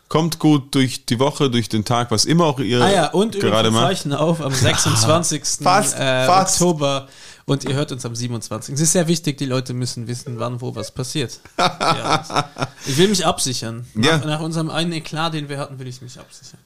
Kommt 0.08 0.38
gut 0.38 0.74
durch 0.74 1.06
die 1.06 1.18
Woche, 1.18 1.50
durch 1.50 1.68
den 1.68 1.84
Tag, 1.84 2.10
was 2.10 2.24
immer 2.24 2.44
auch 2.44 2.58
ihr 2.58 2.80
ah 2.80 2.90
ja, 2.90 3.10
und 3.10 3.38
gerade 3.38 3.70
macht. 3.70 3.86
Zeichen 3.86 4.12
auf 4.12 4.40
am 4.40 4.52
26. 4.54 5.42
fast, 5.62 5.96
äh, 5.96 6.26
fast. 6.26 6.60
Oktober 6.60 7.08
und 7.50 7.64
ihr 7.64 7.74
hört 7.74 7.90
uns 7.90 8.06
am 8.06 8.14
27. 8.14 8.76
Es 8.76 8.80
ist 8.80 8.92
sehr 8.92 9.08
wichtig, 9.08 9.36
die 9.36 9.44
Leute 9.44 9.74
müssen 9.74 10.06
wissen, 10.06 10.38
wann, 10.38 10.60
wo 10.60 10.76
was 10.76 10.92
passiert. 10.92 11.40
ja, 11.58 12.48
ich 12.86 12.96
will 12.96 13.08
mich 13.08 13.26
absichern. 13.26 13.88
Ja. 13.96 14.18
Nach, 14.18 14.24
nach, 14.24 14.40
unserem 14.40 14.70
einen 14.70 14.92
Eklat, 14.92 15.34
den 15.34 15.48
wir 15.48 15.58
hatten, 15.58 15.80
will 15.80 15.88
ich 15.88 16.00
mich 16.00 16.16
absichern. 16.16 16.60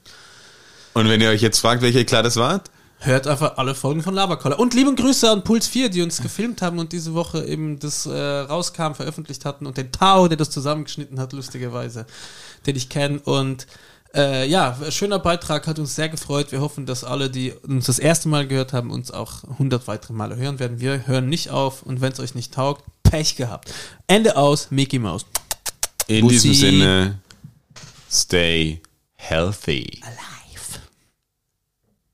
Und 0.93 1.09
wenn 1.09 1.19
ihr 1.21 1.29
euch 1.29 1.41
jetzt 1.41 1.57
fragt, 1.57 1.81
welcher 1.81 2.01
Eklat 2.01 2.23
das 2.23 2.35
war? 2.35 2.61
Hört 2.99 3.25
einfach 3.25 3.57
alle 3.57 3.73
Folgen 3.73 4.03
von 4.03 4.13
Labercoller. 4.13 4.59
Und 4.59 4.75
lieben 4.75 4.95
Grüße 4.95 5.27
an 5.27 5.43
Puls 5.43 5.67
4, 5.67 5.89
die 5.89 6.03
uns 6.03 6.21
gefilmt 6.21 6.61
haben 6.61 6.77
und 6.77 6.93
diese 6.93 7.15
Woche 7.15 7.43
eben 7.43 7.79
das 7.79 8.05
äh, 8.05 8.15
rauskam, 8.15 8.93
veröffentlicht 8.93 9.43
hatten 9.43 9.65
und 9.65 9.77
den 9.77 9.91
Tao, 9.91 10.27
der 10.27 10.37
das 10.37 10.51
zusammengeschnitten 10.51 11.19
hat, 11.19 11.33
lustigerweise, 11.33 12.05
den 12.67 12.75
ich 12.75 12.89
kenne. 12.89 13.19
Und 13.21 13.65
äh, 14.15 14.47
ja, 14.47 14.77
schöner 14.89 15.19
Beitrag, 15.19 15.67
hat 15.67 15.79
uns 15.79 15.95
sehr 15.95 16.09
gefreut. 16.09 16.51
Wir 16.51 16.61
hoffen, 16.61 16.85
dass 16.85 17.03
alle, 17.03 17.29
die 17.29 17.51
uns 17.51 17.85
das 17.87 17.99
erste 17.99 18.29
Mal 18.29 18.47
gehört 18.47 18.73
haben, 18.73 18.91
uns 18.91 19.11
auch 19.11 19.43
100 19.43 19.87
weitere 19.87 20.13
Male 20.13 20.35
hören 20.35 20.59
werden. 20.59 20.79
Wir 20.79 21.05
hören 21.07 21.27
nicht 21.27 21.49
auf 21.49 21.83
und 21.83 22.01
wenn 22.01 22.11
es 22.11 22.19
euch 22.19 22.35
nicht 22.35 22.53
taugt, 22.53 22.83
Pech 23.03 23.35
gehabt. 23.35 23.73
Ende 24.07 24.37
aus, 24.37 24.71
Mickey 24.71 24.99
Mouse. 24.99 25.25
In 26.07 26.21
Bussi. 26.21 26.49
diesem 26.49 26.53
Sinne, 26.53 27.19
stay 28.09 28.81
healthy. 29.15 30.01
Allah. 30.03 30.34